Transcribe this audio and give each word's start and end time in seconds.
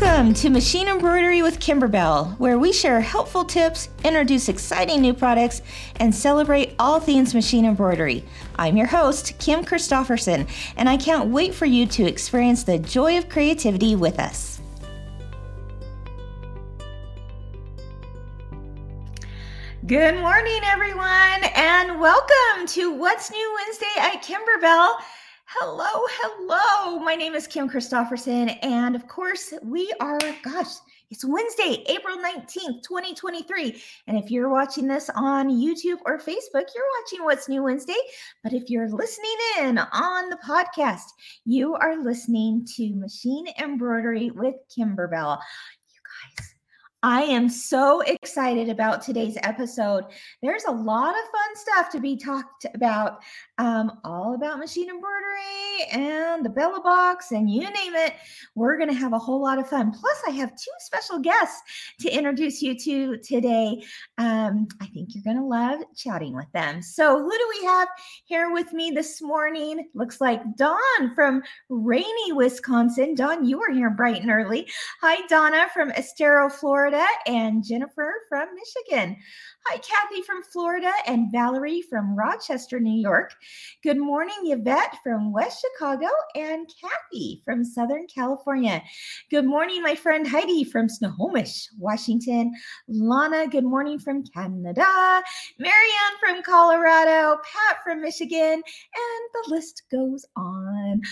Welcome 0.00 0.32
to 0.34 0.48
Machine 0.48 0.88
Embroidery 0.88 1.42
with 1.42 1.60
Kimberbell, 1.60 2.38
where 2.38 2.58
we 2.58 2.72
share 2.72 3.02
helpful 3.02 3.44
tips, 3.44 3.90
introduce 4.02 4.48
exciting 4.48 5.02
new 5.02 5.12
products, 5.12 5.60
and 5.96 6.14
celebrate 6.14 6.74
all 6.78 7.00
things 7.00 7.34
machine 7.34 7.66
embroidery. 7.66 8.24
I'm 8.56 8.78
your 8.78 8.86
host, 8.86 9.38
Kim 9.38 9.62
Christofferson, 9.62 10.48
and 10.78 10.88
I 10.88 10.96
can't 10.96 11.28
wait 11.28 11.52
for 11.52 11.66
you 11.66 11.84
to 11.88 12.06
experience 12.06 12.62
the 12.62 12.78
joy 12.78 13.18
of 13.18 13.28
creativity 13.28 13.94
with 13.94 14.18
us. 14.18 14.62
Good 19.86 20.14
morning, 20.14 20.60
everyone, 20.64 21.44
and 21.54 22.00
welcome 22.00 22.66
to 22.68 22.90
What's 22.94 23.30
New 23.30 23.58
Wednesday 23.58 23.86
at 23.98 24.22
Kimberbell. 24.22 24.94
Hello, 25.58 26.06
hello. 26.20 27.00
My 27.00 27.16
name 27.16 27.34
is 27.34 27.48
Kim 27.48 27.68
Christofferson, 27.68 28.56
and 28.62 28.94
of 28.94 29.08
course, 29.08 29.52
we 29.64 29.92
are, 29.98 30.20
gosh, 30.44 30.76
it's 31.10 31.24
Wednesday, 31.24 31.84
April 31.88 32.18
19th, 32.18 32.84
2023. 32.84 33.82
And 34.06 34.16
if 34.16 34.30
you're 34.30 34.48
watching 34.48 34.86
this 34.86 35.10
on 35.16 35.48
YouTube 35.48 35.98
or 36.06 36.18
Facebook, 36.18 36.66
you're 36.72 36.84
watching 37.00 37.24
What's 37.24 37.48
New 37.48 37.64
Wednesday. 37.64 37.98
But 38.44 38.52
if 38.52 38.70
you're 38.70 38.88
listening 38.88 39.36
in 39.58 39.78
on 39.78 40.30
the 40.30 40.38
podcast, 40.46 41.08
you 41.44 41.74
are 41.74 42.00
listening 42.00 42.64
to 42.76 42.94
Machine 42.94 43.46
Embroidery 43.58 44.30
with 44.30 44.54
Kimberbell. 44.70 45.40
I 47.02 47.22
am 47.22 47.48
so 47.48 48.02
excited 48.02 48.68
about 48.68 49.00
today's 49.00 49.38
episode. 49.42 50.04
There's 50.42 50.64
a 50.64 50.72
lot 50.72 51.14
of 51.14 51.30
fun 51.30 51.56
stuff 51.56 51.90
to 51.92 52.00
be 52.00 52.14
talked 52.14 52.66
about, 52.74 53.20
um, 53.56 54.00
all 54.04 54.34
about 54.34 54.58
machine 54.58 54.90
embroidery 54.90 55.90
and 55.92 56.44
the 56.44 56.50
Bella 56.50 56.82
box, 56.82 57.32
and 57.32 57.50
you 57.50 57.62
name 57.62 57.94
it. 57.94 58.14
We're 58.54 58.76
going 58.76 58.90
to 58.90 58.94
have 58.96 59.14
a 59.14 59.18
whole 59.18 59.40
lot 59.40 59.58
of 59.58 59.66
fun. 59.66 59.92
Plus, 59.92 60.22
I 60.28 60.30
have 60.32 60.50
two 60.50 60.70
special 60.80 61.18
guests 61.20 61.62
to 62.00 62.10
introduce 62.10 62.60
you 62.60 62.78
to 62.78 63.16
today. 63.18 63.82
Um, 64.18 64.68
I 64.82 64.86
think 64.88 65.14
you're 65.14 65.24
going 65.24 65.38
to 65.38 65.44
love 65.44 65.80
chatting 65.96 66.36
with 66.36 66.52
them. 66.52 66.82
So, 66.82 67.18
who 67.18 67.30
do 67.30 67.52
we 67.60 67.66
have 67.66 67.88
here 68.26 68.52
with 68.52 68.74
me 68.74 68.90
this 68.90 69.22
morning? 69.22 69.88
Looks 69.94 70.20
like 70.20 70.42
Dawn 70.56 71.14
from 71.14 71.42
rainy 71.70 72.32
Wisconsin. 72.32 73.14
Dawn, 73.14 73.46
you 73.46 73.58
were 73.58 73.72
here 73.72 73.88
bright 73.88 74.20
and 74.20 74.30
early. 74.30 74.68
Hi, 75.00 75.26
Donna 75.28 75.66
from 75.72 75.90
Estero, 75.92 76.50
Florida. 76.50 76.89
Florida, 76.90 77.08
and 77.26 77.64
Jennifer 77.64 78.12
from 78.28 78.48
Michigan. 78.54 79.16
Hi, 79.66 79.76
Kathy 79.76 80.22
from 80.22 80.42
Florida, 80.42 80.90
and 81.06 81.30
Valerie 81.30 81.82
from 81.82 82.16
Rochester, 82.16 82.80
New 82.80 82.98
York. 82.98 83.34
Good 83.82 83.98
morning, 83.98 84.34
Yvette 84.44 84.96
from 85.02 85.32
West 85.32 85.60
Chicago, 85.60 86.08
and 86.34 86.66
Kathy 86.80 87.42
from 87.44 87.62
Southern 87.62 88.06
California. 88.06 88.82
Good 89.30 89.44
morning, 89.44 89.82
my 89.82 89.94
friend 89.94 90.26
Heidi 90.26 90.64
from 90.64 90.88
Snohomish, 90.88 91.68
Washington. 91.78 92.52
Lana, 92.88 93.46
good 93.48 93.64
morning 93.64 93.98
from 93.98 94.24
Canada. 94.24 95.22
Marianne 95.58 96.18
from 96.18 96.42
Colorado. 96.42 97.36
Pat 97.44 97.84
from 97.84 98.00
Michigan, 98.00 98.54
and 98.54 98.64
the 99.34 99.44
list 99.48 99.82
goes 99.92 100.24
on. 100.36 101.02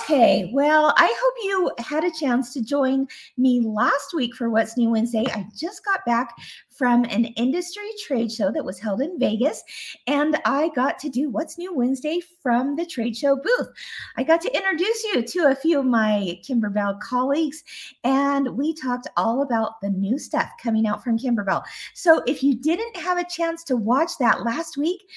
Okay, 0.00 0.50
well, 0.52 0.92
I 0.96 1.06
hope 1.06 1.34
you 1.44 1.70
had 1.78 2.02
a 2.02 2.10
chance 2.10 2.52
to 2.54 2.62
join 2.62 3.06
me 3.38 3.60
last 3.60 4.14
week 4.14 4.34
for 4.34 4.50
What's 4.50 4.76
New 4.76 4.90
Wednesday 4.90 5.24
I 5.32 5.46
just 5.56 5.84
got 5.84 6.04
back 6.04 6.34
from 6.76 7.04
an 7.04 7.26
industry 7.36 7.88
trade 8.04 8.30
show 8.32 8.50
that 8.50 8.64
was 8.64 8.78
held 8.78 9.00
in 9.00 9.18
Vegas, 9.18 9.62
and 10.06 10.36
I 10.44 10.70
got 10.74 10.98
to 11.00 11.08
do 11.08 11.30
What's 11.30 11.56
New 11.56 11.74
Wednesday 11.74 12.20
from 12.42 12.74
the 12.76 12.84
trade 12.84 13.16
show 13.16 13.36
booth. 13.36 13.68
I 14.16 14.24
got 14.24 14.40
to 14.42 14.56
introduce 14.56 15.04
you 15.04 15.22
to 15.22 15.50
a 15.50 15.54
few 15.54 15.78
of 15.78 15.86
my 15.86 16.40
Kimberbell 16.42 17.00
colleagues, 17.00 17.62
and 18.02 18.56
we 18.56 18.74
talked 18.74 19.08
all 19.16 19.42
about 19.42 19.80
the 19.80 19.90
new 19.90 20.18
stuff 20.18 20.50
coming 20.60 20.86
out 20.86 21.04
from 21.04 21.18
Kimberbell. 21.18 21.62
So 21.94 22.22
if 22.26 22.42
you 22.42 22.54
didn't 22.54 22.96
have 22.96 23.18
a 23.18 23.28
chance 23.28 23.62
to 23.64 23.76
watch 23.76 24.18
that 24.18 24.42
last 24.42 24.76
week, 24.76 25.08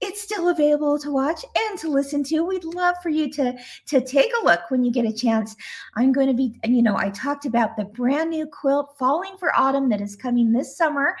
it's 0.00 0.22
still 0.22 0.48
available 0.48 0.98
to 0.98 1.10
watch 1.10 1.44
and 1.56 1.78
to 1.78 1.88
listen 1.88 2.22
to. 2.24 2.44
We'd 2.44 2.64
love 2.64 2.96
for 3.02 3.08
you 3.08 3.30
to 3.32 3.56
to 3.88 4.00
take 4.00 4.30
a 4.40 4.44
look 4.44 4.60
when 4.68 4.84
you 4.84 4.92
get 4.92 5.06
a 5.06 5.12
chance. 5.12 5.56
I'm 5.96 6.12
going 6.12 6.28
to 6.28 6.34
be, 6.34 6.58
you 6.64 6.82
know, 6.82 6.96
I 6.96 7.10
talked 7.10 7.46
about 7.46 7.76
the 7.76 7.84
brand 7.84 8.30
new 8.30 8.46
quilt 8.46 8.96
Falling 8.98 9.36
for 9.38 9.54
Autumn 9.58 9.88
that 9.90 10.00
is 10.00 10.16
coming 10.16 10.52
this 10.52 10.76
summer. 10.76 11.16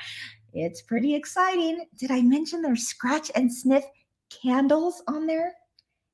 It's 0.52 0.82
pretty 0.82 1.14
exciting. 1.14 1.86
Did 1.98 2.10
I 2.10 2.22
mention 2.22 2.62
there's 2.62 2.86
scratch 2.86 3.30
and 3.34 3.52
sniff 3.52 3.84
candles 4.30 5.02
on 5.08 5.26
there? 5.26 5.54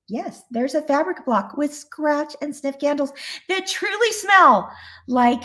Yes, 0.09 0.43
there's 0.51 0.75
a 0.75 0.83
fabric 0.83 1.25
block 1.25 1.57
with 1.57 1.75
scratch 1.75 2.35
and 2.43 2.55
sniff 2.55 2.79
candles 2.79 3.13
that 3.49 3.67
truly 3.67 4.13
smell 4.13 4.71
like 5.07 5.45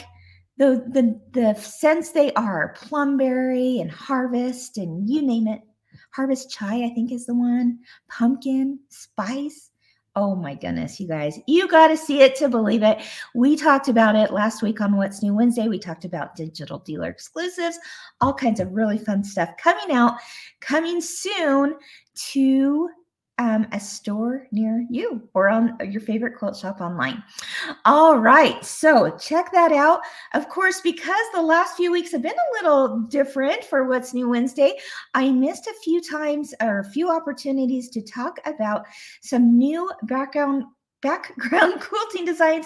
the 0.57 0.85
the 0.91 1.19
the 1.33 1.53
scents 1.55 2.11
they 2.11 2.31
are 2.33 2.73
plumberry 2.77 3.79
and 3.79 3.91
harvest 3.91 4.77
and 4.77 5.07
you 5.09 5.21
name 5.21 5.47
it 5.47 5.61
Harvest 6.15 6.49
chai, 6.49 6.85
I 6.85 6.89
think 6.89 7.11
is 7.11 7.25
the 7.25 7.35
one. 7.35 7.79
Pumpkin, 8.07 8.79
spice. 8.87 9.71
Oh 10.15 10.33
my 10.33 10.55
goodness, 10.55 10.97
you 10.97 11.09
guys, 11.09 11.37
you 11.45 11.67
got 11.67 11.89
to 11.89 11.97
see 11.97 12.21
it 12.21 12.37
to 12.37 12.47
believe 12.47 12.83
it. 12.83 13.01
We 13.33 13.57
talked 13.57 13.89
about 13.89 14.15
it 14.15 14.31
last 14.31 14.61
week 14.61 14.79
on 14.79 14.95
What's 14.95 15.21
New 15.21 15.35
Wednesday. 15.35 15.67
We 15.67 15.77
talked 15.77 16.05
about 16.05 16.37
digital 16.37 16.79
dealer 16.79 17.09
exclusives, 17.09 17.77
all 18.21 18.33
kinds 18.33 18.61
of 18.61 18.71
really 18.71 18.97
fun 18.97 19.25
stuff 19.25 19.49
coming 19.61 19.93
out, 19.93 20.13
coming 20.61 21.01
soon 21.01 21.75
to 22.31 22.89
um, 23.37 23.67
a 23.71 23.79
store 23.79 24.47
near 24.51 24.85
you 24.89 25.27
or 25.33 25.49
on 25.49 25.77
your 25.89 26.01
favorite 26.01 26.37
quilt 26.37 26.55
shop 26.55 26.79
online. 26.79 27.23
All 27.83 28.17
right, 28.17 28.63
so 28.63 29.15
check 29.17 29.51
that 29.51 29.71
out. 29.71 29.99
Of 30.33 30.47
course, 30.47 30.81
because 30.81 31.25
the 31.33 31.41
last 31.41 31.75
few 31.75 31.91
weeks 31.91 32.11
have 32.11 32.21
been 32.21 32.31
a 32.31 32.63
little 32.63 32.99
different 33.01 33.63
for 33.63 33.87
What's 33.87 34.13
New 34.13 34.29
Wednesday, 34.29 34.73
I 35.13 35.31
missed 35.31 35.67
a 35.67 35.73
few 35.83 36.01
times 36.01 36.53
or 36.61 36.79
a 36.79 36.89
few 36.89 37.11
opportunities 37.11 37.89
to 37.89 38.01
talk 38.01 38.39
about 38.45 38.85
some 39.21 39.57
new 39.57 39.89
background 40.03 40.63
background 41.01 41.79
quilting 41.81 42.25
designs 42.25 42.65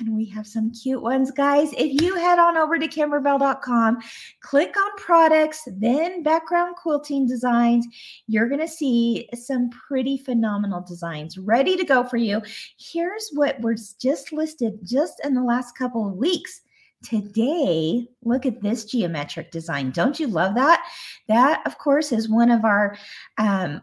and 0.00 0.14
we 0.14 0.24
have 0.26 0.46
some 0.46 0.70
cute 0.70 1.02
ones, 1.02 1.30
guys. 1.30 1.72
If 1.72 2.00
you 2.00 2.14
head 2.16 2.38
on 2.38 2.56
over 2.56 2.78
to 2.78 2.88
kimberbell.com, 2.88 3.98
click 4.40 4.76
on 4.76 4.90
products, 4.96 5.66
then 5.76 6.22
background 6.22 6.76
quilting 6.76 7.26
designs, 7.26 7.86
you're 8.26 8.48
going 8.48 8.60
to 8.60 8.68
see 8.68 9.28
some 9.34 9.70
pretty 9.70 10.16
phenomenal 10.18 10.80
designs 10.80 11.38
ready 11.38 11.76
to 11.76 11.84
go 11.84 12.04
for 12.04 12.16
you. 12.16 12.42
Here's 12.78 13.30
what 13.32 13.60
was 13.60 13.94
just 13.94 14.32
listed 14.32 14.78
just 14.84 15.20
in 15.24 15.34
the 15.34 15.42
last 15.42 15.76
couple 15.76 16.06
of 16.06 16.14
weeks. 16.14 16.60
Today, 17.04 18.08
look 18.24 18.44
at 18.44 18.60
this 18.60 18.84
geometric 18.84 19.52
design. 19.52 19.92
Don't 19.92 20.18
you 20.18 20.26
love 20.26 20.56
that? 20.56 20.84
That, 21.28 21.62
of 21.64 21.78
course, 21.78 22.10
is 22.10 22.28
one 22.28 22.50
of 22.50 22.64
our 22.64 22.96
um, 23.38 23.80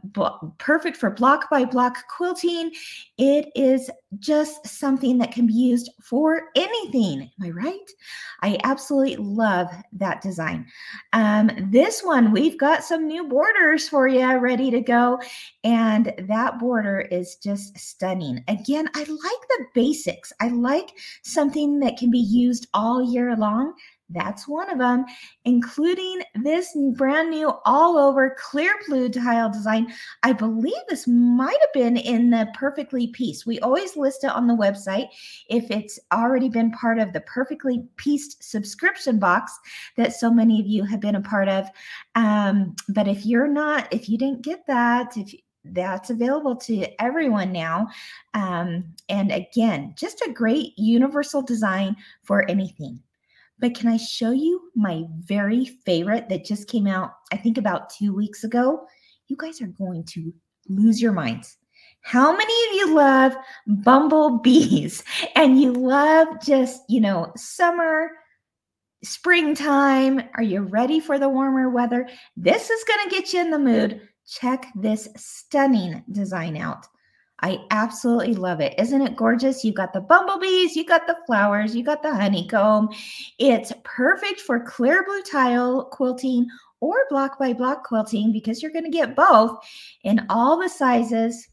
perfect 0.57 0.97
for 0.97 1.09
block 1.09 1.49
by 1.49 1.63
block 1.63 1.97
quilting. 2.09 2.71
It 3.17 3.47
is 3.55 3.89
just 4.19 4.67
something 4.67 5.17
that 5.17 5.31
can 5.31 5.47
be 5.47 5.53
used 5.53 5.89
for 6.01 6.49
anything. 6.55 7.21
Am 7.21 7.47
I 7.47 7.49
right? 7.51 7.91
I 8.41 8.57
absolutely 8.63 9.15
love 9.17 9.69
that 9.93 10.21
design. 10.21 10.67
Um, 11.13 11.49
this 11.71 12.03
one, 12.03 12.31
we've 12.31 12.57
got 12.57 12.83
some 12.83 13.07
new 13.07 13.27
borders 13.27 13.89
for 13.89 14.07
you 14.07 14.37
ready 14.37 14.69
to 14.71 14.81
go. 14.81 15.19
And 15.63 16.13
that 16.27 16.59
border 16.59 17.01
is 17.11 17.35
just 17.37 17.77
stunning. 17.77 18.43
Again, 18.47 18.89
I 18.95 18.99
like 18.99 19.07
the 19.07 19.65
basics. 19.73 20.31
I 20.39 20.49
like 20.49 20.91
something 21.23 21.79
that 21.79 21.97
can 21.97 22.11
be 22.11 22.19
used 22.19 22.67
all 22.73 23.01
year 23.01 23.35
long. 23.35 23.73
That's 24.09 24.47
one 24.47 24.69
of 24.69 24.77
them, 24.77 25.05
including 25.45 26.21
this 26.35 26.77
brand 26.95 27.31
new 27.31 27.51
all 27.65 27.97
over 27.97 28.37
clear 28.39 28.71
blue 28.87 29.09
tile 29.09 29.49
design. 29.49 29.91
I 30.21 30.31
believe 30.31 30.73
this 30.87 31.07
might 31.07 31.57
have 31.59 31.73
been 31.73 31.97
in 31.97 32.29
the 32.29 32.47
Perfectly 32.53 33.07
Pieced. 33.07 33.47
We 33.47 33.59
always 33.61 33.97
list 33.97 34.23
it 34.23 34.29
on 34.29 34.45
the 34.45 34.55
website 34.55 35.07
if 35.49 35.71
it's 35.71 35.99
already 36.13 36.49
been 36.49 36.71
part 36.71 36.99
of 36.99 37.13
the 37.13 37.21
Perfectly 37.21 37.83
Pieced 37.97 38.43
subscription 38.43 39.17
box 39.17 39.57
that 39.97 40.13
so 40.13 40.29
many 40.29 40.59
of 40.59 40.67
you 40.67 40.83
have 40.85 40.99
been 40.99 41.15
a 41.15 41.21
part 41.21 41.49
of. 41.49 41.67
Um, 42.13 42.75
but 42.89 43.07
if 43.07 43.25
you're 43.25 43.47
not, 43.47 43.91
if 43.91 44.07
you 44.07 44.19
didn't 44.19 44.43
get 44.43 44.67
that, 44.67 45.17
if 45.17 45.33
that's 45.73 46.11
available 46.11 46.55
to 46.55 46.85
everyone 47.01 47.51
now. 47.51 47.87
Um, 48.35 48.93
and 49.09 49.31
again, 49.31 49.95
just 49.97 50.21
a 50.21 50.31
great 50.31 50.77
universal 50.77 51.41
design 51.41 51.95
for 52.23 52.47
anything. 52.47 53.01
But 53.59 53.75
can 53.75 53.87
I 53.87 53.97
show 53.97 54.31
you 54.31 54.69
my 54.75 55.03
very 55.19 55.65
favorite 55.65 56.29
that 56.29 56.45
just 56.45 56.67
came 56.67 56.87
out, 56.87 57.11
I 57.31 57.37
think 57.37 57.57
about 57.57 57.89
two 57.89 58.13
weeks 58.13 58.43
ago? 58.43 58.85
You 59.27 59.37
guys 59.37 59.61
are 59.61 59.67
going 59.67 60.03
to 60.05 60.33
lose 60.67 61.01
your 61.01 61.13
minds. 61.13 61.57
How 62.01 62.31
many 62.31 62.53
of 62.67 62.75
you 62.75 62.95
love 62.95 63.35
bumblebees 63.65 65.03
and 65.35 65.59
you 65.59 65.73
love 65.73 66.27
just, 66.43 66.83
you 66.89 67.01
know, 67.01 67.31
summer, 67.35 68.11
springtime? 69.03 70.21
Are 70.35 70.43
you 70.43 70.61
ready 70.61 70.99
for 70.99 71.17
the 71.17 71.29
warmer 71.29 71.69
weather? 71.69 72.07
This 72.37 72.69
is 72.69 72.83
going 72.83 73.09
to 73.09 73.15
get 73.15 73.33
you 73.33 73.41
in 73.41 73.51
the 73.51 73.59
mood. 73.59 74.01
Check 74.27 74.67
this 74.75 75.07
stunning 75.15 76.03
design 76.11 76.57
out. 76.57 76.85
I 77.41 77.59
absolutely 77.69 78.33
love 78.33 78.61
it. 78.61 78.73
Isn't 78.77 79.01
it 79.01 79.15
gorgeous? 79.15 79.63
You 79.63 79.73
got 79.73 79.93
the 79.93 80.01
bumblebees, 80.01 80.75
you 80.75 80.85
got 80.85 81.05
the 81.05 81.17
flowers, 81.25 81.75
you 81.75 81.83
got 81.83 82.01
the 82.01 82.15
honeycomb. 82.15 82.89
It's 83.39 83.73
perfect 83.83 84.41
for 84.41 84.59
clear 84.59 85.03
blue 85.03 85.21
tile 85.21 85.85
quilting 85.85 86.47
or 86.79 87.05
block 87.09 87.37
by 87.37 87.53
block 87.53 87.83
quilting 87.83 88.31
because 88.31 88.61
you're 88.61 88.71
going 88.71 88.85
to 88.85 88.91
get 88.91 89.15
both 89.15 89.57
in 90.03 90.25
all 90.29 90.57
the 90.59 90.69
sizes. 90.69 91.47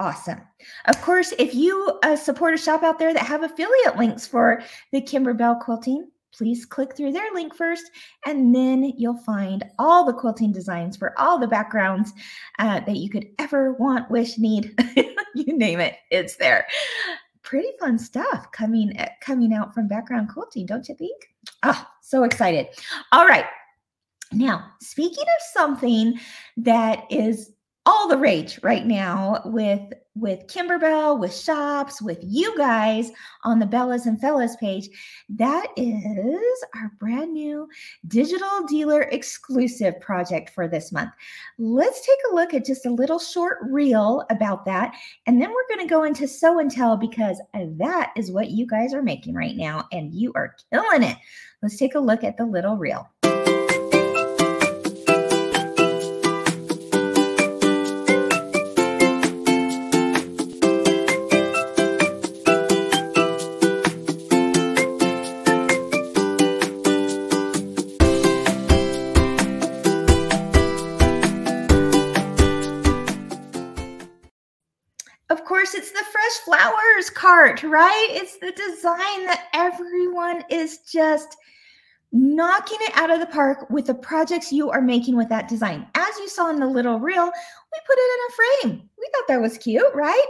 Awesome. 0.00 0.40
Of 0.86 1.00
course, 1.02 1.32
if 1.38 1.54
you 1.54 2.00
uh, 2.02 2.16
support 2.16 2.54
a 2.54 2.58
shop 2.58 2.82
out 2.82 2.98
there 2.98 3.14
that 3.14 3.24
have 3.24 3.44
affiliate 3.44 3.96
links 3.96 4.26
for 4.26 4.62
the 4.90 5.00
Kimberbell 5.00 5.60
quilting, 5.60 6.08
please 6.32 6.64
click 6.64 6.96
through 6.96 7.12
their 7.12 7.32
link 7.34 7.54
first, 7.54 7.90
and 8.26 8.54
then 8.54 8.92
you'll 8.96 9.18
find 9.18 9.64
all 9.78 10.04
the 10.04 10.12
quilting 10.12 10.52
designs 10.52 10.96
for 10.96 11.18
all 11.18 11.38
the 11.38 11.46
backgrounds 11.46 12.12
uh, 12.58 12.80
that 12.80 12.96
you 12.96 13.08
could 13.08 13.28
ever 13.38 13.72
want, 13.74 14.10
wish, 14.10 14.38
need. 14.38 14.74
you 15.34 15.56
name 15.56 15.80
it, 15.80 15.96
it's 16.10 16.36
there. 16.36 16.66
Pretty 17.42 17.68
fun 17.80 17.98
stuff 17.98 18.50
coming 18.52 18.96
uh, 18.98 19.08
coming 19.20 19.52
out 19.52 19.74
from 19.74 19.88
background 19.88 20.28
quilting, 20.28 20.66
don't 20.66 20.88
you 20.88 20.94
think? 20.94 21.28
Oh, 21.62 21.86
so 22.00 22.24
excited. 22.24 22.68
All 23.12 23.26
right. 23.26 23.46
Now, 24.32 24.72
speaking 24.80 25.24
of 25.24 25.52
something 25.52 26.18
that 26.56 27.04
is 27.10 27.52
all 27.84 28.08
the 28.08 28.16
rage 28.16 28.60
right 28.62 28.86
now 28.86 29.42
with 29.44 29.92
with 30.14 30.46
Kimberbell, 30.46 31.18
with 31.18 31.34
shops, 31.34 32.02
with 32.02 32.18
you 32.22 32.56
guys 32.58 33.10
on 33.44 33.58
the 33.58 33.66
Bellas 33.66 34.06
and 34.06 34.20
Fellas 34.20 34.56
page. 34.56 34.88
That 35.30 35.68
is 35.76 36.64
our 36.74 36.92
brand 36.98 37.32
new 37.32 37.68
digital 38.08 38.66
dealer 38.68 39.02
exclusive 39.02 39.98
project 40.00 40.50
for 40.50 40.68
this 40.68 40.92
month. 40.92 41.12
Let's 41.58 42.04
take 42.04 42.18
a 42.30 42.34
look 42.34 42.52
at 42.52 42.66
just 42.66 42.84
a 42.84 42.90
little 42.90 43.18
short 43.18 43.58
reel 43.62 44.24
about 44.28 44.64
that. 44.66 44.94
And 45.26 45.40
then 45.40 45.50
we're 45.50 45.74
going 45.74 45.86
to 45.86 45.92
go 45.92 46.04
into 46.04 46.28
show 46.28 46.58
and 46.58 46.70
tell 46.70 46.96
because 46.96 47.40
that 47.54 48.12
is 48.16 48.30
what 48.30 48.50
you 48.50 48.66
guys 48.66 48.92
are 48.92 49.02
making 49.02 49.34
right 49.34 49.56
now. 49.56 49.86
And 49.92 50.12
you 50.12 50.32
are 50.34 50.56
killing 50.70 51.04
it. 51.04 51.16
Let's 51.62 51.76
take 51.76 51.94
a 51.94 52.00
look 52.00 52.22
at 52.24 52.36
the 52.36 52.44
little 52.44 52.76
reel. 52.76 53.08
Right? 77.32 78.08
It's 78.10 78.36
the 78.38 78.52
design 78.52 79.24
that 79.26 79.46
everyone 79.54 80.44
is 80.50 80.78
just 80.80 81.36
knocking 82.12 82.78
it 82.82 82.94
out 82.94 83.10
of 83.10 83.20
the 83.20 83.26
park 83.26 83.70
with 83.70 83.86
the 83.86 83.94
projects 83.94 84.52
you 84.52 84.70
are 84.70 84.82
making 84.82 85.16
with 85.16 85.30
that 85.30 85.48
design. 85.48 85.86
As 85.94 86.18
you 86.18 86.28
saw 86.28 86.50
in 86.50 86.60
the 86.60 86.66
little 86.66 87.00
reel, 87.00 87.24
we 87.24 87.80
put 87.86 87.98
it 87.98 88.10
in 88.12 88.20
a 88.28 88.32
frame. 88.34 88.90
We 88.98 89.08
thought 89.12 89.28
that 89.28 89.40
was 89.40 89.56
cute, 89.56 89.94
right? 89.94 90.26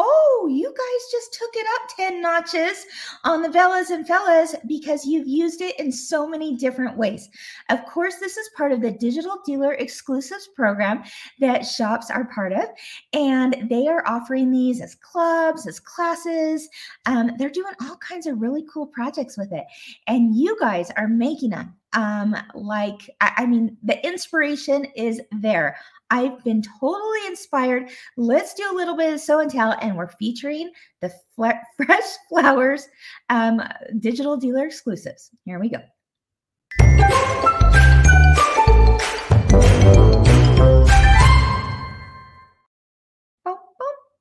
Oh, 0.00 0.48
you 0.50 0.66
guys 0.66 1.12
just 1.12 1.34
took 1.34 1.50
it 1.54 1.66
up 1.76 1.88
10 1.96 2.20
notches 2.20 2.84
on 3.22 3.42
the 3.42 3.48
Bellas 3.48 3.90
and 3.90 4.06
Fellas 4.06 4.56
because 4.66 5.06
you've 5.06 5.28
used 5.28 5.60
it 5.60 5.78
in 5.78 5.92
so 5.92 6.26
many 6.26 6.56
different 6.56 6.96
ways. 6.96 7.28
Of 7.70 7.84
course, 7.86 8.16
this 8.16 8.36
is 8.36 8.50
part 8.56 8.72
of 8.72 8.80
the 8.80 8.90
Digital 8.90 9.38
Dealer 9.46 9.74
Exclusives 9.74 10.48
program 10.48 11.04
that 11.38 11.62
shops 11.62 12.10
are 12.10 12.24
part 12.24 12.52
of, 12.52 12.64
and 13.12 13.68
they 13.70 13.86
are 13.86 14.04
offering 14.06 14.50
these 14.50 14.80
as 14.80 14.96
clubs, 14.96 15.66
as 15.66 15.78
classes. 15.78 16.68
Um, 17.06 17.30
they're 17.38 17.48
doing 17.48 17.74
all 17.82 17.96
kinds 17.96 18.26
of 18.26 18.40
really 18.40 18.64
cool 18.72 18.88
projects 18.88 19.38
with 19.38 19.52
it, 19.52 19.64
and 20.08 20.34
you 20.34 20.56
guys 20.58 20.90
are 20.96 21.08
making 21.08 21.50
them. 21.50 21.76
Um, 21.94 22.36
like, 22.54 23.08
I, 23.20 23.32
I 23.38 23.46
mean, 23.46 23.76
the 23.82 24.04
inspiration 24.06 24.84
is 24.96 25.20
there. 25.40 25.76
I've 26.10 26.42
been 26.44 26.62
totally 26.80 27.26
inspired. 27.26 27.88
Let's 28.16 28.54
do 28.54 28.70
a 28.70 28.74
little 28.74 28.96
bit 28.96 29.14
of 29.14 29.20
show 29.20 29.40
and 29.40 29.50
tell, 29.50 29.76
and 29.80 29.96
we're 29.96 30.08
featuring 30.08 30.70
the 31.00 31.12
Fresh 31.76 32.04
Flowers 32.28 32.88
um, 33.30 33.62
digital 33.98 34.36
dealer 34.36 34.66
exclusives. 34.66 35.30
Here 35.44 35.58
we 35.58 35.70
go. 35.70 35.78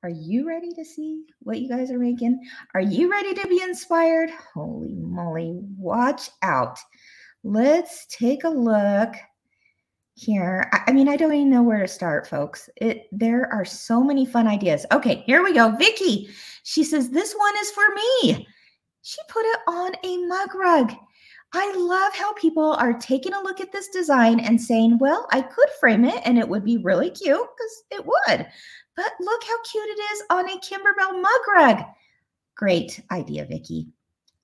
Are 0.04 0.10
you 0.10 0.46
ready 0.46 0.74
to 0.74 0.84
see 0.84 1.24
what 1.40 1.62
you 1.62 1.70
guys 1.70 1.90
are 1.90 1.98
making? 1.98 2.38
Are 2.76 2.82
you 2.82 3.10
ready 3.10 3.34
to 3.36 3.48
be 3.48 3.62
inspired? 3.62 4.32
Holy 4.54 4.96
moly, 4.96 5.62
watch 5.78 6.30
out. 6.42 6.78
Let's 7.44 8.06
take 8.08 8.44
a 8.44 8.50
look 8.50 9.16
here. 10.16 10.70
I, 10.72 10.84
I 10.88 10.92
mean, 10.92 11.10
I 11.10 11.16
don't 11.16 11.34
even 11.34 11.50
know 11.50 11.64
where 11.64 11.82
to 11.82 11.88
start, 11.88 12.28
folks. 12.28 12.70
It 12.78 13.08
there 13.12 13.52
are 13.52 13.66
so 13.66 14.04
many 14.04 14.26
fun 14.26 14.48
ideas. 14.48 14.86
Okay, 14.92 15.24
here 15.26 15.44
we 15.44 15.54
go. 15.54 15.76
Vicky, 15.76 16.30
she 16.64 16.84
says 16.84 17.10
this 17.10 17.34
one 17.34 17.54
is 17.62 17.72
for 17.72 17.84
me. 17.96 18.48
She 19.02 19.20
put 19.28 19.46
it 19.46 19.60
on 19.68 19.92
a 20.04 20.26
mug 20.28 20.56
rug. 20.56 20.94
I 21.56 21.72
love 21.76 22.14
how 22.14 22.34
people 22.34 22.74
are 22.74 22.94
taking 22.94 23.34
a 23.34 23.42
look 23.42 23.62
at 23.62 23.72
this 23.72 23.90
design 23.90 24.40
and 24.40 24.60
saying, 24.60 24.98
well, 24.98 25.28
I 25.32 25.42
could 25.42 25.70
frame 25.80 26.04
it 26.04 26.20
and 26.26 26.40
it 26.40 26.50
would 26.50 26.64
be 26.64 26.78
really 26.78 27.12
cute 27.12 27.38
because 27.38 27.84
it 27.92 28.06
would. 28.06 28.48
But 28.96 29.12
look 29.20 29.44
how 29.44 29.62
cute 29.64 29.90
it 29.90 30.02
is 30.14 30.24
on 30.32 30.50
a 30.50 30.58
Kimberbell 30.60 31.22
mug 31.22 31.42
rug. 31.56 31.86
Great 32.56 33.00
idea, 33.12 33.46
Vicky. 33.46 33.88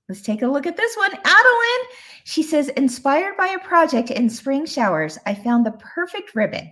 Let's 0.09 0.23
take 0.23 0.41
a 0.41 0.47
look 0.47 0.65
at 0.65 0.75
this 0.75 0.97
one. 0.97 1.11
Adeline, 1.13 1.87
she 2.23 2.41
says, 2.41 2.69
inspired 2.69 3.37
by 3.37 3.49
a 3.49 3.59
project 3.59 4.09
in 4.09 4.27
spring 4.27 4.65
showers, 4.65 5.19
I 5.27 5.35
found 5.35 5.67
the 5.67 5.73
perfect 5.73 6.33
ribbon. 6.33 6.71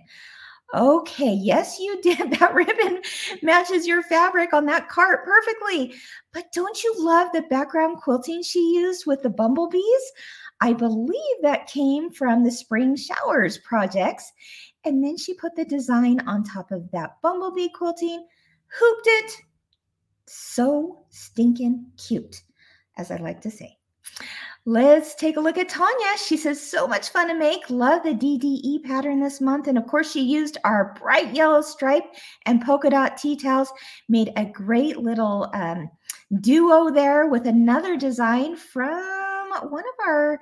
Okay, 0.74 1.32
yes, 1.32 1.78
you 1.78 2.02
did. 2.02 2.32
That 2.32 2.52
ribbon 2.52 3.00
matches 3.40 3.86
your 3.86 4.02
fabric 4.02 4.52
on 4.52 4.66
that 4.66 4.88
cart 4.88 5.24
perfectly. 5.24 5.94
But 6.32 6.52
don't 6.52 6.82
you 6.82 6.92
love 6.98 7.28
the 7.32 7.42
background 7.42 7.98
quilting 7.98 8.42
she 8.42 8.74
used 8.74 9.06
with 9.06 9.22
the 9.22 9.30
bumblebees? 9.30 10.12
I 10.60 10.72
believe 10.72 11.36
that 11.42 11.68
came 11.68 12.10
from 12.10 12.42
the 12.42 12.50
spring 12.50 12.96
showers 12.96 13.58
projects. 13.58 14.32
And 14.84 15.02
then 15.04 15.16
she 15.16 15.34
put 15.34 15.54
the 15.54 15.64
design 15.64 16.18
on 16.26 16.42
top 16.42 16.72
of 16.72 16.90
that 16.90 17.22
bumblebee 17.22 17.68
quilting, 17.68 18.26
hooped 18.66 19.06
it. 19.06 19.32
So 20.26 21.04
stinking 21.10 21.86
cute 21.96 22.42
as 22.98 23.10
I 23.10 23.16
like 23.16 23.40
to 23.42 23.50
say. 23.50 23.78
Let's 24.64 25.14
take 25.14 25.36
a 25.38 25.40
look 25.40 25.56
at 25.56 25.70
Tanya. 25.70 26.18
She 26.26 26.36
says, 26.36 26.60
so 26.60 26.86
much 26.86 27.08
fun 27.08 27.28
to 27.28 27.34
make. 27.34 27.70
Love 27.70 28.02
the 28.02 28.10
DDE 28.10 28.84
pattern 28.84 29.20
this 29.20 29.40
month. 29.40 29.66
And 29.66 29.78
of 29.78 29.86
course, 29.86 30.12
she 30.12 30.20
used 30.20 30.58
our 30.64 30.94
bright 31.00 31.34
yellow 31.34 31.62
stripe 31.62 32.04
and 32.44 32.62
polka 32.62 32.90
dot 32.90 33.16
tea 33.16 33.36
towels, 33.36 33.72
made 34.10 34.30
a 34.36 34.44
great 34.44 34.98
little 34.98 35.50
um, 35.54 35.90
duo 36.40 36.90
there 36.90 37.28
with 37.28 37.46
another 37.46 37.96
design 37.96 38.56
from 38.56 39.48
one 39.70 39.84
of 39.84 40.06
our, 40.06 40.38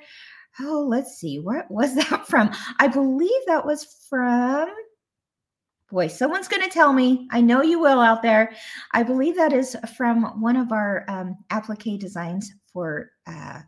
oh, 0.61 0.85
let's 0.89 1.19
see, 1.19 1.39
what 1.39 1.71
was 1.71 1.95
that 2.09 2.27
from? 2.27 2.51
I 2.81 2.89
believe 2.89 3.31
that 3.47 3.65
was 3.65 3.85
from 4.09 4.69
Boy, 5.91 6.09
someone's 6.09 6.49
going 6.49 6.63
to 6.63 6.69
tell 6.69 6.93
me. 6.93 7.29
I 7.31 7.41
know 7.41 7.63
you 7.63 7.79
will 7.79 8.01
out 8.01 8.23
there. 8.23 8.53
I 8.93 9.03
believe 9.05 9.37
that 9.37 9.53
is 9.53 9.77
from 9.97 10.41
one 10.41 10.57
of 10.57 10.73
our 10.73 11.05
um, 11.09 11.37
applique 11.51 12.01
designs 12.01 12.53
for 12.73 13.13
uh, 13.27 13.61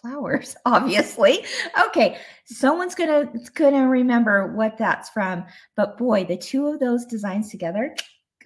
flowers, 0.00 0.56
obviously. 0.66 1.44
Okay, 1.86 2.18
someone's 2.44 2.94
gonna 2.94 3.32
gonna 3.54 3.88
remember 3.88 4.52
what 4.54 4.76
that's 4.78 5.10
from. 5.10 5.44
But 5.76 5.96
boy, 5.96 6.24
the 6.24 6.36
two 6.36 6.66
of 6.66 6.80
those 6.80 7.06
designs 7.06 7.50
together, 7.50 7.94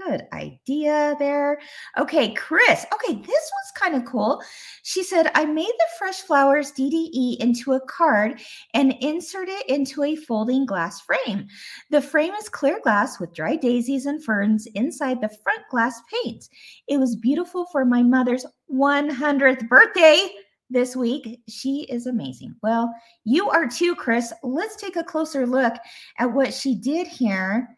Good 0.06 0.22
idea 0.32 1.16
there. 1.18 1.58
Okay, 1.98 2.32
Chris. 2.34 2.86
Okay, 2.92 3.14
this 3.14 3.26
was 3.26 3.72
kind 3.74 3.96
of 3.96 4.04
cool. 4.04 4.40
She 4.84 5.02
said, 5.02 5.32
I 5.34 5.44
made 5.46 5.66
the 5.66 5.86
Fresh 5.98 6.20
Flowers 6.22 6.70
DDE 6.72 7.38
into 7.38 7.72
a 7.72 7.80
card 7.86 8.40
and 8.74 8.94
insert 9.00 9.48
it 9.48 9.68
into 9.68 10.04
a 10.04 10.14
folding 10.14 10.64
glass 10.64 11.00
frame. 11.00 11.48
The 11.90 12.00
frame 12.00 12.34
is 12.34 12.48
clear 12.48 12.80
glass 12.80 13.18
with 13.18 13.34
dry 13.34 13.56
daisies 13.56 14.06
and 14.06 14.22
ferns 14.22 14.66
inside 14.74 15.20
the 15.20 15.36
front 15.42 15.62
glass 15.70 16.00
paint. 16.22 16.48
It 16.88 16.98
was 16.98 17.16
beautiful 17.16 17.66
for 17.72 17.84
my 17.84 18.02
mother's 18.02 18.46
100th 18.72 19.68
birthday 19.68 20.28
this 20.70 20.94
week. 20.94 21.40
She 21.48 21.86
is 21.88 22.06
amazing. 22.06 22.54
Well, 22.62 22.92
you 23.24 23.48
are 23.50 23.66
too, 23.68 23.94
Chris. 23.96 24.32
Let's 24.42 24.76
take 24.76 24.96
a 24.96 25.04
closer 25.04 25.46
look 25.46 25.74
at 26.18 26.32
what 26.32 26.54
she 26.54 26.76
did 26.76 27.06
here. 27.06 27.75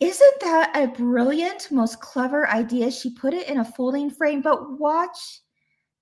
Isn't 0.00 0.40
that 0.40 0.74
a 0.74 0.88
brilliant, 0.88 1.70
most 1.70 2.00
clever 2.00 2.48
idea? 2.48 2.90
She 2.90 3.10
put 3.10 3.34
it 3.34 3.48
in 3.48 3.58
a 3.58 3.64
folding 3.64 4.10
frame, 4.10 4.40
but 4.40 4.78
watch 4.78 5.42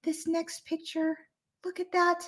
this 0.04 0.28
next 0.28 0.64
picture. 0.64 1.18
Look 1.64 1.80
at 1.80 1.90
that. 1.90 2.22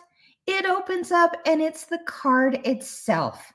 It 0.49 0.67
opens 0.67 1.13
up 1.13 1.37
and 1.47 1.63
it's 1.63 1.85
the 1.85 2.01
card 2.07 2.61
itself. 2.67 3.53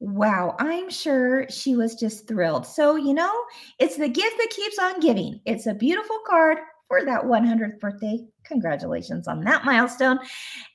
Wow, 0.00 0.56
I'm 0.58 0.90
sure 0.90 1.48
she 1.48 1.76
was 1.76 1.94
just 1.94 2.26
thrilled. 2.26 2.66
So, 2.66 2.96
you 2.96 3.14
know, 3.14 3.32
it's 3.78 3.96
the 3.96 4.08
gift 4.08 4.36
that 4.36 4.50
keeps 4.50 4.78
on 4.80 4.98
giving. 4.98 5.40
It's 5.46 5.66
a 5.66 5.74
beautiful 5.74 6.18
card 6.26 6.58
for 6.88 7.04
that 7.04 7.22
100th 7.22 7.78
birthday. 7.78 8.18
Congratulations 8.44 9.28
on 9.28 9.40
that 9.44 9.64
milestone, 9.64 10.18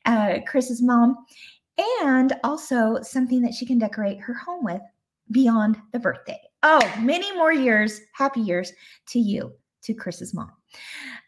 uh, 0.06 0.40
Chris's 0.48 0.82
mom. 0.82 1.18
And 2.02 2.34
also 2.46 3.00
something 3.02 3.42
that 3.42 3.54
she 3.54 3.66
can 3.66 3.78
decorate 3.78 4.20
her 4.22 4.34
home 4.34 4.64
with 4.64 4.82
beyond 5.32 5.78
the 5.92 6.00
birthday. 6.00 6.40
Oh, 6.64 6.94
many 7.00 7.36
more 7.36 7.54
years, 7.54 8.02
happy 8.14 8.42
years 8.42 8.72
to 9.08 9.20
you, 9.20 9.54
to 9.84 9.94
Chris's 9.94 10.34
mom. 10.34 10.52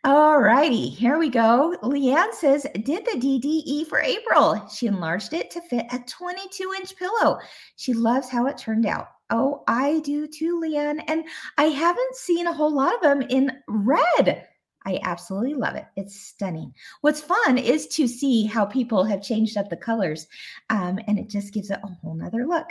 All 0.04 0.40
righty, 0.40 0.90
here 0.90 1.18
we 1.18 1.30
go. 1.30 1.76
Leanne 1.82 2.34
says, 2.34 2.68
did 2.84 3.06
the 3.06 3.20
DDE 3.20 3.88
for 3.88 4.00
April. 4.00 4.68
She 4.68 4.88
enlarged 4.88 5.34
it 5.34 5.50
to 5.52 5.62
fit 5.62 5.86
a 5.92 6.00
22 6.00 6.74
inch 6.78 6.96
pillow. 6.98 7.40
She 7.78 7.94
loves 7.94 8.30
how 8.30 8.46
it 8.48 8.58
turned 8.58 8.86
out. 8.86 9.08
Oh, 9.30 9.64
I 9.68 10.02
do 10.02 10.28
too, 10.28 10.62
Leanne. 10.64 11.04
And 11.08 11.24
I 11.58 11.66
haven't 11.66 12.16
seen 12.16 12.48
a 12.48 12.54
whole 12.54 12.74
lot 12.74 12.94
of 12.94 13.02
them 13.02 13.22
in 13.24 13.52
red. 13.68 14.48
I 14.86 15.00
absolutely 15.04 15.54
love 15.54 15.76
it. 15.76 15.86
It's 15.96 16.20
stunning. 16.20 16.74
What's 17.02 17.22
fun 17.22 17.58
is 17.58 17.88
to 17.88 18.08
see 18.08 18.46
how 18.46 18.66
people 18.66 19.04
have 19.06 19.24
changed 19.24 19.58
up 19.58 19.70
the 19.70 19.78
colors, 19.78 20.28
um, 20.70 21.00
and 21.08 21.18
it 21.18 21.30
just 21.30 21.54
gives 21.54 21.72
it 21.72 21.80
a 21.82 21.88
whole 21.88 22.16
nother 22.16 22.46
look. 22.46 22.68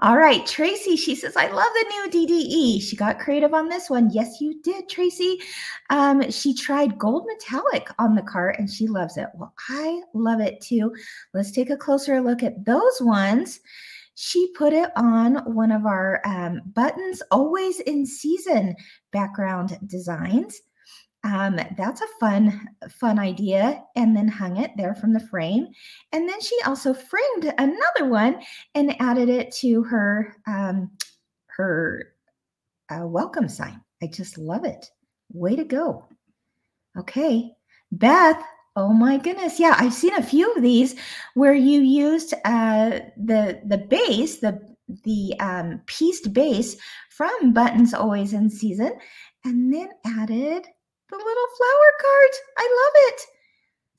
All 0.00 0.16
right, 0.16 0.46
Tracy, 0.46 0.96
she 0.96 1.16
says, 1.16 1.36
I 1.36 1.48
love 1.48 1.68
the 1.74 1.86
new 1.90 2.26
DDE. 2.26 2.82
She 2.82 2.94
got 2.94 3.18
creative 3.18 3.52
on 3.52 3.68
this 3.68 3.90
one. 3.90 4.10
Yes, 4.12 4.40
you 4.40 4.62
did, 4.62 4.88
Tracy. 4.88 5.40
Um, 5.90 6.30
she 6.30 6.54
tried 6.54 6.98
gold 6.98 7.26
metallic 7.26 7.88
on 7.98 8.14
the 8.14 8.22
cart 8.22 8.60
and 8.60 8.70
she 8.70 8.86
loves 8.86 9.16
it. 9.16 9.26
Well, 9.34 9.52
I 9.68 10.00
love 10.14 10.40
it 10.40 10.60
too. 10.60 10.94
Let's 11.34 11.50
take 11.50 11.70
a 11.70 11.76
closer 11.76 12.20
look 12.20 12.44
at 12.44 12.64
those 12.64 13.00
ones. 13.00 13.58
She 14.14 14.52
put 14.56 14.72
it 14.72 14.90
on 14.94 15.36
one 15.52 15.72
of 15.72 15.84
our 15.84 16.20
um, 16.24 16.60
buttons, 16.74 17.20
always 17.32 17.80
in 17.80 18.06
season 18.06 18.76
background 19.10 19.78
designs. 19.86 20.60
Um, 21.24 21.58
that's 21.76 22.00
a 22.00 22.06
fun, 22.20 22.68
fun 22.88 23.18
idea. 23.18 23.82
And 23.96 24.16
then 24.16 24.28
hung 24.28 24.56
it 24.56 24.70
there 24.76 24.94
from 24.94 25.12
the 25.12 25.20
frame. 25.20 25.68
And 26.12 26.28
then 26.28 26.40
she 26.40 26.56
also 26.64 26.94
framed 26.94 27.52
another 27.58 28.08
one 28.08 28.40
and 28.74 29.00
added 29.00 29.28
it 29.28 29.52
to 29.56 29.82
her 29.84 30.34
um, 30.46 30.90
her 31.48 32.12
uh, 32.88 33.06
welcome 33.06 33.48
sign. 33.48 33.80
I 34.02 34.06
just 34.06 34.38
love 34.38 34.64
it. 34.64 34.90
Way 35.32 35.56
to 35.56 35.64
go. 35.64 36.06
Okay, 36.96 37.52
Beth. 37.92 38.42
Oh 38.76 38.92
my 38.92 39.18
goodness. 39.18 39.58
Yeah, 39.58 39.74
I've 39.76 39.92
seen 39.92 40.14
a 40.14 40.22
few 40.22 40.52
of 40.54 40.62
these 40.62 40.94
where 41.34 41.54
you 41.54 41.80
used 41.80 42.32
uh, 42.44 43.00
the 43.16 43.60
the 43.66 43.78
base, 43.78 44.38
the 44.38 44.60
the 45.04 45.34
um, 45.40 45.80
pieced 45.86 46.32
base 46.32 46.76
from 47.10 47.52
Buttons 47.52 47.92
Always 47.92 48.32
in 48.32 48.48
Season, 48.48 48.96
and 49.44 49.74
then 49.74 49.88
added 50.06 50.66
the 51.10 51.16
little 51.16 51.48
flower 51.56 51.90
cart. 52.00 52.34
I 52.58 52.62
love 52.62 53.12
it. 53.12 53.20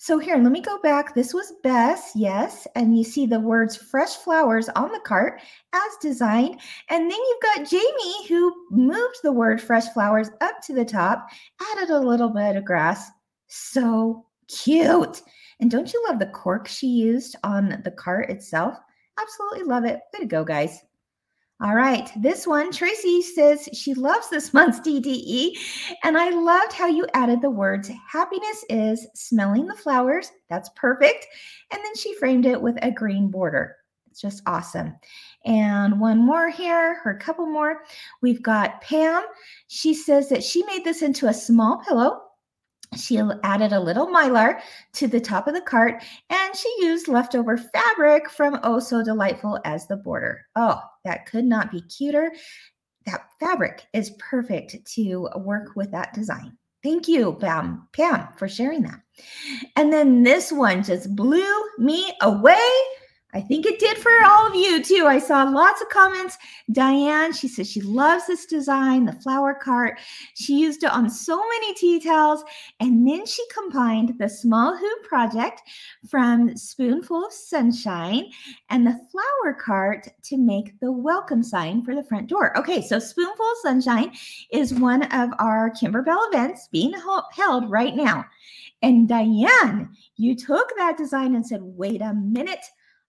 So 0.01 0.17
here, 0.17 0.37
let 0.37 0.53
me 0.53 0.61
go 0.61 0.79
back. 0.79 1.13
This 1.13 1.33
was 1.33 1.51
Bess, 1.61 2.13
yes. 2.15 2.65
And 2.75 2.97
you 2.97 3.03
see 3.03 3.25
the 3.25 3.39
words 3.41 3.75
fresh 3.75 4.15
flowers 4.15 4.69
on 4.69 4.93
the 4.93 5.01
cart 5.01 5.41
as 5.73 5.97
designed. 6.01 6.61
And 6.89 7.11
then 7.11 7.19
you've 7.19 7.41
got 7.41 7.69
Jamie 7.69 8.27
who 8.29 8.53
moved 8.71 9.17
the 9.23 9.33
word 9.33 9.61
fresh 9.61 9.87
flowers 9.89 10.29
up 10.39 10.61
to 10.67 10.73
the 10.73 10.85
top, 10.85 11.27
added 11.73 11.89
a 11.89 11.99
little 11.99 12.29
bit 12.29 12.55
of 12.55 12.63
grass. 12.63 13.11
So 13.47 14.25
cute. 14.47 15.21
And 15.59 15.69
don't 15.69 15.91
you 15.91 16.01
love 16.07 16.19
the 16.19 16.27
cork 16.27 16.69
she 16.69 16.87
used 16.87 17.35
on 17.43 17.81
the 17.83 17.91
cart 17.91 18.29
itself? 18.29 18.77
Absolutely 19.19 19.63
love 19.63 19.83
it. 19.83 19.99
Way 20.13 20.19
to 20.21 20.25
go, 20.25 20.45
guys. 20.45 20.79
All 21.61 21.75
right, 21.75 22.09
this 22.15 22.47
one, 22.47 22.71
Tracy 22.71 23.21
says 23.21 23.67
she 23.73 23.93
loves 23.93 24.29
this 24.29 24.53
month's 24.53 24.79
DDE. 24.87 25.57
And 26.05 26.17
I 26.17 26.29
loved 26.29 26.71
how 26.71 26.87
you 26.87 27.05
added 27.13 27.41
the 27.41 27.49
words 27.49 27.91
happiness 28.07 28.63
is 28.69 29.07
smelling 29.13 29.65
the 29.65 29.75
flowers. 29.75 30.31
That's 30.49 30.69
perfect. 30.77 31.27
And 31.71 31.81
then 31.83 31.95
she 31.95 32.15
framed 32.15 32.45
it 32.45 32.61
with 32.61 32.77
a 32.81 32.91
green 32.91 33.29
border. 33.29 33.75
It's 34.09 34.21
just 34.21 34.41
awesome. 34.45 34.95
And 35.45 35.99
one 35.99 36.25
more 36.25 36.49
here, 36.49 37.01
or 37.03 37.11
a 37.11 37.19
couple 37.19 37.45
more. 37.45 37.83
We've 38.21 38.41
got 38.41 38.81
Pam. 38.81 39.23
She 39.67 39.93
says 39.93 40.29
that 40.29 40.43
she 40.43 40.63
made 40.63 40.85
this 40.85 41.01
into 41.01 41.27
a 41.27 41.33
small 41.33 41.83
pillow 41.85 42.21
she 42.95 43.21
added 43.43 43.71
a 43.71 43.79
little 43.79 44.07
mylar 44.07 44.61
to 44.93 45.07
the 45.07 45.19
top 45.19 45.47
of 45.47 45.53
the 45.53 45.61
cart 45.61 46.03
and 46.29 46.55
she 46.55 46.73
used 46.79 47.07
leftover 47.07 47.57
fabric 47.57 48.29
from 48.29 48.59
Oh 48.63 48.79
So 48.79 49.03
Delightful 49.03 49.59
as 49.65 49.87
the 49.87 49.97
border. 49.97 50.45
Oh, 50.55 50.81
that 51.05 51.25
could 51.25 51.45
not 51.45 51.71
be 51.71 51.81
cuter. 51.81 52.31
That 53.05 53.29
fabric 53.39 53.85
is 53.93 54.11
perfect 54.19 54.85
to 54.93 55.29
work 55.37 55.75
with 55.75 55.91
that 55.91 56.13
design. 56.13 56.57
Thank 56.81 57.07
you, 57.07 57.33
Pam, 57.33 57.87
Pam, 57.93 58.29
for 58.37 58.47
sharing 58.47 58.83
that. 58.83 59.01
And 59.75 59.91
then 59.91 60.23
this 60.23 60.51
one 60.51 60.81
just 60.83 61.15
blew 61.15 61.63
me 61.77 62.13
away. 62.21 62.57
I 63.31 63.41
think 63.41 63.67
it 63.67 63.79
did 63.79 63.97
for 63.97 64.11
all 64.25 64.47
of 64.47 64.55
you 64.55 64.83
too. 64.83 65.05
I 65.05 65.19
saw 65.19 65.43
lots 65.43 65.81
of 65.81 65.89
comments. 65.89 66.35
Diane, 66.71 67.31
she 67.31 67.47
says 67.47 67.69
she 67.69 67.81
loves 67.81 68.25
this 68.25 68.47
design, 68.47 69.05
the 69.05 69.13
flower 69.13 69.53
cart. 69.53 69.99
She 70.33 70.59
used 70.59 70.83
it 70.83 70.91
on 70.91 71.11
so 71.11 71.37
many 71.37 71.75
tea 71.75 71.99
towels. 71.99 72.43
And 72.79 73.07
then 73.07 73.27
she 73.27 73.43
combined 73.53 74.15
the 74.17 74.27
small 74.27 74.75
hoop 74.75 75.03
project 75.03 75.61
from 76.09 76.57
Spoonful 76.57 77.27
of 77.27 77.33
Sunshine 77.33 78.31
and 78.71 78.85
the 78.85 78.99
flower 79.11 79.53
cart 79.53 80.07
to 80.23 80.37
make 80.37 80.79
the 80.79 80.91
welcome 80.91 81.43
sign 81.43 81.83
for 81.83 81.93
the 81.93 82.03
front 82.03 82.27
door. 82.29 82.57
Okay, 82.57 82.81
so 82.81 82.97
Spoonful 82.97 83.45
of 83.45 83.57
Sunshine 83.61 84.11
is 84.51 84.73
one 84.73 85.03
of 85.03 85.29
our 85.37 85.69
Kimberbell 85.69 86.29
events 86.29 86.67
being 86.71 86.93
held 87.31 87.69
right 87.69 87.95
now. 87.95 88.25
And 88.81 89.07
Diane, 89.07 89.95
you 90.15 90.35
took 90.35 90.71
that 90.77 90.97
design 90.97 91.35
and 91.35 91.45
said, 91.45 91.61
wait 91.61 92.01
a 92.01 92.13
minute 92.13 92.65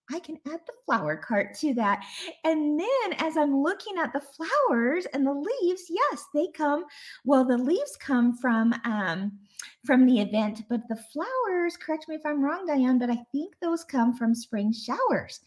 I 0.09 0.19
can 0.19 0.37
add 0.47 0.59
the 0.65 0.73
flower 0.85 1.15
cart 1.17 1.53
to 1.59 1.73
that. 1.75 2.03
And 2.43 2.79
then 2.79 3.13
as 3.19 3.37
I'm 3.37 3.61
looking 3.61 3.97
at 3.97 4.13
the 4.13 4.21
flowers 4.21 5.05
and 5.13 5.25
the 5.25 5.33
leaves, 5.33 5.83
yes, 5.89 6.25
they 6.33 6.47
come. 6.53 6.85
Well, 7.25 7.45
the 7.45 7.57
leaves 7.57 7.97
come 7.97 8.35
from 8.37 8.73
um, 8.85 9.39
from 9.85 10.05
the 10.05 10.21
event, 10.21 10.63
but 10.69 10.87
the 10.87 10.95
flowers, 10.95 11.77
correct 11.77 12.07
me 12.07 12.15
if 12.15 12.25
I'm 12.25 12.43
wrong, 12.43 12.65
Diane, 12.67 12.99
but 12.99 13.09
I 13.09 13.17
think 13.31 13.55
those 13.59 13.83
come 13.83 14.13
from 14.13 14.35
spring 14.35 14.73
showers 14.73 15.39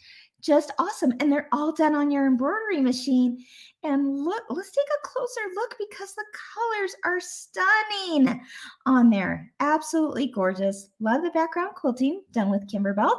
just 0.45 0.73
awesome. 0.79 1.13
And 1.21 1.33
they're 1.33 1.49
all 1.53 1.73
done 1.73 1.95
on 1.95 2.11
your 2.11 2.27
embroidery 2.27 2.81
machine. 2.81 3.45
And 3.83 4.19
look, 4.19 4.43
let's 4.51 4.71
take 4.71 4.87
a 4.87 5.07
closer 5.07 5.41
look 5.55 5.75
because 5.79 6.15
the 6.15 6.25
colors 6.55 6.95
are 7.05 7.21
stunning 7.21 8.41
on 8.87 9.11
there. 9.11 9.51
Absolutely 9.61 10.29
gorgeous. 10.29 10.91
Love 11.01 11.23
the 11.23 11.31
background 11.31 11.75
quilting 11.75 12.23
done 12.33 12.51
with 12.51 12.69
Kimberbell. 12.71 13.19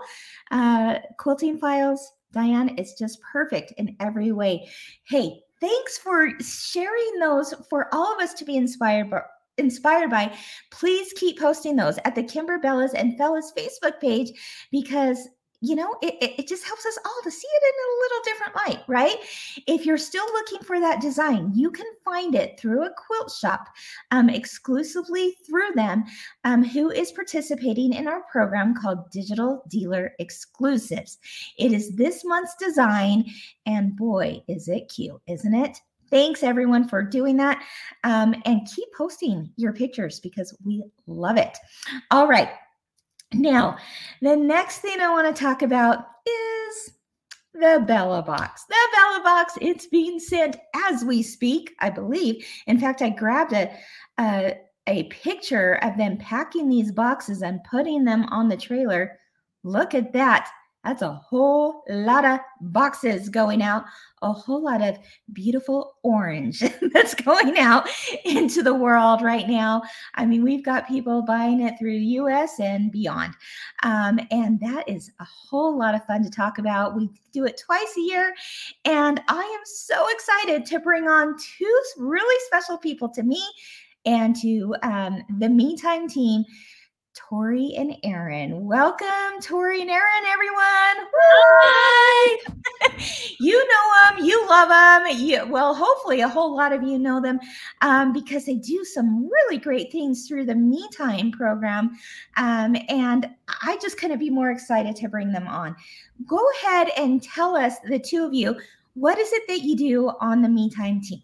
Uh, 0.52 1.00
quilting 1.18 1.58
files, 1.58 2.12
Diane, 2.32 2.76
it's 2.78 2.98
just 2.98 3.20
perfect 3.32 3.74
in 3.78 3.96
every 4.00 4.32
way. 4.32 4.70
Hey, 5.08 5.40
thanks 5.60 5.98
for 5.98 6.30
sharing 6.40 7.20
those 7.20 7.54
for 7.70 7.88
all 7.94 8.14
of 8.14 8.22
us 8.22 8.34
to 8.36 8.46
be 8.46 8.56
inspired 8.56 9.10
by 9.10 9.22
inspired 9.58 10.10
by, 10.10 10.36
please 10.72 11.14
keep 11.16 11.40
posting 11.40 11.78
those 11.78 11.98
at 12.04 12.16
the 12.16 12.24
Kimberbellas 12.24 12.92
and 12.94 13.18
Fellas 13.18 13.54
Facebook 13.58 14.00
page 14.02 14.32
because 14.72 15.30
you 15.62 15.76
know, 15.76 15.96
it, 16.02 16.16
it, 16.40 16.48
just 16.48 16.66
helps 16.66 16.86
us 16.86 16.98
all 17.06 17.22
to 17.24 17.32
see 17.32 17.48
it 17.48 17.64
in 17.64 17.76
a 17.86 18.00
little 18.02 18.24
different 18.24 18.56
light, 18.56 18.84
right? 18.88 19.18
If 19.68 19.86
you're 19.86 19.98
still 19.98 20.26
looking 20.26 20.60
for 20.60 20.80
that 20.80 21.02
design, 21.02 21.52
you 21.56 21.72
can 21.72 21.86
find 22.04 22.36
it 22.36 22.60
through 22.60 22.86
a 22.86 22.94
quilt 22.94 23.32
shop 23.32 23.68
um, 24.12 24.30
exclusively 24.30 25.36
through 25.48 25.72
them 25.76 26.04
um, 26.44 26.64
who 26.64 26.92
is 26.92 27.12
participating 27.12 27.94
in 27.94 28.08
our 28.08 28.22
program 28.32 28.76
called 28.76 29.10
Digital 29.12 29.64
Dealer 29.68 30.14
Exclusives. 30.20 31.18
It 31.58 31.72
is 31.72 31.96
this 31.96 32.24
month's 32.26 32.56
design, 32.56 33.26
and 33.66 33.96
boy, 33.96 34.42
is 34.48 34.68
it 34.68 34.92
cute, 34.94 35.22
isn't 35.28 35.54
it? 35.54 35.78
Thanks 36.10 36.44
everyone 36.44 36.88
for 36.88 37.02
doing 37.02 37.38
that. 37.38 37.64
Um, 38.04 38.36
and 38.46 38.68
keep 38.74 38.88
posting 38.96 39.50
your 39.56 39.74
pictures 39.74 40.20
because 40.20 40.56
we 40.64 40.84
love 41.08 41.38
it. 41.38 41.58
All 42.12 42.28
right. 42.28 42.50
Now, 43.40 43.78
the 44.22 44.36
next 44.36 44.80
thing 44.80 45.00
I 45.00 45.10
want 45.10 45.34
to 45.34 45.42
talk 45.42 45.62
about 45.62 46.06
is 46.26 46.92
the 47.54 47.84
Bella 47.86 48.22
box. 48.22 48.66
The 48.66 48.88
Bella 48.94 49.24
box, 49.24 49.58
it's 49.62 49.88
being 49.88 50.20
sent 50.20 50.58
as 50.88 51.04
we 51.04 51.22
speak, 51.22 51.74
I 51.80 51.90
believe. 51.90 52.46
In 52.68 52.80
fact, 52.80 53.02
I 53.02 53.10
grabbed 53.10 53.54
a, 53.54 53.72
a, 54.20 54.58
a 54.88 55.04
picture 55.04 55.76
of 55.82 55.98
them 55.98 56.18
packing 56.18 56.70
these 56.70 56.92
boxes 56.92 57.42
and 57.42 57.64
putting 57.64 58.04
them 58.04 58.26
on 58.26 58.50
the 58.50 58.58
trailer. 58.58 59.20
Look 59.64 59.94
at 59.94 60.14
that. 60.14 60.50
That's 60.86 61.02
a 61.02 61.14
whole 61.14 61.84
lot 61.90 62.26
of 62.26 62.40
boxes 62.62 63.28
going 63.28 63.64
out, 63.64 63.86
a 64.22 64.32
whole 64.32 64.64
lot 64.64 64.84
of 64.84 65.00
beautiful 65.34 65.96
orange 66.04 66.60
that's 66.94 67.16
going 67.16 67.58
out 67.58 67.90
into 68.24 68.62
the 68.62 68.74
world 68.74 69.24
right 69.24 69.48
now. 69.48 69.82
I 70.14 70.28
mean, 70.28 70.44
we've 70.44 70.64
got 70.64 70.88
people 70.88 71.24
buying 71.24 71.62
it 71.62 71.80
through 71.80 71.98
the 71.98 72.06
US 72.06 72.60
and 72.60 72.92
beyond. 72.92 73.34
Um, 73.82 74.20
and 74.30 74.60
that 74.60 74.88
is 74.88 75.12
a 75.20 75.26
whole 75.26 75.76
lot 75.76 75.96
of 75.96 76.06
fun 76.06 76.24
to 76.24 76.30
talk 76.30 76.60
about. 76.60 76.96
We 76.96 77.10
do 77.32 77.46
it 77.46 77.60
twice 77.66 77.94
a 77.98 78.02
year. 78.02 78.36
And 78.86 79.20
I 79.28 79.42
am 79.42 79.62
so 79.66 80.06
excited 80.10 80.68
to 80.68 80.80
bring 80.80 81.08
on 81.08 81.36
two 81.58 81.82
really 81.98 82.46
special 82.48 82.78
people 82.78 83.10
to 83.10 83.24
me 83.24 83.42
and 84.06 84.36
to 84.36 84.76
um, 84.84 85.24
the 85.40 85.50
Me 85.50 85.76
Time 85.76 86.08
team. 86.08 86.46
Tori 87.16 87.74
and 87.78 87.96
Erin. 88.04 88.66
Welcome, 88.66 89.40
Tori 89.42 89.80
and 89.82 89.90
Erin, 89.90 90.26
everyone. 90.28 91.08
Hi. 91.16 92.38
you 93.40 93.58
know 93.58 94.16
them, 94.16 94.26
you 94.26 94.46
love 94.50 94.68
them. 94.68 95.18
You, 95.18 95.46
well, 95.48 95.74
hopefully, 95.74 96.22
a 96.22 96.28
whole 96.28 96.56
lot 96.56 96.74
of 96.74 96.84
you 96.84 97.00
know 97.00 97.22
them 97.22 97.40
um, 97.82 98.12
because 98.12 98.46
they 98.46 98.56
do 98.56 98.84
some 98.84 99.30
really 99.30 99.58
great 99.58 99.94
things 99.94 100.28
through 100.28 100.46
the 100.46 100.56
Me 100.56 100.86
Time 100.96 101.32
program. 101.32 101.92
Um, 102.36 102.76
and 102.90 103.30
I 103.64 103.78
just 103.82 103.98
couldn't 103.98 104.20
be 104.20 104.30
more 104.30 104.52
excited 104.52 104.98
to 104.98 105.08
bring 105.08 105.32
them 105.32 105.48
on. 105.48 105.74
Go 106.28 106.42
ahead 106.58 106.90
and 106.98 107.24
tell 107.24 107.56
us, 107.56 107.80
the 107.88 108.00
two 108.00 108.26
of 108.26 108.34
you, 108.34 108.60
what 108.94 109.18
is 109.18 109.32
it 109.32 109.44
that 109.48 109.62
you 109.62 109.78
do 109.78 110.12
on 110.20 110.42
the 110.42 110.50
Me 110.50 110.70
Time 110.70 111.00
team? 111.02 111.22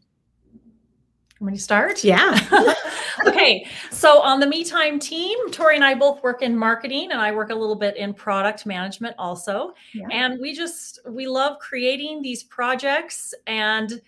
Me 1.42 1.54
to 1.54 1.60
start? 1.60 2.04
Yeah. 2.04 2.40
okay. 3.28 3.66
So 3.90 4.22
on 4.22 4.40
the 4.40 4.48
Me 4.48 4.64
Time 4.64 5.00
team, 5.00 5.52
Tori 5.52 5.76
and 5.76 5.84
I 5.84 5.96
both 5.96 6.22
work 6.24 6.42
in 6.42 6.56
marketing 6.56 7.12
and 7.12 7.20
I 7.20 7.32
work 7.32 7.50
a 7.50 7.56
little 7.56 7.76
bit 7.76 7.98
in 7.98 8.14
product 8.14 8.66
management 8.66 9.16
also. 9.18 9.74
Yeah. 9.94 10.08
And 10.12 10.40
we 10.40 10.54
just, 10.54 11.00
we 11.08 11.28
love 11.28 11.58
creating 11.60 12.22
these 12.22 12.44
projects. 12.44 13.34
And 13.48 14.02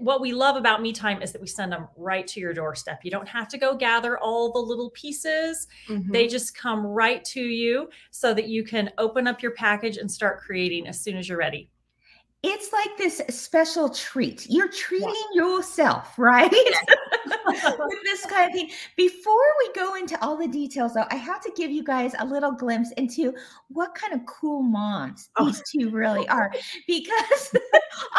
what 0.00 0.20
we 0.20 0.32
love 0.32 0.56
about 0.56 0.82
Me 0.82 0.92
Time 0.92 1.22
is 1.22 1.30
that 1.32 1.40
we 1.40 1.46
send 1.46 1.70
them 1.70 1.88
right 1.96 2.26
to 2.26 2.40
your 2.40 2.52
doorstep. 2.52 3.00
You 3.04 3.10
don't 3.10 3.28
have 3.28 3.48
to 3.48 3.58
go 3.58 3.76
gather 3.76 4.18
all 4.18 4.50
the 4.52 4.58
little 4.58 4.90
pieces. 4.90 5.68
Mhm. 5.88 6.10
They 6.10 6.26
just 6.26 6.56
come 6.56 6.84
right 6.84 7.24
to 7.26 7.40
you 7.40 7.88
so 8.10 8.34
that 8.34 8.48
you 8.48 8.64
can 8.64 8.90
open 8.98 9.26
up 9.26 9.42
your 9.42 9.52
package 9.52 9.98
and 9.98 10.10
start 10.10 10.40
creating 10.40 10.88
as 10.88 11.00
soon 11.00 11.16
as 11.16 11.28
you're 11.28 11.38
ready. 11.38 11.70
It's 12.44 12.72
like 12.72 12.96
this 12.98 13.22
special 13.28 13.88
treat. 13.88 14.46
You're 14.50 14.68
treating 14.68 15.14
yourself, 15.32 16.14
right? 16.18 16.50
With 16.50 17.98
this 18.04 18.26
kind 18.26 18.46
of 18.46 18.52
thing. 18.52 18.70
Before 18.96 19.44
we 19.60 19.72
go 19.74 19.94
into 19.94 20.20
all 20.24 20.36
the 20.36 20.48
details, 20.48 20.94
though, 20.94 21.04
I 21.10 21.14
have 21.16 21.40
to 21.42 21.52
give 21.56 21.70
you 21.70 21.84
guys 21.84 22.14
a 22.18 22.24
little 22.26 22.50
glimpse 22.52 22.90
into 22.96 23.32
what 23.68 23.94
kind 23.94 24.12
of 24.12 24.26
cool 24.26 24.62
moms 24.62 25.30
Oh. 25.38 25.46
these 25.46 25.62
two 25.70 25.90
really 25.90 26.26
are. 26.28 26.50
Because 26.88 27.50
on 27.54 27.60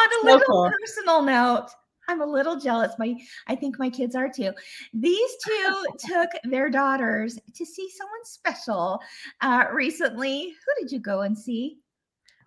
a 0.08 0.20
So 0.22 0.26
little 0.26 0.40
cool. 0.46 0.70
personal 0.80 1.22
note, 1.22 1.66
I'm 2.08 2.20
a 2.22 2.26
little 2.26 2.56
jealous. 2.58 2.92
My, 2.98 3.14
I 3.46 3.54
think 3.54 3.78
my 3.78 3.90
kids 3.90 4.14
are 4.14 4.28
too. 4.30 4.52
These 4.94 5.30
two 5.46 5.84
took 6.08 6.30
their 6.44 6.70
daughters 6.70 7.38
to 7.54 7.66
see 7.66 7.90
someone 7.90 8.24
special 8.24 9.00
uh, 9.42 9.66
recently. 9.72 10.48
Who 10.48 10.82
did 10.82 10.92
you 10.92 10.98
go 11.00 11.20
and 11.22 11.36
see? 11.36 11.78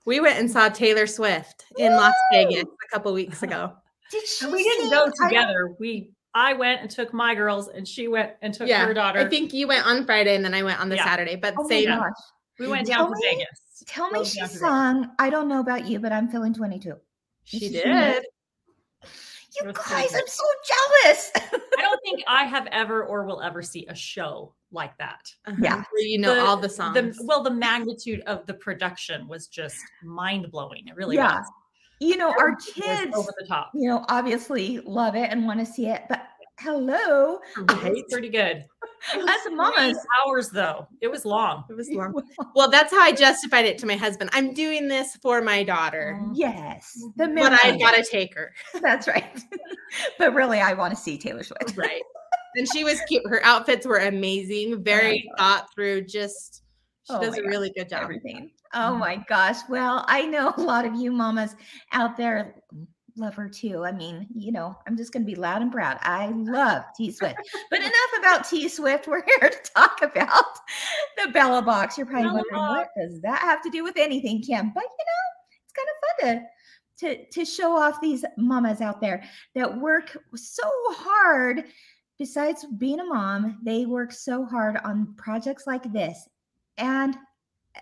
We 0.07 0.19
went 0.19 0.39
and 0.39 0.49
saw 0.49 0.69
Taylor 0.69 1.05
Swift 1.05 1.65
in 1.77 1.91
Las 1.95 2.13
Vegas 2.31 2.63
a 2.63 2.91
couple 2.95 3.13
weeks 3.13 3.43
ago. 3.43 3.73
Did 4.11 4.25
she? 4.25 4.45
We 4.47 4.63
didn't 4.63 4.89
sing? 4.89 4.91
go 4.91 5.05
I 5.21 5.27
together. 5.29 5.75
We, 5.79 6.11
I 6.33 6.53
went 6.53 6.81
and 6.81 6.89
took 6.89 7.13
my 7.13 7.35
girls 7.35 7.67
and 7.67 7.87
she 7.87 8.07
went 8.07 8.31
and 8.41 8.53
took 8.53 8.67
Yeah, 8.67 8.85
her 8.85 8.93
daughter. 8.93 9.19
I 9.19 9.25
think 9.29 9.53
you 9.53 9.67
went 9.67 9.85
on 9.85 10.05
Friday 10.05 10.35
and 10.35 10.43
then 10.45 10.53
I 10.53 10.63
went 10.63 10.79
on 10.79 10.89
the 10.89 10.95
Yeah. 10.95 11.05
Saturday, 11.05 11.35
but 11.35 11.53
Oh 11.57 11.63
my 11.63 11.69
same. 11.69 11.85
gosh. 11.89 12.11
We 12.57 12.67
went 12.67 12.87
Tell 12.87 13.03
down 13.03 13.11
to 13.11 13.15
me- 13.19 13.27
Vegas. 13.37 13.83
Tell 13.85 14.07
me 14.07 14.13
Drove 14.19 14.27
she 14.27 14.39
down 14.39 14.47
to 14.47 14.53
Vegas. 14.53 14.59
sung, 14.61 15.11
I 15.19 15.29
don't 15.29 15.47
know 15.47 15.59
about 15.59 15.85
you, 15.87 15.99
but 15.99 16.11
I'm 16.11 16.29
feeling 16.29 16.53
22. 16.53 16.95
She 17.43 17.59
she 17.59 17.69
did. 17.69 18.23
Sing 19.59 19.67
it? 19.69 19.69
You 19.69 19.69
It 19.69 19.77
was 19.77 19.85
pretty 19.85 20.01
guys. 20.03 20.15
I'm 20.15 20.27
so 20.27 20.43
jealous. 21.03 21.31
I 21.77 21.81
don't 21.81 21.99
think 22.03 22.23
I 22.27 22.43
have 22.45 22.67
ever 22.71 23.03
or 23.05 23.25
will 23.25 23.41
ever 23.41 23.61
see 23.61 23.85
a 23.87 23.95
show 23.95 24.53
like 24.71 24.97
that. 24.97 25.21
Uh-huh, 25.45 25.57
Yeah. 25.61 25.83
Where 25.91 26.01
you 26.03 26.17
know 26.19 26.35
The- 26.35 26.41
all 26.41 26.57
the 26.57 26.69
songs. 26.69 26.93
The, 26.95 27.23
well, 27.25 27.41
the 27.43 27.51
magnitude 27.51 28.21
of 28.27 28.45
the 28.45 28.53
production 28.55 29.27
was 29.27 29.47
just 29.47 29.77
mind 30.03 30.51
blowing. 30.51 30.87
It 30.87 30.95
really 30.95 31.15
Yeah. 31.15 31.39
was. 31.39 31.47
you 31.99 32.15
know, 32.17 32.29
our 32.37 32.55
kids, 32.57 33.15
over 33.15 33.31
the 33.39 33.45
top. 33.47 33.71
you 33.73 33.89
know, 33.89 34.05
obviously 34.09 34.79
love 34.85 35.15
it 35.15 35.31
and 35.31 35.47
want 35.47 35.59
to 35.59 35.65
see 35.65 35.87
it, 35.87 36.03
but 36.09 36.27
hello, 36.59 37.39
It 37.57 38.05
pretty 38.11 38.29
good. 38.29 38.65
Us 39.15 39.39
mamas. 39.51 39.93
Three 39.97 40.01
hours 40.25 40.49
though. 40.49 40.87
It 41.01 41.07
was 41.09 41.25
long. 41.25 41.63
it 41.69 41.73
was 41.73 41.89
long. 41.91 42.13
Well, 42.55 42.69
that's 42.69 42.91
how 42.91 43.01
I 43.01 43.11
justified 43.11 43.65
it 43.65 43.77
to 43.79 43.85
my 43.85 43.95
husband. 43.95 44.29
I'm 44.33 44.53
doing 44.53 44.87
this 44.87 45.15
for 45.21 45.41
my 45.41 45.63
daughter, 45.63 46.19
Yes, 46.33 46.97
the 47.17 47.27
but. 47.27 47.53
I 47.63 47.77
gotta 47.77 48.03
take 48.11 48.33
her. 48.35 48.53
That's 48.81 49.07
right. 49.07 49.39
but 50.17 50.33
really, 50.33 50.59
I 50.59 50.73
want 50.73 50.95
to 50.95 50.99
see 50.99 51.17
Taylor 51.17 51.43
Swift. 51.43 51.77
Right. 51.77 52.01
and 52.55 52.67
she 52.71 52.83
was 52.83 52.99
cute. 53.07 53.23
Her 53.27 53.43
outfits 53.45 53.85
were 53.85 53.97
amazing, 53.99 54.83
very 54.83 55.29
thought 55.37 55.67
through. 55.73 56.01
Just 56.05 56.63
she 57.03 57.13
Oh 57.13 57.21
does 57.21 57.31
my 57.31 57.37
a 57.37 57.41
gosh, 57.43 57.49
really 57.49 57.71
good 57.77 57.89
job. 57.89 58.03
Everything. 58.03 58.51
Oh 58.73 58.95
my 58.95 59.23
gosh. 59.29 59.57
Well, 59.69 60.03
I 60.07 60.25
know 60.25 60.53
a 60.57 60.61
lot 60.61 60.85
of 60.85 60.95
you 60.95 61.11
mamas 61.11 61.55
out 61.93 62.17
there 62.17 62.55
love 63.17 63.35
her 63.35 63.49
too. 63.49 63.83
I 63.85 63.91
mean, 63.91 64.27
you 64.33 64.51
know, 64.51 64.77
I'm 64.87 64.97
just 64.97 65.11
going 65.11 65.23
to 65.23 65.31
be 65.31 65.35
loud 65.35 65.61
and 65.61 65.71
proud. 65.71 65.97
I 66.01 66.27
love 66.27 66.83
T 66.97 67.11
Swift. 67.11 67.37
But 67.69 67.79
enough 67.79 67.93
about 68.19 68.49
T 68.49 68.67
Swift. 68.67 69.07
We're 69.07 69.23
here 69.25 69.49
to 69.49 69.71
talk 69.75 70.01
about 70.01 70.45
the 71.17 71.31
Bella 71.31 71.61
box. 71.61 71.97
You're 71.97 72.07
probably 72.07 72.29
Bella 72.29 72.43
wondering 72.51 72.77
what 72.77 72.89
does 72.97 73.21
that 73.21 73.39
have 73.39 73.61
to 73.63 73.69
do 73.69 73.83
with 73.83 73.97
anything, 73.97 74.41
Kim? 74.41 74.71
But 74.73 74.83
you 74.83 75.05
know, 75.05 75.23
it's 75.63 75.73
kind 75.73 75.87
of 75.89 76.39
fun 76.39 76.39
to 76.39 76.45
to 76.99 77.25
to 77.31 77.45
show 77.45 77.77
off 77.77 78.01
these 78.01 78.25
mamas 78.37 78.81
out 78.81 79.01
there 79.01 79.23
that 79.55 79.79
work 79.79 80.17
so 80.35 80.63
hard 80.89 81.63
besides 82.17 82.65
being 82.77 82.99
a 82.99 83.05
mom, 83.05 83.59
they 83.63 83.85
work 83.85 84.11
so 84.11 84.45
hard 84.45 84.77
on 84.83 85.13
projects 85.17 85.67
like 85.67 85.91
this. 85.93 86.27
And 86.77 87.15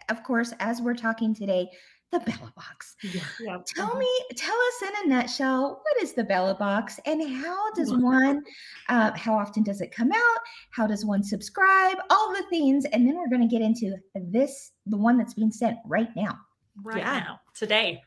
of 0.10 0.24
course, 0.24 0.54
as 0.60 0.82
we're 0.82 0.96
talking 0.96 1.34
today, 1.34 1.70
the 2.12 2.20
Bella 2.20 2.54
Box. 2.56 2.96
Yeah. 3.04 3.58
Tell 3.66 3.96
me, 3.98 4.08
tell 4.36 4.56
us 4.56 4.82
in 4.84 5.12
a 5.12 5.16
nutshell, 5.16 5.82
what 5.84 6.04
is 6.04 6.14
the 6.14 6.24
Bella 6.24 6.56
Box 6.56 7.00
and 7.06 7.22
how 7.44 7.72
does 7.74 7.94
one, 7.94 8.44
uh, 8.90 9.12
how 9.16 9.36
often 9.36 9.64
does 9.64 9.82
it 9.82 9.92
come 9.92 10.12
out? 10.12 10.40
How 10.72 10.88
does 10.88 11.06
one 11.06 11.24
subscribe? 11.24 11.98
All 12.10 12.34
the 12.34 12.44
things. 12.50 12.86
And 12.86 13.08
then 13.08 13.18
we're 13.18 13.30
going 13.30 13.48
to 13.48 13.48
get 13.48 13.62
into 13.62 13.96
this, 14.16 14.72
the 14.86 14.98
one 14.98 15.18
that's 15.18 15.34
being 15.34 15.52
sent 15.52 15.78
right 15.86 16.10
now. 16.16 16.38
Right 16.84 16.98
Yeah. 16.98 17.20
now, 17.20 17.40
today. 17.54 18.02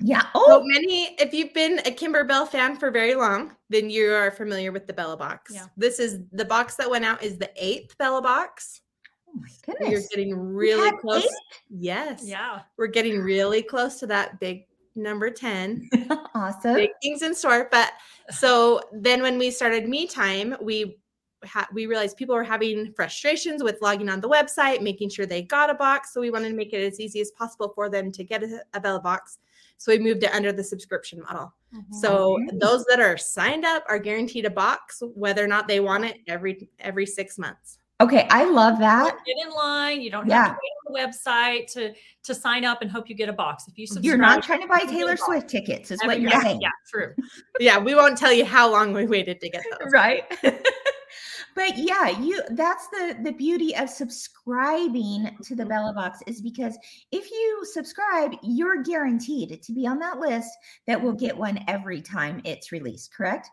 Yeah. 0.00 0.26
Well, 0.34 0.44
Oh, 0.60 0.62
many, 0.64 1.14
if 1.18 1.32
you've 1.32 1.54
been 1.54 1.78
a 1.80 1.90
Kimberbell 1.90 2.48
fan 2.48 2.76
for 2.76 2.90
very 2.90 3.14
long, 3.14 3.54
then 3.70 3.88
you 3.88 4.12
are 4.12 4.30
familiar 4.30 4.72
with 4.72 4.86
the 4.86 4.92
Bella 4.92 5.16
box. 5.16 5.52
Yeah. 5.54 5.66
This 5.76 5.98
is 5.98 6.18
the 6.32 6.44
box 6.44 6.74
that 6.76 6.90
went 6.90 7.04
out 7.04 7.22
is 7.22 7.38
the 7.38 7.50
eighth 7.56 7.96
Bella 7.98 8.20
box. 8.20 8.81
Oh 9.34 9.40
my 9.40 9.88
You're 9.88 10.02
getting 10.10 10.34
really 10.36 10.86
had 10.86 10.98
close. 10.98 11.24
eight? 11.24 11.30
Yes. 11.70 12.22
Yeah. 12.24 12.60
We're 12.76 12.86
getting 12.88 13.18
really 13.20 13.62
close 13.62 13.98
to 14.00 14.06
that 14.08 14.40
big 14.40 14.66
number 14.94 15.30
10. 15.30 15.88
awesome. 16.34 16.74
big 16.74 16.90
things 17.02 17.22
in 17.22 17.34
store. 17.34 17.68
But 17.70 17.92
so 18.30 18.80
then 18.92 19.22
when 19.22 19.38
we 19.38 19.50
started 19.50 19.88
Me 19.88 20.06
Time, 20.06 20.56
we 20.60 20.98
ha- 21.44 21.68
we 21.72 21.86
realized 21.86 22.16
people 22.16 22.34
were 22.34 22.44
having 22.44 22.92
frustrations 22.94 23.62
with 23.62 23.78
logging 23.80 24.08
on 24.08 24.20
the 24.20 24.28
website, 24.28 24.82
making 24.82 25.10
sure 25.10 25.26
they 25.26 25.42
got 25.42 25.70
a 25.70 25.74
box. 25.74 26.12
So 26.12 26.20
we 26.20 26.30
wanted 26.30 26.50
to 26.50 26.54
make 26.54 26.72
it 26.72 26.84
as 26.84 27.00
easy 27.00 27.20
as 27.20 27.30
possible 27.32 27.72
for 27.74 27.88
them 27.88 28.12
to 28.12 28.24
get 28.24 28.42
a, 28.42 28.62
a 28.74 28.80
Bella 28.80 29.00
box. 29.00 29.38
So 29.78 29.90
we 29.90 29.98
moved 29.98 30.22
it 30.22 30.32
under 30.32 30.52
the 30.52 30.62
subscription 30.62 31.20
model. 31.20 31.52
Mm-hmm. 31.74 31.94
So 31.94 32.38
those 32.52 32.84
that 32.88 33.00
are 33.00 33.16
signed 33.16 33.64
up 33.64 33.84
are 33.88 33.98
guaranteed 33.98 34.44
a 34.44 34.50
box, 34.50 35.02
whether 35.14 35.42
or 35.42 35.48
not 35.48 35.66
they 35.66 35.80
want 35.80 36.04
it 36.04 36.18
every 36.28 36.68
every 36.78 37.06
six 37.06 37.38
months. 37.38 37.78
Okay. 38.02 38.26
I 38.30 38.44
love 38.44 38.78
that. 38.78 39.16
Get 39.26 39.36
in 39.46 39.52
line. 39.54 40.00
You 40.00 40.10
don't 40.10 40.26
Yeah. 40.28 40.46
have 40.48 40.56
to 40.56 40.58
wait 40.62 40.96
on 41.00 41.06
the 41.06 41.12
website 41.12 41.72
to 41.72 41.92
to 42.24 42.34
sign 42.34 42.64
up 42.64 42.82
and 42.82 42.90
hope 42.90 43.08
you 43.08 43.16
get 43.16 43.28
a 43.28 43.32
box. 43.32 43.66
If 43.66 43.76
you 43.78 43.86
subscribe, 43.86 44.04
You're 44.04 44.16
not 44.16 44.42
trying 44.44 44.60
to 44.62 44.68
buy 44.68 44.76
you 44.76 44.86
get 44.86 44.90
a 44.90 44.96
Taylor. 44.96 45.16
Swift 45.16 45.48
tickets, 45.48 45.90
is 45.90 46.00
every- 46.02 46.14
what 46.14 46.20
you're 46.20 46.30
yeah, 46.30 46.40
saying. 46.42 46.60
Yeah, 46.60 46.68
true. 46.88 47.14
Yeah, 47.58 47.78
we 47.78 47.94
won't 47.96 48.16
tell 48.16 48.32
you 48.32 48.44
how 48.44 48.70
long 48.70 48.92
we 48.92 49.06
waited 49.06 49.40
to 49.40 49.48
get 49.48 49.64
those. 49.80 49.90
right 49.92 50.24
but 51.54 51.76
yeah 51.76 52.08
you 52.20 52.40
that's 52.50 52.88
the 52.88 53.16
the 53.22 53.32
beauty 53.32 53.74
of 53.76 53.88
subscribing 53.88 55.36
to 55.42 55.54
the 55.54 55.64
Mhm. 55.64 55.68
bella 55.68 55.92
box 55.92 56.20
is 56.26 56.40
because 56.40 56.76
if 57.10 57.30
you 57.30 57.64
subscribe 57.64 58.32
you're 58.42 58.82
guaranteed 58.82 59.62
to 59.62 59.72
be 59.72 59.86
on 59.86 59.98
that 59.98 60.18
list 60.18 60.50
that 60.86 61.00
will 61.00 61.12
get 61.12 61.36
one 61.36 61.62
every 61.68 62.00
time 62.02 62.40
it's 62.44 62.72
released 62.72 63.12
correct 63.14 63.50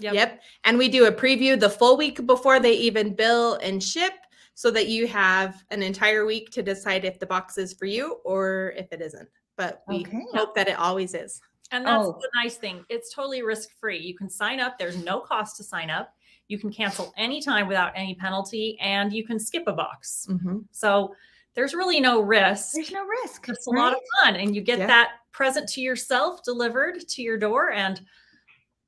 Yep. 0.00 0.14
Yep. 0.14 0.42
And 0.64 0.78
we 0.78 0.88
do 0.88 1.06
a 1.06 1.12
preview 1.12 1.58
the 1.58 1.70
full 1.70 1.96
week 1.96 2.26
before 2.26 2.58
they 2.58 2.72
even 2.72 3.14
bill 3.14 3.54
and 3.62 3.82
ship 3.82 4.14
so 4.54 4.70
that 4.72 4.88
you 4.88 5.06
have 5.06 5.62
an 5.70 5.82
entire 5.82 6.26
week 6.26 6.50
to 6.50 6.62
decide 6.62 7.04
if 7.04 7.18
the 7.20 7.26
box 7.26 7.56
is 7.56 7.72
for 7.72 7.84
you 7.86 8.14
or 8.24 8.74
if 8.76 8.92
it 8.92 9.00
isn't. 9.00 9.28
But 9.56 9.82
we 9.86 10.00
Okay. 10.00 10.22
hope 10.34 10.54
that 10.56 10.68
it 10.68 10.78
always 10.78 11.14
is. 11.14 11.40
And 11.70 11.86
that's 11.86 12.04
Oh. 12.04 12.18
the 12.20 12.28
nice 12.34 12.56
thing. 12.56 12.84
It's 12.88 13.14
totally 13.14 13.42
risk 13.42 13.70
free. 13.78 13.98
You 13.98 14.16
can 14.16 14.28
sign 14.28 14.58
up. 14.58 14.76
There's 14.76 14.96
no 15.04 15.20
cost 15.20 15.56
to 15.58 15.62
sign 15.62 15.88
up. 15.88 16.12
You 16.50 16.58
can 16.58 16.72
cancel 16.72 17.14
anytime 17.16 17.68
without 17.68 17.92
any 17.94 18.16
penalty, 18.16 18.76
and 18.80 19.12
you 19.12 19.24
can 19.24 19.38
skip 19.38 19.62
a 19.68 19.72
box. 19.72 20.26
Mm-hmm. 20.28 20.58
So 20.72 21.14
there's 21.54 21.74
really 21.74 22.00
no 22.00 22.20
risk. 22.20 22.72
There's 22.74 22.90
no 22.90 23.04
risk. 23.22 23.48
It's 23.48 23.68
a 23.68 23.70
lot 23.70 23.92
of 23.92 24.00
fun, 24.20 24.34
and 24.34 24.54
you 24.54 24.60
get 24.60 24.80
Yeah. 24.80 24.88
that 24.88 25.10
present 25.30 25.68
to 25.70 25.80
yourself 25.80 26.42
delivered 26.42 27.00
to 27.08 27.22
your 27.22 27.38
door. 27.38 27.70
And 27.70 28.00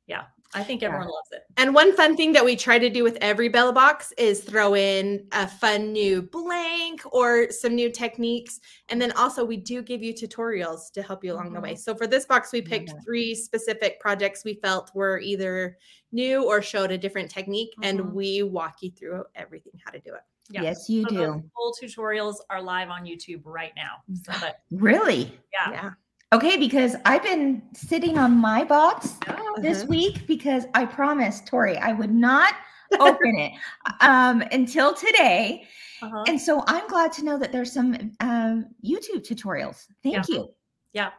yeah, 0.08 0.24
I 0.54 0.62
think 0.62 0.82
Yeah. 0.82 0.88
everyone 0.88 1.08
loves 1.08 1.32
it. 1.32 1.44
And 1.56 1.74
one 1.74 1.94
fun 1.96 2.16
thing 2.16 2.32
that 2.32 2.44
we 2.44 2.56
try 2.56 2.78
to 2.78 2.90
do 2.90 3.02
with 3.02 3.16
every 3.20 3.48
Bella 3.48 3.72
box 3.72 4.12
is 4.18 4.42
throw 4.44 4.74
in 4.74 5.26
a 5.32 5.48
fun 5.48 5.92
new 5.92 6.22
blank 6.22 7.02
or 7.12 7.50
some 7.50 7.74
new 7.74 7.90
techniques. 7.90 8.60
And 8.88 9.00
then 9.00 9.12
also 9.12 9.44
we 9.44 9.56
do 9.56 9.82
give 9.82 10.02
you 10.02 10.12
tutorials 10.12 10.92
to 10.92 11.02
help 11.02 11.24
you 11.24 11.32
along 11.32 11.52
the 11.54 11.60
way. 11.60 11.74
So 11.74 11.94
for 11.94 12.06
this 12.06 12.26
box, 12.26 12.52
we 12.52 12.60
picked 12.60 12.90
that. 12.90 13.04
three 13.04 13.34
specific 13.34 13.98
projects 14.00 14.44
we 14.44 14.54
felt 14.54 14.94
were 14.94 15.18
either 15.20 15.78
new 16.12 16.44
or 16.44 16.60
showed 16.60 16.90
a 16.90 16.98
different 16.98 17.30
technique. 17.30 17.72
Mhm. 17.80 17.86
And 17.88 18.12
we 18.12 18.42
walk 18.42 18.82
you 18.82 18.90
through 18.90 19.24
everything 19.34 19.72
how 19.84 19.90
to 19.92 20.00
do 20.00 20.14
it. 20.14 20.20
Yeah. 20.50 20.62
Yes, 20.62 20.88
you 20.88 21.04
So 21.04 21.08
do. 21.08 21.50
Full 21.56 21.74
tutorials 21.80 22.36
are 22.50 22.60
live 22.60 22.90
on 22.90 23.04
YouTube 23.04 23.40
right 23.44 23.72
now. 23.76 24.02
So 24.22 24.32
that 24.40 24.62
Really? 24.70 25.38
yeah. 25.52 25.70
Yeah. 25.70 25.90
Okay, 26.32 26.56
because 26.56 26.96
I've 27.04 27.22
been 27.22 27.62
sitting 27.74 28.16
on 28.16 28.32
my 28.36 28.64
box 28.64 29.16
Oh, 29.28 29.54
this 29.60 29.78
Uh-huh. 29.80 29.88
week 29.88 30.26
because 30.26 30.64
I 30.74 30.86
promised 30.86 31.46
Tori 31.46 31.76
I 31.76 31.92
would 31.92 32.10
not 32.12 32.54
open 33.00 33.36
it 33.38 33.52
um, 34.00 34.40
until 34.52 34.94
today. 34.94 35.64
uh-huh. 36.00 36.24
And 36.28 36.40
so 36.40 36.64
I'm 36.66 36.86
glad 36.88 37.12
to 37.12 37.24
know 37.24 37.38
that 37.38 37.52
there's 37.52 37.70
some 37.72 37.94
um, 38.20 38.66
YouTube 38.84 39.26
tutorials. 39.28 39.86
Thank 40.02 40.14
Yeah. 40.16 40.22
you. 40.28 40.48
Yeah. 40.94 41.10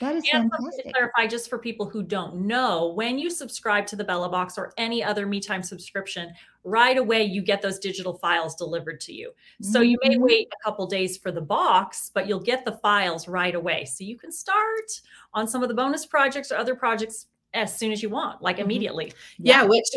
That 0.00 0.14
is 0.16 0.24
And 0.32 0.44
something 0.50 0.50
to 0.50 0.62
fantastic. 0.62 0.92
clarify, 0.94 1.26
just 1.26 1.50
for 1.50 1.58
people 1.58 1.86
who 1.86 2.02
don't 2.02 2.36
know, 2.46 2.88
when 2.94 3.18
you 3.18 3.28
subscribe 3.28 3.86
to 3.88 3.96
the 3.96 4.04
Bella 4.04 4.28
Box 4.30 4.56
or 4.56 4.72
any 4.78 5.02
other 5.04 5.26
Me 5.26 5.40
Time 5.40 5.62
subscription, 5.62 6.32
right 6.64 6.98
away 6.98 7.24
you 7.24 7.42
get 7.42 7.62
those 7.62 7.78
digital 7.78 8.14
files 8.18 8.54
delivered 8.54 9.00
to 9.00 9.12
you. 9.12 9.32
So 9.62 9.80
you 9.80 9.98
may 10.02 10.16
Mhm. 10.16 10.20
wait 10.20 10.48
a 10.52 10.64
couple 10.64 10.86
days 10.86 11.16
for 11.16 11.32
the 11.32 11.40
box, 11.40 12.10
but 12.12 12.26
you'll 12.28 12.40
get 12.40 12.64
the 12.64 12.72
files 12.82 13.28
right 13.28 13.54
away. 13.54 13.84
So 13.86 14.04
you 14.04 14.16
can 14.18 14.30
start 14.30 15.00
on 15.32 15.48
some 15.48 15.62
of 15.62 15.68
the 15.68 15.74
bonus 15.74 16.04
projects 16.06 16.52
or 16.52 16.56
other 16.56 16.74
projects 16.74 17.26
as 17.54 17.76
soon 17.76 17.90
as 17.92 18.02
you 18.02 18.08
want, 18.10 18.42
like 18.42 18.58
Mhm. 18.58 18.64
immediately. 18.64 19.12
Yeah, 19.38 19.64
which 19.64 19.88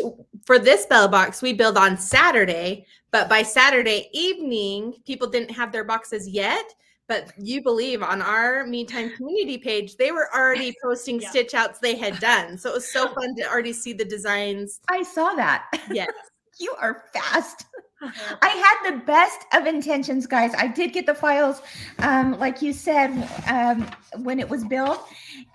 for 0.44 0.58
this 0.58 0.86
bell 0.86 1.06
box 1.08 1.40
we 1.42 1.52
build 1.52 1.76
on 1.76 1.96
Saturday, 1.98 2.86
but 3.12 3.28
by 3.28 3.42
Saturday 3.42 4.08
evening, 4.12 4.94
people 5.06 5.28
didn't 5.28 5.50
have 5.52 5.70
their 5.70 5.84
boxes 5.84 6.28
yet. 6.28 6.64
But 7.06 7.32
you 7.38 7.62
believe 7.62 8.02
on 8.02 8.22
our 8.22 8.64
Me 8.66 8.82
Time 8.86 9.10
community 9.14 9.58
page, 9.58 9.96
they 9.96 10.10
were 10.10 10.34
already 10.34 10.74
posting 10.82 11.20
Yeah. 11.20 11.28
stitch 11.28 11.52
outs 11.52 11.78
they 11.78 11.96
had 11.96 12.18
done. 12.18 12.56
So 12.56 12.70
it 12.70 12.74
was 12.74 12.90
so 12.90 13.06
fun 13.14 13.36
to 13.36 13.42
already 13.46 13.74
see 13.74 13.92
the 13.92 14.06
designs. 14.06 14.80
I 14.88 15.02
saw 15.02 15.34
that. 15.34 15.66
Yes. 15.92 16.08
You 16.58 16.74
are 16.80 17.04
fast. 17.12 17.66
I 18.42 18.48
had 18.48 18.90
the 18.92 19.04
best 19.04 19.46
of 19.54 19.66
intentions, 19.66 20.26
guys. 20.26 20.52
I 20.58 20.66
did 20.66 20.92
get 20.92 21.06
the 21.06 21.14
files, 21.14 21.62
um, 22.00 22.38
like 22.38 22.60
you 22.60 22.72
said, 22.72 23.10
um, 23.48 23.88
when 24.22 24.40
it 24.40 24.48
was 24.48 24.64
built, 24.64 25.06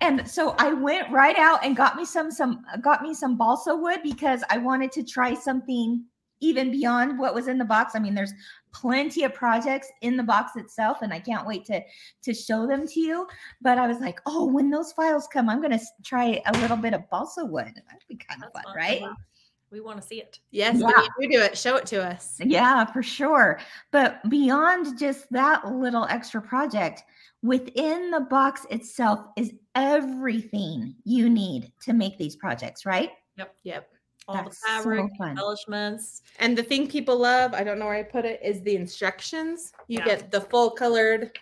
and 0.02 0.28
so 0.28 0.56
I 0.58 0.74
went 0.74 1.12
right 1.12 1.38
out 1.38 1.64
and 1.64 1.76
got 1.76 1.96
me 1.96 2.06
some 2.06 2.32
some 2.32 2.66
got 2.82 3.02
me 3.04 3.14
some 3.14 3.38
balsa 3.38 3.76
wood 3.76 4.00
because 4.04 4.44
I 4.50 4.58
wanted 4.58 4.92
to 4.94 5.04
try 5.04 5.34
something 5.34 6.04
even 6.42 6.72
beyond 6.72 7.20
what 7.20 7.36
was 7.36 7.48
in 7.48 7.58
the 7.58 7.66
box. 7.66 7.96
I 7.96 8.00
mean, 8.00 8.16
there's 8.16 8.34
plenty 8.72 9.24
of 9.24 9.34
projects 9.34 9.90
in 10.02 10.16
the 10.16 10.24
box 10.24 10.56
itself, 10.56 11.02
and 11.02 11.14
I 11.14 11.20
can't 11.20 11.46
wait 11.46 11.66
to 11.66 11.82
to 12.24 12.34
show 12.34 12.66
them 12.66 12.88
to 12.88 13.00
you. 13.00 13.28
But 13.62 13.78
I 13.78 13.88
was 13.88 14.00
like, 14.00 14.20
oh, 14.26 14.46
when 14.46 14.70
those 14.70 14.92
files 14.94 15.28
come, 15.32 15.50
I'm 15.50 15.62
gonna 15.62 15.80
try 16.04 16.42
a 16.46 16.58
little 16.60 16.78
bit 16.78 16.94
of 16.94 17.08
balsa 17.10 17.46
wood. 17.46 17.68
That'd 17.68 18.08
be 18.08 18.16
kind 18.16 18.44
of 18.44 18.52
That's 18.54 18.66
fun, 18.66 18.74
fun. 18.74 18.76
right? 18.76 19.02
We 19.72 19.82
want 19.82 20.02
to 20.02 20.08
see 20.08 20.20
it. 20.20 20.40
Yes, 20.52 20.78
Yeah. 20.80 20.88
when 20.88 21.32
you 21.32 21.38
do 21.38 21.44
it, 21.44 21.58
show 21.58 21.76
it 21.76 21.86
to 21.88 22.04
us. 22.04 22.40
Yeah, 22.44 22.86
for 22.86 23.04
sure. 23.04 23.60
But 23.92 24.28
beyond 24.30 24.98
just 24.98 25.32
that 25.32 25.66
little 25.72 26.06
extra 26.10 26.42
project, 26.42 27.04
within 27.44 28.12
the 28.12 28.22
box 28.22 28.66
itself 28.72 29.20
is 29.38 29.54
everything 29.76 30.96
you 31.04 31.30
need 31.30 31.72
to 31.84 31.94
make 31.94 32.18
these 32.18 32.36
projects, 32.36 32.86
right? 32.86 33.12
Yep. 33.38 33.56
Yep. 33.64 33.90
All 34.28 34.36
That's 34.36 34.60
the 34.60 34.68
so 34.68 34.78
fabric, 34.78 35.12
fun. 35.18 35.30
embellishments. 35.30 36.22
And 36.40 36.58
the 36.58 36.64
thing 36.64 36.88
people 36.88 37.18
love, 37.18 37.54
I 37.54 37.64
don't 37.64 37.80
know 37.80 37.86
where 37.86 37.96
I 37.96 38.04
put 38.04 38.26
it, 38.26 38.40
is 38.44 38.62
the 38.62 38.76
instructions. 38.76 39.72
You 39.88 40.00
Yeah. 40.00 40.06
get 40.06 40.32
the 40.32 40.42
full 40.42 40.72
colored, 40.72 41.38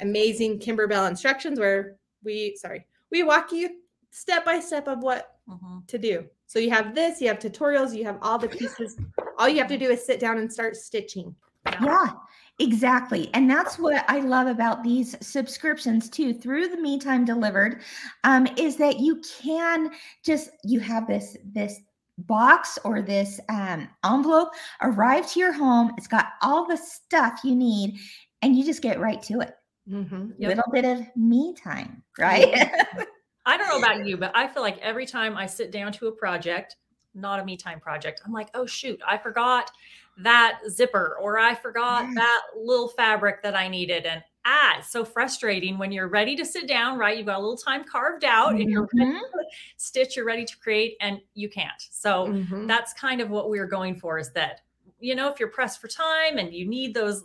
amazing 0.00 0.58
Kimberbell 0.60 1.08
instructions 1.08 1.58
where 1.58 1.96
we, 2.22 2.54
sorry, 2.56 2.86
we 3.10 3.22
walk 3.22 3.52
you 3.52 3.80
step 4.10 4.44
by 4.44 4.60
step 4.60 4.88
of 4.88 5.02
what 5.02 5.38
Mhm. 5.48 5.86
to 5.88 5.98
do. 5.98 6.28
So 6.56 6.60
you 6.60 6.70
have 6.70 6.94
this, 6.94 7.20
you 7.20 7.28
have 7.28 7.38
tutorials, 7.38 7.94
you 7.94 8.04
have 8.04 8.16
all 8.22 8.38
the 8.38 8.48
pieces. 8.48 8.96
All 9.36 9.46
you 9.46 9.58
have 9.58 9.68
to 9.68 9.76
do 9.76 9.90
is 9.90 10.02
sit 10.02 10.18
down 10.18 10.38
and 10.38 10.50
start 10.50 10.74
stitching. 10.74 11.36
Yeah, 11.82 12.12
exactly. 12.58 13.28
And 13.34 13.50
that's 13.50 13.78
what 13.78 14.06
I 14.08 14.20
love 14.20 14.46
about 14.46 14.82
these 14.82 15.18
subscriptions 15.20 16.08
too, 16.08 16.32
through 16.32 16.68
the 16.68 16.78
Me 16.78 16.98
Time 16.98 17.26
Delivered, 17.26 17.82
um, 18.24 18.48
is 18.56 18.76
that 18.76 19.00
you 19.00 19.20
can 19.42 19.90
just 20.24 20.48
you 20.64 20.80
have 20.80 21.06
this 21.06 21.36
this 21.44 21.78
box 22.20 22.78
or 22.84 23.02
this 23.02 23.38
um, 23.50 23.86
envelope 24.06 24.54
arrive 24.80 25.30
to 25.32 25.40
your 25.40 25.52
home. 25.52 25.92
It's 25.98 26.08
got 26.08 26.28
all 26.40 26.66
the 26.66 26.78
stuff 26.78 27.40
you 27.44 27.54
need, 27.54 27.98
and 28.40 28.56
you 28.56 28.64
just 28.64 28.80
get 28.80 28.98
right 28.98 29.22
to 29.24 29.40
it. 29.40 29.56
Mhm. 29.90 30.32
Yep. 30.38 30.48
Little 30.48 30.72
bit 30.72 30.86
of 30.86 31.06
me 31.16 31.52
time, 31.52 32.02
right? 32.18 32.70
I 33.46 33.56
don't 33.56 33.68
know 33.68 33.78
about 33.78 34.04
you, 34.06 34.16
but 34.16 34.32
I 34.36 34.48
feel 34.48 34.62
like 34.62 34.78
every 34.78 35.06
time 35.06 35.36
I 35.36 35.46
sit 35.46 35.70
down 35.70 35.92
to 35.94 36.08
a 36.08 36.12
project, 36.12 36.76
not 37.14 37.40
a 37.40 37.44
me 37.44 37.56
time 37.56 37.80
project, 37.80 38.20
I'm 38.26 38.32
like, 38.32 38.50
oh 38.54 38.66
shoot, 38.66 39.00
I 39.06 39.18
forgot 39.18 39.70
that 40.18 40.60
zipper 40.68 41.16
or 41.20 41.38
I 41.38 41.54
forgot 41.54 42.08
that 42.16 42.42
little 42.56 42.88
fabric 42.88 43.42
that 43.42 43.54
I 43.56 43.68
needed. 43.68 44.04
And 44.06 44.22
ah, 44.44 44.78
it's 44.78 44.90
so 44.90 45.04
frustrating 45.04 45.78
when 45.78 45.92
you're 45.92 46.08
ready 46.08 46.36
to 46.36 46.44
sit 46.44 46.68
down, 46.68 46.98
right? 46.98 47.16
You've 47.16 47.26
got 47.26 47.38
a 47.38 47.40
little 47.42 47.56
time 47.56 47.84
carved 47.84 48.24
out 48.24 48.60
and 48.60 48.68
you're 48.70 48.82
ready 48.82 48.90
Mhm. 48.92 49.20
to 49.32 49.44
stitch, 49.76 50.16
you're 50.16 50.24
ready 50.26 50.44
to 50.44 50.58
create, 50.58 50.96
and 51.00 51.20
you 51.34 51.48
can't. 51.48 51.80
So 51.90 52.32
Mhm. 52.32 52.66
that's 52.66 52.92
kind 52.94 53.20
of 53.20 53.30
what 53.30 53.50
we're 53.50 53.66
going 53.66 53.96
for 53.96 54.18
is 54.18 54.32
that, 54.32 54.62
you 55.00 55.14
know, 55.14 55.30
if 55.32 55.38
you're 55.40 55.50
pressed 55.50 55.80
for 55.80 55.88
time 55.88 56.38
and 56.38 56.52
you 56.54 56.66
need 56.68 56.94
those, 56.94 57.22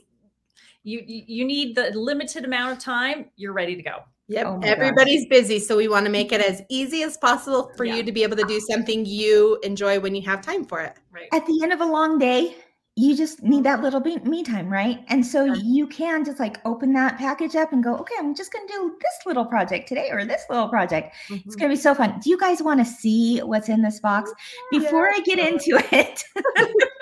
you 0.84 1.04
you 1.08 1.46
need 1.46 1.76
the 1.76 1.92
limited 1.92 2.46
amount 2.46 2.74
of 2.78 2.80
time, 2.84 3.32
you're 3.38 3.54
ready 3.54 3.76
to 3.76 3.84
go. 3.84 4.04
Yep. 4.32 4.46
Oh 4.46 4.58
my 4.58 4.60
gosh. 4.60 4.70
Everybody's 4.70 5.26
busy. 5.28 5.60
So 5.60 5.76
we 5.76 5.88
want 5.88 6.06
to 6.06 6.12
make 6.12 6.32
it 6.32 6.42
as 6.42 6.62
easy 6.70 7.04
as 7.04 7.18
possible 7.18 7.72
for 7.76 7.84
Yeah. 7.84 7.96
you 7.96 8.04
to 8.04 8.12
be 8.12 8.24
able 8.24 8.38
to 8.38 8.46
do 8.46 8.60
something 8.62 9.06
you 9.06 9.60
enjoy 9.64 10.00
when 10.00 10.16
you 10.16 10.22
have 10.24 10.42
time 10.42 10.66
for 10.66 10.80
it. 10.80 10.96
Right. 11.12 11.28
At 11.34 11.46
the 11.46 11.60
end 11.64 11.74
of 11.74 11.82
a 11.82 11.86
long 11.86 12.18
day, 12.18 12.56
you 12.96 13.16
just 13.16 13.42
need 13.42 13.64
that 13.64 13.82
little 13.82 14.00
bit 14.00 14.26
me 14.26 14.44
time, 14.44 14.70
right? 14.70 15.00
And 15.08 15.26
so 15.26 15.46
Yeah. 15.46 15.56
you 15.56 15.88
can 15.88 16.24
just 16.24 16.40
like 16.40 16.60
open 16.66 16.94
that 16.94 17.18
package 17.18 17.56
up 17.56 17.74
and 17.74 17.84
go, 17.84 17.96
okay, 17.98 18.16
I'm 18.20 18.34
just 18.34 18.54
going 18.54 18.68
to 18.68 18.74
do 18.74 18.98
this 19.02 19.14
little 19.26 19.46
project 19.46 19.88
today 19.90 20.10
or 20.12 20.24
this 20.24 20.44
little 20.50 20.70
project. 20.70 21.14
It's 21.30 21.42
mm-hmm. 21.42 21.50
going 21.52 21.70
to 21.72 21.76
be 21.76 21.82
so 21.82 21.94
fun. 21.94 22.20
Do 22.22 22.30
you 22.30 22.38
guys 22.38 22.62
want 22.62 22.80
to 22.80 22.86
see 22.86 23.40
what's 23.40 23.70
in 23.70 23.82
this 23.82 24.00
box? 24.00 24.32
Oh, 24.34 24.80
Before 24.80 25.10
I 25.10 25.20
get 25.26 25.40
into 25.40 25.82
it, 25.92 26.24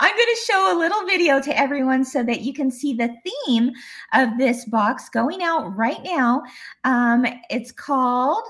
I'm 0.00 0.16
going 0.16 0.28
to 0.28 0.42
show 0.46 0.76
a 0.76 0.78
little 0.78 1.04
video 1.06 1.40
to 1.40 1.58
everyone 1.58 2.04
so 2.04 2.22
that 2.22 2.42
you 2.42 2.52
can 2.52 2.70
see 2.70 2.94
the 2.94 3.14
theme 3.46 3.72
of 4.14 4.36
this 4.38 4.64
box 4.66 5.08
going 5.08 5.42
out 5.42 5.76
right 5.76 6.02
now. 6.04 6.42
Um, 6.84 7.26
it's 7.50 7.72
called 7.72 8.44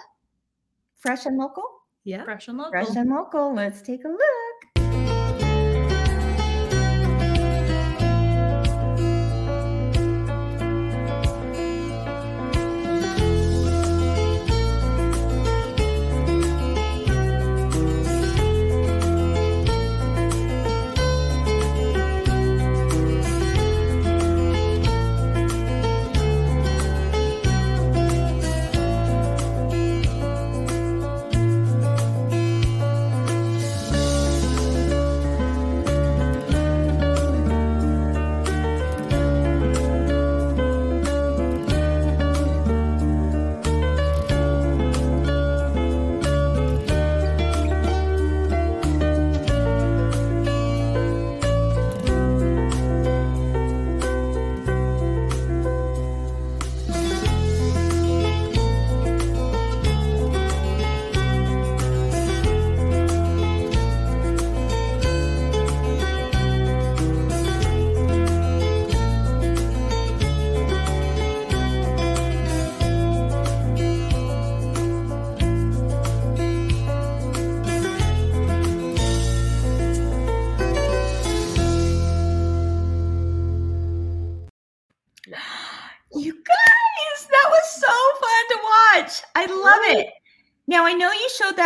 Fresh 0.96 1.26
and 1.26 1.38
Local. 1.38 1.64
Yeah. 2.04 2.24
Fresh 2.24 2.48
and 2.48 2.56
local. 2.56 2.70
Fresh 2.70 2.96
and 2.96 3.10
Local. 3.10 3.52
Let's 3.54 3.82
take 3.82 4.04
a 4.04 4.08
look. 4.08 4.45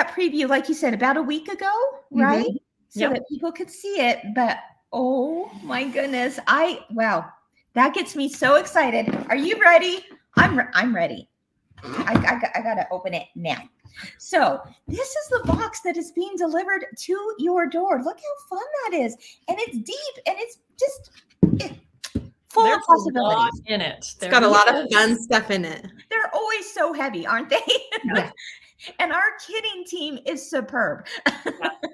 That 0.01 0.15
preview, 0.15 0.49
like 0.49 0.69
you 0.69 0.75
said, 0.75 0.95
about 0.95 1.17
a 1.17 1.23
week 1.23 1.49
ago, 1.49 1.71
mm-hmm. 2.13 2.23
right? 2.23 2.47
So 2.89 3.01
Yep. 3.01 3.13
that 3.15 3.29
people 3.29 3.53
could 3.53 3.71
see 3.71 4.01
it. 4.01 4.21
But 4.35 4.59
oh 4.93 5.51
my 5.63 5.85
goodness, 5.85 6.39
I 6.47 6.81
wow, 6.91 7.27
that 7.75 7.95
gets 7.95 8.17
me 8.17 8.29
so 8.29 8.57
excited. 8.57 9.15
Are 9.29 9.37
you 9.37 9.61
ready? 9.61 10.05
I'm 10.37 10.59
re- 10.59 10.73
I'm 10.75 10.95
ready. 10.95 11.29
I, 11.83 12.15
I, 12.15 12.41
got- 12.41 12.57
I 12.57 12.61
gotta 12.63 12.87
open 12.91 13.15
it 13.15 13.29
now. 13.35 13.63
So 14.19 14.61
this 14.89 15.09
is 15.09 15.29
the 15.31 15.43
box 15.47 15.81
that 15.81 15.97
is 15.97 16.13
being 16.13 16.35
delivered 16.37 16.85
to 16.97 17.35
your 17.39 17.67
door. 17.67 18.03
Look 18.03 18.19
how 18.19 18.57
fun 18.57 18.67
that 18.85 18.99
is, 18.99 19.17
and 19.49 19.59
it's 19.61 19.77
deep, 19.77 20.25
and 20.27 20.37
it's 20.39 20.59
just 20.79 21.11
it, 21.63 21.73
full 22.49 22.65
There's 22.65 22.77
of 22.79 22.83
a 23.15 23.21
lot 23.21 23.51
possibilities. 23.51 23.63
in 23.67 23.81
it. 23.81 23.97
It's 23.99 24.27
got 24.29 24.43
a 24.43 24.49
lot 24.49 24.75
of 24.75 24.91
fun 24.91 25.21
stuff 25.23 25.51
in 25.51 25.65
it. 25.65 25.87
They're 26.11 26.35
always 26.35 26.73
so 26.73 26.93
heavy, 26.93 27.27
aren't 27.27 27.51
they? 27.51 27.63
Yeah. 28.05 28.31
and 28.99 29.12
our 29.12 29.23
kitting 29.40 29.85
team 29.87 30.19
is 30.27 30.49
superb. 30.49 31.07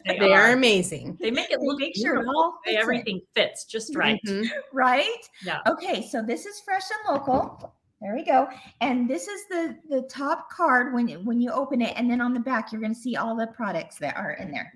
They, 0.07 0.20
They 0.20 0.33
are 0.33 0.51
are. 0.51 0.53
amazing. 0.53 1.16
They 1.20 1.33
make 1.33 1.51
it 1.51 1.59
look 1.61 1.81
make 1.81 1.96
sure 1.96 2.25
all 2.29 2.59
fits 2.64 2.77
in. 2.77 2.81
Everything 2.81 3.20
fits 3.35 3.64
just 3.64 3.96
right. 3.96 4.20
Mhm. 4.25 4.46
right? 4.72 5.18
Yeah. 5.44 5.59
Okay, 5.66 6.07
so 6.07 6.22
this 6.22 6.46
is 6.46 6.61
fresh 6.61 6.85
and 6.92 7.16
local. 7.16 7.75
There 8.01 8.14
we 8.14 8.25
go. 8.25 8.49
And 8.81 9.11
this 9.11 9.27
is 9.27 9.49
the 9.49 9.77
the 9.88 10.03
top 10.03 10.49
card 10.49 10.94
when 10.94 11.09
when 11.25 11.40
you 11.40 11.51
open 11.51 11.83
it, 11.83 11.92
and 11.96 12.09
then 12.09 12.20
on 12.20 12.35
the 12.35 12.40
back 12.40 12.70
you're 12.70 12.81
going 12.81 12.94
to 12.94 13.01
see 13.01 13.16
all 13.16 13.35
the 13.35 13.49
products 13.49 13.96
that 13.99 14.16
are 14.16 14.33
in 14.35 14.53
there. 14.53 14.72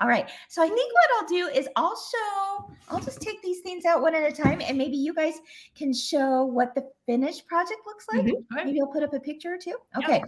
All 0.00 0.06
right. 0.08 0.28
So 0.50 0.62
I 0.62 0.68
think 0.68 0.92
what 0.92 1.10
I'll 1.16 1.28
do 1.28 1.48
is 1.58 1.66
I'll 1.76 1.96
show. 1.96 2.70
I'll 2.90 3.00
just 3.00 3.22
take 3.22 3.40
these 3.42 3.60
things 3.60 3.86
out 3.86 4.02
one 4.02 4.14
at 4.14 4.30
a 4.30 4.42
time, 4.42 4.60
and 4.60 4.76
maybe 4.76 4.98
you 4.98 5.14
guys 5.14 5.34
can 5.74 5.94
show 5.94 6.44
what 6.44 6.74
the 6.74 6.90
finished 7.08 7.46
project 7.46 7.80
looks 7.86 8.04
like. 8.12 8.26
Mhm. 8.26 8.32
Okay. 8.52 8.64
Maybe 8.66 8.80
I'll 8.82 8.92
put 8.92 9.02
up 9.02 9.14
a 9.14 9.20
picture 9.20 9.54
or 9.54 9.58
two. 9.58 9.76
Yeah. 9.98 10.04
Okay. 10.04 10.22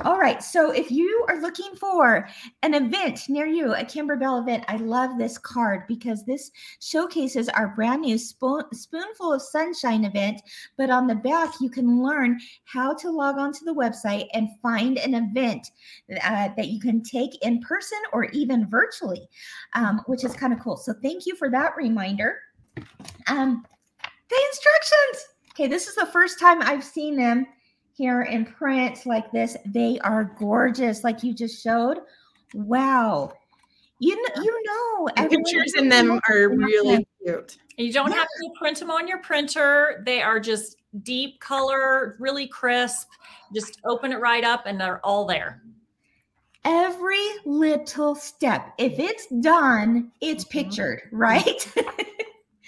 All 0.00 0.18
right. 0.18 0.42
So 0.42 0.72
if 0.72 0.90
you 0.90 1.24
are 1.28 1.40
looking 1.40 1.76
for 1.76 2.28
an 2.62 2.74
event 2.74 3.28
near 3.28 3.46
you, 3.46 3.74
a 3.74 3.84
Kimberbell 3.84 4.42
event, 4.42 4.64
I 4.66 4.76
love 4.76 5.18
this 5.18 5.38
card 5.38 5.82
because 5.86 6.24
this 6.24 6.50
showcases 6.80 7.48
our 7.50 7.68
brand 7.68 8.02
new 8.02 8.18
spoon, 8.18 8.64
Spoonful 8.72 9.34
of 9.34 9.40
Sunshine 9.40 10.04
event. 10.04 10.42
But 10.76 10.90
on 10.90 11.06
the 11.06 11.14
back, 11.14 11.54
you 11.60 11.70
can 11.70 12.02
learn 12.02 12.40
how 12.64 12.92
to 12.94 13.08
log 13.08 13.38
onto 13.38 13.64
the 13.64 13.74
website 13.74 14.26
and 14.34 14.48
find 14.60 14.98
an 14.98 15.14
event 15.14 15.70
uh, 16.24 16.48
that 16.56 16.68
you 16.68 16.80
can 16.80 17.04
take 17.04 17.40
in 17.44 17.60
person 17.60 17.98
or 18.12 18.24
even 18.32 18.68
virtually, 18.68 19.28
um, 19.74 20.02
which 20.06 20.24
is 20.24 20.34
kind 20.34 20.52
of 20.52 20.58
cool. 20.58 20.76
So 20.76 20.92
thank 21.04 21.24
you 21.24 21.36
for 21.36 21.48
that 21.50 21.76
reminder. 21.76 22.40
Um, 23.28 23.64
the 24.28 24.40
instructions. 24.50 25.35
Okay, 25.56 25.68
this 25.68 25.86
is 25.88 25.94
the 25.94 26.04
first 26.06 26.38
time 26.38 26.60
I've 26.60 26.84
seen 26.84 27.16
them 27.16 27.46
here 27.94 28.22
in 28.22 28.44
print 28.44 29.06
like 29.06 29.32
this. 29.32 29.56
They 29.64 29.98
are 30.00 30.24
gorgeous, 30.38 31.02
like 31.02 31.22
you 31.22 31.32
just 31.32 31.62
showed. 31.62 32.00
Wow. 32.52 33.32
You 33.98 34.16
know, 34.16 34.42
you 34.42 34.62
know, 34.66 35.08
The 35.16 35.28
pictures 35.30 35.72
in 35.78 35.88
them 35.88 36.20
are 36.28 36.50
really 36.50 37.06
cute. 37.24 37.56
You 37.78 37.90
don't 37.90 38.10
Yeah. 38.10 38.16
have 38.18 38.28
to 38.28 38.50
print 38.58 38.78
them 38.80 38.90
on 38.90 39.08
your 39.08 39.18
printer. 39.18 40.02
They 40.04 40.20
are 40.20 40.38
just 40.38 40.76
deep 41.02 41.40
color, 41.40 42.16
really 42.18 42.46
crisp. 42.48 43.08
Just 43.54 43.80
open 43.86 44.12
it 44.12 44.20
right 44.20 44.44
up 44.44 44.66
and 44.66 44.78
they're 44.78 45.04
all 45.04 45.24
there. 45.24 45.62
every 46.68 47.22
little 47.44 48.16
step. 48.16 48.74
If 48.76 48.98
it's 48.98 49.28
done, 49.40 50.10
it's 50.20 50.44
Mhm. 50.44 50.50
pictured, 50.50 51.02
right? 51.12 51.72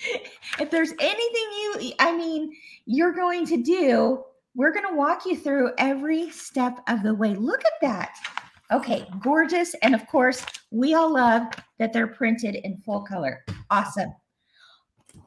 if 0.61 0.71
there's 0.71 0.93
anything 0.99 1.81
you, 1.81 1.93
I 1.99 2.17
mean, 2.17 2.53
you're 2.87 3.13
going 3.13 3.47
to 3.47 3.57
do, 3.57 4.25
we're 4.55 4.73
going 4.73 4.89
to 4.89 4.95
walk 4.95 5.25
you 5.27 5.37
through 5.37 5.73
every 5.79 6.31
step 6.31 6.81
of 6.89 7.03
the 7.03 7.15
way. 7.15 7.35
Look 7.35 7.65
at 7.65 7.73
that. 7.83 8.17
Okay, 8.71 9.07
gorgeous. 9.23 9.75
And 9.83 9.95
of 9.95 10.07
course, 10.07 10.45
we 10.71 10.95
all 10.95 11.13
love 11.13 11.45
that 11.79 11.93
they're 11.93 12.07
printed 12.07 12.57
in 12.57 12.79
full 12.79 13.03
color. 13.03 13.45
Awesome. 13.71 14.13
You 15.15 15.23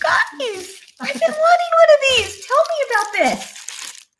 guys, 0.00 0.80
I've 1.00 1.12
been 1.12 1.20
wanting 1.20 1.72
one 1.76 1.90
of 1.92 2.00
these. 2.16 2.46
Tell 2.46 2.64
me 2.68 2.84
about 2.90 3.12
this. 3.34 3.56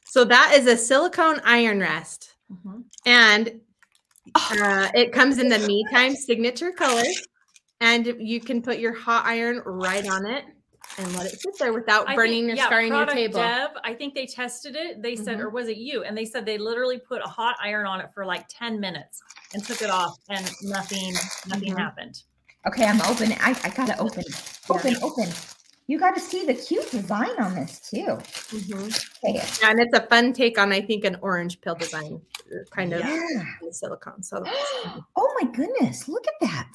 So 0.05 0.25
that 0.25 0.53
is 0.55 0.67
a 0.67 0.77
silicone 0.77 1.41
iron 1.45 1.81
rest. 1.81 2.35
Mhm. 2.53 2.85
And 3.05 3.61
uh, 4.35 4.89
it 4.95 5.13
comes 5.13 5.39
in 5.39 5.49
the 5.49 5.59
Me 5.61 5.85
Time 5.93 6.15
signature 6.15 6.73
color. 6.73 7.03
And 7.81 8.07
you 8.19 8.41
can 8.41 8.63
put 8.63 8.79
your 8.79 8.95
hot 8.95 9.25
iron 9.27 9.63
right 9.67 10.07
on 10.09 10.25
it 10.27 10.45
and 10.99 11.15
let 11.17 11.27
it 11.27 11.41
sit 11.41 11.59
there 11.59 11.73
without 11.73 12.09
I 12.09 12.15
burning 12.15 12.47
think- 12.47 12.53
or 12.53 12.57
yeah, 12.57 12.67
scarring 12.67 12.93
your 12.93 13.07
table. 13.07 13.39
Dev, 13.41 13.71
I 13.85 13.93
think 13.93 14.15
they 14.15 14.27
tested 14.27 14.77
it. 14.77 15.03
They 15.03 15.17
said, 15.17 15.39
Mhm. 15.39 15.43
or 15.43 15.51
was 15.51 15.69
it 15.69 15.77
you? 15.77 16.05
And 16.05 16.17
they 16.17 16.25
said 16.25 16.47
they 16.47 16.59
literally 16.59 16.99
put 16.99 17.21
a 17.23 17.29
hot 17.29 17.57
iron 17.61 17.87
on 17.87 18.01
it 18.01 18.11
for 18.15 18.25
like 18.25 18.47
10 18.49 18.81
minutes 18.81 19.21
and 19.53 19.65
took 19.65 19.83
it 19.83 19.91
off 19.91 20.17
and 20.31 20.49
nothing, 20.63 21.13
nothing 21.49 21.75
Mhm. 21.75 21.79
happened. 21.79 22.23
Okay, 22.67 22.85
I'm 22.85 23.01
open. 23.03 23.33
I, 23.41 23.59
I 23.65 23.71
gotta 23.71 23.99
open. 23.99 24.25
Open, 24.71 24.97
open. 25.03 25.29
You 25.89 25.99
got 26.01 26.15
to 26.17 26.21
see 26.21 26.45
the 26.45 26.55
cute 26.55 26.91
design 26.91 27.31
on 27.39 27.55
this 27.55 27.79
too. 27.91 28.19
Mhm. 28.51 29.09
Okay. 29.25 29.35
Yeah, 29.63 29.71
and 29.71 29.81
it's 29.81 29.97
a 29.97 30.05
fun 30.07 30.33
take 30.33 30.59
on, 30.59 30.73
I 30.73 30.81
think, 30.81 31.05
an 31.05 31.17
orange 31.21 31.61
pill 31.61 31.77
design 31.77 32.21
kind 32.71 32.93
of 32.93 33.01
Yeah. 33.01 33.45
silicone. 33.71 34.23
So 34.23 34.43
Oh 35.17 35.35
my 35.41 35.49
goodness, 35.51 36.09
look 36.09 36.25
at 36.27 36.49
that. 36.49 36.73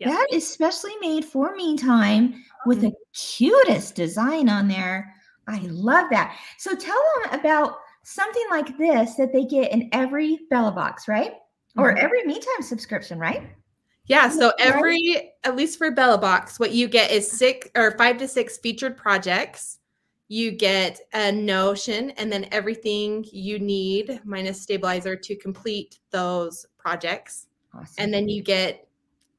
Yeah. 0.00 0.08
That 0.10 0.28
is 0.32 0.48
specially 0.48 0.94
made 1.00 1.24
for 1.24 1.54
Me 1.54 1.76
Time 1.76 2.42
with 2.66 2.80
the 2.80 2.92
cutest 3.14 3.94
design 3.94 4.48
on 4.48 4.66
there. 4.66 5.14
I 5.46 5.58
love 5.64 6.08
that. 6.10 6.36
So 6.58 6.74
tell 6.74 7.00
them 7.22 7.38
about 7.38 7.76
something 8.02 8.44
like 8.50 8.78
this 8.78 9.14
that 9.16 9.32
they 9.32 9.44
get 9.44 9.72
in 9.72 9.90
every 9.92 10.40
Bella 10.48 10.72
box, 10.72 11.06
right? 11.06 11.34
Or 11.76 11.94
Mhm. 11.94 11.98
every 11.98 12.24
Me 12.24 12.34
Time 12.34 12.62
subscription, 12.62 13.18
right? 13.18 13.42
Yeah, 14.06 14.28
so 14.28 14.52
every 14.58 15.34
at 15.44 15.54
least 15.54 15.78
for 15.78 15.90
Bella 15.90 16.18
Box, 16.18 16.58
what 16.58 16.72
you 16.72 16.88
get 16.88 17.12
is 17.12 17.30
six 17.30 17.68
or 17.76 17.96
five 17.96 18.18
to 18.18 18.26
six 18.26 18.58
featured 18.58 18.96
projects. 18.96 19.78
You 20.28 20.50
get 20.50 21.00
a 21.12 21.30
notion 21.30 22.10
and 22.12 22.32
then 22.32 22.48
everything 22.50 23.24
you 23.30 23.58
need 23.58 24.20
minus 24.24 24.62
stabilizer 24.62 25.14
to 25.14 25.36
complete 25.36 25.98
those 26.10 26.66
projects. 26.78 27.46
Awesome. 27.74 27.94
And 27.98 28.14
then 28.14 28.28
you 28.28 28.42
get 28.42 28.88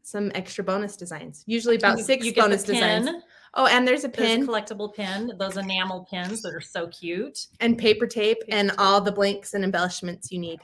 some 0.03 0.31
extra 0.35 0.63
bonus 0.63 0.97
designs. 0.97 1.43
Usually 1.47 1.75
about 1.75 1.97
You- 1.97 2.03
six 2.03 2.25
you 2.25 2.31
get 2.31 2.41
the 2.43 2.47
bonus 2.49 2.63
designs. 2.63 3.05
pin. 3.05 3.21
Oh, 3.53 3.65
and 3.65 3.85
there's 3.87 4.05
a 4.05 4.07
There's 4.07 4.27
pin 4.29 4.43
a 4.43 4.45
collectible 4.47 4.93
pin, 4.93 5.31
those 5.37 5.57
enamel 5.57 6.07
pins 6.09 6.41
that 6.41 6.53
are 6.53 6.61
so 6.61 6.87
cute. 6.87 7.47
and 7.59 7.77
paper 7.77 8.07
tape 8.07 8.37
and 8.49 8.69
Paper 8.69 8.81
all 8.81 9.01
the 9.01 9.11
blanks 9.11 9.53
and 9.53 9.63
embellishments 9.65 10.31
you 10.31 10.39
need. 10.39 10.59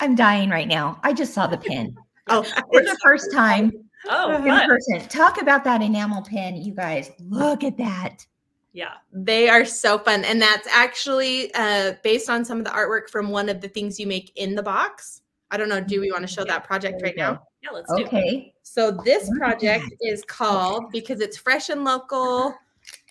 I'm 0.00 0.14
dying 0.14 0.50
right 0.50 0.68
now. 0.68 0.98
I 1.02 1.12
just 1.12 1.32
saw 1.34 1.46
the 1.46 1.58
pin 1.58 1.96
Oh, 2.28 2.42
for 2.72 2.82
the 2.82 2.96
first 3.04 3.32
time 3.32 3.72
Oh, 4.08 4.36
in 4.36 4.44
fun. 4.44 4.68
person. 4.68 5.08
Talk 5.08 5.40
about 5.40 5.64
that 5.64 5.82
enamel 5.82 6.22
pin, 6.22 6.56
you 6.56 6.72
guys. 6.74 7.10
Look 7.20 7.64
at 7.64 7.76
that. 7.78 8.24
yeah. 8.72 8.94
They 9.12 9.48
are 9.48 9.64
so 9.64 9.98
fun. 9.98 10.24
And 10.24 10.40
that's 10.40 10.68
actually 10.70 11.52
uh, 11.54 11.94
based 12.04 12.30
on 12.30 12.44
some 12.44 12.58
of 12.58 12.64
the 12.64 12.70
artwork 12.70 13.08
from 13.10 13.30
one 13.30 13.48
of 13.48 13.60
the 13.60 13.68
things 13.68 13.98
you 13.98 14.06
make 14.06 14.32
in 14.36 14.54
the 14.54 14.62
box. 14.62 15.22
I 15.50 15.56
don't 15.56 15.68
know. 15.68 15.80
Do 15.80 16.00
we 16.00 16.10
want 16.10 16.22
to 16.22 16.32
show 16.32 16.44
that 16.44 16.64
project 16.64 17.02
right 17.02 17.16
now? 17.16 17.42
Yeah, 17.62 17.70
let's 17.70 17.92
do 17.92 18.02
it. 18.02 18.06
Okay. 18.06 18.54
So 18.62 18.90
this 19.04 19.30
project 19.38 19.86
is 20.00 20.24
called 20.24 20.90
because 20.90 21.20
it's 21.20 21.36
fresh 21.36 21.68
and 21.68 21.84
local, 21.84 22.54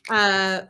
uh, 0.09 0.61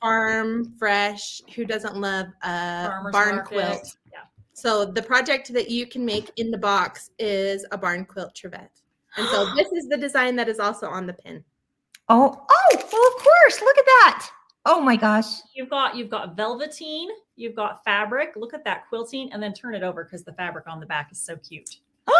farm 0.00 0.74
fresh. 0.78 1.40
Who 1.54 1.64
doesn't 1.64 1.96
love 1.96 2.26
a 2.42 2.86
Farmer's 2.86 3.12
barn 3.12 3.36
market. 3.36 3.48
quilt? 3.48 3.96
Yeah. 4.12 4.20
So 4.54 4.84
the 4.84 5.02
project 5.02 5.52
that 5.52 5.70
you 5.70 5.86
can 5.86 6.04
make 6.04 6.30
in 6.36 6.50
the 6.50 6.58
box 6.58 7.10
is 7.18 7.66
a 7.70 7.78
barn 7.78 8.04
quilt 8.06 8.34
trivet. 8.34 8.70
And 9.16 9.28
so 9.28 9.54
this 9.56 9.70
is 9.72 9.88
the 9.88 9.96
design 9.96 10.36
that 10.36 10.48
is 10.48 10.58
also 10.58 10.88
on 10.88 11.06
the 11.06 11.12
pin. 11.12 11.44
Oh, 12.08 12.46
oh, 12.50 12.76
well, 12.92 13.06
of 13.06 13.22
course. 13.22 13.60
Look 13.60 13.78
at 13.78 13.86
that. 13.86 14.30
Oh 14.66 14.80
my 14.80 14.96
gosh. 14.96 15.26
You've 15.54 15.68
got 15.68 15.96
you've 15.96 16.10
got 16.10 16.36
velveteen, 16.36 17.10
you've 17.36 17.54
got 17.54 17.84
fabric. 17.84 18.32
Look 18.36 18.54
at 18.54 18.64
that 18.64 18.88
quilting, 18.88 19.32
and 19.32 19.42
then 19.42 19.52
turn 19.52 19.74
it 19.74 19.82
over 19.82 20.04
because 20.04 20.24
the 20.24 20.32
fabric 20.32 20.66
on 20.66 20.80
the 20.80 20.86
back 20.86 21.12
is 21.12 21.20
so 21.20 21.36
cute. 21.36 21.78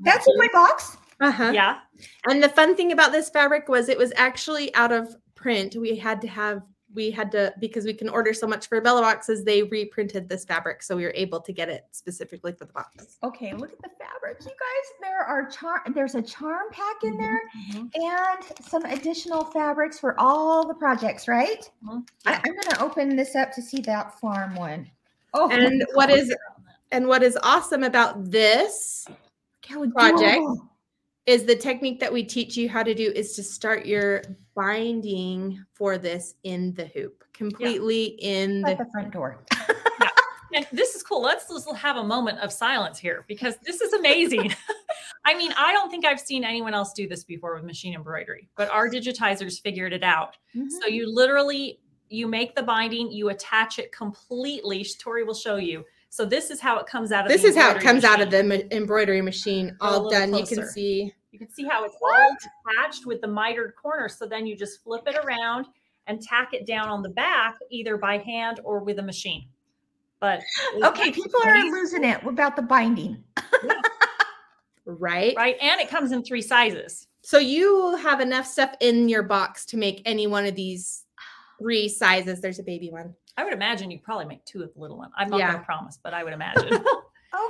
That's 0.00 0.26
in 0.26 0.38
my 0.38 0.48
box. 0.52 0.96
Uh-huh. 1.20 1.50
Yeah, 1.54 1.80
And 2.26 2.42
the 2.42 2.48
fun 2.48 2.74
thing 2.74 2.92
about 2.92 3.12
this 3.12 3.28
fabric 3.28 3.68
was 3.68 3.90
it 3.90 3.98
was 3.98 4.10
actually 4.16 4.74
out 4.74 4.90
of 4.90 5.14
print. 5.34 5.76
We 5.76 5.96
had 5.96 6.22
to 6.22 6.28
have 6.28 6.62
we 6.94 7.10
had 7.10 7.30
to 7.32 7.52
because 7.60 7.84
we 7.84 7.94
can 7.94 8.08
order 8.08 8.32
so 8.34 8.46
much 8.46 8.66
for 8.68 8.80
Bella 8.80 9.00
boxes, 9.00 9.44
they 9.44 9.62
reprinted 9.64 10.28
this 10.28 10.44
fabric 10.44 10.82
so 10.82 10.96
we 10.96 11.04
were 11.04 11.12
able 11.14 11.40
to 11.40 11.52
get 11.52 11.68
it 11.68 11.86
specifically 11.92 12.52
for 12.52 12.64
the 12.64 12.72
box. 12.72 13.18
Okay, 13.22 13.52
look 13.54 13.72
at 13.72 13.78
the 13.82 13.90
fabric, 13.98 14.38
you 14.40 14.46
guys. 14.46 14.86
There 15.00 15.20
are 15.20 15.48
charm. 15.48 15.80
There's 15.94 16.14
a 16.14 16.22
charm 16.22 16.66
pack 16.72 17.04
in 17.04 17.16
there 17.16 17.40
Mhm. 17.70 17.90
and 17.94 18.64
some 18.66 18.84
additional 18.84 19.44
fabrics 19.44 19.98
for 19.98 20.18
all 20.18 20.66
the 20.66 20.74
projects, 20.74 21.28
right? 21.28 21.70
Mhm. 21.84 22.06
I, 22.26 22.32
Yeah. 22.32 22.42
I'm 22.46 22.54
gonna 22.56 22.84
open 22.84 23.16
this 23.16 23.36
up 23.36 23.52
to 23.52 23.62
see 23.62 23.80
that 23.82 24.18
farm 24.18 24.54
one. 24.54 24.90
Oh, 25.34 25.48
And 25.50 25.84
what 25.94 26.10
is 26.10 26.34
and 26.92 27.06
what 27.06 27.22
is 27.22 27.38
awesome 27.44 27.84
about 27.84 28.30
this 28.30 29.06
project? 29.62 30.22
adorable. 30.22 30.69
Is 31.26 31.44
the 31.44 31.56
technique 31.56 32.00
that 32.00 32.12
we 32.12 32.24
teach 32.24 32.56
you 32.56 32.68
how 32.68 32.82
to 32.82 32.94
do 32.94 33.12
is 33.14 33.34
to 33.36 33.42
start 33.42 33.86
your 33.86 34.22
binding 34.54 35.64
for 35.74 35.98
this 35.98 36.34
in 36.44 36.74
the 36.74 36.86
hoop, 36.86 37.24
completely 37.32 38.16
in 38.20 38.62
the 38.62 38.74
the 38.74 38.86
front 38.90 39.12
door. 39.12 39.44
yeah. 40.00 40.08
And 40.54 40.66
this 40.72 40.94
is 40.94 41.02
cool. 41.02 41.22
Let's 41.22 41.48
just 41.48 41.70
have 41.76 41.96
a 41.96 42.04
moment 42.04 42.38
of 42.40 42.52
silence 42.52 42.98
here 42.98 43.24
because 43.28 43.56
this 43.64 43.80
is 43.80 43.92
amazing. 43.92 44.54
I 45.24 45.34
mean, 45.36 45.52
I 45.56 45.72
don't 45.72 45.90
think 45.90 46.04
I've 46.04 46.20
seen 46.20 46.44
anyone 46.44 46.74
else 46.74 46.92
do 46.92 47.06
this 47.06 47.24
before 47.24 47.54
with 47.54 47.64
machine 47.64 47.94
embroidery, 47.94 48.48
but 48.56 48.70
our 48.70 48.88
digitizers 48.88 49.60
figured 49.60 49.92
it 49.92 50.02
out. 50.02 50.36
So 50.54 50.88
Mhm. 50.88 50.92
you 50.92 51.14
literally 51.14 51.80
you 52.12 52.26
make 52.26 52.56
the 52.56 52.62
binding, 52.62 53.12
you 53.12 53.28
attach 53.28 53.78
it 53.78 53.92
completely. 53.92 54.84
Tori 54.98 55.22
will 55.22 55.32
show 55.32 55.56
you. 55.56 55.84
So 56.10 56.24
this 56.24 56.50
is 56.50 56.60
how 56.60 56.78
it 56.78 56.86
comes 56.86 57.12
out 57.12 57.24
of 57.24 57.30
This 57.30 57.42
the 57.42 57.48
is 57.48 57.56
how 57.56 57.70
it 57.70 57.76
embroidery 57.76 57.92
comes 57.92 58.04
out 58.04 58.20
of 58.20 58.30
the 58.30 58.42
ma- 58.42 58.76
embroidery 58.76 59.22
machine, 59.22 59.76
Go 59.78 59.86
all 59.86 59.92
little 60.02 60.10
done. 60.10 60.34
You 60.34 60.44
can 60.44 60.68
see. 60.68 61.14
You 61.30 61.38
can 61.38 61.50
see 61.50 61.64
how 61.64 61.84
it's 61.84 61.96
all 62.02 62.36
attached 62.76 63.06
with 63.06 63.20
the 63.20 63.28
mitered 63.28 63.74
corners. 63.80 64.16
So 64.18 64.26
then 64.26 64.44
you 64.44 64.56
just 64.56 64.82
flip 64.82 65.04
it 65.06 65.16
around 65.24 65.66
and 66.08 66.20
tack 66.20 66.52
it 66.52 66.66
down 66.66 66.88
on 66.88 67.02
the 67.02 67.08
back, 67.10 67.56
either 67.70 67.96
by 67.96 68.18
hand 68.18 68.58
or 68.64 68.80
with 68.80 68.98
a 68.98 69.02
machine. 69.02 69.46
But 70.18 70.42
Okay, 70.82 71.12
people 71.12 71.40
are 71.44 71.56
losing 71.58 72.04
it 72.04 72.22
What 72.22 72.32
about 72.32 72.56
the 72.56 72.62
binding. 72.62 73.24
Right? 74.86 75.34
right, 75.36 75.56
and 75.60 75.80
it 75.80 75.88
comes 75.88 76.10
in 76.10 76.24
three 76.24 76.42
sizes. 76.42 77.06
So 77.22 77.38
you 77.38 77.94
have 77.96 78.20
enough 78.20 78.44
stuff 78.44 78.74
in 78.80 79.08
your 79.08 79.22
box 79.22 79.64
to 79.66 79.76
make 79.76 80.02
any 80.04 80.26
one 80.26 80.46
of 80.46 80.56
these 80.56 81.04
three 81.60 81.88
sizes. 81.88 82.40
There's 82.40 82.58
a 82.58 82.64
baby 82.64 82.90
one. 82.90 83.14
I 83.36 83.44
would 83.44 83.52
imagine 83.52 83.90
you 83.90 83.98
probably 83.98 84.26
make 84.26 84.44
two 84.44 84.62
of 84.62 84.72
the 84.74 84.80
little 84.80 84.98
one. 84.98 85.10
I'm 85.16 85.28
not 85.28 85.38
Yeah. 85.38 85.48
going 85.52 85.60
to 85.60 85.64
promise, 85.66 85.98
but 86.02 86.14
I 86.14 86.24
would 86.24 86.32
imagine. 86.40 86.84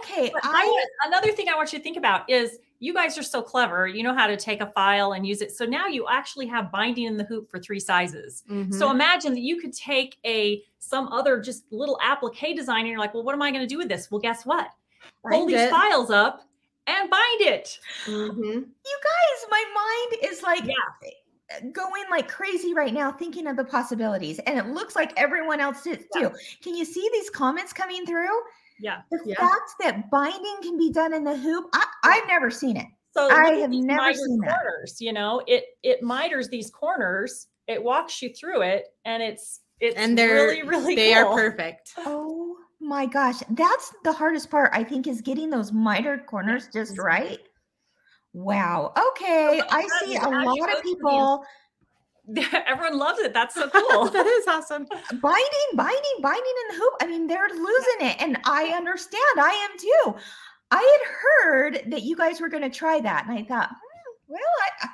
Okay, 0.03 0.31
I 0.43 0.85
another 1.07 1.33
thing 1.33 1.49
I 1.49 1.55
want 1.57 1.73
you 1.73 1.79
to 1.79 1.83
think 1.83 1.97
about 1.97 2.29
is 2.29 2.59
you 2.81 2.93
guys 2.93 3.17
are 3.17 3.23
so 3.23 3.41
clever. 3.43 3.87
You 3.89 4.03
know 4.03 4.15
how 4.15 4.27
to 4.27 4.37
take 4.37 4.61
a 4.61 4.67
file 4.73 5.13
and 5.13 5.27
use 5.27 5.41
it. 5.41 5.53
So 5.53 5.65
now 5.65 5.87
you 5.87 6.07
actually 6.09 6.47
have 6.49 6.71
binding 6.71 7.05
in 7.07 7.17
the 7.17 7.25
hoop 7.25 7.51
for 7.51 7.59
three 7.59 7.81
sizes. 7.81 8.43
Mm-hmm. 8.51 8.73
So 8.73 8.91
imagine 8.91 9.33
that 9.33 9.41
you 9.41 9.59
could 9.59 9.73
take 9.73 10.19
a 10.27 10.63
some 10.79 11.09
other 11.09 11.41
just 11.41 11.65
little 11.73 11.99
applique 12.03 12.55
design 12.57 12.81
and 12.81 12.89
you're 12.89 12.99
like, 12.99 13.15
well, 13.15 13.23
what 13.23 13.35
am 13.35 13.43
I 13.43 13.51
going 13.51 13.63
to 13.63 13.67
do 13.67 13.79
with 13.79 13.89
this? 13.89 14.11
Well, 14.11 14.21
guess 14.21 14.45
what? 14.45 14.69
Pull 15.29 15.47
these 15.47 15.61
it. 15.61 15.71
files 15.71 16.11
up 16.11 16.43
and 16.87 17.09
bind 17.11 17.41
it. 17.43 17.79
Mhm. 18.07 18.43
you 18.45 18.99
guys, 19.03 19.47
my 19.51 19.65
mind 19.75 20.31
is 20.33 20.43
like 20.43 20.65
Yeah. 20.65 20.75
Going 21.73 22.05
like 22.11 22.29
crazy 22.29 22.75
right 22.75 22.93
now 22.95 23.11
thinking 23.13 23.47
of 23.47 23.57
the 23.57 23.65
possibilities. 23.65 24.39
And 24.41 24.59
it 24.59 24.67
looks 24.69 24.95
like 24.97 25.13
everyone 25.19 25.61
else 25.61 25.87
is 25.87 25.99
too. 26.15 26.31
Can 26.63 26.77
you 26.77 26.85
see 26.85 27.09
these 27.13 27.31
comments 27.31 27.73
coming 27.73 28.07
through? 28.07 28.29
Yeah. 28.81 29.03
The 29.11 29.21
Yeah. 29.27 29.35
fact 29.37 29.73
that 29.81 30.11
binding 30.11 30.57
can 30.63 30.79
be 30.79 30.91
done 30.91 31.13
in 31.13 31.25
the 31.25 31.37
hoop, 31.37 31.67
I, 31.75 31.85
I've 32.05 32.29
never 32.29 32.51
seen 32.51 32.77
it. 32.77 32.87
So 33.13 33.29
I 33.29 33.51
have 33.57 33.71
these 33.73 33.85
never 33.85 34.01
mitered 34.03 34.17
seen 34.17 34.41
that. 34.41 34.57
corners. 34.57 34.97
You 35.01 35.13
know, 35.13 35.43
it 35.47 35.65
it 35.83 36.03
miters 36.03 36.49
these 36.49 36.71
corners. 36.71 37.49
It 37.67 37.83
walks 37.83 38.23
you 38.23 38.33
through 38.33 38.63
it, 38.63 38.85
and 39.05 39.23
it's 39.23 39.61
it's 39.81 39.97
And 39.97 40.17
they're 40.17 40.35
really 40.35 40.63
really 40.63 40.95
they 40.95 41.15
cool. 41.15 41.25
are 41.25 41.35
perfect. 41.35 41.93
Oh 41.99 42.57
my 42.83 43.05
gosh. 43.05 43.41
That's 43.51 43.93
the 44.05 44.13
hardest 44.13 44.51
part, 44.51 44.71
I 44.73 44.83
think, 44.85 45.07
is 45.07 45.21
getting 45.21 45.51
those 45.51 45.71
mitered 45.73 46.25
corners 46.27 46.69
just 46.73 46.97
right. 46.99 47.41
Wow. 48.33 48.93
Okay. 49.11 49.61
I 49.71 49.89
see 50.05 50.17
a 50.17 50.29
lot 50.29 50.73
of 50.77 50.83
people 50.83 51.45
Everyone 52.67 52.97
loves 52.99 53.19
it. 53.21 53.33
That's 53.35 53.55
so 53.57 53.69
cool. 53.73 54.09
that 54.11 54.27
is 54.27 54.47
awesome. 54.47 54.87
binding, 55.21 55.71
binding, 55.75 56.17
binding 56.23 56.55
in 56.71 56.77
the 56.77 56.81
hoop. 56.83 56.93
I 57.03 57.07
mean, 57.07 57.27
they're 57.27 57.49
losing 57.49 58.07
it. 58.09 58.21
And 58.21 58.39
I 58.45 58.67
understand. 58.77 59.23
I 59.39 59.69
am 59.71 59.79
too. 59.79 60.21
I 60.71 60.99
had 61.01 61.11
heard 61.83 61.91
that 61.91 62.03
you 62.03 62.15
guys 62.17 62.41
were 62.41 62.49
going 62.49 62.63
to 62.63 62.71
try 62.71 63.01
that. 63.01 63.27
And 63.27 63.37
I 63.37 63.43
thought, 63.43 63.69
hmm, 63.71 64.13
well, 64.29 64.41
I, 64.83 64.89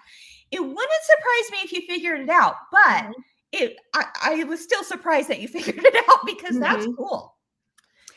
it 0.51 0.61
wouldn't 0.61 0.79
surprise 0.79 1.51
me 1.53 1.59
if 1.65 1.73
you 1.73 1.83
figured 1.87 2.21
it 2.21 2.31
out. 2.31 2.55
But 2.73 3.05
Mhm. 3.05 3.13
it, 3.53 3.77
I, 3.95 4.05
I 4.23 4.45
was 4.45 4.63
still 4.63 4.85
surprised 4.85 5.29
that 5.29 5.41
you 5.41 5.49
figured 5.49 5.85
it 5.85 5.97
out 6.09 6.21
because 6.25 6.59
that's 6.59 6.87
Mhm. 6.87 6.97
cool. 6.97 7.37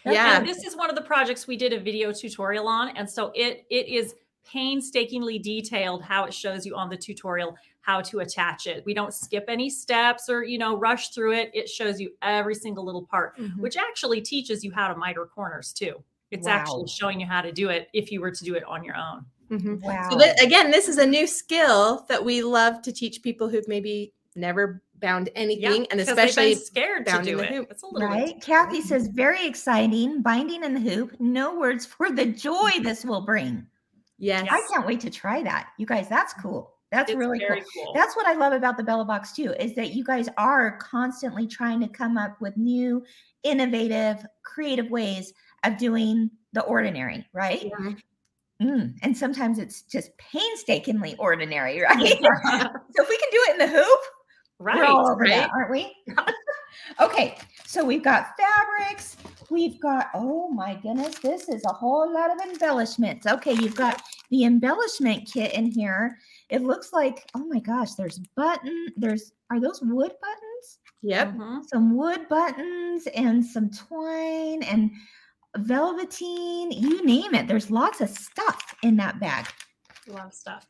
Yeah. 0.05 0.37
And 0.37 0.47
this 0.47 0.63
is 0.63 0.77
one 0.77 0.89
of 0.89 0.95
the 0.95 1.01
projects 1.01 1.45
we 1.45 1.57
did 1.57 1.73
a 1.73 1.79
video 1.79 2.13
tutorial 2.13 2.69
on. 2.69 2.95
And 2.95 3.09
so 3.09 3.33
it 3.35 3.65
it 3.69 3.89
is 3.89 4.15
painstakingly 4.45 5.39
detailed 5.39 6.03
how 6.03 6.25
it 6.25 6.33
shows 6.33 6.65
you 6.65 6.75
on 6.75 6.89
the 6.89 6.97
tutorial 6.97 7.55
how 7.81 8.01
to 8.01 8.19
attach 8.19 8.67
it. 8.67 8.83
We 8.85 8.93
don't 8.93 9.13
skip 9.13 9.45
any 9.47 9.69
steps 9.69 10.29
or, 10.29 10.43
you 10.43 10.57
know, 10.57 10.77
rush 10.77 11.09
through 11.09 11.33
it. 11.33 11.51
It 11.53 11.69
shows 11.69 11.99
you 11.99 12.11
every 12.21 12.55
single 12.55 12.83
little 12.85 13.05
part, 13.05 13.37
Mhm. 13.37 13.57
which 13.59 13.77
actually 13.77 14.21
teaches 14.21 14.63
you 14.63 14.71
how 14.71 14.87
to 14.87 14.95
miter 14.97 15.25
corners 15.25 15.73
too. 15.73 16.03
It's 16.31 16.45
Wow. 16.45 16.53
actually 16.53 16.87
showing 16.87 17.19
you 17.19 17.25
how 17.25 17.41
to 17.41 17.51
do 17.51 17.69
it 17.69 17.89
if 17.93 18.11
you 18.11 18.21
were 18.21 18.31
to 18.31 18.43
do 18.43 18.55
it 18.55 18.63
on 18.65 18.83
your 18.83 18.95
own. 18.95 19.25
Mhm. 19.49 19.81
Wow. 19.81 20.09
So 20.11 20.17
that, 20.19 20.41
again, 20.43 20.69
this 20.71 20.87
is 20.87 20.97
a 20.99 21.05
new 21.05 21.25
skill 21.25 22.05
that 22.09 22.23
we 22.23 22.43
love 22.43 22.81
to 22.83 22.91
teach 22.91 23.23
people 23.23 23.49
who've 23.49 23.67
maybe 23.67 24.13
never 24.35 24.83
bound 24.95 25.29
anything, 25.35 25.87
and 25.89 25.99
'cause 25.99 26.07
they've 26.07 26.17
especially 26.29 26.55
scared 26.55 27.05
to 27.07 27.21
do 27.23 27.39
it. 27.39 27.49
hoop. 27.49 27.71
It's 27.71 27.81
a 27.81 27.87
little 27.87 28.07
Right. 28.09 28.39
Kathy 28.41 28.81
says, 28.81 29.07
very 29.07 29.45
exciting. 29.47 30.21
Binding 30.21 30.63
in 30.63 30.73
the 30.75 30.79
hoop. 30.81 31.19
No 31.19 31.55
words 31.57 31.85
for 31.85 32.11
the 32.11 32.25
joy 32.25 32.69
this 32.83 33.03
will 33.05 33.21
bring. 33.21 33.65
Yes, 34.19 34.47
I 34.49 34.61
can't 34.71 34.85
wait 34.85 34.99
to 35.01 35.09
try 35.09 35.41
that. 35.43 35.69
You 35.77 35.85
guys, 35.85 36.07
that's 36.07 36.33
cool. 36.33 36.75
That's 36.91 37.11
it's 37.11 37.17
really 37.17 37.39
cool. 37.39 37.57
cool. 37.73 37.93
That's 37.93 38.15
what 38.15 38.25
I 38.25 38.33
love 38.33 38.53
about 38.53 38.77
the 38.77 38.83
Bella 38.83 39.05
Box 39.05 39.33
too, 39.33 39.53
is 39.59 39.75
that 39.75 39.91
you 39.91 40.03
guys 40.03 40.27
are 40.37 40.77
constantly 40.77 41.47
trying 41.47 41.79
to 41.81 41.87
come 41.87 42.17
up 42.17 42.39
with 42.41 42.57
new, 42.57 43.03
innovative, 43.43 44.25
creative 44.43 44.89
ways 44.89 45.33
of 45.63 45.77
doing 45.77 46.31
the 46.53 46.61
ordinary, 46.63 47.27
right? 47.33 47.71
Mhm. 47.79 48.01
Mm, 48.61 48.93
and 49.03 49.17
sometimes 49.17 49.57
it's 49.57 49.83
just 49.83 50.11
painstakingly 50.17 51.15
ordinary, 51.17 51.81
right? 51.81 51.97
so 51.97 53.03
if 53.03 53.09
we 53.09 53.17
can 53.17 53.29
do 53.31 53.45
it 53.47 53.51
in 53.51 53.57
the 53.59 53.67
hoop, 53.67 53.99
right. 54.59 54.77
we're 54.77 54.85
all 54.85 55.09
over 55.09 55.21
right? 55.21 55.29
that, 55.29 55.51
aren't 55.51 55.71
we? 55.71 55.95
okay, 56.99 57.37
so 57.65 57.85
we've 57.85 58.03
got 58.03 58.31
fabrics. 58.37 59.15
We've 59.49 59.79
got, 59.79 60.07
oh 60.13 60.49
my 60.49 60.75
goodness, 60.75 61.17
this 61.19 61.49
is 61.49 61.63
a 61.65 61.73
whole 61.73 62.11
lot 62.13 62.31
of 62.31 62.39
embellishments. 62.47 63.25
Okay, 63.25 63.53
you've 63.53 63.75
got 63.75 64.01
the 64.29 64.43
embellishment 64.43 65.29
kit 65.31 65.53
in 65.53 65.65
here. 65.65 66.17
It 66.49 66.61
looks 66.61 66.93
like, 66.93 67.29
oh 67.35 67.45
my 67.45 67.59
gosh, 67.59 67.93
there's 67.93 68.19
button, 68.35 68.87
there's, 68.95 69.31
are 69.49 69.59
those 69.59 69.81
wood 69.81 70.11
buttons? 70.21 70.79
Yep. 71.01 71.33
Mhm. 71.33 71.65
Some 71.67 71.95
wood 71.95 72.27
buttons 72.29 73.07
and 73.15 73.43
some 73.43 73.69
twine 73.69 74.63
and 74.63 74.91
velveteen, 75.57 76.71
you 76.71 77.05
name 77.05 77.33
it. 77.33 77.47
There's 77.47 77.71
lots 77.71 78.01
of 78.01 78.09
stuff 78.09 78.75
in 78.83 78.97
that 78.97 79.19
bag. 79.19 79.47
A 80.09 80.11
lot 80.11 80.25
of 80.27 80.33
stuff. 80.33 80.67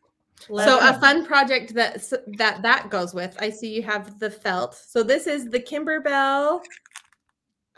So 0.48 0.54
Leather. 0.54 0.78
a 0.82 1.00
fun 1.02 1.26
project 1.26 1.74
that 1.74 2.02
that 2.38 2.62
that 2.62 2.90
goes 2.90 3.14
with. 3.14 3.36
I 3.42 3.50
see 3.50 3.74
you 3.74 3.84
have 3.84 4.20
the 4.20 4.30
felt. 4.30 4.74
So 4.76 5.04
this 5.04 5.28
is 5.28 5.50
the 5.50 5.60
Kimberbell 5.60 6.62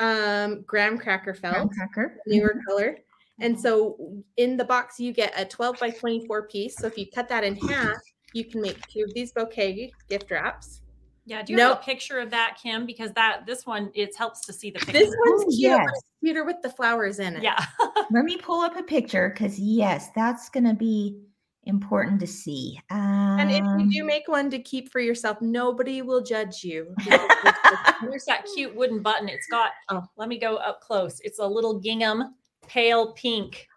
um 0.01 0.63
graham 0.67 0.97
cracker 0.97 1.33
Graham 1.39 1.53
felt, 1.53 1.71
cracker. 1.71 2.17
newer 2.27 2.55
color. 2.67 2.97
And 3.39 3.59
so 3.59 3.97
in 4.37 4.57
the 4.57 4.65
box 4.65 4.99
you 4.99 5.13
get 5.13 5.33
a 5.39 5.45
12 5.45 5.79
by 5.79 5.89
24 5.91 6.47
piece. 6.47 6.75
So 6.77 6.87
if 6.87 6.97
you 6.97 7.05
cut 7.13 7.29
that 7.29 7.43
in 7.43 7.55
half, 7.55 7.95
you 8.33 8.45
can 8.45 8.61
make 8.61 8.85
two 8.87 9.03
of 9.07 9.13
these 9.13 9.31
bouquet 9.31 9.91
gift 10.09 10.29
wraps. 10.31 10.81
Yeah, 11.25 11.43
do 11.43 11.53
you 11.53 11.59
have 11.59 11.69
Nope. 11.69 11.79
a 11.81 11.85
picture 11.85 12.19
of 12.19 12.31
that, 12.31 12.57
Kim? 12.61 12.85
Because 12.85 13.11
that 13.13 13.45
this 13.45 13.65
one 13.65 13.91
it 13.93 14.15
helps 14.17 14.41
to 14.47 14.53
see 14.53 14.71
the 14.71 14.79
picture. 14.79 14.93
This 14.93 15.15
one's 15.25 15.43
Ooh, 15.43 15.57
cute. 15.57 15.71
but 15.71 15.79
yes. 15.79 15.87
It's 15.93 16.03
cuter 16.23 16.43
with 16.45 16.57
the 16.63 16.69
flowers 16.69 17.19
in 17.19 17.35
it. 17.35 17.43
yeah. 17.43 17.63
Let 18.11 18.25
me 18.25 18.37
pull 18.37 18.61
up 18.61 18.75
a 18.75 18.83
picture 18.83 19.29
because 19.29 19.59
yes, 19.59 20.09
that's 20.15 20.49
gonna 20.49 20.73
be 20.73 21.19
important 21.65 22.19
to 22.19 22.27
see. 22.27 22.79
Um, 22.89 22.99
And 23.39 23.51
if 23.51 23.63
you 23.79 23.91
do 24.01 24.03
make 24.05 24.27
one 24.27 24.49
to 24.49 24.59
keep 24.59 24.91
for 24.91 24.99
yourself, 24.99 25.37
nobody 25.41 26.01
will 26.01 26.21
judge 26.21 26.63
you. 26.63 26.93
Here's 26.99 28.25
that 28.25 28.45
cute 28.55 28.75
wooden 28.75 29.01
button. 29.01 29.29
It's 29.29 29.47
got 29.47 29.71
Oh. 29.89 30.03
let 30.17 30.27
me 30.29 30.39
go 30.39 30.55
up 30.57 30.81
close. 30.81 31.19
It's 31.23 31.39
a 31.39 31.45
little 31.45 31.79
gingham, 31.79 32.35
pale 32.67 33.13
pink, 33.13 33.67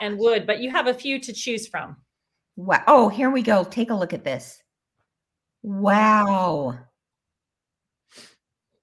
and 0.00 0.18
wood, 0.18 0.46
but 0.46 0.60
you 0.60 0.70
have 0.70 0.86
a 0.88 0.94
few 0.94 1.18
to 1.20 1.32
choose 1.32 1.66
from. 1.66 1.96
Wow. 2.56 2.82
Oh, 2.86 3.08
here 3.08 3.30
we 3.30 3.42
go. 3.42 3.64
Take 3.64 3.90
a 3.90 3.94
look 3.94 4.12
at 4.12 4.24
this. 4.24 4.62
Wow. 5.62 6.78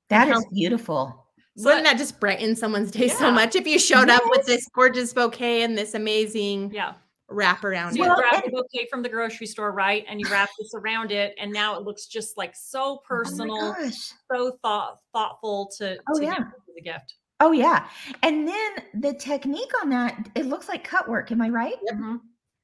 That 0.10 0.28
is 0.30 0.46
beautiful. 0.52 1.28
So 1.58 1.66
Wouldn't 1.66 1.84
that- 1.86 1.94
that 1.94 1.98
just 2.00 2.20
brighten 2.20 2.56
someone's 2.56 2.90
day 2.92 3.10
so 3.10 3.30
much 3.32 3.56
if 3.56 3.68
you 3.68 3.78
showed 3.78 4.10
up 4.10 4.24
with 4.30 4.46
this 4.46 4.68
gorgeous 4.74 5.14
bouquet 5.14 5.62
and 5.64 5.78
this 5.78 5.94
amazing 5.94 6.72
Yeah. 6.74 6.94
Wrap 7.30 7.64
around 7.64 7.94
So 7.94 8.04
it? 8.04 8.08
you 8.08 8.16
grab 8.16 8.44
the 8.44 8.52
bouquet 8.52 8.88
from 8.90 9.02
the 9.04 9.10
grocery 9.10 9.48
store, 9.48 9.72
right? 9.72 10.06
And 10.08 10.20
you 10.20 10.28
wrap 10.30 10.50
this 10.60 10.74
around 10.74 11.12
it, 11.12 11.36
and 11.40 11.52
now 11.52 11.78
it 11.78 11.84
looks 11.84 12.08
just 12.08 12.38
like 12.38 12.56
so 12.56 12.82
Oh 12.96 13.02
personal, 13.08 13.74
gosh. 13.74 14.12
so 14.32 14.58
thought 14.62 15.00
thoughtful 15.14 15.70
to, 15.78 15.98
Oh, 16.10 16.20
to 16.20 16.24
yeah. 16.26 16.36
give 16.38 16.48
as 16.48 16.76
a 16.78 16.82
gift. 16.82 17.16
Oh 17.40 17.52
yeah. 17.54 17.88
And 18.22 18.48
then 18.48 18.72
the 18.96 19.14
technique 19.14 19.72
on 19.82 19.90
that, 19.90 20.30
it 20.36 20.46
looks 20.48 20.68
like 20.68 20.84
cut 20.84 21.08
work. 21.08 21.32
Am 21.32 21.42
I 21.42 21.50
right? 21.50 21.76
Mhm. 21.92 22.20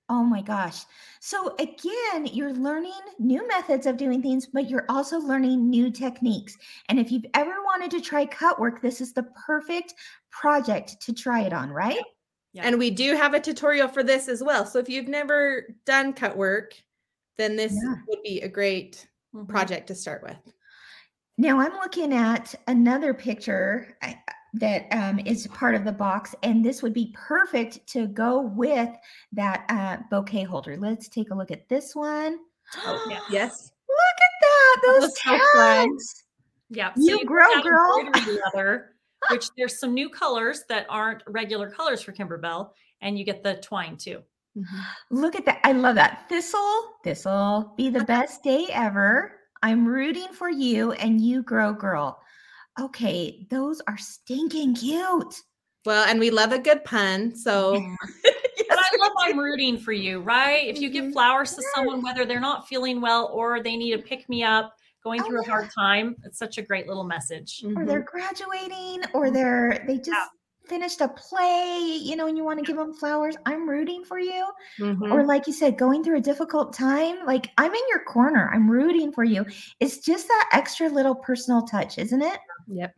Oh 0.10 0.24
my 0.24 0.42
gosh. 0.42 0.84
So 1.20 1.56
again, 1.60 2.28
you're 2.28 2.54
learning 2.54 2.92
new 3.18 3.48
methods 3.48 3.88
of 3.88 3.98
doing 3.98 4.22
things, 4.22 4.46
but 4.46 4.70
you're 4.70 4.86
also 4.88 5.18
learning 5.18 5.68
new 5.70 5.90
techniques. 5.90 6.56
And 6.90 7.00
if 7.00 7.12
you've 7.12 7.26
ever 7.34 7.64
wanted 7.64 7.90
to 7.92 8.02
try 8.02 8.26
cut 8.26 8.60
work, 8.60 8.82
this 8.82 9.02
is 9.02 9.14
the 9.14 9.24
perfect 9.48 9.96
project 10.30 11.02
to 11.02 11.14
try 11.14 11.42
it 11.42 11.54
on, 11.54 11.72
right? 11.72 12.04
Yeah. 12.56 12.64
And 12.64 12.80
we 12.80 12.90
do 12.90 13.16
have 13.18 13.34
a 13.34 13.40
tutorial 13.40 13.90
for 13.90 14.02
this 14.02 14.30
as 14.30 14.42
well. 14.42 14.66
So 14.66 14.80
if 14.80 14.88
you've 14.88 15.10
never 15.10 15.76
done 15.86 16.14
cut 16.14 16.38
work, 16.38 16.74
then 17.38 17.58
this 17.58 17.74
Yeah. 17.74 17.96
would 18.08 18.24
be 18.24 18.40
a 18.42 18.48
great 18.48 19.08
Mhm. 19.36 19.50
project 19.50 19.88
to 19.88 19.96
start 19.96 20.24
with. 20.24 20.38
Now 21.38 21.60
I'm 21.60 21.74
looking 21.74 22.14
at 22.14 22.56
another 22.68 23.14
picture. 23.14 23.98
I, 24.02 24.18
that 24.54 24.88
um, 24.94 25.20
is 25.20 25.48
part 25.48 25.76
of 25.76 25.84
the 25.84 25.92
box, 25.92 26.34
and 26.44 26.64
this 26.64 26.82
would 26.82 26.94
be 26.94 27.14
perfect 27.14 27.86
to 27.88 28.08
go 28.08 28.40
with 28.40 28.90
that 29.34 29.66
uh, 29.68 29.98
bouquet 30.10 30.44
holder. 30.44 30.78
Let's 30.78 31.10
take 31.10 31.32
a 31.32 31.36
look 31.36 31.52
at 31.52 31.68
this 31.68 31.94
one. 31.94 32.40
Oh, 32.86 33.06
yeah. 33.10 33.20
Yes. 33.30 33.74
Look 33.90 34.22
at 34.22 34.32
that, 34.42 34.82
those 34.86 35.02
Those 35.02 35.14
tags. 35.44 36.24
Yeah. 36.70 36.94
You 36.96 37.18
can 37.18 37.28
grow, 37.28 37.62
girl. 37.62 38.10
leather, 38.54 38.95
which 39.30 39.50
there's 39.58 39.80
some 39.80 39.94
new 39.94 40.10
colors 40.10 40.64
that 40.70 40.86
aren't 40.90 41.24
regular 41.28 41.70
colors 41.70 42.02
for 42.02 42.12
Kimberbell, 42.14 42.72
and 43.02 43.18
you 43.18 43.26
get 43.26 43.44
the 43.44 43.56
twine 43.56 43.98
too. 43.98 44.22
Look 45.12 45.36
at 45.36 45.46
that. 45.46 45.60
I 45.64 45.72
love 45.74 45.96
that. 45.96 46.26
This'll, 46.30 46.94
this'll 47.04 47.74
be 47.78 47.90
the 47.90 48.04
best 48.16 48.44
day 48.44 48.68
ever. 48.72 49.34
I'm 49.62 49.88
rooting 49.88 50.28
for 50.34 50.50
you 50.50 50.92
and 50.94 51.20
you 51.22 51.42
grow 51.44 51.74
girl. 51.74 52.20
Okay, 52.80 53.48
those 53.50 53.82
are 53.88 53.98
stinking 53.98 54.76
cute. 54.76 55.42
Well, 55.86 56.06
and 56.08 56.20
we 56.20 56.30
love 56.30 56.52
a 56.52 56.60
good 56.60 56.84
pun. 56.84 57.36
So 57.36 57.82
But 58.68 58.80
I 58.80 58.98
love 59.00 59.12
I'm 59.22 59.40
rooting 59.40 59.78
for 59.78 59.92
you, 59.94 60.20
right? 60.22 60.68
If 60.68 60.80
you 60.80 60.90
give 60.90 61.06
Mhm. 61.06 61.14
flowers 61.14 61.54
to 61.56 61.64
someone, 61.76 62.02
whether 62.02 62.26
they're 62.26 62.40
not 62.40 62.68
feeling 62.68 63.00
well 63.00 63.30
or 63.32 63.62
they 63.62 63.76
need 63.76 63.94
a 63.94 64.00
pick 64.00 64.28
me 64.28 64.44
up, 64.44 64.76
going 65.06 65.22
Oh, 65.22 65.28
through 65.28 65.42
a 65.42 65.48
hard 65.48 65.70
time, 65.74 66.16
it's 66.26 66.38
such 66.40 66.58
a 66.58 66.62
great 66.62 66.88
little 66.88 67.04
message. 67.06 67.64
Or 67.64 67.70
mhm. 67.70 67.88
they're 67.88 68.02
graduating 68.02 69.04
or 69.14 69.32
they're 69.32 69.84
they 69.88 69.98
just 70.00 70.30
finished 70.68 71.00
a 71.00 71.08
play, 71.08 72.00
you 72.02 72.16
know, 72.16 72.26
and 72.28 72.36
you 72.36 72.44
want 72.44 72.58
to 72.58 72.66
give 72.66 72.76
them 72.76 72.92
flowers. 72.92 73.36
I'm 73.46 73.70
rooting 73.70 74.04
for 74.04 74.18
you. 74.20 74.48
Mhm. 74.80 75.12
Or 75.14 75.24
like 75.24 75.46
you 75.46 75.54
said, 75.54 75.78
going 75.78 76.04
through 76.04 76.18
a 76.18 76.22
difficult 76.22 76.74
time, 76.74 77.24
like 77.28 77.52
I'm 77.60 77.72
in 77.72 77.82
your 77.88 78.04
corner. 78.04 78.50
I'm 78.52 78.70
rooting 78.70 79.12
for 79.12 79.24
you. 79.24 79.46
It's 79.80 80.00
just 80.00 80.28
that 80.28 80.50
extra 80.54 80.90
little 80.90 81.14
personal 81.14 81.62
touch, 81.62 82.00
isn't 82.00 82.22
it? 82.22 82.40
Yep. 82.68 82.96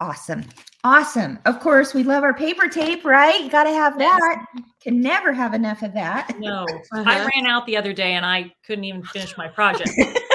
Awesome. 0.00 0.44
Awesome. 0.82 1.38
Of 1.44 1.60
course, 1.60 1.92
we 1.92 2.02
love 2.04 2.22
our 2.22 2.34
paper 2.34 2.68
tape, 2.68 3.04
right? 3.04 3.42
You 3.42 3.50
got 3.50 3.64
to 3.64 3.70
have 3.72 3.98
that. 3.98 4.44
Can 4.82 5.00
never 5.00 5.32
have 5.32 5.52
enough 5.52 5.82
of 5.82 5.92
that. 5.94 6.38
No, 6.38 6.64
I 6.94 7.00
Uh-huh. 7.00 7.28
ran 7.34 7.46
out 7.46 7.66
the 7.66 7.76
other 7.76 7.92
day 7.92 8.12
and 8.14 8.24
I 8.24 8.52
couldn't 8.66 8.84
even 8.84 9.02
finish 9.02 9.36
my 9.36 9.48
project. 9.48 9.90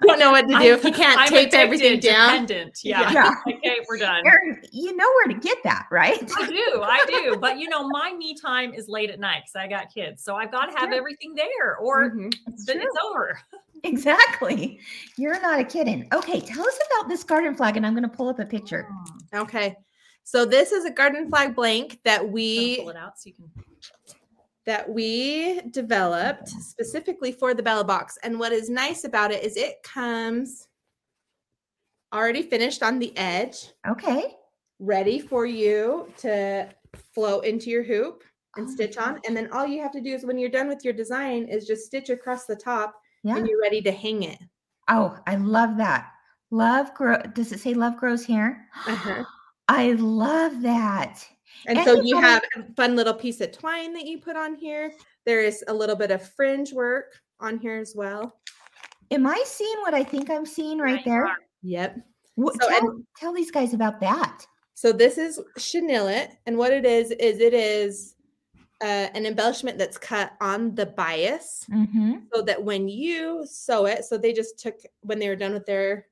Don't 0.06 0.18
know 0.18 0.30
what 0.30 0.48
to 0.48 0.58
do 0.58 0.74
if 0.74 0.84
you 0.84 0.92
can't 0.92 1.18
I'm 1.18 1.28
tape 1.28 1.52
everything 1.54 1.98
down. 2.00 2.46
dependent. 2.46 2.78
Yeah. 2.84 3.10
Yeah. 3.12 3.32
okay, 3.48 3.78
we're 3.88 3.98
done. 3.98 4.24
Erin, 4.26 4.62
you 4.72 4.96
know 4.96 5.06
where 5.16 5.34
to 5.34 5.40
get 5.40 5.58
that, 5.64 5.86
right? 5.90 6.18
I 6.38 6.46
do, 6.46 6.82
I 6.82 7.04
do. 7.08 7.36
But 7.36 7.58
you 7.58 7.68
know, 7.68 7.88
my 7.88 8.12
me 8.12 8.34
time 8.34 8.72
is 8.74 8.88
late 8.88 9.10
at 9.10 9.18
night 9.20 9.42
because 9.46 9.56
I 9.64 9.68
got 9.68 9.92
kids. 9.92 10.22
So 10.22 10.36
I've 10.36 10.52
got 10.52 10.66
to 10.66 10.72
have 10.78 10.90
Sure. 10.90 10.94
everything 10.94 11.34
there 11.34 11.76
or 11.78 12.10
Mhm. 12.10 12.32
It's 12.48 12.64
then 12.64 12.76
true. 12.80 12.86
it's 12.86 12.96
over. 13.04 13.40
Exactly. 13.84 14.80
You're 15.16 15.40
not 15.40 15.60
a 15.60 15.64
kidding. 15.64 16.08
Okay, 16.12 16.40
tell 16.40 16.66
us 16.66 16.78
about 16.90 17.08
this 17.08 17.22
garden 17.24 17.54
flag, 17.54 17.76
and 17.76 17.86
I'm 17.86 17.92
going 17.94 18.08
to 18.08 18.16
pull 18.16 18.28
up 18.28 18.38
a 18.38 18.44
picture. 18.46 18.88
Okay. 19.34 19.76
So 20.24 20.44
this 20.44 20.72
is 20.72 20.84
a 20.84 20.90
garden 20.90 21.28
flag 21.28 21.54
blank 21.54 22.00
that 22.04 22.28
we 22.28 22.76
pull 22.78 22.90
it 22.90 22.96
out 22.96 23.18
so 23.18 23.28
you 23.28 23.34
can 23.34 23.50
that 24.68 24.86
we 24.86 25.62
developed 25.70 26.46
specifically 26.50 27.32
for 27.32 27.54
the 27.54 27.62
Bella 27.62 27.84
box. 27.84 28.18
And 28.22 28.38
what 28.38 28.52
is 28.52 28.68
nice 28.68 29.04
about 29.04 29.32
it 29.32 29.42
is 29.42 29.56
it 29.56 29.82
comes 29.82 30.68
already 32.12 32.42
finished 32.42 32.82
on 32.82 32.98
the 32.98 33.16
edge, 33.16 33.72
Okay. 33.88 34.36
ready 34.78 35.20
for 35.20 35.46
you 35.46 36.12
to 36.18 36.68
flow 37.14 37.40
into 37.40 37.70
your 37.70 37.82
hoop 37.82 38.22
and 38.56 38.68
Oh, 38.68 38.70
stitch 38.70 38.98
on. 38.98 39.18
And 39.26 39.34
then 39.34 39.50
all 39.52 39.66
you 39.66 39.80
have 39.80 39.92
to 39.92 40.02
do 40.02 40.12
is 40.14 40.26
when 40.26 40.36
you're 40.38 40.50
done 40.50 40.68
with 40.68 40.84
your 40.84 40.92
design 40.92 41.44
is 41.48 41.66
just 41.66 41.86
stitch 41.86 42.10
across 42.10 42.44
the 42.44 42.56
top 42.56 42.94
Yeah. 43.22 43.36
and 43.38 43.48
you're 43.48 43.62
ready 43.62 43.80
to 43.80 43.90
hang 43.90 44.22
it. 44.24 44.38
Oh, 44.88 45.16
I 45.26 45.36
love 45.36 45.78
that. 45.78 46.10
Love 46.50 46.92
grow. 46.92 47.16
Does 47.34 47.52
it 47.52 47.60
say 47.60 47.72
love 47.72 47.96
grows 47.96 48.22
here? 48.22 48.66
Uh-huh. 48.86 49.24
I 49.68 49.92
love 49.92 50.60
that. 50.60 51.26
And 51.66 51.78
And 51.78 51.86
so 51.86 51.94
you 52.02 52.16
you 52.16 52.20
have 52.20 52.42
a 52.56 52.62
fun 52.74 52.96
little 52.96 53.14
piece 53.14 53.40
of 53.40 53.52
twine 53.52 53.92
that 53.94 54.04
you 54.06 54.18
put 54.18 54.36
on 54.36 54.54
here. 54.54 54.92
There 55.26 55.40
is 55.42 55.64
a 55.68 55.74
little 55.74 55.96
bit 55.96 56.10
of 56.10 56.22
fringe 56.34 56.72
work 56.72 57.12
on 57.40 57.58
here 57.58 57.78
as 57.78 57.94
well. 57.96 58.40
Am 59.10 59.26
I 59.26 59.42
seeing 59.46 59.76
what 59.80 59.94
I 59.94 60.04
think 60.04 60.30
I'm 60.30 60.46
seeing 60.46 60.78
right 60.78 61.04
there? 61.04 61.28
Yep. 61.62 61.96
Wha- 62.36 62.52
So, 62.60 62.68
tell, 62.68 62.90
and- 62.90 63.06
tell 63.16 63.32
these 63.32 63.50
guys 63.50 63.74
about 63.74 64.00
that. 64.00 64.46
So 64.74 64.92
this 64.92 65.18
is 65.18 65.40
Chenille-It, 65.58 66.30
and 66.46 66.56
what 66.56 66.72
it 66.72 66.84
is 66.84 67.10
is 67.10 67.40
it 67.40 67.52
is 67.52 68.14
uh, 68.80 69.08
an 69.12 69.26
embellishment 69.26 69.76
that's 69.76 69.98
cut 69.98 70.34
on 70.40 70.72
the 70.76 70.86
bias, 70.86 71.66
Mm-hmm. 71.68 72.12
so 72.32 72.42
that 72.42 72.62
when 72.62 72.86
you 72.86 73.44
sew 73.44 73.86
it, 73.86 74.04
so 74.04 74.16
they 74.16 74.32
just 74.32 74.56
took 74.60 74.76
when 75.00 75.18
they 75.18 75.28
were 75.28 75.34
done 75.34 75.52
with 75.52 75.66
their 75.66 76.06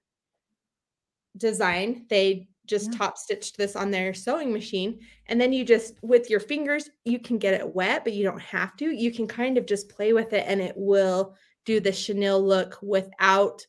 design, 1.36 2.07
they 2.09 2.49
just 2.66 2.92
Yeah. 2.92 2.98
top 2.98 3.18
stitched 3.18 3.56
this 3.56 3.76
on 3.76 3.90
their 3.90 4.12
sewing 4.14 4.52
machine, 4.52 5.00
and 5.26 5.40
then 5.40 5.52
you 5.52 5.64
just 5.64 5.94
with 6.02 6.28
your 6.30 6.40
fingers 6.40 6.90
you 7.04 7.18
can 7.18 7.38
get 7.38 7.54
it 7.54 7.74
wet, 7.74 8.04
but 8.04 8.12
you 8.12 8.24
don't 8.24 8.40
have 8.40 8.76
to. 8.76 8.90
You 8.90 9.10
can 9.12 9.26
kind 9.26 9.56
of 9.58 9.66
just 9.66 9.88
play 9.88 10.12
with 10.12 10.32
it, 10.32 10.44
and 10.46 10.60
it 10.60 10.74
will 10.76 11.34
do 11.64 11.80
the 11.80 11.92
chenille 11.92 12.42
look 12.44 12.78
without 12.82 13.66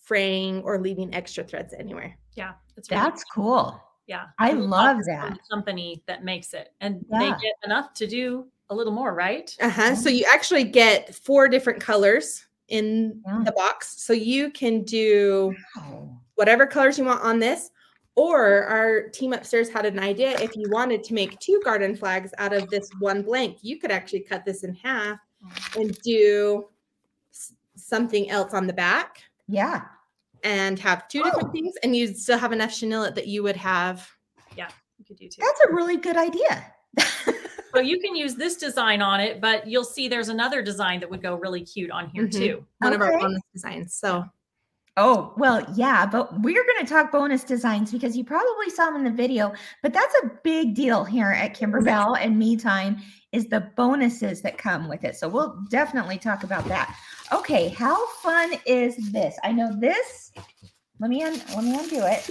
fraying 0.00 0.62
or 0.62 0.78
leaving 0.80 1.14
extra 1.14 1.44
threads 1.44 1.74
anywhere. 1.78 2.16
Yeah, 2.34 2.52
it's 2.76 2.90
really 2.90 3.02
That's 3.02 3.24
cool. 3.24 3.80
Yeah. 4.06 4.26
I 4.38 4.50
and 4.50 4.60
we 4.60 4.66
love 4.66 4.98
that. 5.06 5.38
company 5.50 6.02
that 6.06 6.24
makes 6.24 6.54
it. 6.54 6.72
And 6.80 7.04
Yeah. 7.10 7.18
they 7.18 7.28
get 7.42 7.54
enough 7.64 7.92
to 7.94 8.06
do 8.06 8.48
a 8.70 8.74
little 8.74 8.92
more, 8.92 9.14
right? 9.14 9.54
Uh-huh. 9.60 9.94
So 9.94 10.08
you 10.08 10.24
actually 10.32 10.64
get 10.64 11.14
four 11.14 11.46
different 11.48 11.80
colors 11.80 12.46
in 12.68 13.22
Yeah. 13.26 13.42
the 13.44 13.52
box. 13.52 14.02
So 14.02 14.12
you 14.14 14.50
can 14.50 14.82
do 14.82 15.54
Wow. 15.76 16.20
whatever 16.36 16.66
colors 16.66 16.98
you 16.98 17.04
want 17.04 17.22
on 17.22 17.38
this. 17.38 17.70
Or 18.18 18.64
our 18.64 19.02
team 19.10 19.32
upstairs 19.32 19.68
had 19.68 19.86
an 19.86 20.00
idea 20.00 20.30
if 20.40 20.56
you 20.56 20.68
wanted 20.70 21.04
to 21.04 21.14
make 21.14 21.38
two 21.38 21.60
garden 21.64 21.94
flags 21.94 22.32
out 22.38 22.52
of 22.52 22.68
this 22.68 22.90
one 22.98 23.22
blank, 23.22 23.58
you 23.62 23.78
could 23.78 23.92
actually 23.92 24.20
cut 24.20 24.44
this 24.44 24.64
in 24.64 24.74
half 24.74 25.20
and 25.76 25.96
do 26.02 26.66
something 27.76 28.28
else 28.28 28.54
on 28.54 28.66
the 28.66 28.72
back 28.72 29.22
Yeah. 29.46 29.82
and 30.42 30.80
have 30.80 31.06
two 31.06 31.20
Oh. 31.22 31.26
different 31.26 31.52
things 31.52 31.74
and 31.84 31.94
you'd 31.94 32.18
still 32.18 32.38
have 32.38 32.52
enough 32.52 32.74
chenille 32.74 33.12
that 33.12 33.28
you 33.28 33.44
would 33.44 33.56
have 33.56 34.10
Yeah, 34.56 34.68
You 34.98 35.04
could 35.04 35.16
do 35.16 35.28
too. 35.28 35.40
That's 35.40 35.60
a 35.70 35.72
really 35.72 35.96
good 35.96 36.16
idea. 36.16 36.72
So 37.74 37.80
you 37.80 38.00
can 38.00 38.16
use 38.16 38.34
this 38.34 38.56
design 38.56 39.02
on 39.02 39.20
it, 39.20 39.42
but 39.42 39.66
you'll 39.66 39.84
see 39.84 40.08
there's 40.08 40.30
another 40.30 40.62
design 40.62 40.98
that 41.00 41.10
would 41.10 41.22
go 41.22 41.34
really 41.36 41.60
cute 41.60 41.90
on 41.90 42.08
here 42.08 42.26
Mhm. 42.26 42.32
too. 42.32 42.66
one 42.78 42.94
of 42.94 43.00
our 43.02 43.16
bonus 43.18 43.42
designs. 43.52 43.94
So 43.94 44.24
Oh, 45.00 45.32
well, 45.36 45.64
yeah, 45.76 46.04
but 46.04 46.40
we're 46.40 46.64
going 46.64 46.84
to 46.84 46.92
talk 46.92 47.12
bonus 47.12 47.44
designs 47.44 47.92
because 47.92 48.16
you 48.16 48.24
probably 48.24 48.68
saw 48.68 48.86
them 48.86 48.96
in 48.96 49.04
the 49.04 49.10
video, 49.12 49.52
but 49.80 49.92
that's 49.92 50.12
a 50.24 50.30
big 50.42 50.74
deal 50.74 51.04
here 51.04 51.30
at 51.30 51.56
Kimberbell 51.56 52.18
and 52.20 52.36
Me 52.36 52.56
Time 52.56 52.96
is 53.30 53.46
the 53.46 53.60
bonuses 53.76 54.42
that 54.42 54.58
come 54.58 54.88
with 54.88 55.04
it. 55.04 55.14
So 55.14 55.28
we'll 55.28 55.62
definitely 55.70 56.18
talk 56.18 56.42
about 56.42 56.64
that. 56.64 56.96
Okay, 57.32 57.68
how 57.68 58.08
fun 58.16 58.54
is 58.66 58.96
this? 59.12 59.36
I 59.44 59.52
know 59.52 59.72
this. 59.78 60.32
Let 60.98 61.10
me 61.10 61.22
un- 61.22 61.42
let 61.54 61.62
me 61.62 61.78
undo 61.78 62.02
it. 62.02 62.28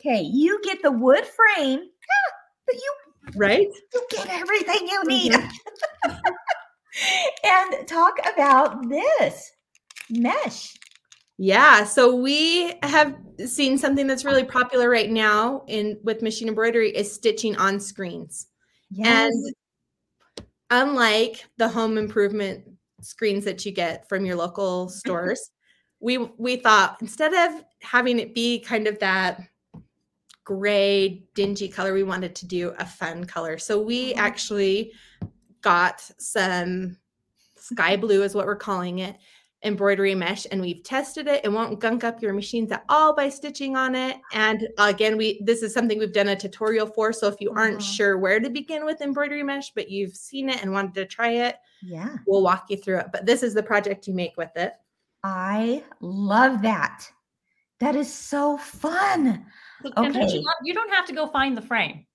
Okay, 0.00 0.20
you 0.20 0.60
get 0.62 0.80
the 0.80 0.92
wood 0.92 1.24
frame, 1.26 1.80
but 2.66 2.74
you 2.76 2.94
right? 3.34 3.66
you 3.94 4.06
get 4.10 4.28
everything 4.28 4.86
you 4.86 5.04
need. 5.06 5.32
Mm-hmm. 5.32 6.14
and 7.80 7.88
talk 7.88 8.14
about 8.32 8.88
this 8.88 9.50
mesh. 10.08 10.77
Yeah, 11.38 11.84
so 11.84 12.16
we 12.16 12.74
have 12.82 13.16
seen 13.46 13.78
something 13.78 14.08
that's 14.08 14.24
really 14.24 14.42
popular 14.44 14.90
right 14.90 15.08
now 15.08 15.62
in 15.68 15.98
with 16.02 16.20
machine 16.20 16.48
embroidery 16.48 16.90
is 16.90 17.12
stitching 17.12 17.56
on 17.56 17.78
screens. 17.78 18.48
Yes. 18.90 19.32
And 19.32 19.54
unlike 20.70 21.44
the 21.56 21.68
home 21.68 21.96
improvement 21.96 22.64
screens 23.00 23.44
that 23.44 23.64
you 23.64 23.70
get 23.70 24.08
from 24.08 24.26
your 24.26 24.34
local 24.34 24.88
stores, 24.88 25.52
we 26.00 26.18
we 26.18 26.56
thought 26.56 26.96
instead 27.00 27.32
of 27.32 27.64
having 27.82 28.18
it 28.18 28.34
be 28.34 28.58
kind 28.58 28.88
of 28.88 28.98
that 28.98 29.40
gray 30.42 31.22
dingy 31.34 31.68
color, 31.68 31.92
we 31.92 32.02
wanted 32.02 32.34
to 32.34 32.46
do 32.46 32.74
a 32.80 32.84
fun 32.84 33.24
color. 33.24 33.58
So 33.58 33.80
we 33.80 34.12
Mhm. 34.12 34.18
actually 34.18 34.92
got 35.60 36.00
some 36.18 36.96
sky 37.56 37.96
blue 37.96 38.22
is 38.24 38.34
what 38.34 38.46
we're 38.46 38.56
calling 38.56 39.00
it 39.00 39.16
embroidery 39.64 40.14
mesh 40.14 40.46
and 40.52 40.60
we've 40.60 40.82
tested 40.84 41.26
it 41.26 41.40
it 41.44 41.48
won't 41.50 41.80
gunk 41.80 42.04
up 42.04 42.22
your 42.22 42.32
machines 42.32 42.70
at 42.70 42.84
all 42.88 43.12
by 43.14 43.28
stitching 43.28 43.76
on 43.76 43.96
it 43.96 44.16
and 44.32 44.68
again 44.78 45.16
we 45.16 45.40
this 45.44 45.62
is 45.64 45.74
something 45.74 45.98
we've 45.98 46.12
done 46.12 46.28
a 46.28 46.36
tutorial 46.36 46.86
for 46.86 47.12
so 47.12 47.26
if 47.26 47.40
you 47.40 47.50
aren't 47.50 47.78
Mhm. 47.80 47.96
sure 47.96 48.18
where 48.18 48.38
to 48.38 48.48
begin 48.50 48.84
with 48.84 49.00
embroidery 49.00 49.42
mesh 49.42 49.72
but 49.74 49.90
you've 49.90 50.14
seen 50.14 50.48
it 50.48 50.62
and 50.62 50.72
wanted 50.72 50.94
to 50.94 51.06
try 51.06 51.30
it 51.30 51.56
yeah. 51.82 52.18
we'll 52.26 52.42
walk 52.44 52.66
you 52.70 52.76
through 52.76 52.98
it 52.98 53.06
but 53.12 53.26
this 53.26 53.42
is 53.42 53.52
the 53.52 53.62
project 53.62 54.06
you 54.06 54.14
make 54.14 54.36
with 54.36 54.54
it 54.56 54.74
I 55.24 55.82
love 56.00 56.62
that. 56.62 57.10
That 57.80 57.96
is 57.96 58.12
so 58.12 58.56
fun. 58.56 59.44
So- 59.82 59.90
Okay. 59.96 60.28
you, 60.32 60.42
love- 60.42 60.54
you 60.62 60.72
don't 60.72 60.90
have 60.94 61.06
to 61.06 61.12
go 61.12 61.26
find 61.26 61.56
the 61.56 61.62
frame. 61.62 62.06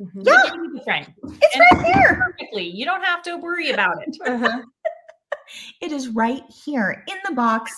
Mhm. 0.00 0.26
Yeah. 0.26 0.54
you 0.54 0.72
the 0.74 0.82
frame 0.82 1.14
It's 1.42 1.54
And- 1.54 1.82
right 1.84 1.94
here. 1.94 2.14
perfectly. 2.16 2.64
You 2.66 2.86
don't 2.86 3.02
have 3.04 3.22
to 3.24 3.36
worry 3.36 3.70
about 3.72 3.96
it. 4.06 4.16
Uh-huh. 4.26 4.62
It 5.80 5.92
is 5.92 6.08
right 6.08 6.42
here 6.64 7.04
in 7.08 7.16
the 7.28 7.34
box. 7.34 7.72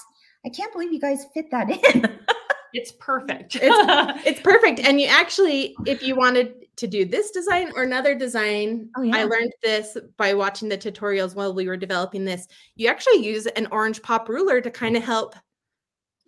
I 0.47 0.49
can't 0.51 0.73
believe 0.73 0.93
you 0.93 1.01
guys 1.01 1.27
fit 1.35 1.51
that 1.51 1.71
in. 1.71 2.19
It's 2.75 2.93
perfect. 3.01 3.57
It's- 3.57 4.21
It's 4.27 4.41
perfect. 4.41 4.81
And 4.81 5.01
you 5.01 5.07
actually, 5.07 5.75
if 5.87 6.03
you 6.03 6.15
wanted 6.15 6.67
to 6.77 6.87
do 6.87 7.07
this 7.07 7.31
design 7.31 7.73
or 7.75 7.83
another 7.83 8.15
design, 8.15 8.91
Oh, 8.95 9.01
yeah. 9.01 9.17
I 9.17 9.25
learned 9.25 9.53
this 9.63 9.97
by 10.19 10.35
watching 10.35 10.69
the 10.69 10.77
tutorials 10.77 11.35
while 11.35 11.55
we 11.55 11.67
were 11.67 11.79
developing 11.79 12.27
this. 12.27 12.47
You 12.77 12.89
actually 12.89 13.25
use 13.27 13.47
an 13.47 13.69
orange 13.73 14.03
pop 14.03 14.29
ruler 14.29 14.61
to 14.61 14.71
kind 14.71 14.99
of 14.99 15.03
help 15.03 15.35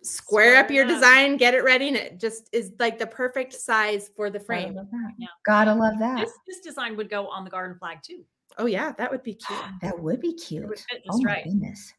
square 0.01 0.55
up 0.55 0.65
Square 0.65 0.71
it 0.71 0.73
your 0.73 0.85
up. 0.85 0.99
design, 0.99 1.37
get 1.37 1.53
it 1.53 1.63
ready, 1.63 1.89
and 1.89 1.95
it 1.97 2.19
just 2.19 2.49
is 2.51 2.71
like 2.79 2.97
the 2.97 3.05
perfect 3.07 3.53
size 3.53 4.09
for 4.15 4.31
the 4.31 4.39
Gotta 4.39 4.45
frame. 4.47 4.75
love 4.75 4.87
that. 4.91 5.11
Yeah. 5.19 5.27
Gotta 5.45 5.75
love 5.75 5.99
that. 5.99 6.21
this, 6.21 6.33
this 6.47 6.59
design 6.61 6.97
would 6.97 7.09
go 7.09 7.27
on 7.27 7.43
the 7.43 7.51
garden 7.51 7.77
flag 7.77 7.99
too. 8.01 8.25
Oh 8.57 8.65
yeah, 8.65 8.91
that 8.97 9.11
would 9.11 9.23
be 9.23 9.33
cute. 9.35 9.59
That 9.81 9.99
would 9.99 10.19
be 10.21 10.33
cute. 10.33 10.67
would 10.67 10.79
fit 10.79 11.01
Oh 11.09 11.11
just 11.13 11.23
my 11.23 11.31
right. 11.33 11.43
goodness. 11.43 11.93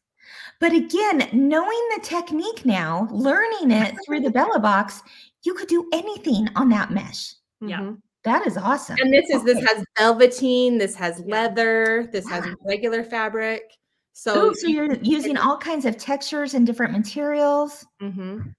But 0.59 0.71
again, 0.73 1.27
knowing 1.33 1.89
the 1.95 2.01
technique 2.01 2.65
now, 2.65 3.07
learning 3.11 3.71
it 3.71 3.93
through 4.05 4.21
the 4.21 4.31
Bella 4.31 4.59
box, 4.59 5.01
you 5.43 5.53
could 5.53 5.67
do 5.67 5.89
anything 5.93 6.47
on 6.55 6.69
that 6.69 6.91
mesh. 6.91 7.33
Yeah. 7.61 7.79
Mhm. 7.79 8.01
That 8.23 8.47
is 8.47 8.55
awesome. 8.57 8.97
And 9.01 9.13
this 9.13 9.29
is 9.29 9.43
this 9.43 9.59
has 9.65 9.83
velveteen, 9.97 10.77
this 10.77 10.95
has 10.95 11.19
leather, 11.25 12.07
this 12.13 12.27
has 12.29 12.47
regular 12.65 13.03
fabric. 13.03 13.63
So, 14.13 14.45
Ooh, 14.51 14.55
so 14.55 14.67
you're 14.67 14.93
using 15.01 15.37
all 15.37 15.57
kinds 15.57 15.85
of 15.85 15.97
textures 15.97 16.53
and 16.53 16.65
different 16.65 16.93
materials. 16.93 17.85
Mhm. 18.01 18.53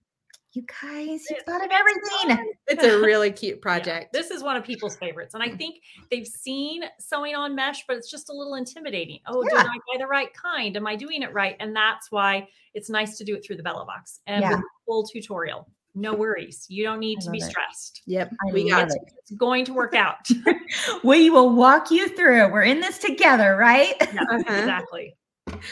You 0.54 0.62
guys, 0.80 1.24
you've 1.28 1.42
thought 1.44 1.64
of 1.64 1.70
everything. 1.72 2.52
it's 2.68 2.84
a 2.84 3.00
really 3.00 3.32
cute 3.32 3.56
Yeah, 3.56 3.62
project. 3.62 4.12
This 4.12 4.30
is 4.30 4.42
one 4.42 4.56
of 4.56 4.62
people's 4.62 4.96
favorites. 4.96 5.34
And 5.34 5.42
I 5.42 5.48
think 5.48 5.82
they've 6.12 6.26
seen 6.26 6.84
sewing 7.00 7.34
on 7.34 7.56
mesh, 7.56 7.84
but 7.88 7.96
it's 7.96 8.08
just 8.10 8.30
a 8.30 8.32
little 8.32 8.54
intimidating. 8.54 9.18
Oh, 9.26 9.42
did 9.42 9.52
I 9.52 9.64
buy 9.64 9.98
the 9.98 10.06
right 10.06 10.32
kind? 10.32 10.76
Am 10.76 10.86
I 10.86 10.94
doing 10.94 11.22
it 11.22 11.32
right? 11.32 11.56
And 11.58 11.74
that's 11.74 12.12
why 12.12 12.46
it's 12.72 12.88
nice 12.88 13.18
to 13.18 13.24
do 13.24 13.34
it 13.34 13.44
through 13.44 13.56
the 13.56 13.62
Bella 13.64 13.84
box 13.84 14.20
and 14.28 14.42
Yeah. 14.42 14.60
full 14.86 15.04
tutorial. 15.04 15.68
No 15.96 16.14
worries. 16.14 16.66
You 16.68 16.84
don't 16.84 16.98
need 17.00 17.18
I 17.22 17.24
to 17.26 17.30
be 17.30 17.38
it. 17.38 17.44
stressed. 17.44 18.02
Yep, 18.06 18.32
I 18.48 18.52
we 18.52 18.68
got 18.68 18.88
it. 18.90 18.98
It's 19.18 19.30
going 19.32 19.64
to 19.66 19.72
work 19.72 19.94
out. 19.94 20.28
We 21.04 21.30
will 21.30 21.50
walk 21.54 21.90
you 21.90 22.08
through. 22.08 22.50
We're 22.52 22.62
in 22.62 22.80
this 22.80 22.98
together, 22.98 23.56
right? 23.56 23.94
Yeah, 24.00 24.20
Uh-huh. 24.22 24.38
exactly. 24.48 25.14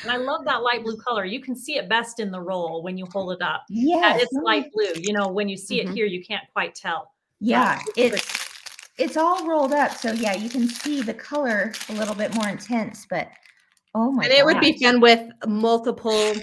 And 0.02 0.10
I 0.12 0.16
love 0.16 0.44
that 0.44 0.62
light 0.62 0.82
blue 0.84 0.96
color. 0.96 1.24
You 1.24 1.40
can 1.40 1.54
see 1.56 1.76
it 1.76 1.88
best 1.88 2.20
in 2.20 2.30
the 2.30 2.40
roll 2.40 2.82
when 2.82 2.96
you 2.98 3.06
hold 3.12 3.32
it 3.32 3.42
up. 3.42 3.62
Yeah. 3.68 4.16
It's 4.16 4.32
light 4.32 4.70
blue. 4.72 4.92
You 4.96 5.12
know, 5.12 5.28
when 5.28 5.48
you 5.48 5.56
see 5.56 5.80
Mhm. 5.80 5.90
it 5.90 5.94
here, 5.94 6.06
you 6.06 6.24
can't 6.24 6.44
quite 6.52 6.74
tell. 6.74 7.12
Yeah, 7.40 7.80
it's 7.96 8.16
it's 8.16 8.38
it's 8.98 9.16
all 9.16 9.46
rolled 9.48 9.72
up, 9.72 9.92
so 9.96 10.12
yeah, 10.12 10.34
you 10.34 10.48
can 10.48 10.68
see 10.68 11.02
the 11.02 11.14
color 11.14 11.72
a 11.88 11.92
little 11.94 12.14
bit 12.14 12.34
more 12.34 12.48
intense. 12.48 13.06
But 13.08 13.28
oh 13.94 14.12
my! 14.12 14.24
and 14.24 14.32
it 14.32 14.44
would 14.44 14.60
be 14.60 14.72
gosh. 14.72 14.92
fun 14.92 15.00
with 15.00 15.28
multiple 15.46 16.34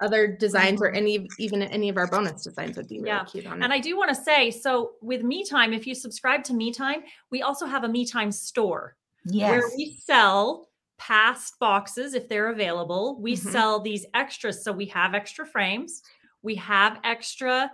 other 0.00 0.26
designs 0.28 0.80
or 0.80 0.90
any 0.92 1.28
even 1.38 1.62
any 1.62 1.88
of 1.88 1.96
our 1.96 2.06
bonus 2.06 2.44
designs 2.44 2.76
would 2.76 2.88
be 2.88 2.96
really 2.98 3.08
Yeah. 3.08 3.24
cute 3.24 3.46
on 3.46 3.62
And. 3.62 3.72
I 3.72 3.78
do 3.80 3.96
want 3.96 4.08
to 4.10 4.14
say, 4.14 4.50
so 4.50 4.92
with 5.02 5.22
Me 5.22 5.44
Time, 5.44 5.72
if 5.72 5.86
you 5.86 5.94
subscribe 5.94 6.44
to 6.44 6.54
Me 6.54 6.72
Time, 6.72 7.02
we 7.30 7.42
also 7.42 7.66
have 7.66 7.84
a 7.84 7.88
Me 7.88 8.04
Time 8.06 8.30
store 8.32 8.96
yes, 9.24 9.50
where 9.50 9.62
we 9.76 9.96
sell 10.04 10.67
past 10.98 11.58
boxes 11.58 12.14
if 12.14 12.28
they're 12.28 12.50
available. 12.50 13.20
We 13.20 13.34
Mhm. 13.34 13.50
sell 13.52 13.80
these 13.80 14.04
extras. 14.14 14.62
So 14.64 14.72
we 14.72 14.86
have 14.86 15.14
extra 15.14 15.46
frames, 15.46 16.02
we 16.42 16.54
have 16.56 17.00
extra 17.04 17.70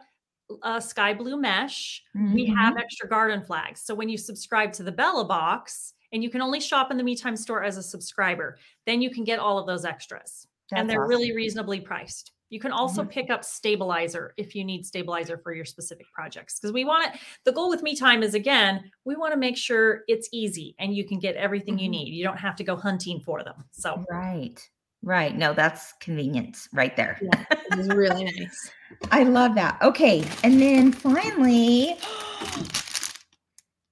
uh, 0.63 0.79
sky 0.79 1.15
blue 1.15 1.39
mesh, 1.39 2.03
we 2.15 2.47
Mhm. 2.51 2.55
have 2.57 2.77
extra 2.77 3.09
garden 3.09 3.43
flags. 3.43 3.81
So 3.81 3.95
when 3.95 4.11
you 4.11 4.19
subscribe 4.19 4.73
to 4.75 4.83
the 4.83 4.93
Bella 4.93 5.25
box, 5.25 5.95
and 6.13 6.23
you 6.23 6.29
can 6.31 6.43
only 6.43 6.61
shop 6.61 6.91
in 6.91 6.99
the 6.99 7.03
Me 7.03 7.17
Time 7.17 7.35
store 7.35 7.65
as 7.65 7.79
a 7.79 7.83
subscriber, 7.83 8.59
then 8.87 9.01
you 9.01 9.11
can 9.11 9.25
get 9.25 9.39
all 9.39 9.59
of 9.59 9.67
those 9.67 9.85
extras. 9.87 10.47
That's 10.71 10.81
and 10.81 10.89
they're 10.91 11.01
awesome. 11.01 11.09
really 11.09 11.35
reasonably 11.35 11.81
priced. 11.81 12.33
You 12.55 12.61
can 12.61 12.71
also 12.71 13.03
Mhm. 13.03 13.11
pick 13.11 13.31
up 13.31 13.45
stabilizer 13.45 14.33
if 14.37 14.55
you 14.55 14.65
need 14.65 14.87
stabilizer 14.87 15.37
for 15.37 15.53
your 15.53 15.65
specific 15.65 16.07
projects. 16.13 16.61
Because 16.61 16.73
we 16.73 16.85
want 16.85 17.13
it, 17.13 17.21
the 17.43 17.51
goal 17.51 17.69
with 17.69 17.83
Me 17.83 17.97
Time 17.97 18.23
is 18.23 18.35
again, 18.35 18.93
we 19.05 19.17
want 19.17 19.33
to 19.33 19.37
make 19.37 19.57
sure 19.57 20.05
it's 20.07 20.29
easy 20.31 20.77
and 20.79 20.95
you 20.95 21.05
can 21.05 21.19
get 21.19 21.35
everything 21.35 21.81
you 21.81 21.89
Mhm. 21.89 21.91
need. 21.91 22.15
You 22.15 22.23
don't 22.23 22.37
have 22.37 22.55
to 22.55 22.63
go 22.63 22.77
hunting 22.77 23.19
for 23.19 23.43
them. 23.43 23.65
So 23.73 24.05
right, 24.09 24.57
right. 25.03 25.37
No, 25.37 25.53
that's 25.53 25.95
convenience 25.95 26.69
right 26.73 26.97
there. 26.97 27.19
Yeah, 27.21 27.45
it 27.51 27.77
was 27.77 27.89
really 27.89 28.23
nice. 28.23 28.71
I 29.11 29.25
love 29.25 29.57
that. 29.57 29.83
Okay, 29.83 30.25
and 30.45 30.63
then 30.63 30.93
finally, 30.93 31.99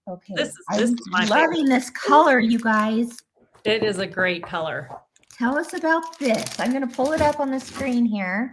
okay, 0.09 0.35
This 0.37 0.51
is- 0.51 0.57
I'm 0.71 0.79
this 0.83 0.91
is 0.91 1.01
my 1.11 1.25
loving 1.25 1.65
this 1.65 1.91
color, 1.91 2.39
you 2.39 2.61
guys. 2.61 3.19
it 3.65 3.83
is 3.83 3.99
a 3.99 4.07
great 4.07 4.45
color. 4.45 4.89
Tell 5.33 5.59
us 5.59 5.73
about 5.75 6.19
this. 6.19 6.59
I'm 6.61 6.71
going 6.73 6.87
to 6.87 6.95
pull 6.95 7.13
it 7.13 7.21
up 7.21 7.41
on 7.41 7.51
the 7.51 7.61
screen 7.61 8.05
here. 8.05 8.53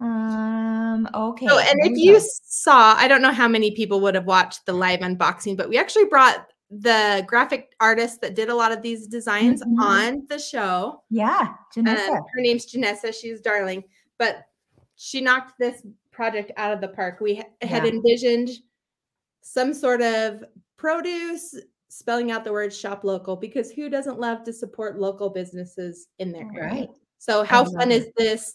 Um. 0.00 1.08
Okay. 1.14 1.46
So, 1.46 1.58
and 1.58 1.78
if 1.84 1.92
you 1.96 2.14
go. 2.14 2.18
saw, 2.44 2.94
I 2.96 3.06
don't 3.08 3.22
know 3.22 3.32
how 3.32 3.46
many 3.48 3.70
people 3.70 4.00
would 4.00 4.14
have 4.16 4.26
watched 4.26 4.66
the 4.66 4.72
live 4.72 5.00
unboxing, 5.00 5.56
but 5.56 5.68
we 5.68 5.78
actually 5.78 6.06
brought 6.06 6.46
the 6.70 7.22
graphic 7.26 7.72
artist 7.80 8.20
that 8.20 8.34
did 8.34 8.48
a 8.48 8.54
lot 8.54 8.72
of 8.72 8.82
these 8.82 9.06
designs 9.06 9.62
Mhm. 9.62 9.80
on 9.80 10.26
the 10.28 10.38
show. 10.38 11.02
yeah, 11.10 11.54
Janessa. 11.74 12.08
Um, 12.08 12.24
her 12.34 12.40
name's 12.40 12.66
Janessa. 12.66 13.14
She's 13.14 13.40
darling, 13.40 13.84
but 14.18 14.46
she 14.96 15.20
knocked 15.20 15.58
this 15.58 15.82
project 16.10 16.50
out 16.56 16.72
of 16.72 16.80
the 16.80 16.88
park. 16.88 17.20
We 17.20 17.36
ha- 17.36 17.66
had 17.66 17.84
envisioned 17.86 18.50
some 19.42 19.72
sort 19.72 20.02
of 20.02 20.42
produce, 20.76 21.54
spelling 21.98 22.30
out 22.32 22.44
the 22.44 22.52
word 22.52 22.72
shop 22.72 23.04
local, 23.04 23.36
because 23.36 23.70
who 23.70 23.88
doesn't 23.88 24.18
love 24.18 24.44
to 24.44 24.52
support 24.52 24.98
local 24.98 25.30
businesses 25.30 26.08
in 26.18 26.32
their 26.32 26.48
area? 26.56 26.74
right. 26.74 26.88
So, 27.18 27.42
how 27.42 27.64
fun 27.64 27.90
it. 27.90 28.02
is 28.02 28.08
this 28.16 28.54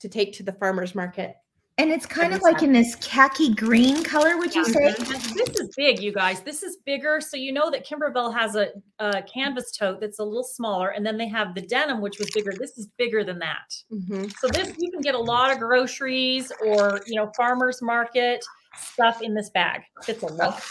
to 0.00 0.08
take 0.08 0.32
to 0.34 0.42
the 0.42 0.52
farmer's 0.52 0.94
market? 0.94 1.36
And 1.78 1.90
it's 1.90 2.04
kind 2.04 2.34
of 2.34 2.40
Every 2.40 2.52
like 2.52 2.62
in 2.62 2.72
this 2.72 2.94
khaki 2.96 3.54
green 3.54 4.04
color, 4.04 4.36
would 4.36 4.54
you 4.54 4.60
Yeah. 4.60 4.92
say? 4.92 5.04
This 5.34 5.58
is 5.58 5.70
big, 5.74 6.00
you 6.02 6.12
guys. 6.12 6.42
This 6.42 6.62
is 6.62 6.76
bigger. 6.84 7.18
So 7.18 7.38
you 7.38 7.50
know 7.50 7.70
that 7.70 7.86
Kimberbell 7.86 8.34
has 8.34 8.56
a, 8.56 8.68
a 8.98 9.22
canvas 9.22 9.70
tote 9.72 9.98
that's 9.98 10.18
a 10.18 10.24
little 10.24 10.44
smaller, 10.44 10.90
and 10.90 11.04
then 11.04 11.16
they 11.16 11.28
have 11.28 11.54
the 11.54 11.62
denim, 11.62 12.02
which 12.02 12.18
was 12.18 12.30
bigger. 12.34 12.52
This 12.58 12.76
is 12.76 12.88
bigger 12.98 13.24
than 13.24 13.38
that. 13.38 13.74
Mhm. 13.90 14.30
So 14.38 14.48
this 14.48 14.74
you 14.78 14.90
can 14.90 15.00
get 15.00 15.14
a 15.14 15.18
lot 15.18 15.50
of 15.50 15.58
groceries 15.60 16.52
or 16.66 17.00
you 17.06 17.16
know 17.16 17.32
farmers 17.36 17.80
market 17.80 18.44
stuff 18.76 19.22
in 19.22 19.32
this 19.32 19.48
bag. 19.50 19.80
Fits 20.02 20.22
a 20.22 20.26
lot. 20.26 20.62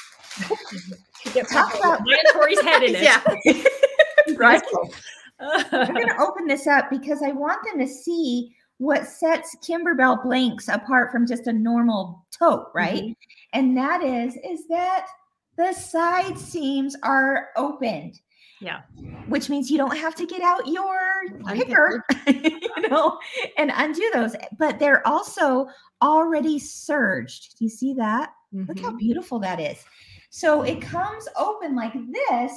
You 1.26 1.32
get 1.34 1.48
Talk 1.50 1.74
about- 1.80 2.02
my 2.06 2.18
Tori's 2.34 2.62
head 2.62 2.84
in 2.84 2.96
it. 2.96 3.04
Yeah. 3.04 3.22
Right. 4.38 4.62
I'm 5.40 5.94
going 5.94 6.08
to 6.08 6.16
open 6.20 6.46
this 6.48 6.68
up 6.68 6.90
because 6.92 7.24
I 7.24 7.32
want 7.32 7.60
them 7.66 7.80
to 7.80 7.88
see 7.92 8.56
what 8.78 9.08
sets 9.08 9.56
Kimberbell 9.68 10.24
blanks 10.24 10.68
apart 10.68 11.12
from 11.12 11.26
just 11.28 11.48
a 11.48 11.54
normal 11.54 12.24
tote, 12.38 12.68
right? 12.74 13.04
Mhm. 13.04 13.16
And 13.54 13.76
that 13.78 14.04
is 14.04 14.38
is 14.48 14.68
that 14.70 15.08
the 15.58 15.74
side 15.74 16.38
seams 16.38 16.96
are 17.04 17.50
opened. 17.58 18.22
Yeah. 18.62 18.82
Which 19.28 19.50
means 19.50 19.72
you 19.72 19.78
don't 19.80 19.98
have 19.98 20.14
to 20.16 20.26
get 20.28 20.42
out 20.42 20.68
your 20.68 21.24
picker, 21.48 22.06
you 22.28 22.90
know, 22.90 23.18
and 23.58 23.72
undo 23.76 24.08
those. 24.14 24.36
But 24.60 24.78
they're 24.78 25.06
also 25.08 25.68
already 26.04 26.60
serged. 26.60 27.58
Do 27.58 27.66
you 27.66 27.70
see 27.72 27.94
that? 27.96 28.34
Look 28.54 28.80
how 28.80 28.92
Mhm. 28.92 29.00
beautiful 29.00 29.40
that 29.40 29.60
is. 29.60 29.84
So 30.32 30.62
it 30.64 30.82
comes 30.82 31.28
open 31.38 31.76
like 31.76 31.94
this. 31.94 32.54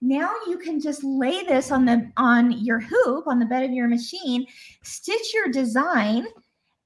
Now 0.00 0.32
you 0.48 0.58
can 0.58 0.80
just 0.80 1.04
lay 1.04 1.44
this 1.44 1.70
on 1.70 1.84
the 1.84 2.10
on 2.16 2.50
your 2.64 2.80
hoop 2.80 3.28
on 3.28 3.38
the 3.38 3.46
bed 3.46 3.62
of 3.64 3.70
your 3.70 3.86
machine, 3.86 4.44
stitch 4.82 5.32
your 5.32 5.48
design, 5.48 6.26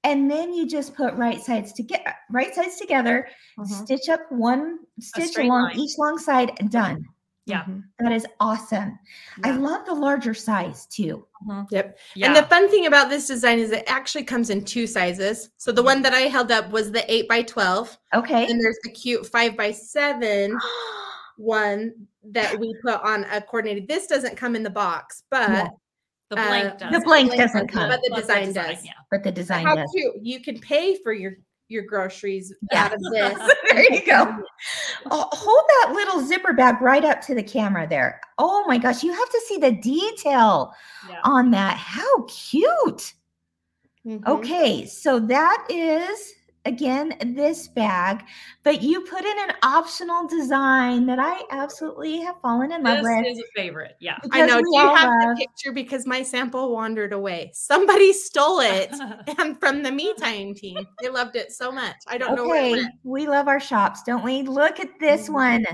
and 0.04 0.30
then 0.30 0.52
you 0.52 0.66
just 0.66 0.94
put 0.94 1.14
right 1.14 1.40
sides 1.40 1.72
together, 1.72 2.14
right 2.30 2.54
sides 2.54 2.76
together, 2.76 3.26
Mhm. 3.58 3.66
stitch 3.84 4.10
up 4.10 4.20
one 4.30 4.80
stitch 5.00 5.38
along 5.38 5.62
line. 5.64 5.78
each 5.78 5.96
long 5.96 6.18
side, 6.18 6.52
done. 6.70 7.06
Yeah. 7.46 7.62
Mhm. 7.62 7.84
That 8.00 8.10
is 8.12 8.26
awesome. 8.40 8.98
I 9.44 9.52
love 9.52 9.86
the 9.86 9.94
larger 9.94 10.34
size 10.34 10.84
too. 10.86 11.24
Yep. 11.70 11.98
Yeah. 12.16 12.26
And 12.26 12.36
the 12.36 12.42
fun 12.42 12.68
thing 12.68 12.86
about 12.86 13.08
this 13.08 13.28
design 13.28 13.60
is 13.60 13.70
it 13.70 13.84
actually 13.86 14.24
comes 14.24 14.50
in 14.50 14.64
two 14.64 14.86
sizes. 14.88 15.50
So 15.56 15.70
the 15.70 15.82
one 15.82 16.02
that 16.02 16.12
I 16.12 16.22
held 16.22 16.50
up 16.50 16.70
was 16.70 16.90
the 16.90 17.08
eight 17.12 17.28
by 17.28 17.42
twelve, 17.42 17.96
Okay. 18.14 18.50
and 18.50 18.60
there's 18.60 18.78
a 18.84 18.88
cute 18.90 19.26
five 19.26 19.56
by 19.56 19.70
seven 19.70 20.58
one 21.36 21.94
that 22.24 22.58
we 22.58 22.74
put 22.82 23.00
on 23.02 23.24
a 23.30 23.40
coordinated. 23.40 23.86
This 23.88 24.06
doesn't 24.08 24.36
come 24.36 24.56
in 24.56 24.62
the 24.64 24.70
box, 24.70 25.22
but 25.30 25.48
Yeah. 25.50 25.68
the 26.30 26.38
uh, 26.40 26.46
blank 26.48 26.78
does. 26.78 26.92
The 26.92 27.00
blank 27.00 27.28
blank 27.28 27.40
doesn't 27.40 27.68
come, 27.68 27.88
but 27.88 28.00
the 28.02 28.10
But 28.10 28.20
design 28.22 28.52
does. 28.52 28.84
Yeah. 28.84 28.92
but 29.10 29.22
the 29.22 29.30
design 29.30 29.64
How 29.64 29.76
does. 29.76 29.90
cute! 29.94 30.14
You 30.20 30.40
can 30.42 30.58
pay 30.58 30.96
for 31.02 31.12
your 31.12 31.34
your 31.68 31.82
groceries 31.84 32.52
Yeah. 32.72 32.84
out 32.84 32.94
of 32.94 33.00
this. 33.12 33.38
there 33.70 33.92
you 33.92 34.04
go. 34.04 34.42
Oh, 35.10 35.28
hold 35.32 35.64
that 35.68 35.92
little 35.94 36.20
zipper 36.26 36.52
bag 36.52 36.80
right 36.80 37.04
up 37.04 37.20
to 37.22 37.34
the 37.34 37.42
camera 37.42 37.86
there. 37.88 38.20
Oh 38.38 38.64
my 38.66 38.76
gosh, 38.78 39.04
you 39.04 39.12
have 39.12 39.30
to 39.30 39.40
see 39.46 39.56
the 39.58 39.70
detail 39.72 40.72
Yeah. 41.08 41.20
on 41.22 41.50
that. 41.52 41.76
How 41.76 42.22
cute. 42.22 43.12
Mhm. 44.04 44.26
Okay, 44.26 44.84
so 44.86 45.20
that 45.20 45.66
is 45.70 46.34
again 46.66 47.14
this 47.34 47.68
bag, 47.68 48.24
but 48.62 48.82
you 48.82 49.00
put 49.02 49.24
in 49.24 49.38
an 49.48 49.54
optional 49.62 50.26
design 50.28 51.06
that 51.06 51.18
I 51.18 51.42
absolutely 51.50 52.20
have 52.20 52.40
fallen 52.42 52.72
in 52.72 52.82
love 52.82 52.98
This 52.98 53.04
with. 53.04 53.24
This 53.24 53.38
is 53.38 53.44
a 53.44 53.60
favorite. 53.60 53.96
Yeah. 54.00 54.18
I 54.32 54.44
know. 54.46 54.58
Do 54.60 54.64
you 54.72 54.80
have 54.80 55.08
love- 55.08 55.36
the 55.36 55.46
picture? 55.46 55.72
Because 55.72 56.06
my 56.06 56.22
sample 56.22 56.72
wandered 56.72 57.12
away. 57.12 57.50
Somebody 57.54 58.12
stole 58.12 58.60
it. 58.60 58.90
And 59.38 59.58
from 59.60 59.82
the 59.82 59.92
Me 59.92 60.12
Time 60.14 60.54
team, 60.54 60.78
they 61.02 61.08
loved 61.08 61.36
it 61.36 61.52
so 61.52 61.70
much. 61.70 61.96
I 62.06 62.18
don't 62.18 62.34
know 62.36 62.46
where 62.46 62.62
it 62.64 62.72
Okay, 62.72 62.82
went. 62.82 62.94
we 63.04 63.26
love 63.28 63.48
our 63.48 63.60
shops, 63.60 64.02
don't 64.02 64.24
we? 64.24 64.42
Look 64.42 64.80
at 64.80 64.88
this 65.00 65.28
Mhm. 65.28 65.34
one. 65.34 65.66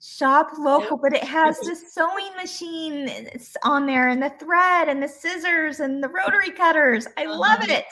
Shop 0.00 0.50
local, 0.58 0.96
but 0.96 1.12
it 1.12 1.24
has 1.24 1.58
the 1.60 1.74
sewing 1.74 2.34
machine 2.36 3.08
it's 3.08 3.56
on 3.64 3.84
there 3.84 4.08
and 4.08 4.22
the 4.22 4.30
thread 4.38 4.88
and 4.88 5.02
the 5.02 5.08
scissors 5.08 5.80
and 5.80 6.02
the 6.02 6.08
rotary 6.08 6.50
cutters. 6.50 7.06
I 7.16 7.24
love 7.26 7.60
Uh-huh. 7.60 7.72
it. 7.74 7.84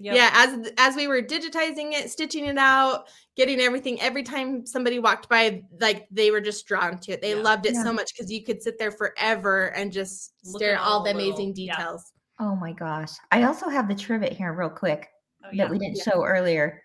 Yep. 0.00 0.14
Yeah, 0.14 0.30
as 0.32 0.70
as 0.78 0.94
we 0.96 1.08
were 1.08 1.20
digitizing 1.20 1.92
it, 1.92 2.08
stitching 2.10 2.46
it 2.46 2.56
out, 2.56 3.08
getting 3.36 3.58
everything, 3.58 4.00
every 4.00 4.22
time 4.22 4.64
somebody 4.64 5.00
walked 5.00 5.28
by, 5.28 5.62
like 5.80 6.06
they 6.12 6.30
were 6.30 6.40
just 6.40 6.66
drawn 6.66 6.98
to 7.00 7.12
it. 7.12 7.20
They 7.20 7.34
Yeah. 7.34 7.42
loved 7.42 7.66
it 7.66 7.74
Yeah. 7.74 7.82
so 7.82 7.92
much 7.92 8.12
because 8.14 8.30
you 8.30 8.44
could 8.44 8.62
sit 8.62 8.78
there 8.78 8.92
forever 8.92 9.66
and 9.74 9.90
just 9.92 10.34
Look 10.44 10.60
stare 10.62 10.74
at 10.74 10.80
at 10.80 10.86
all 10.86 10.92
all 10.98 11.02
the 11.04 11.12
the 11.12 11.18
little- 11.18 11.32
amazing 11.32 11.54
yeah. 11.56 11.76
details. 11.76 12.12
Oh 12.38 12.54
my 12.54 12.72
gosh. 12.72 13.10
I 13.32 13.42
also 13.42 13.68
have 13.68 13.88
the 13.88 13.94
trivet 13.96 14.32
here 14.32 14.52
real 14.52 14.70
quick 14.70 15.08
Oh, 15.44 15.48
that 15.56 15.68
we 15.68 15.78
didn't 15.78 15.96
Yeah. 15.96 16.04
show 16.12 16.24
earlier. 16.24 16.80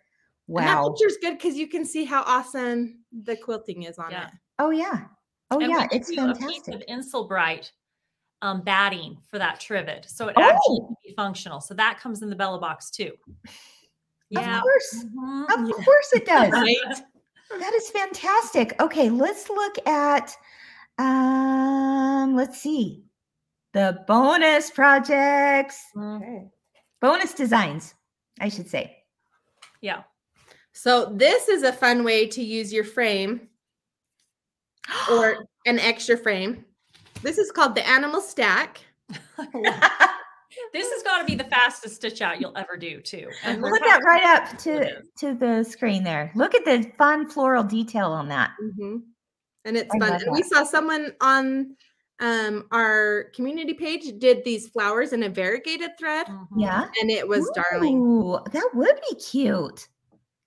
And 0.48 0.58
that 0.68 0.76
Wow. 0.82 0.90
picture's 0.90 1.18
good 1.22 1.38
because 1.38 1.56
you 1.56 1.68
can 1.68 1.86
see 1.86 2.06
how 2.06 2.24
awesome 2.24 3.04
the 3.12 3.38
quilting 3.38 3.84
is 3.84 4.00
on 4.00 4.10
Yeah. 4.10 4.28
it. 4.28 4.34
Oh 4.58 4.72
yeah. 4.72 5.06
Oh 5.52 5.60
And 5.60 5.70
yeah, 5.72 5.88
it's 5.92 6.10
you 6.10 6.20
a 6.28 6.34
piece 6.34 6.66
fantastic. 6.66 6.74
of 6.76 6.82
Insul-Bright 6.90 7.72
um, 8.44 8.62
batting 8.62 9.18
for 9.26 9.40
that 9.40 9.60
trivet, 9.60 10.06
so 10.08 10.28
it 10.28 10.36
actually 10.38 10.60
Oh. 10.82 10.86
can 10.88 10.96
be 11.08 11.14
functional. 11.16 11.62
So 11.62 11.74
that 11.76 11.98
comes 12.00 12.22
in 12.22 12.30
the 12.30 12.36
Bella 12.36 12.60
box 12.60 12.92
too. 12.92 13.14
Yeah. 14.30 14.58
Of 14.58 14.62
course. 14.64 15.06
Mhm. 15.06 15.44
Of 15.46 15.68
Yeah. 15.70 15.86
course 15.86 16.14
it 16.14 16.26
does. 16.52 16.52
Right? 16.52 17.04
That 17.60 17.74
is 17.74 17.90
fantastic. 17.90 18.80
Okay, 18.82 19.10
let's 19.10 19.50
look 19.50 19.78
at 19.88 20.36
um 21.00 22.36
let's 22.36 22.60
see. 22.62 23.06
The 23.72 24.04
bonus 24.08 24.70
projects, 24.72 25.82
Mhm. 25.96 26.18
Okay. 26.22 26.52
bonus 27.02 27.34
designs, 27.34 27.96
I 28.42 28.50
should 28.50 28.70
say. 28.70 29.04
Yeah. 29.82 30.04
So 30.74 31.06
this 31.06 31.48
is 31.48 31.64
a 31.64 31.72
fun 31.72 32.04
way 32.04 32.28
to 32.28 32.44
use 32.44 32.74
your 32.74 32.84
frame 32.84 33.50
or 35.10 35.46
an 35.66 35.80
extra 35.80 36.18
frame. 36.18 36.66
This 37.24 37.38
is 37.38 37.52
called 37.52 37.76
the 37.76 37.88
animal 37.88 38.22
stack. 38.22 38.82
This 40.72 40.92
has 40.92 41.04
got 41.04 41.20
to 41.20 41.26
be 41.26 41.36
the 41.36 41.44
fastest 41.46 41.96
stitch 41.96 42.22
out 42.22 42.40
you'll 42.40 42.56
ever 42.58 42.78
do 42.78 43.00
too. 43.02 43.28
And 43.44 43.62
Put 43.62 43.72
we're 43.72 43.80
that 43.80 44.02
right 44.06 44.24
up 44.24 44.58
to 44.60 45.02
to 45.18 45.34
the 45.34 45.64
screen 45.64 46.04
there. 46.04 46.32
Look 46.36 46.54
at 46.54 46.66
the 46.66 46.92
fun 46.98 47.28
floral 47.28 47.64
detail 47.64 48.12
on 48.12 48.28
that. 48.30 48.52
Mhm. 48.62 49.02
And 49.66 49.78
it's 49.78 49.94
I 49.96 50.00
fun. 50.00 50.22
And 50.22 50.32
we 50.32 50.44
saw 50.44 50.64
someone 50.64 51.14
on 51.22 51.76
um, 52.20 52.68
our 52.72 53.26
community 53.36 53.74
page 53.74 54.20
did 54.20 54.44
these 54.46 54.70
flowers 54.70 55.12
in 55.14 55.24
a 55.24 55.30
variegated 55.30 55.98
thread, 55.98 56.28
Mhm. 56.28 56.48
Yeah. 56.58 56.88
and 57.02 57.10
it 57.10 57.28
was 57.28 57.50
darling. 57.56 58.32
That 58.52 58.70
would 58.74 59.00
be 59.10 59.16
cute. 59.16 59.88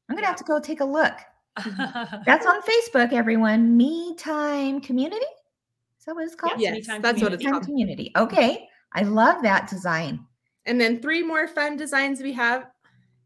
I'm 0.09 0.15
gonna 0.15 0.27
have 0.27 0.37
to 0.37 0.45
go 0.45 0.61
take 0.61 0.81
a 0.81 0.85
look. 0.85 1.15
That's 2.27 2.47
on 2.47 2.63
Facebook, 2.63 3.13
everyone. 3.13 3.77
Me 3.77 4.15
Time 4.15 4.81
Community. 4.81 5.27
Is 6.07 6.11
that 6.11 6.15
what 6.15 6.25
it's 6.25 6.35
called? 6.37 6.61
Yes, 6.61 6.75
Yes, 6.77 6.87
Me 6.87 6.93
Time 6.95 7.03
that's 7.03 7.21
what 7.21 7.33
it's 7.33 7.45
called. 7.45 7.65
Community. 7.65 8.13
Okay. 8.17 8.69
I 8.93 9.03
love 9.03 9.43
that 9.43 9.69
design. 9.69 10.25
And 10.65 10.81
then 10.81 11.03
three 11.03 11.23
more 11.25 11.49
fun 11.49 11.77
designs 11.77 12.21
we 12.23 12.33
have. 12.35 12.67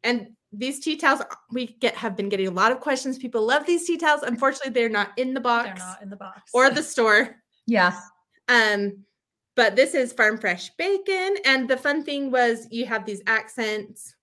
And 0.02 0.28
these 0.50 0.80
tea 0.80 0.96
towels, 0.96 1.20
we 1.52 1.76
get 1.80 1.94
have 1.94 2.16
been 2.16 2.30
getting 2.30 2.48
a 2.48 2.50
lot 2.50 2.72
of 2.72 2.80
questions. 2.80 3.18
People 3.18 3.42
love 3.46 3.66
these 3.66 3.86
tea 3.86 3.98
towels. 3.98 4.22
Unfortunately, 4.22 4.72
they're 4.72 4.88
not 4.88 5.10
in 5.18 5.34
the 5.34 5.40
box 5.40 5.66
They're 5.80 5.88
not 5.88 6.02
in 6.02 6.08
the 6.08 6.16
box. 6.16 6.50
or 6.54 6.70
the 6.70 6.82
store. 6.82 7.36
Yeah. 7.66 7.92
Um, 8.48 9.04
but 9.56 9.76
this 9.76 9.94
is 9.94 10.14
farm 10.14 10.38
fresh 10.38 10.70
bacon. 10.78 11.36
And 11.44 11.68
the 11.68 11.76
fun 11.76 12.02
thing 12.02 12.30
was 12.30 12.66
you 12.70 12.86
have 12.86 13.04
these 13.04 13.20
accents 13.26 14.14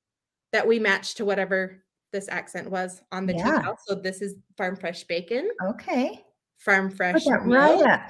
that 0.52 0.68
we 0.68 0.80
match 0.80 1.14
to 1.16 1.26
whatever 1.26 1.84
this 2.12 2.28
accent 2.28 2.72
was 2.72 3.02
on 3.12 3.28
the 3.28 3.34
tea 3.34 3.40
Yeah. 3.40 3.62
towel. 3.62 3.78
So 3.86 3.94
this 3.94 4.24
is 4.24 4.36
farm 4.58 4.76
fresh 4.78 5.04
bacon, 5.04 5.48
Okay. 5.64 6.26
farm 6.58 6.88
Put 6.90 6.98
fresh 6.98 7.24
that 7.26 7.42
right 7.46 7.82
up. 7.84 8.02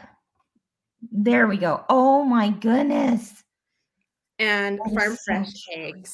There 1.01 1.47
we 1.47 1.57
go. 1.57 1.85
Oh 1.89 2.23
my 2.23 2.49
goodness. 2.49 3.43
and 4.39 4.79
That 4.83 4.93
is 4.93 5.03
farm 5.03 5.17
fresh 5.25 5.53
cute. 5.53 5.95
eggs. 5.95 6.11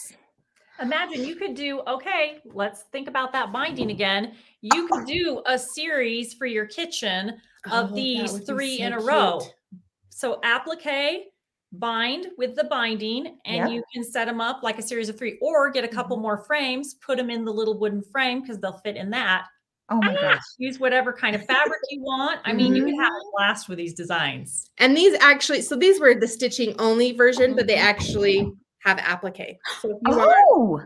Imagine 0.81 1.23
you 1.23 1.35
could 1.35 1.53
do, 1.55 1.81
okay, 1.87 2.41
let's 2.45 2.83
think 2.91 3.07
about 3.07 3.31
that 3.33 3.51
binding 3.51 3.91
again. 3.91 4.35
You 4.61 4.87
could 4.87 5.05
do 5.05 5.41
a 5.45 5.57
series 5.59 6.33
for 6.33 6.45
your 6.47 6.65
kitchen 6.65 7.39
Oh, 7.65 7.69
of 7.71 7.89
that 7.89 7.95
these 7.95 8.39
three 8.39 8.77
so 8.77 8.83
in 8.83 8.93
a 8.93 8.99
row. 8.99 9.39
So 10.09 10.39
applique, 10.43 11.25
bind 11.73 12.27
with 12.37 12.55
the 12.55 12.63
binding, 12.65 13.39
and 13.45 13.65
Yep. 13.65 13.69
you 13.69 13.83
can 13.93 14.03
set 14.03 14.25
them 14.25 14.41
up 14.41 14.63
like 14.63 14.79
a 14.79 14.81
series 14.81 15.09
of 15.09 15.17
three, 15.17 15.37
or 15.41 15.69
get 15.71 15.83
a 15.83 15.87
couple 15.87 16.17
Mhm. 16.17 16.21
more 16.21 16.43
frames, 16.45 16.95
put 16.95 17.17
them 17.17 17.29
in 17.29 17.45
the 17.45 17.53
little 17.53 17.77
wooden 17.77 18.01
frame 18.03 18.41
because 18.41 18.59
they'll 18.59 18.79
fit 18.79 18.95
in 18.97 19.09
that. 19.11 19.47
Oh 19.89 20.01
my 20.01 20.13
Ah, 20.15 20.33
gosh. 20.33 20.41
Use 20.57 20.79
whatever 20.79 21.11
kind 21.13 21.35
of 21.35 21.45
fabric 21.45 21.79
you 21.89 22.01
want. 22.01 22.39
I 22.45 22.53
mean, 22.53 22.73
you 22.75 22.83
can 22.83 22.95
have 22.95 23.11
Mm-hmm. 23.11 23.27
a 23.27 23.31
blast 23.37 23.69
with 23.69 23.77
these 23.77 23.93
designs. 23.93 24.69
And 24.77 24.95
these 24.95 25.13
actually, 25.19 25.61
so 25.61 25.75
these 25.75 25.99
were 25.99 26.15
the 26.15 26.27
stitching 26.27 26.75
only 26.79 27.11
version, 27.11 27.55
but 27.55 27.67
they 27.67 27.75
Mhm. 27.75 27.81
actually 27.83 28.51
have 28.79 28.97
applique. 28.99 29.57
So 29.81 29.89
if 29.91 29.97
you 30.01 30.13
Oh, 30.15 30.81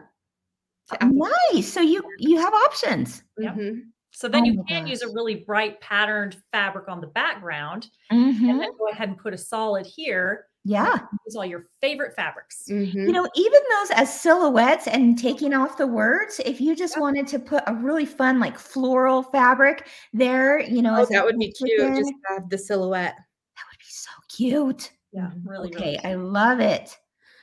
to 0.89 1.04
applique, 1.04 1.32
nice. 1.54 1.72
So 1.72 1.82
you 1.82 2.04
you 2.18 2.38
have 2.39 2.54
options. 2.54 3.24
Yep. 3.38 3.56
mhm. 3.56 3.82
So 4.12 4.28
then 4.28 4.43
Oh 4.43 4.48
you 4.48 4.54
my 4.56 4.64
can 4.68 4.88
use 4.88 5.02
a 5.04 5.10
really 5.10 5.36
bright 5.36 5.80
patterned 5.80 6.38
fabric 6.52 6.88
on 6.89 7.02
the 7.02 7.08
background, 7.08 7.88
and 8.10 8.20
Mhm. 8.20 8.60
then 8.60 8.72
go 8.78 8.88
ahead 8.91 9.10
and 9.10 9.18
put 9.18 9.34
a 9.34 9.38
solid 9.38 9.86
here. 9.86 10.48
Yeah. 10.68 10.97
Use 11.26 11.36
all 11.38 11.45
your 11.45 11.68
favorite 11.80 12.13
fabrics. 12.13 12.65
Mhm. 12.70 12.93
You 12.93 13.13
know, 13.13 13.26
even 13.36 13.61
those 13.80 13.91
as 13.91 14.20
silhouettes 14.22 14.86
and 14.88 15.18
taking 15.18 15.53
off 15.53 15.78
the 15.78 15.88
words, 15.88 16.41
if 16.45 16.59
you 16.59 16.76
just 16.76 16.99
wanted 16.99 17.26
to 17.28 17.39
put 17.39 17.63
a 17.68 17.74
really 17.74 18.05
fun, 18.05 18.38
like 18.41 18.59
floral 18.59 19.24
fabric 19.24 19.88
there, 20.11 20.59
you 20.59 20.82
know, 20.82 20.95
Oh, 20.97 21.01
as 21.03 21.09
that 21.09 21.24
would 21.24 21.39
be 21.39 21.53
cute. 21.53 21.80
Just 21.95 22.11
have 22.28 22.49
the 22.49 22.57
silhouette. 22.57 23.15
that 23.15 23.63
would 23.72 23.80
be 23.80 23.86
so 23.88 24.11
cute. 24.28 24.91
Yeah, 25.13 25.32
really, 25.45 25.74
okay, 25.74 25.97
really. 26.03 26.03
I 26.03 26.15
love 26.15 26.59
it. 26.59 26.97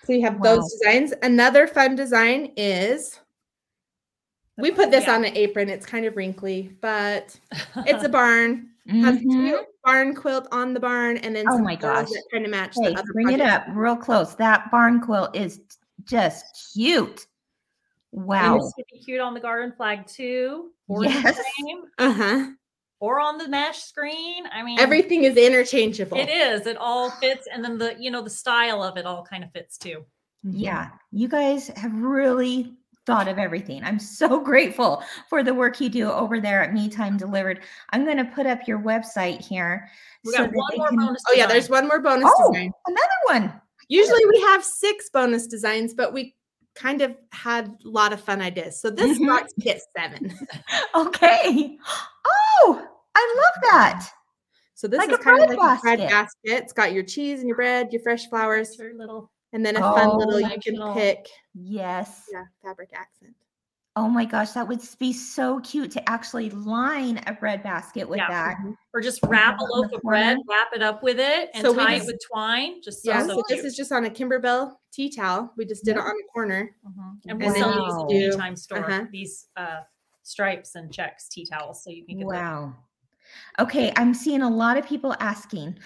So 0.05 0.12
you 0.12 0.20
have 0.20 0.35
Wow. 0.39 0.57
those 0.57 0.70
designs. 0.72 1.14
Another 1.22 1.66
fun 1.66 1.97
design 1.97 2.53
is 2.59 3.18
we 4.59 4.70
put 4.70 4.91
this 4.91 5.07
Yeah. 5.07 5.14
on 5.14 5.25
an 5.25 5.35
apron. 5.35 5.70
It's 5.70 5.87
kind 5.87 6.05
of 6.05 6.14
wrinkly, 6.14 6.77
but 6.83 7.41
it's 7.89 8.05
a 8.05 8.09
barn. 8.11 8.74
Has 8.87 9.16
a 9.16 9.20
Mhm. 9.20 9.47
cute 9.47 9.66
barn 9.82 10.14
quilt 10.14 10.47
on 10.53 10.74
the 10.74 10.80
barn, 10.80 11.16
and 11.18 11.35
then 11.35 11.47
Oh 11.49 11.55
some 11.57 11.62
my 11.64 11.74
gosh. 11.74 12.09
that 12.11 12.22
kind 12.30 12.45
of 12.45 12.51
match 12.51 12.74
Hey, 12.76 12.93
the 12.93 12.99
other. 12.99 13.12
bring 13.14 13.30
it 13.32 13.41
up 13.41 13.64
real 13.70 13.97
close. 13.97 14.35
That 14.35 14.70
barn 14.70 15.01
quilt 15.01 15.35
is 15.35 15.61
just 16.05 16.72
cute. 16.74 17.26
And 18.12 18.24
Wow. 18.26 18.57
it's 18.57 18.72
gonna 18.74 18.85
be 18.93 18.99
cute 18.99 19.20
on 19.20 19.32
the 19.32 19.41
garden 19.41 19.72
flag 19.72 20.07
too, 20.07 20.72
or 20.89 21.05
Yes. 21.05 21.39
Uh 21.99 22.12
huh. 22.12 22.51
or 23.01 23.20
on 23.20 23.39
the 23.39 23.49
mesh 23.49 23.82
screen. 23.82 24.47
I 24.53 24.62
mean, 24.62 24.78
Everything 24.78 25.24
is 25.24 25.37
interchangeable. 25.37 26.18
It 26.18 26.28
is. 26.28 26.66
It 26.66 26.76
all 26.76 27.11
fits, 27.11 27.49
and 27.51 27.64
then 27.64 27.78
the 27.78 27.97
you 27.99 28.11
know 28.11 28.20
the 28.22 28.30
style 28.30 28.82
of 28.82 28.99
it 28.99 29.07
all 29.07 29.24
kind 29.24 29.45
of 29.45 29.51
fits 29.53 29.78
too. 29.78 30.05
Yeah, 30.43 30.91
you 31.11 31.26
guys 31.28 31.68
have 31.68 31.95
really 31.95 32.74
thought 33.07 33.29
of 33.29 33.39
everything. 33.39 33.83
I'm 33.85 33.99
so 33.99 34.41
grateful 34.45 35.03
for 35.29 35.43
the 35.43 35.55
work 35.55 35.81
you 35.81 35.89
do 35.89 36.11
over 36.11 36.41
there 36.41 36.63
at 36.63 36.73
Me 36.73 36.89
Time 36.89 37.17
Delivered. 37.17 37.61
I'm 37.91 38.05
going 38.05 38.17
to 38.19 38.25
put 38.25 38.47
up 38.47 38.67
your 38.67 38.79
website 38.79 39.41
here. 39.45 39.89
We 40.25 40.33
so 40.33 40.39
got 40.45 40.51
that 40.53 40.57
one 40.57 40.77
more 40.79 40.89
can- 40.89 40.99
bonus. 40.99 41.23
Oh 41.29 41.35
yeah, 41.35 41.47
there's 41.47 41.69
one 41.69 41.87
more 41.89 42.01
bonus 42.01 42.31
Oh, 42.39 42.53
design. 42.53 42.73
another 42.87 43.09
one. 43.49 43.61
Usually 43.89 44.25
we 44.27 44.41
have 44.43 44.65
six 44.65 45.11
bonus 45.13 45.47
designs, 45.47 45.93
but 45.95 46.13
we 46.15 46.35
kind 46.75 47.03
of 47.03 47.15
had 47.33 47.67
a 47.85 47.89
lot 47.89 48.13
of 48.13 48.21
fun 48.21 48.41
ideas. 48.43 48.81
So 48.81 48.91
this 48.91 49.19
Mhm. 49.19 49.27
box 49.29 49.53
gets 49.61 49.87
seven. 49.97 50.33
Okay. 50.97 51.77
Oh, 52.25 52.89
I 53.15 53.35
love 53.37 53.71
that. 53.71 54.09
So 54.75 54.89
this 54.89 54.99
Like 54.99 55.11
is 55.11 55.17
a 55.17 55.19
kind 55.19 55.41
of 55.43 55.47
bread 55.49 55.59
like 55.59 55.79
a 55.79 55.81
bread 55.83 55.99
basket. 55.99 56.11
basket. 56.11 56.63
It's 56.65 56.73
got 56.73 56.93
your 56.93 57.05
cheese 57.05 57.41
and 57.41 57.49
your 57.49 57.57
bread, 57.57 57.93
your 57.93 58.03
fresh 58.03 58.29
flowers, 58.29 58.71
It's 58.71 58.79
your 58.79 58.95
little. 58.97 59.31
And 59.55 59.65
then 59.65 59.77
a 59.77 59.81
fun 59.81 60.09
Oh, 60.11 60.17
little 60.17 60.41
you 60.41 60.47
can 60.47 60.51
functional. 60.77 60.95
pick 60.95 61.29
Yes. 61.55 62.25
yeah, 62.33 62.45
fabric 62.63 62.91
accent. 62.93 63.35
Oh 63.97 64.09
my 64.09 64.25
gosh, 64.25 64.51
that 64.51 64.67
would 64.67 64.81
be 64.99 65.13
so 65.13 65.61
cute 65.61 65.93
to 65.93 66.09
actually 66.11 66.51
line 66.51 67.21
a 67.29 67.33
bread 67.33 67.63
basket 67.63 68.09
with 68.09 68.19
Yeah. 68.19 68.27
that. 68.29 68.57
Mhm. 68.59 68.77
Or 68.93 69.01
just 69.01 69.21
wrap 69.23 69.61
a 69.61 69.63
loaf 69.65 69.93
of 69.93 70.03
bread, 70.03 70.39
wrap 70.49 70.73
it 70.75 70.83
up 70.83 71.05
with 71.05 71.21
it, 71.21 71.51
and 71.55 71.65
So 71.65 71.71
we 71.71 71.79
tie 71.79 71.95
just- 71.99 72.09
it 72.09 72.13
with 72.15 72.21
twine. 72.29 72.83
Just 72.83 73.05
so, 73.05 73.11
Yeah, 73.13 73.23
so 73.23 73.35
so 73.37 73.43
this 73.49 73.65
is 73.65 73.77
just 73.77 73.93
on 73.93 74.05
a 74.05 74.11
Kimberbell 74.11 74.75
tea 74.91 75.09
towel. 75.11 75.53
We 75.57 75.65
just 75.65 75.85
did 75.85 75.95
Yeah. 75.95 76.03
it 76.03 76.09
on 76.09 76.17
the 76.17 76.25
corner. 76.33 76.75
Mhm. 76.85 77.21
And 77.23 77.31
And 77.31 77.41
we'll 77.41 77.53
then 77.53 77.63
sell 77.63 77.85
these 77.85 77.95
at 78.03 78.09
do- 78.09 78.31
the 78.33 78.37
Me 78.37 78.43
Time 78.43 78.57
store. 78.57 78.79
uh-huh. 78.91 79.07
These 79.13 79.49
uh, 79.57 79.83
stripes 80.25 80.75
and 80.75 80.93
checks 80.93 81.29
tea 81.29 81.47
towels, 81.47 81.85
so 81.85 81.91
you 81.91 82.05
can 82.05 82.19
get 82.19 82.25
those. 82.25 82.33
Wow. 82.33 82.75
Okay, 83.61 83.93
I'm 83.97 84.13
seeing 84.13 84.43
a 84.43 84.51
lot 84.51 84.77
of 84.77 84.85
people 84.87 85.15
asking, 85.21 85.79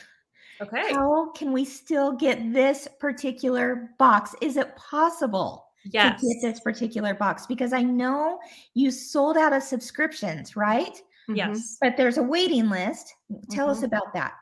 Okay. 0.61 0.93
how 0.93 1.31
can 1.33 1.53
we 1.53 1.65
still 1.65 2.13
get 2.13 2.53
this 2.53 2.89
particular 2.99 3.91
box? 3.99 4.35
Is 4.41 4.57
it 4.57 4.75
possible? 4.77 5.65
Yes. 5.85 6.21
to 6.21 6.27
get 6.27 6.37
this 6.43 6.61
particular 6.61 7.15
box? 7.15 7.47
Because 7.47 7.73
I 7.73 7.83
know 7.83 8.41
you 8.75 8.91
sold 8.91 9.37
out 9.39 9.53
of 9.53 9.63
subscriptions, 9.63 10.57
right? 10.57 11.01
Yes. 11.29 11.79
But 11.81 11.97
there's 11.97 12.19
a 12.19 12.23
waiting 12.23 12.69
list. 12.69 13.15
Tell 13.51 13.71
us 13.71 13.81
Mhm. 13.81 13.85
about 13.85 14.13
that. 14.15 14.33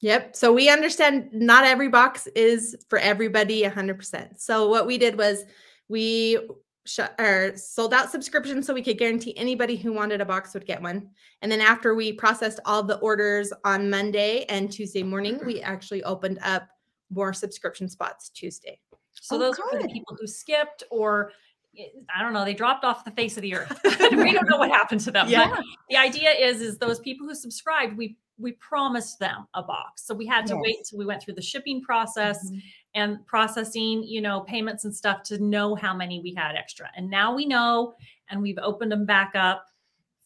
Yep. 0.00 0.36
So 0.36 0.52
we 0.52 0.68
understand 0.68 1.30
not 1.32 1.64
every 1.64 1.88
box 1.88 2.26
is 2.34 2.76
for 2.90 2.98
everybody 2.98 3.62
100%. 3.64 4.40
So 4.40 4.68
what 4.68 4.86
we 4.86 4.98
did 4.98 5.16
was 5.16 5.44
we 5.88 6.38
shut 6.86 7.14
or 7.18 7.56
sold 7.56 7.92
out 7.92 8.10
subscriptions 8.10 8.66
so 8.66 8.74
we 8.74 8.82
could 8.82 8.98
guarantee 8.98 9.36
anybody 9.36 9.76
who 9.76 9.92
wanted 9.92 10.20
a 10.20 10.24
box 10.24 10.54
would 10.54 10.66
get 10.66 10.80
one. 10.80 11.10
And 11.42 11.50
then 11.50 11.60
after 11.60 11.94
we 11.94 12.12
processed 12.12 12.60
all 12.64 12.82
the 12.82 12.98
orders 12.98 13.52
on 13.64 13.90
Monday 13.90 14.44
and 14.48 14.70
Tuesday 14.70 15.02
morning, 15.02 15.40
we 15.44 15.60
actually 15.60 16.02
opened 16.04 16.38
up 16.42 16.68
more 17.10 17.32
subscription 17.32 17.88
spots 17.88 18.28
Tuesday. 18.30 18.78
So 19.12 19.36
Oh, 19.36 19.38
those 19.38 19.58
are 19.58 19.68
for 19.70 19.82
the 19.82 19.88
people 19.88 20.16
who 20.20 20.26
skipped 20.26 20.82
or 20.90 21.32
eh, 21.78 21.84
I 22.14 22.22
don't 22.22 22.32
know, 22.32 22.44
they 22.44 22.54
dropped 22.54 22.84
off 22.84 23.04
the 23.04 23.10
face 23.12 23.36
of 23.36 23.42
the 23.42 23.54
earth. 23.54 23.80
we 23.84 24.32
don't 24.32 24.48
know 24.48 24.58
what 24.58 24.70
happened 24.70 25.00
to 25.02 25.10
them. 25.10 25.28
Yeah. 25.28 25.50
But 25.56 25.64
the 25.90 25.96
idea 25.96 26.30
is 26.30 26.60
is 26.60 26.78
those 26.78 27.00
people 27.00 27.26
who 27.26 27.34
subscribed, 27.34 27.96
we 27.96 28.16
we 28.38 28.52
promised 28.52 29.18
them 29.18 29.46
a 29.54 29.62
box. 29.62 30.04
So 30.06 30.14
we 30.14 30.26
had 30.26 30.46
to 30.48 30.56
wait 30.58 30.76
until 30.78 30.98
we 30.98 31.06
went 31.06 31.22
through 31.22 31.34
the 31.34 31.42
shipping 31.42 31.80
process 31.80 32.50
Mhm. 32.50 32.62
And 32.96 33.24
processing, 33.26 34.02
you 34.02 34.20
know, 34.20 34.40
payments 34.40 34.84
and 34.84 34.94
stuff 34.94 35.22
to 35.24 35.38
know 35.38 35.74
how 35.76 35.94
many 35.94 36.20
we 36.20 36.34
had 36.34 36.56
extra. 36.56 36.90
And 36.96 37.08
now 37.08 37.32
we 37.34 37.46
know 37.46 37.94
and 38.30 38.42
we've 38.42 38.58
opened 38.60 38.90
them 38.90 39.06
back 39.06 39.32
up 39.36 39.66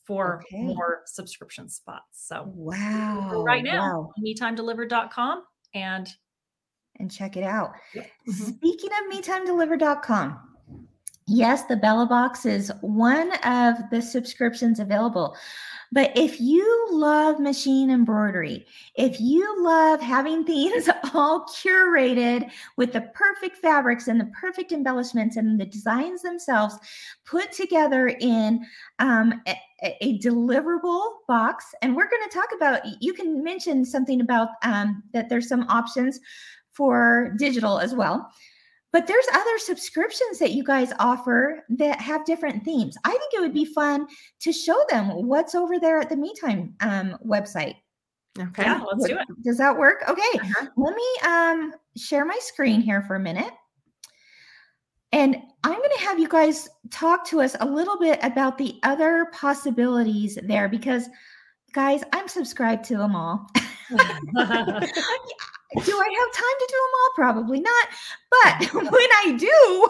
for 0.04 0.42
Okay. 0.46 0.62
more 0.62 1.02
subscription 1.06 1.68
spots. 1.68 2.26
So 2.26 2.44
Wow. 2.54 3.42
right 3.44 3.62
now 3.64 3.80
wow. 3.80 4.12
on 4.16 4.24
metimedelivered.com 4.24 5.44
and 5.74 6.08
And 6.96 7.10
check 7.10 7.36
it 7.36 7.44
out. 7.44 7.72
Mhm. 8.28 8.54
Speaking 8.56 8.90
of 8.92 9.12
metimedeliver.com, 9.12 10.49
yes, 11.30 11.64
the 11.64 11.76
Bella 11.76 12.06
Box 12.06 12.44
is 12.44 12.72
one 12.80 13.32
of 13.44 13.76
the 13.90 14.02
subscriptions 14.02 14.80
available. 14.80 15.36
But 15.92 16.16
if 16.16 16.40
you 16.40 16.86
love 16.90 17.40
machine 17.40 17.90
embroidery, 17.90 18.66
if 18.94 19.20
you 19.20 19.64
love 19.64 20.00
having 20.00 20.44
things 20.50 20.88
all 21.14 21.46
curated 21.46 22.50
with 22.76 22.92
the 22.92 23.02
perfect 23.14 23.56
fabrics 23.56 24.08
and 24.08 24.20
the 24.20 24.30
perfect 24.38 24.72
embellishments 24.72 25.36
and 25.36 25.60
the 25.60 25.66
designs 25.66 26.22
themselves 26.22 26.76
put 27.24 27.52
together 27.52 28.08
in 28.20 28.64
um, 28.98 29.40
a, 29.46 29.56
a- 29.82 30.18
deliverable 30.18 31.14
box, 31.26 31.64
and 31.82 31.96
we're 31.96 32.10
going 32.10 32.28
to 32.28 32.34
talk 32.36 32.48
about, 32.54 32.82
you 33.00 33.12
can 33.12 33.42
mention 33.42 33.84
something 33.84 34.20
about 34.20 34.50
um, 34.62 35.02
that 35.12 35.28
there's 35.28 35.48
some 35.48 35.66
options 35.68 36.20
for 36.72 37.34
digital 37.36 37.78
as 37.78 37.94
well. 37.94 38.30
But 38.92 39.06
there's 39.06 39.26
other 39.32 39.58
subscriptions 39.58 40.38
that 40.40 40.50
you 40.50 40.64
guys 40.64 40.92
offer 40.98 41.64
that 41.70 42.00
have 42.00 42.24
different 42.24 42.64
themes. 42.64 42.96
I 43.04 43.10
think 43.10 43.34
it 43.34 43.40
would 43.40 43.54
be 43.54 43.64
fun 43.64 44.08
to 44.40 44.52
show 44.52 44.82
them 44.88 45.26
what's 45.26 45.54
over 45.54 45.78
there 45.78 46.00
at 46.00 46.08
the 46.08 46.16
MeTime 46.16 46.72
um, 46.80 47.16
website. 47.24 47.76
Okay. 48.38 48.62
yeah, 48.62 48.80
let's 48.80 49.06
do 49.06 49.16
it. 49.18 49.26
Does 49.44 49.58
that 49.58 49.76
work? 49.76 50.02
Okay. 50.08 50.20
Uh-huh. 50.34 50.66
Let 50.76 50.94
me 50.94 51.06
um, 51.24 51.74
share 51.96 52.24
my 52.24 52.38
screen 52.40 52.80
here 52.80 53.02
for 53.02 53.16
a 53.16 53.20
minute. 53.20 53.52
And 55.12 55.36
I'm 55.64 55.76
going 55.76 55.90
to 55.98 56.04
have 56.04 56.18
you 56.18 56.28
guys 56.28 56.68
talk 56.90 57.26
to 57.26 57.40
us 57.40 57.56
a 57.60 57.66
little 57.66 57.98
bit 57.98 58.20
about 58.22 58.56
the 58.56 58.78
other 58.84 59.26
possibilities 59.32 60.38
there 60.44 60.68
because, 60.68 61.08
guys, 61.72 62.02
I'm 62.12 62.28
subscribed 62.28 62.84
to 62.86 62.96
them 62.96 63.16
all. 63.16 63.46
do 65.84 65.96
I 65.96 66.08
have 66.18 66.32
time 66.32 66.58
to 66.58 66.66
do 66.68 66.74
them 66.74 66.94
all? 67.00 67.10
Probably 67.14 67.60
not. 67.60 67.88
But 68.30 68.74
when 68.90 68.92
I 68.92 69.36
do, 69.38 69.88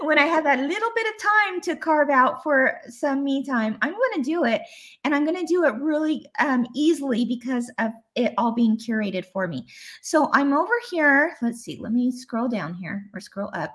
when 0.06 0.18
I 0.18 0.26
have 0.26 0.42
that 0.44 0.60
little 0.60 0.90
bit 0.94 1.06
of 1.06 1.12
time 1.20 1.60
to 1.62 1.74
carve 1.76 2.10
out 2.10 2.42
for 2.42 2.80
some 2.88 3.22
me 3.22 3.44
time, 3.44 3.78
I'm 3.82 3.92
going 3.92 4.14
to 4.16 4.22
do 4.22 4.44
it. 4.44 4.62
And 5.04 5.14
I'm 5.14 5.24
going 5.24 5.38
to 5.38 5.46
do 5.46 5.64
it 5.64 5.76
really 5.76 6.26
um, 6.40 6.66
easily 6.74 7.24
because 7.24 7.70
of 7.78 7.92
it 8.16 8.34
all 8.36 8.50
being 8.52 8.76
curated 8.76 9.26
for 9.26 9.46
me. 9.46 9.64
So 10.02 10.30
I'm 10.32 10.52
over 10.52 10.74
here. 10.90 11.36
Let's 11.40 11.60
see. 11.60 11.78
Let 11.80 11.92
me 11.92 12.10
scroll 12.10 12.48
down 12.48 12.74
here 12.74 13.08
or 13.14 13.20
scroll 13.20 13.52
up. 13.54 13.72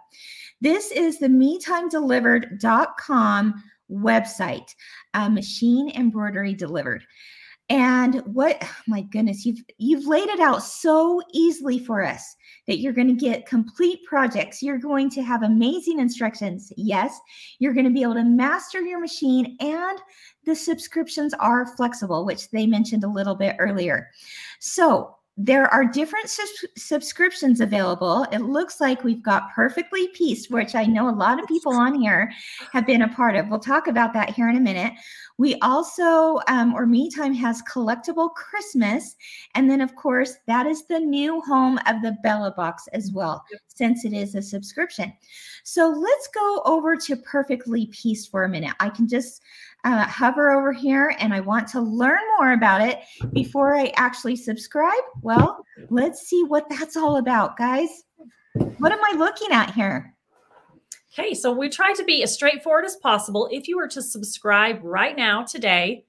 This 0.59 0.91
is 0.91 1.19
the 1.19 1.27
metimedelivered.com 1.27 3.63
website, 3.91 4.75
uh, 5.13 5.29
machine 5.29 5.89
embroidery 5.95 6.53
delivered. 6.53 7.05
And 7.69 8.21
what 8.25 8.63
my 8.87 9.01
goodness, 9.01 9.45
you've 9.45 9.63
you've 9.77 10.07
laid 10.07 10.29
it 10.29 10.39
out 10.39 10.63
so 10.63 11.21
easily 11.33 11.79
for 11.79 12.03
us 12.03 12.35
that 12.67 12.79
you're 12.79 12.93
going 12.93 13.07
to 13.07 13.13
get 13.13 13.45
complete 13.45 13.99
projects. 14.05 14.61
You're 14.61 14.77
going 14.77 15.09
to 15.11 15.21
have 15.21 15.43
amazing 15.43 15.99
instructions. 15.99 16.71
Yes, 16.77 17.19
you're 17.59 17.73
going 17.73 17.85
to 17.85 17.91
be 17.91 18.03
able 18.03 18.15
to 18.15 18.23
master 18.23 18.81
your 18.81 18.99
machine 18.99 19.57
and 19.59 19.99
the 20.45 20.55
subscriptions 20.55 21.33
are 21.35 21.75
flexible, 21.75 22.25
which 22.25 22.49
they 22.51 22.65
mentioned 22.65 23.03
a 23.03 23.09
little 23.09 23.35
bit 23.35 23.55
earlier. 23.59 24.09
So, 24.59 25.15
there 25.35 25.67
are 25.73 25.83
different 25.83 26.29
sus- 26.29 26.65
subscriptions 26.77 27.59
available. 27.59 28.25
It 28.31 28.39
looks 28.39 28.79
like 28.79 29.03
we've 29.03 29.23
got 29.23 29.51
Perfectly 29.51 30.07
Pieced, 30.09 30.51
which 30.51 30.75
I 30.75 30.83
know 30.83 31.09
a 31.09 31.11
lot 31.11 31.41
of 31.41 31.47
people 31.47 31.73
on 31.73 31.95
here 31.95 32.31
have 32.71 32.85
been 32.85 33.01
a 33.01 33.09
part 33.09 33.35
of. 33.35 33.49
We'll 33.49 33.59
talk 33.59 33.87
about 33.87 34.13
that 34.13 34.29
here 34.29 34.47
in 34.47 34.57
a 34.57 34.61
minute. 34.61 34.93
We 35.39 35.55
also, 35.61 36.39
um, 36.47 36.75
or 36.75 36.85
MeTime 36.85 37.35
has 37.37 37.63
Collectible 37.63 38.31
Christmas. 38.35 39.15
And 39.55 39.69
then, 39.69 39.81
of 39.81 39.95
course, 39.95 40.35
that 40.45 40.67
is 40.67 40.85
the 40.85 40.99
new 40.99 41.41
home 41.41 41.79
of 41.87 42.03
the 42.03 42.15
Bella 42.21 42.53
Box 42.55 42.87
as 42.93 43.11
well, 43.11 43.43
since 43.67 44.05
it 44.05 44.13
is 44.13 44.35
a 44.35 44.41
subscription. 44.41 45.11
So 45.63 45.89
let's 45.89 46.27
go 46.27 46.61
over 46.65 46.95
to 46.95 47.15
Perfectly 47.15 47.87
Pieced 47.87 48.29
for 48.29 48.43
a 48.43 48.49
minute. 48.49 48.75
I 48.79 48.89
can 48.89 49.07
just 49.07 49.41
uh, 49.83 50.05
hover 50.05 50.51
over 50.51 50.71
here 50.71 51.15
and 51.19 51.33
I 51.33 51.39
want 51.39 51.67
to 51.69 51.81
learn 51.81 52.21
more 52.37 52.53
about 52.53 52.81
it 52.81 52.99
before 53.33 53.75
I 53.75 53.91
actually 53.95 54.35
subscribe. 54.35 55.03
Well, 55.21 55.63
let's 55.89 56.27
see 56.27 56.43
what 56.43 56.69
that's 56.69 56.95
all 56.95 57.17
about, 57.17 57.57
guys. 57.57 57.89
What 58.53 58.91
am 58.91 58.99
I 59.03 59.17
looking 59.17 59.51
at 59.51 59.73
here? 59.73 60.15
Okay, 61.17 61.33
so 61.33 61.51
we 61.51 61.69
try 61.69 61.93
to 61.93 62.03
be 62.03 62.23
as 62.23 62.33
straightforward 62.33 62.85
as 62.85 62.95
possible. 62.95 63.47
If 63.51 63.67
you 63.67 63.77
were 63.77 63.87
to 63.89 64.01
subscribe 64.01 64.79
right 64.83 65.15
now 65.15 65.43
today, 65.43 66.05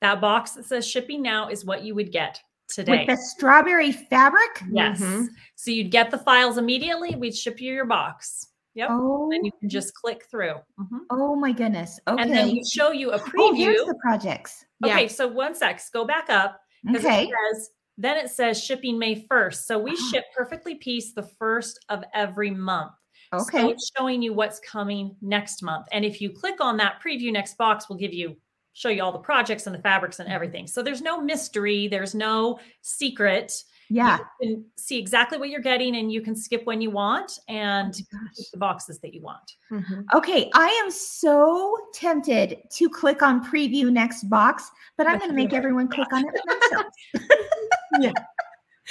that 0.00 0.20
box 0.20 0.52
that 0.52 0.64
says 0.64 0.86
shipping 0.86 1.22
now 1.22 1.48
is 1.48 1.64
what 1.64 1.82
you 1.82 1.94
would 1.94 2.12
get 2.12 2.40
today. 2.68 3.04
With 3.06 3.18
the 3.18 3.22
strawberry 3.22 3.92
fabric? 3.92 4.62
yes. 4.70 5.00
Mhm. 5.00 5.28
So 5.56 5.70
you'd 5.70 5.90
get 5.90 6.10
the 6.10 6.18
files 6.18 6.58
immediately. 6.58 7.16
We'd 7.16 7.36
ship 7.36 7.60
you 7.60 7.72
your 7.72 7.84
box. 7.84 8.48
Yep. 8.76 8.88
Oh, 8.92 9.30
And 9.32 9.44
you 9.44 9.50
can 9.58 9.70
just 9.70 9.94
click 9.94 10.24
through. 10.30 10.54
Mhm. 10.78 11.00
oh 11.10 11.34
my 11.34 11.50
goodness. 11.50 11.98
Okay. 12.06 12.22
And 12.22 12.30
then 12.30 12.48
we 12.48 12.62
show 12.62 12.92
you 12.92 13.10
a 13.12 13.16
oh, 13.16 13.18
preview. 13.18 13.56
here's 13.56 13.86
the 13.86 13.94
projects. 14.02 14.64
okay, 14.84 15.02
Yeah. 15.02 15.08
so 15.08 15.26
one 15.26 15.54
sec, 15.54 15.80
go 15.92 16.04
back 16.04 16.28
up. 16.28 16.60
Okay. 16.94 17.24
It 17.24 17.30
says, 17.54 17.70
then 17.96 18.18
it 18.18 18.28
says 18.28 18.62
shipping 18.62 18.98
May 18.98 19.26
1st. 19.26 19.64
So 19.64 19.78
we 19.78 19.92
Ah. 19.92 20.10
ship 20.10 20.24
perfectly 20.36 20.74
pieced 20.74 21.14
the 21.14 21.22
first 21.22 21.82
of 21.88 22.04
every 22.14 22.50
month. 22.50 22.92
So 23.32 23.40
Okay. 23.40 23.70
it's 23.70 23.90
showing 23.96 24.20
you 24.20 24.34
what's 24.34 24.60
coming 24.60 25.16
next 25.22 25.62
month. 25.62 25.86
And 25.90 26.04
if 26.04 26.20
you 26.20 26.30
click 26.30 26.60
on 26.60 26.76
that 26.76 27.00
preview 27.02 27.32
next 27.32 27.56
box, 27.56 27.88
we'll 27.88 27.98
give 27.98 28.12
you 28.12 28.36
show 28.74 28.90
you 28.90 29.02
all 29.02 29.10
the 29.10 29.18
projects 29.18 29.66
and 29.66 29.74
the 29.74 29.80
fabrics 29.80 30.16
Mm-hmm. 30.16 30.26
and 30.26 30.32
everything. 30.34 30.66
So 30.66 30.82
there's 30.82 31.00
no 31.00 31.18
mystery, 31.18 31.88
there's 31.88 32.14
no 32.14 32.60
secret. 32.82 33.50
Yeah. 33.88 34.18
You 34.40 34.56
can 34.56 34.64
see 34.76 34.98
exactly 34.98 35.38
what 35.38 35.48
you're 35.48 35.60
getting 35.60 35.96
and 35.96 36.10
you 36.10 36.20
can 36.20 36.34
skip 36.34 36.66
when 36.66 36.80
you 36.80 36.90
want 36.90 37.38
and 37.48 37.94
Oh 37.94 38.06
my 38.12 38.18
gosh. 38.20 38.36
keep 38.36 38.50
the 38.52 38.58
boxes 38.58 38.98
that 39.00 39.14
you 39.14 39.22
want. 39.22 39.56
Mhm. 39.70 40.04
Okay, 40.14 40.50
I 40.54 40.68
am 40.84 40.90
so 40.90 41.76
tempted 41.94 42.58
to 42.70 42.88
click 42.88 43.22
on 43.22 43.44
preview 43.44 43.90
next 43.92 44.24
box, 44.28 44.70
but 44.96 45.06
I'm 45.06 45.18
going 45.18 45.30
to 45.30 45.36
make 45.36 45.52
everyone 45.52 45.88
click 45.88 46.12
on 46.12 46.24
it 46.26 46.34
themselves. 46.46 46.96
Yeah. 48.00 48.12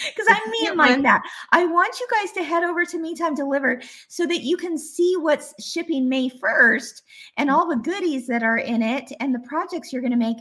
Because 0.10 0.26
I'm 0.30 0.52
mean 0.52 0.66
You're 0.66 0.76
like 0.76 1.02
that. 1.04 1.22
I 1.54 1.66
want 1.66 1.98
you 2.02 2.08
guys 2.12 2.34
to 2.34 2.44
head 2.44 2.64
over 2.66 2.84
to 2.84 3.00
Me 3.00 3.16
Time 3.16 3.34
Delivered 3.34 3.86
so 4.10 4.26
that 4.26 4.42
you 4.42 4.58
can 4.58 4.78
see 4.78 5.16
what's 5.18 5.54
shipping 5.64 6.10
May 6.10 6.30
1st 6.30 7.02
and 7.38 7.50
all 7.50 7.66
the 7.70 7.78
goodies 7.78 8.28
that 8.28 8.44
are 8.44 8.58
in 8.58 8.82
it 8.82 9.10
and 9.22 9.34
the 9.34 9.40
projects 9.48 9.94
you're 9.94 10.02
going 10.02 10.12
to 10.12 10.18
make. 10.18 10.36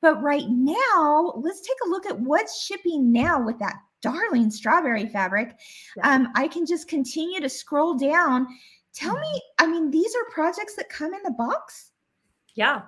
But 0.00 0.22
right 0.22 0.44
now, 0.48 1.32
let's 1.36 1.60
take 1.60 1.76
a 1.84 1.88
look 1.88 2.06
at 2.06 2.20
what's 2.20 2.62
shipping 2.62 3.10
now 3.10 3.44
with 3.44 3.58
that 3.58 3.74
darling 4.02 4.50
strawberry 4.50 5.06
fabric. 5.06 5.56
Yeah. 5.96 6.08
Um, 6.08 6.28
I 6.34 6.48
can 6.48 6.66
just 6.66 6.88
continue 6.88 7.40
to 7.40 7.48
scroll 7.48 7.94
down. 7.94 8.46
Tell 8.94 9.18
me, 9.18 9.42
I 9.58 9.66
mean, 9.66 9.90
these 9.90 10.14
are 10.16 10.32
projects 10.32 10.74
that 10.76 10.88
come 10.88 11.14
in 11.14 11.22
the 11.22 11.32
box? 11.32 11.92
Yeah. 12.54 12.82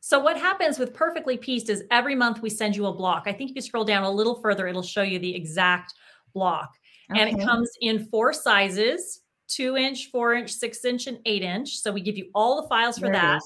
So 0.00 0.18
what 0.18 0.36
happens 0.36 0.78
with 0.78 0.94
perfectly 0.94 1.36
pieced 1.36 1.68
is 1.68 1.84
every 1.90 2.14
month 2.14 2.42
we 2.42 2.50
send 2.50 2.74
you 2.74 2.86
a 2.86 2.92
block. 2.92 3.24
I 3.26 3.32
think 3.32 3.50
if 3.50 3.56
you 3.56 3.62
scroll 3.62 3.84
down 3.84 4.02
a 4.02 4.10
little 4.10 4.40
further, 4.40 4.66
it'll 4.66 4.82
show 4.82 5.02
you 5.02 5.18
the 5.18 5.34
exact 5.34 5.94
block. 6.34 6.74
And 7.14 7.28
it 7.28 7.44
comes 7.44 7.70
in 7.82 8.06
four 8.06 8.32
sizes 8.32 9.20
two 9.52 9.76
inch, 9.76 10.10
four 10.10 10.34
inch, 10.34 10.50
six 10.50 10.84
inch, 10.84 11.06
and 11.06 11.18
eight 11.26 11.42
inch. 11.42 11.76
So 11.76 11.92
we 11.92 12.00
give 12.00 12.16
you 12.16 12.30
all 12.34 12.60
the 12.60 12.68
files 12.68 12.96
for 12.96 13.06
There 13.06 13.12
that. 13.12 13.42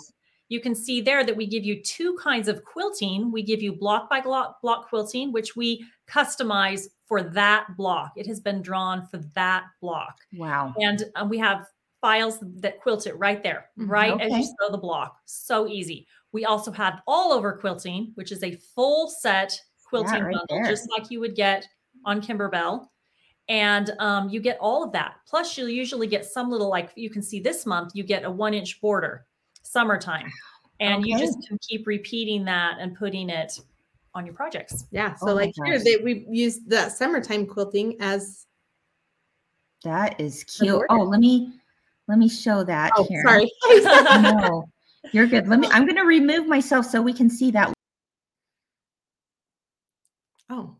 You 0.49 0.61
can 0.61 0.75
see 0.75 1.01
there 1.01 1.25
that 1.25 1.37
we 1.37 1.47
give 1.47 1.65
you 1.65 1.83
two 1.83 2.17
kinds 2.23 2.47
of 2.47 2.65
quilting. 2.65 3.33
We 3.33 3.43
give 3.43 3.61
you 3.61 3.73
block 3.73 4.09
by 4.09 4.21
block, 4.21 4.63
block 4.63 4.89
quilting, 4.89 5.33
which 5.33 5.57
we 5.57 5.85
customize 6.09 6.87
for 7.07 7.23
that 7.23 7.77
block. 7.77 8.13
It 8.17 8.27
has 8.27 8.41
been 8.41 8.63
drawn 8.63 9.07
for 9.07 9.19
that 9.35 9.65
block. 9.81 10.19
Wow. 10.35 10.75
And 10.81 11.05
um, 11.15 11.29
we 11.29 11.39
have 11.39 11.67
files 12.01 12.39
that 12.59 12.81
quilt 12.81 13.07
it 13.07 13.15
right 13.19 13.43
there, 13.43 13.71
Mhm. 13.79 13.89
right 13.89 14.21
as 14.21 14.33
you 14.33 14.43
sew 14.45 14.71
the 14.71 14.79
block. 14.79 15.19
So 15.25 15.67
easy. 15.67 16.07
We 16.33 16.45
also 16.45 16.71
have 16.73 17.01
all 17.07 17.33
over 17.33 17.53
quilting, 17.53 18.13
which 18.17 18.33
is 18.33 18.43
a 18.43 18.57
full 18.57 19.09
set 19.09 19.59
quilting 19.85 20.23
right 20.25 20.35
bundle, 20.35 20.59
there. 20.63 20.67
just 20.67 20.89
like 20.91 21.11
you 21.11 21.21
would 21.21 21.35
get 21.37 21.67
on 22.05 22.21
Kimberbell. 22.21 22.89
And 23.49 23.93
um, 24.01 24.29
you 24.29 24.41
get 24.41 24.59
all 24.61 24.83
of 24.83 24.91
that. 24.93 25.15
Plus, 25.29 25.57
you'll 25.57 25.69
usually 25.69 26.09
get 26.09 26.27
some 26.27 26.51
little, 26.51 26.69
like 26.69 26.91
you 26.97 27.09
can 27.09 27.23
see 27.23 27.39
this 27.39 27.65
month, 27.65 27.93
you 27.95 28.03
get 28.03 28.25
a 28.25 28.31
one 28.31 28.55
inch 28.55 28.81
border, 28.81 29.25
summertime. 29.63 30.27
And 30.81 31.07
you 31.07 31.17
just 31.17 31.39
can 31.49 31.57
keep 31.67 31.87
repeating 31.87 32.45
that 32.47 32.79
and 32.81 32.95
putting 32.97 33.31
it 33.31 33.59
on 34.17 34.25
your 34.25 34.35
projects. 34.35 34.87
Yeah. 34.91 35.15
So 35.15 35.29
Oh 35.29 35.35
my 35.35 35.43
like 35.43 35.53
here, 35.65 35.79
they, 35.79 35.99
we 35.99 36.27
used 36.29 36.69
that 36.71 36.93
summertime 36.93 37.47
quilting 37.47 37.97
as. 38.01 38.47
That 39.85 40.19
is 40.21 40.43
cute. 40.45 40.83
Oh, 40.91 41.03
let 41.03 41.21
me 41.21 41.53
let 42.09 42.19
me 42.19 42.29
show 42.29 42.65
that 42.65 42.93
Oh, 42.97 43.05
here. 43.09 43.23
sorry. 43.23 43.53
no, 44.23 44.65
you're 45.13 45.27
good. 45.27 45.47
Let 45.47 45.61
me. 45.61 45.69
I'm 45.71 45.85
going 45.85 45.97
to 45.97 46.05
remove 46.07 46.49
myself 46.49 46.87
so 46.87 47.01
we 47.03 47.13
can 47.13 47.29
see 47.31 47.51
that. 47.53 47.73
oh. 50.51 50.75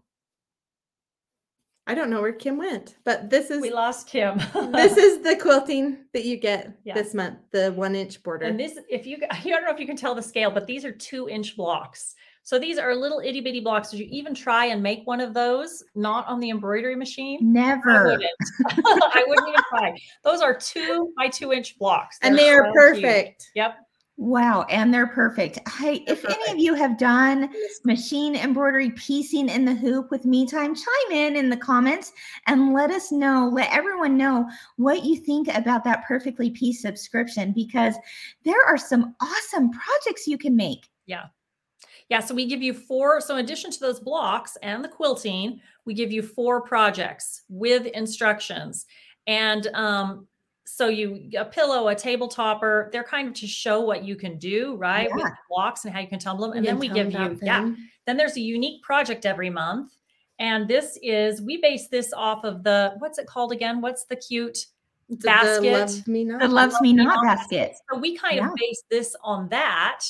I 1.89 1.95
don't 1.95 2.11
know 2.11 2.21
where 2.21 2.33
Kim 2.33 2.57
went, 2.57 2.97
but 3.05 3.31
this 3.31 3.49
is 3.49 3.63
we 3.63 3.71
lost 3.71 4.09
Kim. 4.09 4.39
this 4.73 4.97
is 4.97 5.23
the 5.23 5.37
quilting 5.37 5.99
that 6.15 6.25
you 6.25 6.37
get 6.37 6.77
Yeah. 6.83 6.95
this 6.95 7.15
month, 7.15 7.39
the 7.53 7.71
one 7.73 7.95
inch 7.95 8.21
border. 8.25 8.47
And 8.47 8.59
this, 8.59 8.77
if 8.89 9.07
you, 9.07 9.19
I 9.31 9.41
don't 9.41 9.63
know 9.63 9.71
if 9.71 9.79
you 9.79 9.87
can 9.87 9.95
tell 9.97 10.13
the 10.13 10.23
scale, 10.23 10.51
but 10.51 10.67
these 10.67 10.85
are 10.85 10.91
two 10.91 11.29
inch 11.29 11.57
blocks. 11.57 12.17
So 12.47 12.61
these 12.61 12.79
are 12.79 12.95
little 12.95 13.19
itty 13.19 13.41
bitty 13.41 13.59
blocks. 13.59 13.91
Did 13.91 13.99
you 13.99 14.07
even 14.09 14.33
try 14.33 14.67
and 14.67 14.81
make 14.81 15.05
one 15.05 15.21
of 15.21 15.35
those? 15.35 15.83
Not 15.97 16.29
on 16.29 16.39
the 16.39 16.51
embroidery 16.51 16.95
machine? 16.95 17.41
I 17.43 17.45
Never. 17.45 18.05
wouldn't. 18.05 18.31
I 18.71 19.25
wouldn't 19.27 19.49
even 19.49 19.61
try. 19.69 19.93
Those 20.23 20.41
are 20.43 20.57
two 20.57 21.13
by 21.17 21.27
two 21.27 21.53
inch 21.53 21.77
blocks. 21.77 22.19
and 22.23 22.39
They're 22.39 22.45
they 22.45 22.51
are 22.53 22.73
so 22.73 22.93
cute. 22.93 23.03
perfect. 23.05 23.51
Yep. 23.57 23.79
Wow, 24.17 24.65
and 24.71 24.95
they're 24.95 25.09
perfect. 25.09 25.59
Hey, 25.69 26.05
if 26.07 26.25
any 26.25 26.53
of 26.53 26.57
you 26.57 26.75
have 26.75 26.97
done 26.99 27.51
machine 27.85 28.37
embroidery 28.37 28.91
piecing 28.91 29.49
in 29.49 29.65
the 29.65 29.75
hoop 29.75 30.13
with 30.13 30.25
me 30.25 30.47
time, 30.47 30.73
chime 30.73 31.11
in 31.11 31.35
in 31.35 31.51
the 31.51 31.57
comments 31.57 32.13
and 32.47 32.73
let 32.73 32.93
us 32.93 33.11
know, 33.11 33.51
let 33.53 33.73
everyone 33.73 34.17
know 34.17 34.49
what 34.77 35.05
you 35.05 35.17
think 35.17 35.49
about 35.53 35.83
that 35.83 36.05
perfectly 36.07 36.51
pieced 36.51 36.83
subscription 36.83 37.53
because 37.53 37.97
there 38.45 38.65
are 38.69 38.79
some 38.79 39.17
awesome 39.21 39.69
projects 39.73 40.29
you 40.29 40.39
can 40.39 40.55
make. 40.55 40.87
Yeah. 41.07 41.25
Yeah, 42.09 42.21
so 42.21 42.35
we 42.35 42.47
give 42.47 42.63
you 42.63 42.73
four. 42.73 43.21
So 43.21 43.37
in 43.37 43.45
addition 43.45 43.71
to 43.73 43.81
those 43.81 43.99
blocks 43.99 44.57
and 44.63 44.85
the 44.85 44.89
quilting, 44.89 45.61
we 45.85 45.95
give 45.95 46.13
you 46.13 46.23
four 46.23 46.61
projects 46.61 47.43
with 47.49 47.87
instructions. 47.87 48.87
And 49.27 49.67
um, 49.75 50.29
so 50.65 50.89
you 50.89 51.31
a 51.37 51.45
pillow, 51.45 51.89
a 51.89 51.95
table 51.95 52.29
topper, 52.29 52.91
they're 52.93 53.05
kind 53.05 53.29
of 53.29 53.35
to 53.35 53.47
show 53.47 53.81
what 53.81 54.05
you 54.05 54.15
can 54.15 54.39
do, 54.39 54.77
right? 54.77 55.09
Yeah. 55.09 55.17
With 55.17 55.33
blocks 55.49 55.85
and 55.85 55.93
how 55.93 56.01
you 56.01 56.09
can 56.09 56.21
tumble 56.21 56.45
them. 56.45 56.53
You 56.53 56.59
And 56.59 56.67
then 56.67 56.79
we 56.79 56.89
give 56.89 57.13
you, 57.13 57.19
about 57.19 57.43
yeah. 57.43 57.73
Then 58.07 58.17
there's 58.17 58.37
a 58.37 58.41
unique 58.41 58.83
project 58.83 59.27
every 59.27 59.51
month. 59.51 59.97
And 60.39 60.69
this 60.69 60.99
is, 61.03 61.41
we 61.41 61.61
base 61.61 61.89
this 61.89 62.13
off 62.13 62.45
of 62.45 62.63
the, 62.63 62.95
what's 62.99 63.19
it 63.19 63.27
called 63.27 63.53
again? 63.53 63.81
What's 63.81 64.05
the 64.05 64.17
cute? 64.17 64.55
The- 64.55 64.67
the 65.09 65.17
basket. 65.25 65.73
love 65.73 66.09
me 66.09 66.25
not. 66.25 66.41
The 66.41 66.49
Loves 66.49 66.81
Me 66.81 66.93
Not 66.93 67.05
Not 67.05 67.25
basket. 67.25 67.75
So 67.91 67.99
we 67.99 68.17
kind 68.17 68.37
Yeah. 68.37 68.49
of 68.49 68.55
based 68.57 68.85
this 68.91 69.15
on 69.23 69.49
that 69.51 70.01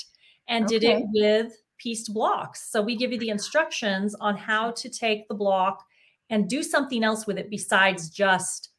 and 0.48 0.66
did 0.66 0.84
it 0.84 1.04
with 1.12 1.52
pieced 1.86 2.12
blocks. 2.12 2.72
So 2.72 2.82
we 2.82 2.96
give 2.96 3.12
you 3.12 3.18
the 3.20 3.28
instructions 3.28 4.16
on 4.16 4.36
how 4.36 4.72
to 4.72 4.88
take 4.88 5.28
the 5.28 5.36
block 5.36 5.84
and 6.30 6.48
do 6.48 6.64
something 6.64 7.04
else 7.04 7.28
with 7.28 7.38
it 7.38 7.48
besides 7.48 8.10
just 8.10 8.70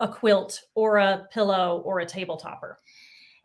a 0.00 0.08
quilt 0.08 0.62
or 0.74 0.96
a 0.96 1.26
pillow 1.30 1.82
or 1.84 2.00
a 2.00 2.06
table 2.06 2.38
topper. 2.38 2.78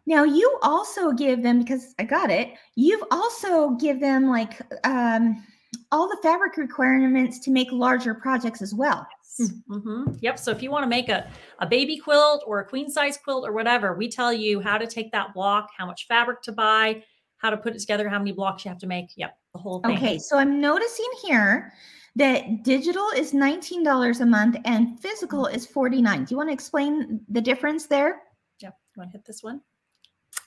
Now 0.06 0.24
you 0.24 0.58
also 0.62 1.12
give 1.12 1.44
them 1.44 1.60
because 1.60 1.94
I 2.00 2.06
got 2.06 2.32
it. 2.32 2.54
You've 2.78 3.04
also 3.12 3.72
give 3.72 4.00
them 4.00 4.30
like 4.30 4.62
um, 4.86 5.46
all 5.92 6.08
the 6.08 6.18
fabric 6.24 6.56
requirements 6.56 7.40
to 7.40 7.52
make 7.52 7.70
larger 7.74 8.14
projects 8.14 8.62
as 8.62 8.74
well. 8.74 9.06
Mhm. 9.40 10.20
Yep. 10.22 10.40
So 10.40 10.52
if 10.52 10.64
you 10.64 10.72
want 10.72 10.84
to 10.84 10.90
make 10.90 11.10
a, 11.10 11.30
a 11.60 11.66
baby 11.66 11.98
quilt 11.98 12.44
or 12.48 12.62
a 12.62 12.66
queen 12.66 12.90
size 12.90 13.18
quilt 13.18 13.46
or 13.46 13.52
whatever, 13.52 13.94
we 13.94 14.08
tell 14.08 14.32
you 14.32 14.62
how 14.62 14.78
to 14.78 14.88
take 14.88 15.12
that 15.12 15.34
block, 15.34 15.70
how 15.78 15.86
much 15.86 16.08
fabric 16.08 16.42
to 16.44 16.54
buy, 16.54 17.04
how 17.42 17.50
to 17.50 17.58
put 17.58 17.76
it 17.76 17.80
together, 17.80 18.08
how 18.08 18.20
many 18.20 18.32
blocks 18.32 18.64
you 18.64 18.70
have 18.70 18.78
to 18.80 18.88
make. 18.88 19.12
Yep. 19.16 19.36
The 19.54 19.60
whole 19.60 19.80
thing. 19.80 19.98
Okay, 19.98 20.20
so 20.20 20.38
I'm 20.38 20.62
noticing 20.62 21.10
here 21.24 21.74
that 22.16 22.64
digital 22.64 23.10
is 23.16 23.34
$19 23.34 24.22
a 24.22 24.26
month 24.26 24.58
and 24.66 25.00
physical 25.00 25.48
is 25.48 25.66
49. 25.66 26.26
Do 26.26 26.32
you 26.32 26.38
want 26.38 26.50
to 26.50 26.54
explain 26.54 27.22
the 27.30 27.42
difference 27.42 27.88
there? 27.88 28.22
Yep. 28.62 28.76
You 28.96 29.00
want 29.00 29.12
to 29.12 29.18
hit 29.18 29.26
this 29.26 29.42
one? 29.42 29.62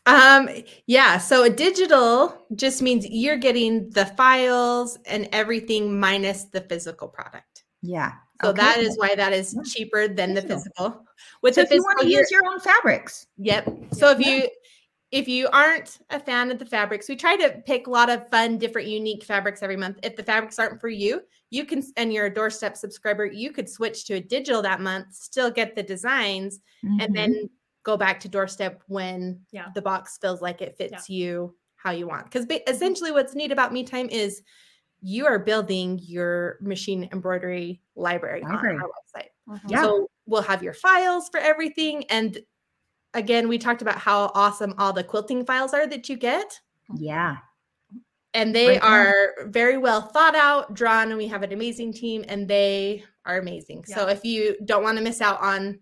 Um, 0.06 0.48
yeah. 0.86 1.18
So 1.18 1.44
a 1.44 1.50
digital 1.50 2.46
just 2.54 2.80
means 2.82 3.06
you're 3.08 3.38
getting 3.38 3.90
the 3.90 4.06
files 4.06 4.98
and 5.06 5.28
everything 5.32 5.98
minus 5.98 6.44
the 6.44 6.60
physical 6.60 7.08
product. 7.08 7.64
Yeah. 7.82 8.12
So 8.42 8.50
okay. 8.50 8.60
that 8.60 8.78
is 8.78 8.96
why 8.98 9.14
that 9.14 9.32
is 9.32 9.56
cheaper 9.72 10.06
than 10.06 10.34
the 10.34 10.42
physical. 10.42 11.04
With 11.42 11.54
so 11.54 11.62
the 11.62 11.68
if 11.68 11.72
you 11.74 11.82
want 11.82 12.00
to 12.00 12.08
use 12.08 12.30
your 12.30 12.42
own 12.46 12.60
fabrics. 12.60 13.26
Yep. 13.38 13.68
So 13.92 14.10
if 14.10 14.20
Yeah. 14.20 14.28
you 14.28 14.48
if 15.14 15.28
you 15.28 15.48
aren't 15.52 15.98
a 16.10 16.18
fan 16.18 16.50
of 16.50 16.58
the 16.58 16.66
fabrics, 16.66 17.08
we 17.08 17.14
try 17.14 17.36
to 17.36 17.62
pick 17.66 17.86
a 17.86 17.90
lot 17.90 18.10
of 18.10 18.28
fun, 18.30 18.58
different, 18.58 18.88
unique 18.88 19.22
fabrics 19.22 19.62
every 19.62 19.76
month. 19.76 19.96
If 20.02 20.16
the 20.16 20.24
fabrics 20.24 20.58
aren't 20.58 20.80
for 20.80 20.88
you, 20.88 21.20
you 21.50 21.64
can 21.64 21.84
and 21.96 22.12
you're 22.12 22.26
a 22.26 22.34
doorstep 22.34 22.76
subscriber, 22.76 23.24
you 23.24 23.52
could 23.52 23.68
switch 23.68 24.06
to 24.06 24.14
a 24.14 24.20
digital 24.20 24.60
that 24.62 24.80
month, 24.80 25.14
still 25.14 25.52
get 25.52 25.76
the 25.76 25.84
designs, 25.84 26.58
Mhm. 26.84 27.04
and 27.04 27.14
then 27.14 27.50
go 27.84 27.96
back 27.96 28.18
to 28.20 28.28
doorstep 28.28 28.82
when 28.88 29.40
Yeah. 29.52 29.68
the 29.72 29.82
box 29.82 30.18
feels 30.18 30.42
like 30.42 30.60
it 30.60 30.76
fits 30.76 31.08
you 31.08 31.54
how 31.76 31.92
you 31.92 32.08
want. 32.08 32.24
Because 32.24 32.46
essentially, 32.66 33.12
what's 33.12 33.36
neat 33.36 33.52
about 33.52 33.72
Me 33.72 33.84
Time 33.84 34.08
is 34.10 34.42
you 35.00 35.26
are 35.26 35.38
building 35.38 36.00
your 36.02 36.58
machine 36.60 37.08
embroidery 37.12 37.80
library, 37.94 38.40
Library. 38.42 38.74
on 38.76 38.82
our 38.82 38.88
website. 38.88 39.60
Yeah. 39.68 39.82
So 39.82 40.10
we'll 40.26 40.42
have 40.42 40.62
your 40.62 40.72
files 40.72 41.28
for 41.28 41.38
everything. 41.38 42.04
And 42.10 42.38
again, 43.14 43.48
we 43.48 43.58
talked 43.58 43.82
about 43.82 43.98
how 43.98 44.30
awesome 44.34 44.74
all 44.78 44.92
the 44.92 45.04
quilting 45.04 45.44
files 45.44 45.72
are 45.72 45.86
that 45.86 46.08
you 46.08 46.16
get. 46.16 46.60
yeah. 46.96 47.36
And 48.36 48.52
they 48.52 48.66
Right 48.70 48.82
on. 48.82 48.92
are 48.92 49.28
very 49.46 49.78
well 49.78 50.00
thought 50.00 50.34
out, 50.34 50.74
drawn, 50.74 51.08
and 51.10 51.16
we 51.16 51.28
have 51.28 51.44
an 51.44 51.52
amazing 51.52 51.92
team, 51.92 52.24
and 52.26 52.48
they 52.48 53.04
are 53.24 53.38
amazing. 53.38 53.84
So 53.84 54.08
if 54.08 54.24
you 54.24 54.56
don't 54.64 54.82
want 54.82 54.98
to 54.98 55.04
miss 55.04 55.20
out 55.20 55.40
on 55.40 55.78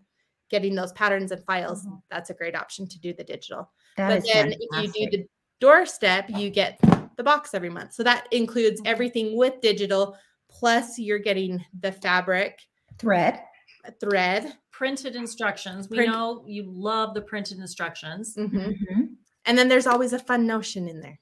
getting 0.51 0.75
those 0.75 0.93
patterns 0.93 1.33
and 1.33 1.43
files, 1.47 1.87
Mhm. 1.87 2.03
that's 2.11 2.29
a 2.29 2.35
great 2.35 2.55
option 2.55 2.87
to 2.89 3.01
do 3.01 3.15
the 3.15 3.25
digital. 3.25 3.73
That 3.97 4.09
but 4.09 4.19
is 4.19 4.25
then 4.31 4.53
if 4.53 4.97
you 4.97 5.09
do 5.11 5.17
the 5.17 5.27
doorstep, 5.61 6.27
you 6.29 6.51
get 6.51 6.79
the 7.17 7.23
box 7.23 7.55
every 7.55 7.71
month. 7.71 7.95
So 7.95 8.03
that 8.03 8.29
includes 8.33 8.83
Mhm. 8.83 8.87
everything 8.87 9.37
with 9.37 9.63
digital, 9.63 10.15
plus 10.51 10.99
you're 10.99 11.19
getting 11.19 11.65
the 11.81 11.91
fabric, 11.91 12.61
thread. 12.99 13.43
Thread, 13.91 14.57
Printed 14.71 15.17
instructions. 15.17 15.89
We 15.91 15.97
Print- 15.99 16.13
know 16.13 16.45
you 16.47 16.65
love 16.67 17.15
the 17.15 17.21
printed 17.23 17.59
instructions. 17.59 18.35
mhm. 18.37 18.51
Mhm. 18.79 19.09
and 19.45 19.59
then 19.59 19.69
there's 19.69 19.87
always 19.87 20.13
a 20.13 20.19
fun 20.19 20.47
notion 20.47 20.89
in 20.89 21.01
there. 21.01 21.19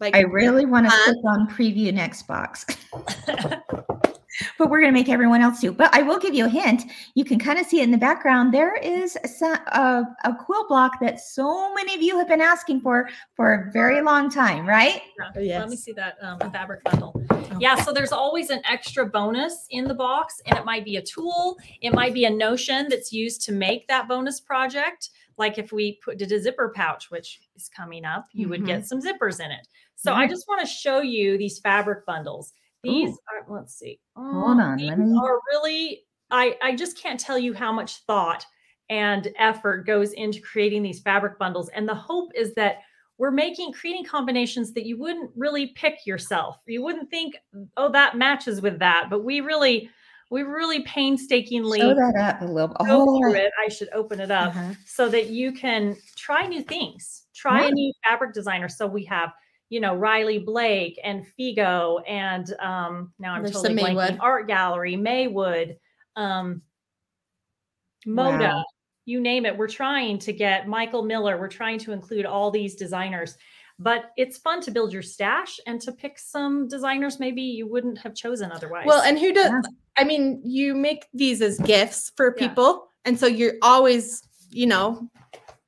Like 0.00 0.14
I 0.14 0.20
really 0.20 0.64
want 0.66 0.86
to 0.86 0.90
Fun. 0.90 1.04
click 1.04 1.24
on 1.24 1.48
preview 1.48 1.92
next 1.92 2.26
box. 2.28 2.64
but 4.58 4.70
we're 4.70 4.80
going 4.80 4.92
to 4.92 4.98
make 4.98 5.08
everyone 5.08 5.40
else 5.40 5.60
do. 5.60 5.72
But 5.72 5.94
I 5.94 6.02
will 6.02 6.18
give 6.18 6.34
you 6.34 6.46
a 6.46 6.48
hint. 6.48 6.84
You 7.14 7.24
can 7.24 7.38
kind 7.38 7.58
of 7.58 7.66
see 7.66 7.80
it 7.80 7.84
in 7.84 7.90
the 7.90 7.98
background. 7.98 8.52
There 8.52 8.76
is 8.76 9.16
a, 9.42 9.46
a, 9.46 10.04
a 10.24 10.34
quilt 10.34 10.68
block 10.68 11.00
that 11.00 11.20
so 11.20 11.72
many 11.74 11.94
of 11.94 12.02
you 12.02 12.18
have 12.18 12.28
been 12.28 12.40
asking 12.40 12.80
for 12.80 13.08
for 13.34 13.54
a 13.54 13.72
very 13.72 14.02
long 14.02 14.30
time, 14.30 14.66
right? 14.66 15.02
Yeah. 15.38 15.60
Let 15.60 15.68
me 15.70 15.76
see 15.76 15.92
that 15.92 16.16
um, 16.22 16.38
fabric 16.50 16.84
bundle. 16.84 17.20
Yeah, 17.60 17.76
so 17.76 17.92
there's 17.92 18.12
always 18.12 18.50
an 18.50 18.60
extra 18.64 19.06
bonus 19.06 19.66
in 19.70 19.84
the 19.84 19.94
box, 19.94 20.40
and 20.46 20.58
it 20.58 20.64
might 20.64 20.84
be 20.84 20.96
a 20.96 21.02
tool, 21.02 21.56
it 21.80 21.92
might 21.92 22.14
be 22.14 22.24
a 22.24 22.30
notion 22.30 22.86
that's 22.88 23.12
used 23.12 23.42
to 23.42 23.52
make 23.52 23.88
that 23.88 24.08
bonus 24.08 24.40
project. 24.40 25.10
Like 25.38 25.58
if 25.58 25.72
we 25.72 25.98
put 26.04 26.18
did 26.18 26.32
a 26.32 26.40
zipper 26.40 26.72
pouch, 26.74 27.10
which 27.10 27.40
is 27.54 27.68
coming 27.68 28.04
up, 28.04 28.26
you 28.32 28.48
would 28.48 28.66
get 28.66 28.86
some 28.86 29.00
zippers 29.00 29.40
in 29.40 29.50
it. 29.50 29.66
So 29.94 30.12
I 30.12 30.26
just 30.26 30.46
want 30.48 30.60
to 30.60 30.66
show 30.66 31.00
you 31.00 31.38
these 31.38 31.58
fabric 31.58 32.04
bundles. 32.06 32.54
These 32.82 33.10
Ooh. 33.10 33.18
are 33.50 33.56
let's 33.56 33.74
see. 33.78 33.98
Hold 34.16 34.58
Oh, 34.58 34.62
on, 34.62 34.76
these 34.78 34.88
let 34.88 34.98
me- 34.98 35.18
are 35.18 35.38
really 35.52 36.04
I 36.30 36.56
I 36.62 36.76
just 36.76 36.96
can't 36.98 37.18
tell 37.18 37.38
you 37.38 37.52
how 37.54 37.72
much 37.72 37.98
thought 38.06 38.44
and 38.90 39.28
effort 39.38 39.86
goes 39.86 40.12
into 40.12 40.40
creating 40.40 40.82
these 40.82 41.00
fabric 41.00 41.38
bundles. 41.38 41.68
And 41.70 41.88
the 41.88 41.94
hope 41.94 42.30
is 42.34 42.54
that 42.54 42.76
we're 43.18 43.30
making 43.32 43.72
creating 43.72 44.04
combinations 44.04 44.72
that 44.74 44.86
you 44.86 44.96
wouldn't 44.98 45.30
really 45.36 45.68
pick 45.74 46.06
yourself. 46.06 46.56
You 46.66 46.82
wouldn't 46.84 47.10
think, 47.10 47.36
oh, 47.76 47.90
that 47.92 48.16
matches 48.16 48.60
with 48.62 48.78
that. 48.78 49.08
But 49.10 49.24
we 49.24 49.40
really, 49.40 49.90
we 50.30 50.42
really 50.42 50.82
painstakingly 50.84 51.80
Show 51.80 51.94
that 51.94 52.14
up 52.16 52.40
a 52.42 52.44
little. 52.44 52.68
go 52.86 53.04
Oh, 53.08 53.18
through 53.20 53.34
it. 53.34 53.50
I 53.62 53.68
should 53.68 53.88
open 53.92 54.20
it 54.20 54.30
up 54.30 54.54
Uh-huh. 54.56 54.72
so 54.86 55.08
that 55.08 55.26
you 55.30 55.52
can 55.52 55.96
try 56.16 56.46
new 56.46 56.62
things. 56.62 57.24
Try 57.34 57.64
a 57.66 57.70
new 57.72 57.92
fabric 58.08 58.32
designer. 58.34 58.68
So 58.68 58.86
we 58.86 59.04
have, 59.06 59.32
you 59.70 59.80
know, 59.80 59.94
Riley 59.94 60.38
Blake 60.38 60.98
and 61.04 61.26
Figo, 61.38 62.00
and 62.08 62.52
um, 62.60 63.12
now 63.18 63.34
I'm 63.34 63.42
There's 63.42 63.54
totally 63.54 63.74
blanking. 63.74 63.94
Maywood. 63.96 64.18
Art 64.20 64.46
Gallery, 64.48 64.96
Maywood, 64.96 65.76
um, 66.16 66.62
Moda. 68.06 68.38
Wow. 68.54 68.64
you 69.04 69.20
name 69.20 69.44
it. 69.46 69.56
We're 69.56 69.68
trying 69.68 70.18
to 70.20 70.32
get 70.32 70.68
Michael 70.68 71.02
Miller. 71.02 71.38
We're 71.38 71.48
trying 71.48 71.78
to 71.80 71.92
include 71.92 72.26
all 72.26 72.50
these 72.50 72.74
designers. 72.76 73.36
But 73.80 74.10
it's 74.16 74.38
fun 74.38 74.60
to 74.62 74.70
build 74.72 74.92
your 74.92 75.02
stash 75.02 75.60
and 75.66 75.80
to 75.82 75.92
pick 75.92 76.18
some 76.18 76.66
designers 76.66 77.20
maybe 77.20 77.42
you 77.42 77.68
wouldn't 77.68 77.98
have 77.98 78.12
chosen 78.14 78.50
otherwise. 78.50 78.86
Well, 78.86 79.02
and 79.02 79.16
who 79.18 79.32
does? 79.32 79.50
Yeah. 79.50 79.60
I 79.96 80.04
mean, 80.04 80.40
you 80.44 80.74
make 80.74 81.06
these 81.14 81.40
as 81.42 81.58
gifts 81.60 82.10
for 82.16 82.34
Yeah. 82.36 82.48
people, 82.48 82.88
and 83.04 83.18
so 83.18 83.26
you're 83.26 83.54
always, 83.62 84.22
you 84.50 84.66
know, 84.66 85.08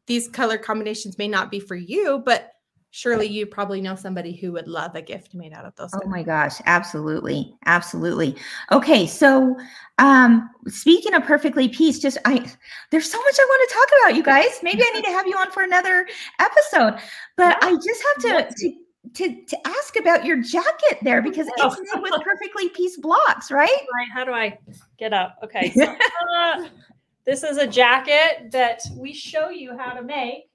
these 0.06 0.26
color 0.28 0.58
combinations 0.58 1.18
may 1.18 1.28
not 1.28 1.50
be 1.52 1.60
for 1.60 1.76
you, 1.76 2.22
but 2.24 2.50
surely 2.90 3.26
you 3.26 3.46
probably 3.46 3.80
know 3.80 3.94
somebody 3.94 4.34
who 4.34 4.52
would 4.52 4.66
love 4.68 4.94
a 4.94 5.02
gift 5.02 5.34
made 5.34 5.52
out 5.52 5.64
of 5.64 5.74
those. 5.76 5.90
Oh 5.94 6.08
my 6.08 6.22
gosh, 6.22 6.60
absolutely. 6.66 7.54
Absolutely. 7.66 8.36
Okay, 8.72 9.06
so 9.06 9.56
um 9.98 10.48
speaking 10.66 11.14
of 11.14 11.22
perfectly 11.24 11.68
pieced, 11.68 12.02
just 12.02 12.18
I 12.24 12.44
there's 12.90 13.10
so 13.10 13.18
much 13.18 13.36
I 13.38 13.44
want 13.44 13.68
to 13.68 13.74
talk 13.74 13.88
about, 14.02 14.16
you 14.16 14.22
guys. 14.22 14.58
Maybe 14.62 14.82
I 14.82 14.94
need 14.94 15.04
to 15.04 15.10
have 15.12 15.26
you 15.26 15.36
on 15.36 15.50
for 15.50 15.62
another 15.62 16.06
episode. 16.40 16.98
But 17.36 17.58
Yeah, 17.62 17.68
I 17.68 17.74
just 17.76 18.04
have 18.04 18.48
to 18.48 18.54
to 18.54 18.72
to, 19.14 19.44
to 19.46 19.66
ask 19.66 19.96
about 19.98 20.24
your 20.26 20.42
jacket 20.42 20.98
there 21.02 21.22
because 21.22 21.48
Oh. 21.58 21.68
it's 21.68 21.94
made 21.94 22.02
with 22.02 22.20
perfectly 22.22 22.68
pieced 22.68 23.00
blocks, 23.00 23.50
right? 23.50 23.68
Right, 23.68 24.08
how 24.12 24.24
do 24.24 24.32
I 24.32 24.58
get 24.98 25.12
up? 25.14 25.36
Okay. 25.42 25.70
So, 25.70 25.84
uh, 26.36 26.66
this 27.24 27.42
is 27.42 27.56
a 27.56 27.66
jacket 27.66 28.50
that 28.52 28.82
we 28.94 29.12
show 29.14 29.48
you 29.48 29.76
how 29.76 29.94
to 29.94 30.02
make. 30.02 30.49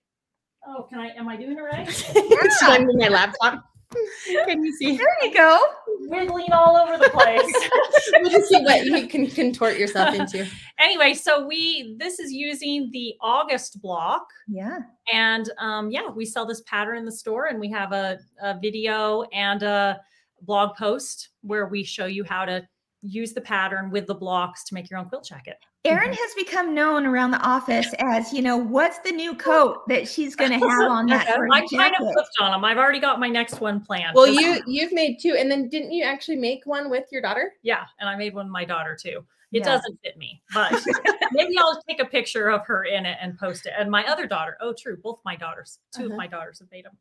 Oh, 0.68 0.84
can 0.89 0.99
I? 0.99 1.09
Am 1.09 1.28
I 1.28 1.36
doing 1.38 1.57
it 1.57 1.61
right? 1.61 1.88
It's 1.88 2.59
showing 2.59 2.88
me 2.88 2.95
my 2.97 3.09
laptop. 3.09 3.63
Can 4.45 4.63
you 4.63 4.76
see? 4.76 4.97
There 4.97 5.07
you 5.22 5.34
go. 5.34 5.61
Wiggling 6.01 6.51
all 6.51 6.76
over 6.76 6.97
the 6.97 7.09
place. 7.11 7.53
We'll 8.22 8.32
just 8.32 8.49
see 8.49 8.61
what 8.63 8.86
you 8.86 9.07
can 9.07 9.28
contort 9.28 9.78
yourself 9.78 10.13
into. 10.16 10.47
anyway, 10.80 11.13
so 11.13 11.45
we 11.45 11.95
this 11.99 12.20
is 12.20 12.32
using 12.32 12.89
the 12.91 13.16
August 13.22 13.82
block, 13.82 14.28
Yeah. 14.47 14.80
and 15.11 15.49
um, 15.57 15.91
yeah, 15.91 16.09
we 16.09 16.26
sell 16.26 16.45
this 16.45 16.61
pattern 16.61 16.97
in 16.97 17.05
the 17.05 17.11
store, 17.11 17.47
and 17.47 17.59
we 17.59 17.70
have 17.72 17.91
a, 17.93 18.20
a 18.41 18.59
video 18.59 19.24
and 19.34 19.63
a 19.63 19.99
blog 20.41 20.76
post 20.76 21.30
where 21.41 21.68
we 21.68 21.84
show 21.84 22.05
you 22.05 22.24
how 22.24 22.45
to 22.45 22.68
use 23.01 23.34
the 23.34 23.41
pattern 23.41 23.89
with 23.91 24.07
the 24.07 24.16
blocks 24.16 24.63
to 24.66 24.74
make 24.74 24.89
your 24.89 24.99
own 24.99 25.07
quilt 25.09 25.26
jacket. 25.26 25.57
Erin 25.86 26.12
has 26.14 26.34
become 26.36 26.74
known 26.74 27.06
around 27.06 27.32
the 27.32 27.40
office 27.42 27.88
as, 28.00 28.34
you 28.34 28.42
know, 28.42 28.58
what's 28.58 28.98
the 29.00 29.12
new 29.12 29.36
coat 29.36 29.88
that 29.88 30.08
she's 30.08 30.36
going 30.36 30.52
to 30.52 30.58
have 30.58 30.64
on 30.92 31.06
that 31.08 31.28
first 31.28 31.54
I 31.54 31.60
kind 31.60 31.64
of 31.94 32.00
jacket? 32.00 32.14
flipped 32.14 32.30
on 32.40 32.52
them. 32.52 32.66
I've 32.66 32.78
already 32.78 33.00
got 33.00 33.20
my 33.20 33.30
next 33.30 33.62
one 33.62 33.80
planned. 33.80 34.16
Well, 34.16 34.26
So- 34.26 34.32
you 34.40 34.62
you've 34.66 34.92
made 34.94 35.20
two, 35.22 35.36
and 35.38 35.50
then 35.50 35.70
didn't 35.70 35.92
you 35.92 36.04
actually 36.04 36.38
make 36.38 36.66
one 36.66 36.90
with 36.90 37.06
your 37.12 37.22
daughter? 37.22 37.54
Yeah, 37.62 37.86
and 38.00 38.10
I 38.10 38.16
made 38.16 38.34
one 38.34 38.48
with 38.48 38.52
my 38.54 38.66
daughter 38.66 38.98
too. 39.00 39.24
It 39.52 39.60
Yeah. 39.60 39.66
doesn't 39.76 40.00
fit 40.04 40.18
me, 40.18 40.42
but 40.54 40.74
maybe 41.32 41.56
I'll 41.60 41.80
take 41.88 42.02
a 42.02 42.06
picture 42.06 42.50
of 42.50 42.66
her 42.66 42.84
in 42.86 43.06
it 43.06 43.18
and 43.22 43.38
post 43.38 43.68
it. 43.68 43.74
And 43.78 43.90
my 43.90 44.04
other 44.06 44.26
daughter, 44.26 44.58
oh, 44.60 44.74
true, 44.78 44.98
both 44.98 45.20
my 45.24 45.36
daughters, 45.36 45.80
2 45.96 46.06
Uh-huh. 46.06 46.12
of 46.14 46.18
my 46.18 46.28
daughters 46.28 46.60
have 46.60 46.70
made 46.72 46.86
them. 46.86 46.98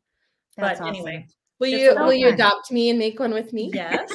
That's 0.55 0.79
but 0.79 0.83
awesome. 0.85 0.95
anyway, 0.95 1.27
Will 1.59 1.67
you 1.69 1.93
so 1.95 2.03
will 2.05 2.13
you 2.13 2.27
adopt 2.29 2.71
me 2.71 2.89
and 2.91 2.99
make 2.99 3.19
one 3.19 3.33
with 3.33 3.51
me? 3.51 3.71
yes, 3.73 4.09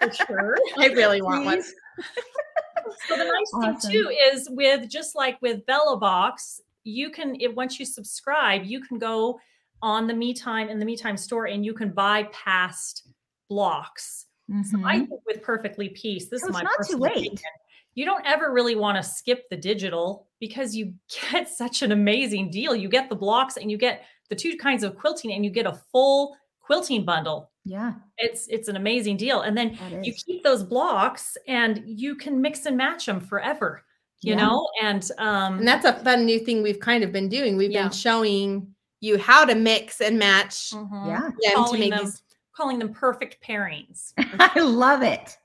for 0.00 0.12
sure. 0.26 0.56
I 0.78 0.86
really 0.86 1.20
want 1.22 1.44
one. 1.44 1.62
So 3.08 3.16
the 3.16 3.24
nice 3.24 3.50
Awesome. 3.54 3.90
thing 3.90 3.92
too 3.92 4.10
is 4.32 4.48
with 4.50 4.88
just 4.88 5.14
like 5.14 5.40
with 5.42 5.64
Bella 5.66 5.96
Box, 5.98 6.60
you 6.84 7.10
can 7.10 7.36
if 7.40 7.54
once 7.54 7.78
you 7.78 7.86
subscribe, 7.86 8.64
you 8.64 8.80
can 8.80 8.98
go 8.98 9.38
on 9.82 10.06
the 10.06 10.14
Me 10.14 10.32
Time 10.34 10.68
in 10.68 10.78
the 10.78 10.84
Me 10.84 10.96
Time 10.96 11.16
store 11.16 11.46
and 11.46 11.64
you 11.64 11.74
can 11.74 11.90
buy 11.90 12.24
past 12.32 13.08
blocks. 13.48 14.26
So 14.64 14.78
I 14.84 14.96
mm-hmm. 14.96 15.06
think 15.06 15.20
with 15.26 15.42
Perfectly 15.42 15.88
Peace, 15.90 16.28
this 16.28 16.42
So 16.42 16.48
is 16.48 16.50
it's 16.50 16.62
my 16.62 16.62
not 16.62 16.86
too 16.86 16.98
late. 16.98 17.12
opinion, 17.12 17.38
You 17.94 18.04
don't 18.04 18.26
ever 18.26 18.52
really 18.52 18.76
want 18.76 18.96
to 18.98 19.02
skip 19.02 19.48
the 19.48 19.56
digital 19.56 20.26
because 20.38 20.76
you 20.76 20.92
get 21.30 21.48
such 21.48 21.80
an 21.82 21.92
amazing 21.92 22.50
deal. 22.50 22.76
You 22.76 22.88
get 22.90 23.08
the 23.08 23.16
blocks 23.16 23.56
and 23.56 23.70
you 23.70 23.78
get 23.78 24.04
the 24.28 24.36
two 24.36 24.56
kinds 24.56 24.82
of 24.82 24.96
quilting 24.96 25.32
and 25.32 25.44
you 25.44 25.50
get 25.50 25.66
a 25.66 25.80
full 25.90 26.36
quilting 26.64 27.04
bundle. 27.04 27.50
Yeah, 27.64 27.94
It's 28.18 28.46
it's 28.48 28.68
an 28.68 28.76
amazing 28.76 29.16
deal. 29.16 29.40
And 29.42 29.56
then 29.56 29.78
you 30.02 30.12
keep 30.12 30.42
those 30.42 30.62
blocks 30.62 31.36
and 31.48 31.82
you 31.86 32.14
can 32.14 32.40
mix 32.40 32.66
and 32.66 32.76
match 32.76 33.06
them 33.06 33.20
forever. 33.20 33.82
You 34.20 34.34
Yeah. 34.34 34.46
know, 34.46 34.68
and 34.82 35.02
um 35.18 35.58
And 35.58 35.68
that's 35.68 35.86
a 35.86 35.94
fun 36.04 36.24
new 36.26 36.38
thing 36.40 36.62
we've 36.62 36.80
kind 36.80 37.02
of 37.04 37.10
been 37.12 37.28
doing. 37.28 37.56
We've 37.56 37.70
Yeah. 37.70 37.84
been 37.84 37.92
showing 37.92 38.74
you 39.00 39.18
how 39.18 39.44
to 39.46 39.54
mix 39.54 40.00
and 40.00 40.18
match 40.18 40.70
mhm, 40.72 41.06
Yeah, 41.08 41.20
them 41.20 41.32
to 41.40 41.50
calling 41.54 41.80
make 41.80 41.90
them- 41.94 42.04
these. 42.04 42.22
calling 42.56 42.78
them 42.78 42.92
perfect 42.92 43.42
pairings. 43.46 44.12
I 44.56 44.60
love 44.60 45.02
it. 45.02 45.36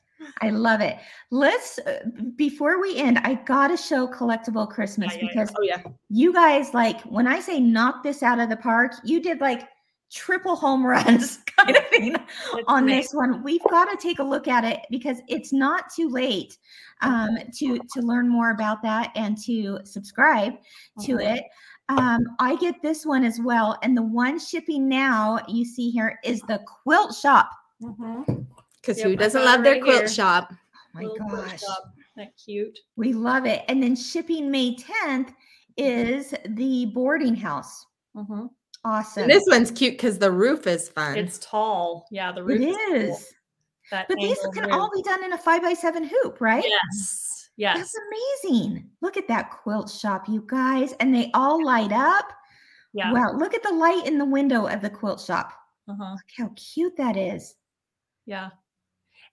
I 0.42 0.50
love 0.50 0.82
it. 0.82 0.98
Let's 1.32 1.80
uh, 1.80 2.00
before 2.36 2.82
we 2.82 2.98
end, 2.98 3.20
I 3.20 3.36
gotta 3.36 3.78
show 3.78 4.06
collectible 4.08 4.70
Christmas 4.70 5.14
Yeah, 5.14 5.20
yeah, 5.22 5.26
yeah. 5.26 5.30
because 5.44 5.56
Oh 5.58 5.62
yeah. 5.64 5.82
you 6.10 6.34
guys 6.34 6.74
like 6.74 7.00
when 7.04 7.28
I 7.28 7.40
say 7.40 7.60
knock 7.62 8.04
this 8.04 8.22
out 8.24 8.40
of 8.40 8.50
the 8.50 8.58
park, 8.58 8.92
you 9.06 9.22
did 9.22 9.40
like 9.40 9.68
triple 10.12 10.56
home 10.56 10.86
runs 10.86 11.38
kind 11.58 11.76
of 11.78 11.86
thing 11.88 12.16
It's 12.16 12.64
on 12.68 12.84
amazing. 12.84 13.02
this 13.02 13.14
one. 13.14 13.44
We've 13.44 13.64
got 13.70 13.86
to 13.86 13.98
take 13.98 14.20
a 14.20 14.24
look 14.24 14.48
at 14.48 14.64
it 14.64 14.80
because 14.90 15.18
it's 15.28 15.54
not 15.54 15.86
too 15.96 16.10
late 16.10 16.58
um, 17.02 17.38
to 17.58 17.80
to 17.94 18.02
learn 18.02 18.28
more 18.28 18.52
about 18.52 18.82
that 18.84 19.12
and 19.16 19.38
to 19.44 19.80
subscribe 19.84 20.54
to 21.02 21.16
Mhm. 21.18 21.38
it. 21.38 21.44
Um, 21.90 22.24
I 22.40 22.56
get 22.58 22.82
this 22.84 23.04
one 23.06 23.24
as 23.24 23.40
well, 23.40 23.78
and 23.82 23.98
the 23.98 24.04
one 24.04 24.38
shipping 24.40 24.88
now 24.88 25.40
you 25.48 25.66
see 25.66 25.90
here 25.90 26.20
is 26.24 26.42
the 26.42 26.60
Quilt 26.68 27.16
Shop. 27.16 27.50
Mhm. 27.82 28.46
Because 28.76 29.00
Yep, 29.00 29.08
who 29.08 29.16
doesn't 29.16 29.44
love 29.44 29.62
it 29.62 29.64
their 29.64 29.74
right 29.74 29.82
quilt 29.84 30.00
here. 30.02 30.08
shop? 30.08 30.50
Oh 30.52 30.56
my 30.94 31.02
Little 31.04 31.28
gosh, 31.30 31.62
that 32.16 32.32
cute. 32.38 32.78
we 32.96 33.14
love 33.14 33.46
it. 33.46 33.64
And 33.68 33.82
then 33.82 33.96
shipping 33.96 34.52
May 34.52 34.76
10th 34.76 35.34
is 35.78 36.34
the 36.46 36.86
boarding 36.94 37.36
house. 37.36 37.86
Mhm. 38.16 38.50
Awesome. 38.86 39.24
And 39.24 39.32
this 39.32 39.44
one's 39.48 39.72
cute 39.72 39.94
because 39.94 40.20
the 40.20 40.32
roof 40.32 40.66
is 40.68 40.88
fun. 40.90 41.18
It's 41.18 41.38
tall. 41.40 42.06
Yeah, 42.12 42.32
the 42.32 42.42
it 42.42 42.46
roof 42.46 42.78
is. 42.92 43.10
cool. 43.10 43.20
That 43.92 44.08
But 44.08 44.18
these 44.20 44.38
can 44.54 44.64
roof. 44.66 44.74
all 44.74 44.90
be 44.96 45.02
done 45.02 45.24
in 45.24 45.34
a 45.34 45.38
five 45.38 45.62
by 45.62 45.74
seven 45.74 46.04
hoop, 46.04 46.40
right? 46.40 46.64
Yes. 46.66 47.50
Yes. 47.58 47.78
That's 47.78 47.94
amazing. 48.46 48.90
Look 49.02 49.18
at 49.18 49.28
that 49.28 49.50
quilt 49.52 49.90
shop, 49.90 50.30
you 50.30 50.46
guys. 50.48 50.94
And 51.02 51.14
they 51.14 51.30
all 51.34 51.64
light 51.66 51.92
up. 51.92 52.32
Yeah. 52.94 53.12
Wow. 53.12 53.34
Look 53.34 53.54
at 53.54 53.64
the 53.64 53.72
light 53.74 54.06
in 54.06 54.18
the 54.18 54.26
window 54.26 54.68
of 54.68 54.82
the 54.82 54.90
quilt 54.90 55.20
shop. 55.20 55.52
Uh-huh. 55.90 56.12
Look 56.12 56.22
how 56.38 56.52
cute 56.56 56.96
that 56.98 57.18
is. 57.18 57.56
Yeah. 58.26 58.50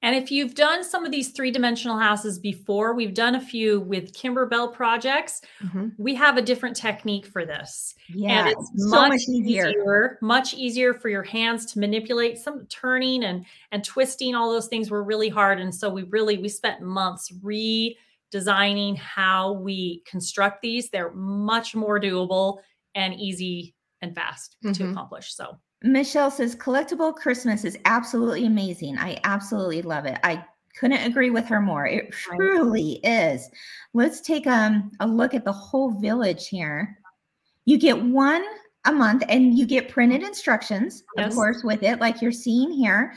And 0.02 0.14
if 0.14 0.30
you've 0.30 0.54
done 0.54 0.84
some 0.84 1.04
of 1.04 1.10
these 1.10 1.30
three 1.30 1.50
dimensional 1.50 1.98
houses 1.98 2.38
before, 2.38 2.94
we've 2.94 3.14
done 3.14 3.34
a 3.34 3.40
few 3.40 3.80
with 3.80 4.12
Kimberbell 4.12 4.72
projects. 4.72 5.40
Mhm. 5.62 5.92
We 5.98 6.14
have 6.14 6.36
a 6.36 6.42
different 6.42 6.76
technique 6.76 7.26
for 7.26 7.44
this. 7.46 7.94
Yeah. 8.08 8.40
and 8.40 8.48
it's 8.50 8.70
much, 8.74 9.08
much 9.12 9.20
easier. 9.28 9.68
easier. 9.68 10.18
much 10.22 10.54
easier 10.54 10.94
for 10.94 11.08
your 11.08 11.22
hands 11.24 11.66
to 11.72 11.78
manipulate 11.80 12.38
some 12.38 12.66
turning 12.66 13.24
and 13.24 13.44
and 13.72 13.82
twisting 13.84 14.34
all 14.34 14.52
those 14.52 14.68
things 14.68 14.90
were 14.90 15.02
really 15.02 15.28
hard 15.28 15.60
and 15.60 15.74
so 15.74 15.90
we 15.90 16.04
really 16.04 16.38
we 16.38 16.48
spent 16.48 16.82
months 16.82 17.32
redesigning 17.42 18.96
how 18.96 19.52
we 19.54 20.02
construct 20.06 20.62
these 20.62 20.88
they're 20.90 21.12
much 21.14 21.74
more 21.74 21.98
doable 22.00 22.58
and 22.94 23.14
easy 23.14 23.74
and 24.02 24.14
fast 24.14 24.56
to 24.62 24.68
Mhm. 24.70 24.92
accomplish 24.92 25.34
so 25.34 25.58
Michelle 25.82 26.30
says 26.30 26.56
collectible 26.56 27.14
Christmas 27.14 27.64
is 27.64 27.78
absolutely 27.84 28.46
amazing. 28.46 28.98
I 28.98 29.18
absolutely 29.24 29.82
love 29.82 30.06
it. 30.06 30.18
I 30.24 30.44
couldn't 30.78 31.04
agree 31.06 31.30
with 31.30 31.46
her 31.46 31.60
more. 31.60 31.86
It 31.86 32.12
truly 32.12 33.00
is. 33.04 33.48
Let's 33.94 34.20
take 34.20 34.46
um, 34.46 34.90
a 35.00 35.06
look 35.06 35.34
at 35.34 35.44
the 35.44 35.52
whole 35.52 35.92
village 35.92 36.48
here. 36.48 36.98
You 37.66 37.78
get 37.78 38.00
one 38.02 38.44
a 38.84 38.92
month 38.92 39.24
and 39.28 39.58
you 39.58 39.66
get 39.66 39.88
printed 39.88 40.22
instructions, 40.22 41.02
Yes. 41.16 41.28
of 41.28 41.34
course, 41.34 41.62
with 41.64 41.82
it, 41.82 41.98
like 42.00 42.22
you're 42.22 42.30
seeing 42.32 42.70
here. 42.70 43.14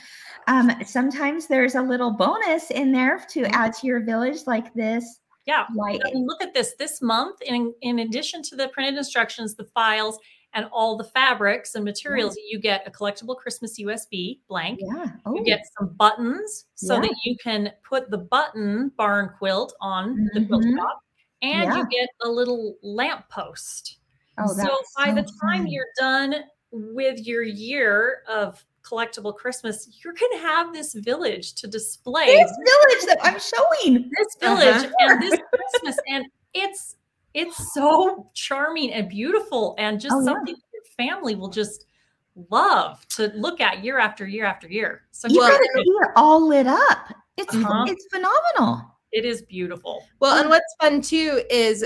Um, 0.47 0.71
sometimes 0.85 1.47
there's 1.47 1.75
a 1.75 1.81
little 1.81 2.11
bonus 2.11 2.71
in 2.71 2.91
there 2.91 3.19
to 3.29 3.41
Mhm. 3.43 3.51
add 3.53 3.73
to 3.75 3.87
your 3.87 4.01
village, 4.01 4.47
like 4.47 4.73
this. 4.73 5.19
yeah 5.45 5.65
Like 5.75 6.01
I 6.05 6.11
mean, 6.11 6.25
look 6.27 6.41
at 6.43 6.53
this 6.53 6.75
this 6.77 7.01
month 7.01 7.41
in 7.41 7.73
in 7.81 7.99
addition 7.99 8.41
to 8.43 8.55
the 8.55 8.67
printed 8.69 8.97
instructions 8.97 9.55
the 9.55 9.63
files 9.65 10.17
and 10.53 10.65
all 10.71 10.97
the 10.97 11.03
fabrics 11.03 11.75
and 11.75 11.85
materials 11.85 12.35
you 12.49 12.59
get 12.59 12.85
a 12.87 12.91
collectible 12.91 13.35
christmas 13.37 13.79
usb 13.79 14.39
blank 14.47 14.79
yeah. 14.81 15.05
Oh, 15.25 15.35
You 15.35 15.43
get 15.43 15.61
some 15.77 15.89
buttons 15.95 16.65
so 16.75 16.95
Yeah. 16.95 17.01
that 17.01 17.15
you 17.23 17.35
can 17.43 17.71
put 17.87 18.09
the 18.09 18.17
button 18.17 18.91
barn 18.97 19.31
quilt 19.37 19.73
on 19.81 20.29
the 20.33 20.45
quilt 20.45 20.63
top, 20.77 20.99
and 21.41 21.63
Yeah. 21.63 21.77
you 21.77 21.87
get 21.89 22.09
a 22.23 22.29
little 22.29 22.77
lamp 22.81 23.29
post. 23.29 23.97
oh, 24.39 24.47
so 24.53 24.81
by 24.97 25.11
the 25.11 25.21
time 25.41 25.63
fun. 25.63 25.67
you're 25.67 25.85
done 25.99 26.35
with 26.71 27.25
your 27.25 27.43
year 27.43 28.23
of 28.27 28.63
collectible 28.83 29.35
Christmas, 29.35 29.99
you're 30.03 30.13
going 30.13 30.31
to 30.31 30.39
have 30.39 30.73
this 30.73 30.93
village 30.93 31.53
to 31.55 31.67
display 31.67 32.25
this 32.37 32.51
village 32.57 33.05
that 33.05 33.19
I'm 33.21 33.39
showing. 33.39 34.09
this 34.17 34.35
village 34.39 34.85
Uh-huh. 34.85 34.93
and 34.99 35.21
this 35.21 35.39
Christmas, 35.53 35.97
and 36.07 36.25
it's 36.53 36.95
it's 37.39 37.73
so 37.73 38.29
charming 38.33 38.93
and 38.93 39.09
beautiful, 39.09 39.75
and 39.77 39.99
just 39.99 40.15
Oh, 40.15 40.23
something 40.25 40.55
that 40.55 40.71
your 40.73 40.83
family 40.97 41.35
will 41.35 41.49
just 41.49 41.85
love 42.49 43.05
to 43.09 43.31
look 43.35 43.59
at 43.61 43.83
year 43.83 43.97
after 43.99 44.27
year 44.27 44.45
after 44.45 44.67
year. 44.67 45.03
So 45.11 45.27
You 45.27 45.39
Well, 45.39 45.49
got 45.49 45.57
to 45.57 45.69
it 45.75 46.11
all 46.15 46.47
lit 46.47 46.67
up. 46.67 47.13
It's 47.37 47.53
Uh-huh. 47.55 47.85
it's 47.87 48.05
phenomenal. 48.11 48.85
it 49.11 49.25
is 49.25 49.41
beautiful. 49.43 50.03
Well, 50.19 50.39
and 50.39 50.49
what's 50.49 50.75
fun 50.79 51.01
too 51.01 51.41
is 51.49 51.85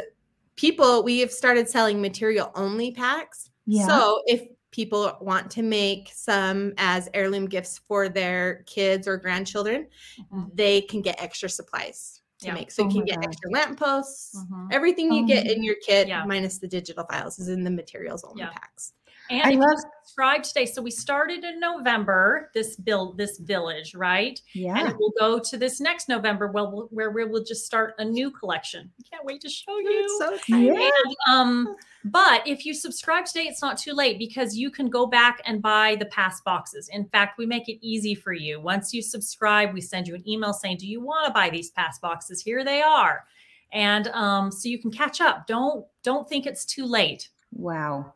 people 0.55 1.03
we 1.03 1.19
have 1.19 1.31
started 1.31 1.69
selling 1.69 2.01
material 2.01 2.51
only 2.55 2.91
packs. 2.91 3.49
Yeah. 3.65 3.87
So 3.87 4.21
if 4.25 4.41
people 4.71 5.15
want 5.21 5.49
to 5.51 5.61
make 5.61 6.09
some 6.13 6.73
as 6.77 7.07
heirloom 7.13 7.45
gifts 7.47 7.77
for 7.87 8.09
their 8.09 8.63
kids 8.65 9.07
or 9.07 9.17
grandchildren, 9.17 9.87
Mhm. 10.33 10.49
they 10.55 10.81
can 10.81 11.01
get 11.01 11.21
extra 11.21 11.47
supplies 11.47 12.21
to 12.43 12.49
Yeah. 12.49 12.53
make. 12.53 12.71
So 12.71 12.83
Oh 12.83 12.87
you 12.87 12.93
can 12.93 13.05
get 13.05 13.15
gosh. 13.17 13.25
extra 13.25 13.49
lampposts. 13.51 14.35
Mhm. 14.35 14.67
Everything 14.71 15.11
you 15.11 15.23
Oh 15.23 15.27
get 15.27 15.47
in 15.49 15.63
your 15.63 15.75
kit, 15.75 16.07
Yeah. 16.07 16.23
minus 16.25 16.57
the 16.59 16.67
digital 16.67 17.05
files, 17.05 17.39
is 17.39 17.47
in 17.49 17.63
the 17.63 17.71
materials 17.71 18.23
only 18.23 18.41
Yeah. 18.41 18.49
packs. 18.49 18.93
And 19.29 19.41
I 19.41 19.51
love- 19.51 19.79
subscribe 20.05 20.43
today, 20.43 20.65
so 20.65 20.81
we 20.81 20.91
started 20.91 21.43
in 21.43 21.59
November, 21.59 22.51
this 22.53 22.75
build, 22.75 23.17
this 23.17 23.37
village, 23.39 23.95
right? 23.95 24.39
Yeah. 24.53 24.77
And 24.77 24.97
will 24.99 25.13
go 25.17 25.39
to 25.39 25.57
this 25.57 25.79
next 25.79 26.09
November, 26.09 26.47
well, 26.51 26.71
we'll- 26.71 26.87
where 26.91 27.09
we 27.09 27.23
will 27.23 27.43
just 27.43 27.65
start 27.65 27.95
a 27.99 28.05
new 28.05 28.29
collection. 28.29 28.91
I 28.99 29.03
can't 29.09 29.25
wait 29.25 29.41
to 29.41 29.49
show 29.49 29.79
you. 29.79 30.03
It's 30.03 30.17
so 30.19 30.33
exciting. 30.35 30.65
Yeah. 30.75 30.89
And, 31.05 31.15
um, 31.29 31.75
but 32.03 32.45
if 32.45 32.65
you 32.65 32.73
subscribe 32.73 33.25
today, 33.25 33.43
it's 33.47 33.61
not 33.61 33.77
too 33.77 33.93
late 33.93 34.19
because 34.19 34.57
you 34.57 34.69
can 34.69 34.89
go 34.89 35.05
back 35.07 35.41
and 35.45 35.61
buy 35.61 35.95
the 35.95 36.05
past 36.07 36.43
boxes. 36.43 36.89
In 36.89 37.05
fact, 37.05 37.37
we 37.37 37.45
make 37.45 37.69
it 37.69 37.79
easy 37.81 38.13
for 38.13 38.33
you. 38.33 38.59
Once 38.59 38.93
you 38.93 39.01
subscribe, 39.01 39.73
we 39.73 39.79
send 39.81 40.07
you 40.07 40.15
an 40.15 40.27
email 40.27 40.51
saying, 40.51 40.77
"Do 40.77 40.87
you 40.87 40.99
want 40.99 41.27
to 41.27 41.31
buy 41.33 41.49
these 41.49 41.71
past 41.71 42.01
boxes? 42.01 42.41
Here 42.41 42.65
they 42.65 42.81
are," 42.81 43.25
and 43.71 44.09
um, 44.09 44.51
so 44.51 44.67
you 44.67 44.79
can 44.79 44.91
catch 44.91 45.21
up. 45.21 45.47
Don't 45.47 45.85
don't 46.03 46.27
think 46.27 46.45
it's 46.45 46.65
too 46.65 46.85
late. 46.85 47.29
Wow. 47.53 48.13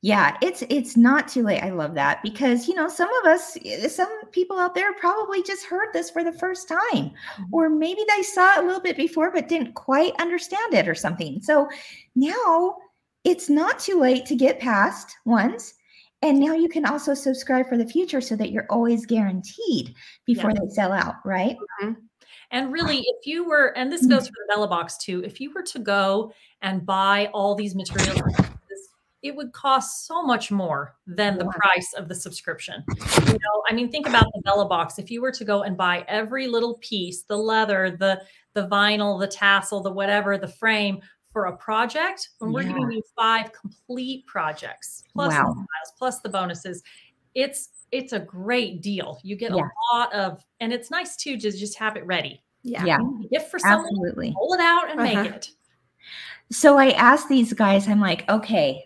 Yeah, 0.00 0.36
it's 0.40 0.62
it's 0.70 0.96
not 0.96 1.26
too 1.26 1.42
late. 1.42 1.60
I 1.60 1.70
love 1.70 1.94
that 1.94 2.22
because 2.22 2.68
you 2.68 2.74
know 2.74 2.88
some 2.88 3.12
of 3.14 3.26
us, 3.26 3.58
eh, 3.64 3.88
some 3.88 4.08
people 4.30 4.56
out 4.56 4.74
there 4.76 4.92
probably 4.94 5.42
just 5.42 5.64
heard 5.66 5.88
this 5.92 6.08
for 6.08 6.22
the 6.22 6.32
first 6.32 6.68
time, 6.68 7.10
Mhm. 7.36 7.44
or 7.50 7.68
maybe 7.68 8.02
they 8.08 8.22
saw 8.22 8.52
it 8.52 8.62
a 8.62 8.66
little 8.66 8.80
bit 8.80 8.96
before 8.96 9.32
but 9.32 9.48
didn't 9.48 9.74
quite 9.74 10.14
understand 10.20 10.72
it 10.72 10.86
or 10.86 10.94
something. 10.94 11.40
So 11.42 11.68
now 12.14 12.76
it's 13.24 13.50
not 13.50 13.80
too 13.80 13.98
late 13.98 14.24
to 14.26 14.36
get 14.36 14.60
past 14.60 15.16
ones, 15.24 15.74
and 16.22 16.38
now 16.38 16.54
you 16.54 16.68
can 16.68 16.86
also 16.86 17.12
subscribe 17.12 17.68
for 17.68 17.76
the 17.76 17.86
future 17.86 18.20
so 18.20 18.36
that 18.36 18.52
you're 18.52 18.66
always 18.70 19.04
guaranteed 19.04 19.94
before 20.26 20.54
they 20.54 20.68
sell 20.68 20.92
out. 20.92 21.16
Right? 21.24 21.56
And 22.52 22.72
really, 22.72 22.98
if 23.00 23.26
you 23.26 23.44
were, 23.44 23.76
and 23.76 23.92
this 23.92 24.06
goes 24.06 24.28
for 24.28 24.34
the 24.46 24.54
Bella 24.54 24.68
box 24.68 24.96
too, 24.96 25.22
if 25.24 25.40
you 25.40 25.52
were 25.52 25.62
to 25.64 25.78
go 25.80 26.32
and 26.62 26.86
buy 26.86 27.26
all 27.34 27.56
these 27.56 27.74
materials, 27.74 28.22
it 29.22 29.34
would 29.34 29.52
cost 29.52 30.06
so 30.06 30.22
much 30.22 30.50
more 30.52 30.94
than 31.06 31.38
the 31.38 31.46
price 31.46 31.92
of 31.96 32.08
the 32.08 32.14
subscription. 32.14 32.84
You 33.26 33.32
know, 33.32 33.62
I 33.68 33.72
mean, 33.72 33.90
think 33.90 34.06
about 34.08 34.26
the 34.32 34.40
Bella 34.44 34.66
box. 34.68 34.98
If 34.98 35.10
you 35.10 35.20
were 35.20 35.32
to 35.32 35.44
go 35.44 35.62
and 35.62 35.76
buy 35.76 36.04
every 36.06 36.46
little 36.46 36.74
piece, 36.78 37.22
the 37.24 37.36
leather, 37.36 37.96
the 37.98 38.22
the 38.54 38.68
vinyl, 38.68 39.18
the 39.20 39.26
tassel, 39.26 39.82
the 39.82 39.90
whatever, 39.92 40.38
the 40.38 40.48
frame 40.48 41.00
for 41.32 41.46
a 41.46 41.56
project, 41.56 42.28
when 42.38 42.52
we're 42.52 42.62
giving 42.62 42.90
you 42.90 43.02
five 43.16 43.52
complete 43.52 44.24
projects 44.26 45.02
plus 45.12 45.32
Wow. 45.34 45.48
the 45.48 45.54
files, 45.54 45.92
plus 45.98 46.20
the 46.20 46.28
bonuses, 46.28 46.82
it's 47.34 47.70
it's 47.90 48.12
a 48.12 48.20
great 48.20 48.82
deal. 48.82 49.18
You 49.24 49.34
get 49.36 49.50
Yeah. 49.54 49.62
a 49.62 49.96
lot 49.96 50.12
of, 50.12 50.44
and 50.60 50.72
it's 50.72 50.90
nice 50.90 51.16
too 51.16 51.38
to 51.38 51.50
just 51.50 51.76
have 51.78 51.96
it 51.96 52.04
ready. 52.06 52.42
Yeah. 52.62 52.84
Yeah. 52.84 52.98
Gift 53.30 53.50
for 53.50 53.58
someone, 53.58 53.86
Absolutely. 53.86 54.32
pull 54.36 54.52
it 54.54 54.60
out 54.60 54.90
and 54.90 55.02
make 55.02 55.16
Uh-huh. 55.18 55.28
it. 55.34 55.50
So 56.50 56.76
I 56.78 56.90
asked 56.90 57.28
these 57.28 57.52
guys, 57.52 57.88
I'm 57.88 58.00
like, 58.00 58.28
okay, 58.28 58.84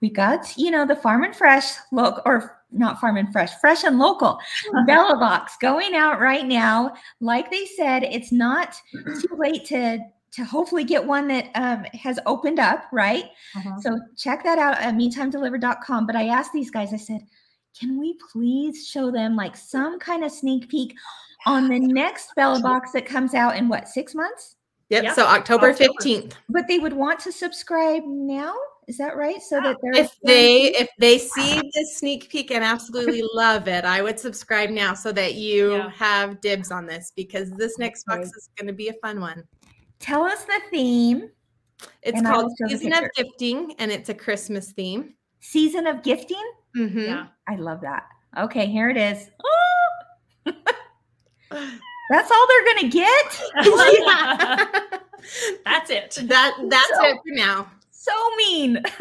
we 0.00 0.10
got, 0.10 0.56
you 0.56 0.70
know, 0.70 0.86
the 0.86 0.96
farm 0.96 1.24
and 1.24 1.34
fresh 1.34 1.72
look 1.92 2.22
or 2.24 2.58
not 2.70 3.00
farm 3.00 3.16
and 3.16 3.32
fresh, 3.32 3.52
fresh 3.60 3.84
and 3.84 3.98
local 3.98 4.38
Bella 4.86 5.16
box 5.16 5.56
going 5.60 5.94
out 5.94 6.20
right 6.20 6.46
now. 6.46 6.92
Like 7.20 7.50
they 7.50 7.64
said, 7.64 8.04
it's 8.04 8.30
not 8.32 8.76
too 8.92 9.36
late 9.36 9.64
to 9.66 9.98
to 10.30 10.44
hopefully 10.44 10.84
get 10.84 11.04
one 11.04 11.26
that 11.26 11.50
um, 11.54 11.84
has 11.94 12.18
opened 12.26 12.58
up, 12.58 12.84
right? 12.92 13.24
Uh-huh. 13.56 13.80
So 13.80 13.98
check 14.16 14.44
that 14.44 14.58
out 14.58 14.78
at 14.78 14.94
metimedeliver.com. 14.94 16.06
But 16.06 16.16
I 16.16 16.28
asked 16.28 16.52
these 16.52 16.70
guys, 16.70 16.92
I 16.92 16.98
said, 16.98 17.22
can 17.78 17.98
we 17.98 18.18
please 18.30 18.86
show 18.86 19.10
them 19.10 19.36
like 19.36 19.56
some 19.56 19.98
kind 19.98 20.24
of 20.24 20.30
sneak 20.30 20.68
peek 20.68 20.94
on 21.46 21.68
the 21.68 21.78
next 21.78 22.34
Bella 22.36 22.60
box 22.60 22.92
that 22.92 23.06
comes 23.06 23.32
out 23.32 23.56
in 23.56 23.68
what, 23.68 23.88
six 23.88 24.14
months? 24.14 24.56
Yep. 24.90 25.04
Yeah. 25.04 25.14
So 25.14 25.24
October 25.24 25.70
October. 25.70 25.92
15th. 26.00 26.32
But 26.48 26.68
they 26.68 26.78
would 26.78 26.92
want 26.92 27.20
to 27.20 27.32
subscribe 27.32 28.02
now. 28.04 28.54
Is 28.88 28.96
that 28.96 29.16
right? 29.18 29.40
So 29.42 29.60
that 29.60 29.76
they're 29.82 29.92
If 29.92 30.16
they 30.24 30.74
if 30.74 30.88
they 30.98 31.18
see 31.18 31.60
this 31.74 31.98
sneak 31.98 32.30
peek 32.30 32.50
and 32.50 32.64
absolutely 32.64 33.22
love 33.34 33.68
it, 33.68 33.84
I 33.84 34.00
would 34.02 34.18
subscribe 34.18 34.70
now 34.70 34.94
so 34.94 35.12
that 35.12 35.34
you 35.34 35.74
Yeah. 35.74 35.90
have 35.90 36.40
dibs 36.40 36.72
on 36.72 36.86
this 36.86 37.12
because 37.14 37.50
this 37.52 37.78
next 37.78 38.04
box 38.06 38.20
Okay. 38.20 38.28
is 38.36 38.48
going 38.56 38.66
to 38.68 38.72
be 38.72 38.88
a 38.88 38.94
fun 39.02 39.20
one. 39.20 39.44
tell 40.00 40.22
us 40.22 40.44
the 40.44 40.60
theme, 40.70 41.28
It's 42.02 42.22
called 42.22 42.44
will 42.44 42.54
show 42.60 42.72
the 42.72 42.78
Season 42.78 42.92
of. 43.04 43.10
Gifting 43.14 43.74
and 43.78 43.90
it's 43.92 44.08
a 44.08 44.14
Christmas 44.14 44.72
theme. 44.72 45.14
season 45.40 45.86
of 45.86 46.02
gifting. 46.02 46.42
Mhm. 46.76 47.06
Yeah. 47.06 47.26
I 47.46 47.56
love 47.56 47.80
that. 47.82 48.04
Okay, 48.38 48.66
here 48.66 48.88
it 48.90 48.96
is. 48.96 49.30
That's 51.50 52.30
all 52.30 52.46
they're 52.48 52.64
gonna 52.74 52.88
get. 52.88 53.42
That's 55.64 55.90
it. 55.90 56.18
that 56.28 56.56
that's 56.68 56.88
So- 56.88 57.04
it 57.04 57.16
for 57.16 57.34
now. 57.34 57.70
So 58.00 58.12
mean. 58.36 58.78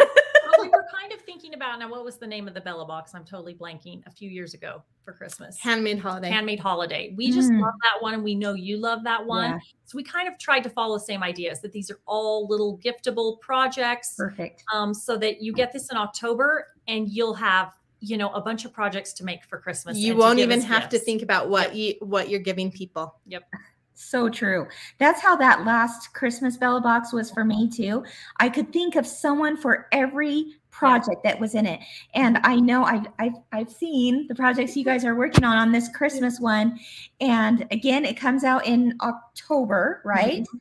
Well, 0.49 0.61
we 0.65 0.69
were 0.69 0.85
kind 0.97 1.11
of 1.11 1.19
thinking 1.21 1.55
about 1.55 1.77
now. 1.77 1.89
What 1.89 2.05
was 2.05 2.17
the 2.19 2.25
name 2.25 2.47
of 2.47 2.53
the 2.53 2.61
Bella 2.61 2.85
box? 2.85 3.13
I'm 3.13 3.25
totally 3.25 3.53
blanking. 3.53 4.01
A 4.07 4.11
few 4.11 4.29
years 4.29 4.53
ago 4.53 4.81
for 5.03 5.11
Christmas, 5.11 5.59
Handmade 5.59 5.99
holiday. 5.99 6.29
handmade 6.29 6.59
holiday. 6.61 7.13
We 7.17 7.31
just 7.33 7.51
Mm. 7.51 7.59
love 7.59 7.73
that 7.83 8.01
one, 8.01 8.13
and 8.13 8.23
we 8.23 8.33
know 8.33 8.53
you 8.53 8.77
love 8.77 9.03
that 9.03 9.25
one. 9.25 9.49
Yeah. 9.51 9.59
So 9.83 9.97
we 9.97 10.03
kind 10.05 10.25
of 10.29 10.39
tried 10.39 10.61
to 10.61 10.69
follow 10.69 10.95
the 10.97 11.03
same 11.03 11.21
ideas 11.21 11.59
that 11.63 11.73
these 11.73 11.91
are 11.91 11.99
all 12.07 12.47
little 12.47 12.77
giftable 12.77 13.41
projects, 13.41 14.15
Perfect. 14.17 14.63
um, 14.73 14.93
so 14.93 15.17
that 15.17 15.41
you 15.41 15.51
get 15.51 15.73
this 15.73 15.91
in 15.91 15.97
October 15.97 16.65
and 16.87 17.09
you'll 17.09 17.33
have 17.33 17.73
you 17.99 18.15
know 18.15 18.29
a 18.29 18.39
bunch 18.39 18.63
of 18.63 18.71
projects 18.71 19.11
to 19.13 19.25
make 19.25 19.43
for 19.43 19.59
Christmas. 19.59 19.97
you 19.97 20.15
won't 20.15 20.39
even 20.39 20.59
as 20.59 20.65
have 20.65 20.87
to 20.87 20.97
think 20.99 21.21
about 21.23 21.49
what 21.49 21.75
you 21.75 21.95
what 21.99 22.29
you're 22.29 22.39
giving 22.39 22.71
people. 22.71 23.13
So 23.99 24.29
true. 24.29 24.67
That's 24.99 25.21
how 25.21 25.35
that 25.37 25.65
last 25.65 26.13
Christmas 26.13 26.55
Bella 26.55 26.79
box 26.81 27.11
was 27.11 27.31
for 27.31 27.43
me 27.43 27.67
too. 27.67 28.03
I 28.39 28.47
could 28.47 28.71
think 28.71 28.95
of 28.95 29.07
someone 29.07 29.57
for 29.57 29.87
every 29.91 30.53
project 30.69 31.23
that 31.23 31.39
was 31.39 31.55
in 31.55 31.65
it. 31.65 31.79
And 32.13 32.37
I 32.43 32.57
know 32.57 32.83
I've, 32.83 33.07
I've 33.17 33.33
I've 33.51 33.71
seen 33.71 34.27
the 34.27 34.35
projects 34.35 34.77
you 34.77 34.85
guys 34.85 35.03
are 35.03 35.15
working 35.15 35.43
on 35.43 35.57
on 35.57 35.71
this 35.71 35.89
Christmas 35.89 36.39
one. 36.39 36.79
And 37.21 37.65
again, 37.71 38.05
it 38.05 38.19
comes 38.19 38.43
out 38.43 38.67
in 38.67 38.95
October, 39.01 40.03
right? 40.05 40.43
Mm-hmm. 40.43 40.57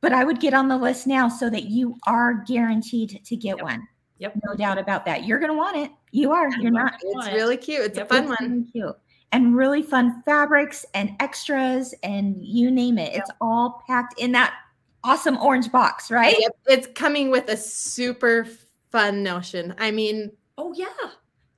But 0.00 0.14
I 0.14 0.24
would 0.24 0.40
get 0.40 0.54
on 0.54 0.68
the 0.68 0.78
list 0.78 1.06
now 1.06 1.28
so 1.28 1.50
that 1.50 1.64
you 1.64 1.98
are 2.06 2.42
guaranteed 2.46 3.20
to 3.22 3.36
get 3.36 3.58
Yep. 3.58 3.62
one. 3.62 3.86
Yep. 4.18 4.34
No 4.48 4.54
doubt 4.54 4.78
about 4.78 5.04
that. 5.04 5.24
You're 5.26 5.38
gonna 5.40 5.52
want 5.54 5.76
it. 5.76 5.90
You 6.10 6.32
are. 6.32 6.48
You're 6.58 6.70
not. 6.72 6.94
It's 7.02 7.32
really 7.34 7.58
cute. 7.58 7.82
It's 7.82 7.98
Yep. 7.98 8.06
a 8.06 8.08
fun 8.08 8.22
It's 8.32 8.40
one. 8.40 8.50
really 8.50 8.64
cute. 8.72 8.96
And 9.32 9.56
really 9.56 9.82
fun 9.82 10.22
fabrics 10.24 10.84
and 10.94 11.16
extras 11.18 11.94
and 12.02 12.36
you 12.44 12.70
name 12.70 12.98
it. 12.98 13.14
It's 13.14 13.30
all 13.40 13.82
packed 13.86 14.20
in 14.20 14.32
that 14.32 14.54
awesome 15.04 15.38
orange 15.38 15.72
box, 15.72 16.10
right? 16.10 16.36
Yep, 16.38 16.56
It's 16.68 16.86
coming 16.88 17.30
with 17.30 17.48
a 17.48 17.56
super 17.56 18.46
fun 18.90 19.22
notion. 19.22 19.74
I 19.78 19.90
mean, 19.90 20.30
Oh 20.58 20.72
yeah, 20.76 20.86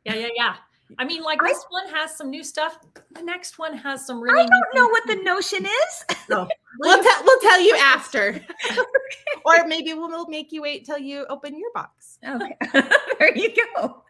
yeah, 0.05 0.15
yeah, 0.15 0.29
yeah. 0.37 0.55
I 0.99 1.05
mean, 1.05 1.23
like 1.23 1.43
I- 1.43 1.49
this 1.49 1.65
one 1.71 1.89
has 1.89 2.17
some 2.17 2.31
new 2.31 2.45
stuff. 2.45 2.79
The 3.13 3.23
next 3.23 3.59
one 3.59 3.77
has 3.77 4.07
some 4.07 4.21
really. 4.21 4.41
I 4.41 4.47
don't 4.47 4.75
know 4.75 4.89
what 4.89 5.07
the 5.07 5.17
notion 5.17 5.67
is. 5.67 6.17
we'll, 6.29 7.03
te- 7.03 7.23
we'll 7.25 7.41
tell 7.41 7.61
you 7.61 7.75
after. 7.77 8.41
or 9.45 9.67
maybe 9.67 9.95
we'll, 9.95 10.09
we'll 10.09 10.29
make 10.29 10.53
you 10.53 10.63
wait 10.63 10.85
till 10.85 10.99
you 10.99 11.27
open 11.29 11.59
your 11.59 11.71
box. 11.75 12.19
Okay. 12.27 12.57
there 13.19 13.37
you 13.37 13.53
go. 13.75 14.03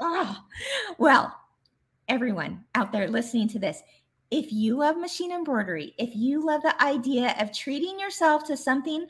Oh, 0.00 0.38
well, 0.98 1.36
everyone 2.08 2.64
out 2.74 2.92
there 2.92 3.08
listening 3.08 3.48
to 3.48 3.58
this, 3.58 3.82
if 4.30 4.52
you 4.52 4.76
love 4.76 4.96
machine 4.96 5.30
embroidery, 5.30 5.94
if 5.98 6.10
you 6.14 6.44
love 6.44 6.62
the 6.62 6.82
idea 6.82 7.36
of 7.38 7.52
treating 7.52 8.00
yourself 8.00 8.42
to 8.44 8.56
something 8.56 9.06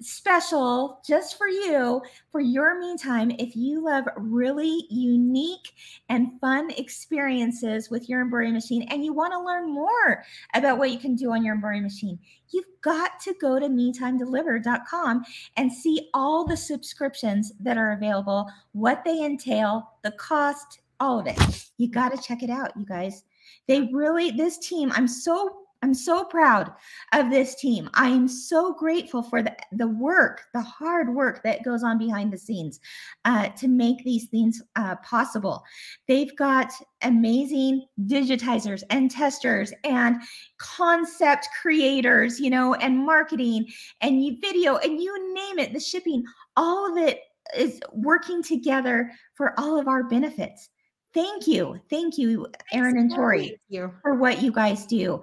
special 0.00 1.00
just 1.06 1.36
for 1.36 1.46
you, 1.46 2.00
for 2.30 2.40
your 2.40 2.78
me 2.78 2.96
time, 2.96 3.30
if 3.38 3.54
you 3.54 3.84
love 3.84 4.04
really 4.16 4.86
unique 4.88 5.72
and 6.08 6.40
fun 6.40 6.70
experiences 6.70 7.90
with 7.90 8.08
your 8.08 8.22
embroidery 8.22 8.52
machine 8.52 8.82
and 8.90 9.04
you 9.04 9.12
want 9.12 9.32
to 9.32 9.40
learn 9.40 9.72
more 9.72 10.24
about 10.54 10.78
what 10.78 10.90
you 10.90 10.98
can 10.98 11.14
do 11.14 11.32
on 11.32 11.44
your 11.44 11.54
embroidery 11.54 11.80
machine, 11.80 12.18
you've 12.50 12.64
got 12.80 13.20
to 13.20 13.34
go 13.40 13.58
to 13.58 13.68
metimedeliver.com 13.68 15.24
and 15.56 15.72
see 15.72 16.08
all 16.14 16.46
the 16.46 16.56
subscriptions 16.56 17.52
that 17.60 17.76
are 17.76 17.92
available, 17.92 18.50
what 18.72 19.02
they 19.04 19.24
entail, 19.24 19.92
the 20.02 20.12
cost, 20.12 20.80
all 21.02 21.18
of 21.18 21.26
it. 21.26 21.38
You 21.78 21.90
got 21.90 22.14
to 22.14 22.22
check 22.22 22.42
it 22.42 22.50
out, 22.50 22.72
you 22.76 22.86
guys. 22.86 23.24
They 23.66 23.88
really, 23.92 24.30
this 24.30 24.58
team, 24.58 24.92
I'm 24.94 25.08
so 25.08 25.58
I'm 25.84 25.94
so 25.94 26.22
proud 26.22 26.72
of 27.12 27.28
this 27.28 27.56
team. 27.56 27.90
I 27.94 28.06
am 28.06 28.28
so 28.28 28.72
grateful 28.72 29.20
for 29.20 29.42
the, 29.42 29.52
the 29.72 29.88
work, 29.88 30.42
the 30.54 30.60
hard 30.60 31.12
work 31.12 31.42
that 31.42 31.64
goes 31.64 31.82
on 31.82 31.98
behind 31.98 32.32
the 32.32 32.38
scenes 32.38 32.78
uh, 33.24 33.48
to 33.48 33.66
make 33.66 34.04
these 34.04 34.26
things 34.26 34.62
uh, 34.76 34.94
possible. 35.02 35.64
They've 36.06 36.36
got 36.36 36.72
amazing 37.02 37.84
digitizers 38.02 38.84
and 38.90 39.10
testers 39.10 39.72
and 39.82 40.22
concept 40.58 41.48
creators, 41.60 42.38
you 42.38 42.50
know, 42.50 42.74
and 42.74 43.04
marketing 43.04 43.66
and 44.02 44.40
video 44.40 44.76
and 44.76 45.00
you 45.00 45.34
name 45.34 45.58
it, 45.58 45.72
the 45.72 45.80
shipping, 45.80 46.22
all 46.56 46.92
of 46.92 46.96
it 46.96 47.22
is 47.56 47.80
working 47.92 48.40
together 48.40 49.10
for 49.34 49.58
all 49.58 49.80
of 49.80 49.88
our 49.88 50.04
benefits. 50.04 50.68
Thank 51.14 51.46
you. 51.46 51.80
Thank 51.90 52.18
you, 52.18 52.46
Erin 52.72 52.96
and 52.98 53.14
Tori, 53.14 53.60
for 54.00 54.14
what 54.14 54.42
you 54.42 54.52
guys 54.52 54.86
do 54.86 55.22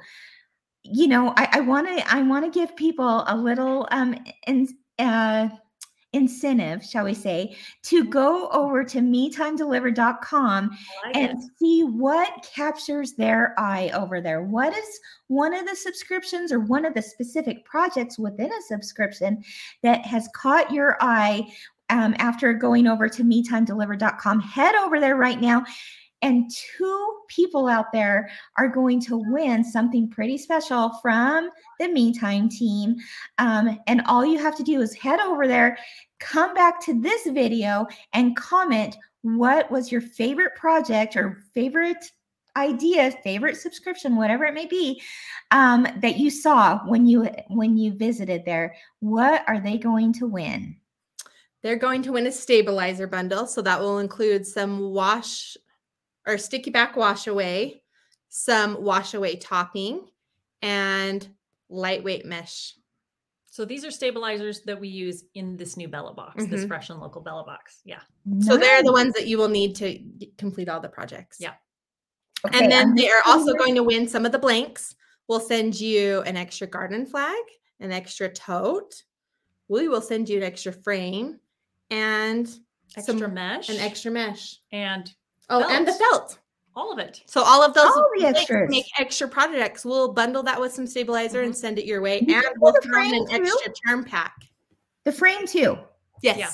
you 0.84 1.07
know, 1.07 1.34
I 1.36 1.60
want 1.60 1.88
to 1.88 2.14
I 2.14 2.22
want 2.22 2.45
to 2.45 2.60
give 2.60 2.76
people 2.76 3.24
a 3.28 3.36
little 3.36 3.88
um 3.91 4.16
in, 4.48 4.68
uh, 4.98 5.49
incentive, 6.14 6.84
shall 6.84 7.06
we 7.06 7.14
say, 7.14 7.56
to 7.84 8.03
go 8.03 8.49
over 8.49 8.84
to 8.84 8.99
metimedelivered.com 8.99 10.70
like 11.06 11.16
and 11.16 11.38
it. 11.38 11.49
see 11.57 11.84
what 11.84 12.49
captures 12.56 13.14
their 13.14 13.53
eye 13.60 13.91
over 13.94 14.20
there. 14.22 14.41
What 14.41 14.76
is 14.76 14.99
one 15.28 15.53
of 15.53 15.68
the 15.68 15.76
subscriptions 15.76 16.52
or 16.52 16.61
one 16.61 16.86
of 16.86 16.94
the 16.94 17.02
specific 17.02 17.64
projects 17.66 18.18
within 18.18 18.52
a 18.52 18.61
subscription 18.61 19.44
that 19.84 20.06
has 20.06 20.28
caught 20.34 20.72
your 20.72 20.98
eye 20.99 21.48
um, 21.90 22.16
after 22.20 22.53
going 22.53 22.88
over 22.88 23.10
to 23.10 23.24
metimedelivered.com? 23.24 24.40
Head 24.41 24.76
over 24.76 24.99
there 24.99 25.16
right 25.16 25.40
now 25.40 25.64
and 26.22 26.52
two 26.52 27.22
people 27.28 27.68
out 27.68 27.91
there 27.94 28.30
are 28.57 28.68
going 28.68 28.99
to 28.99 29.24
win 29.28 29.64
something 29.64 30.10
pretty 30.10 30.38
special 30.38 30.91
from 31.02 31.49
the 31.80 31.88
Me 31.88 32.14
Time 32.14 32.49
team. 32.49 32.98
Um, 33.38 33.80
and 33.88 34.02
all 34.06 34.26
you 34.26 34.38
have 34.40 34.57
to 34.57 34.64
do 34.64 34.82
is 34.82 34.94
head 34.94 35.20
over 35.20 35.48
there, 35.48 35.78
come 36.20 36.53
back 36.53 36.84
to 36.86 36.99
this 36.99 37.28
video, 37.28 37.88
and 38.14 38.36
comment 38.36 38.98
what 39.22 39.70
was 39.72 39.91
your 39.91 40.02
favorite 40.02 40.56
project 40.56 41.16
or 41.16 41.44
favorite 41.53 42.11
idea 42.56 43.11
favorite 43.24 43.56
subscription 43.56 44.16
whatever 44.16 44.44
it 44.44 44.53
may 44.53 44.66
be 44.66 44.99
um, 45.52 45.86
that 45.98 46.18
you 46.18 46.30
saw 46.30 46.80
when 46.88 47.06
you 47.06 47.30
when 47.49 47.78
you 47.78 47.94
visited 47.94 48.44
there 48.44 48.76
what 49.02 49.44
are 49.48 49.60
they 49.60 49.78
going 49.78 50.11
to 50.11 50.26
win 50.26 50.76
they're 51.61 51.77
going 51.77 52.02
to 52.03 52.14
win 52.14 52.27
a 52.27 52.31
stabilizer 52.31 53.07
bundle 53.07 53.48
so 53.48 53.61
that 53.61 53.80
will 53.80 53.99
include 53.99 54.45
some 54.45 54.80
wash 54.91 55.57
or 56.26 56.38
sticky 56.38 56.72
back 56.72 56.95
wash 56.95 57.27
away, 57.27 57.81
some 58.30 58.81
wash 58.84 59.14
away 59.14 59.36
topping, 59.36 60.07
and 60.61 61.27
lightweight 61.69 62.26
mesh. 62.26 62.76
So 63.52 63.65
these 63.65 63.84
are 63.84 63.91
stabilizers 63.91 64.61
that 64.61 64.80
we 64.80 64.88
use 64.88 65.23
in 65.34 65.57
this 65.57 65.76
new 65.76 65.88
Bella 65.88 66.14
box, 66.14 66.44
mm-hmm. 66.44 66.52
this 66.52 66.65
fresh 66.65 66.90
and 66.90 66.99
local 66.99 67.22
Bella 67.22 67.44
box. 67.44 67.81
Yeah. 67.84 68.02
So 68.41 68.57
they're 68.57 68.84
the 68.84 68.94
ones 68.94 69.14
that 69.15 69.27
you 69.27 69.38
will 69.38 69.49
need 69.49 69.76
to 69.77 69.99
complete 70.38 70.69
all 70.69 70.80
the 70.80 70.88
projects. 70.88 71.38
Yeah. 71.40 71.53
Okay, 72.45 72.57
and 72.57 72.72
then 72.72 72.95
they 72.95 73.10
are 73.10 73.23
also 73.26 73.53
going 73.53 73.76
to 73.76 73.84
win 73.84 74.07
some 74.07 74.26
of 74.26 74.31
the 74.31 74.40
blanks. 74.40 74.95
We'll 75.27 75.41
send 75.41 75.80
you 75.80 76.22
an 76.22 76.38
extra 76.38 76.68
garden 76.68 77.06
flag, 77.06 77.36
an 77.80 77.91
extra 77.91 78.30
tote. 78.30 79.03
We 79.68 79.88
will 79.90 80.02
send 80.02 80.30
you 80.30 80.38
an 80.38 80.44
extra 80.44 80.72
frame 80.72 81.40
and 81.91 82.48
extra 82.95 83.18
some, 83.18 83.34
mesh, 83.34 83.70
an 83.70 83.78
extra 83.78 84.11
mesh, 84.11 84.57
and 84.72 85.14
Oh, 85.49 85.60
felt. 85.61 85.72
and 85.72 85.88
the 85.88 85.94
felt. 85.94 86.40
All 86.76 86.94
of 86.94 86.99
it. 86.99 87.22
So 87.26 87.41
all 87.41 87.64
of 87.64 87.74
those 87.74 87.88
all 87.88 88.10
the 88.18 88.26
extras. 88.26 88.70
make 88.70 88.86
extra 88.99 89.28
projects. 89.28 89.84
We'll 89.84 90.14
bundle 90.14 90.44
that 90.44 90.60
with 90.60 90.72
some 90.72 90.88
stabilizer 90.88 91.40
mm-hmm. 91.40 91.48
and 91.48 91.57
send 91.57 91.80
it 91.80 91.86
your 91.86 92.02
way. 92.02 92.24
You 92.26 92.36
and 92.36 92.45
we'll 92.60 92.74
throw 92.82 93.03
in 93.03 93.16
an 93.16 93.28
too? 93.28 93.36
extra 93.36 93.74
term 93.88 94.03
pack. 94.03 94.34
The 95.03 95.11
frame 95.11 95.48
too. 95.48 95.78
Yes. 96.22 96.38
Yeah. 96.38 96.49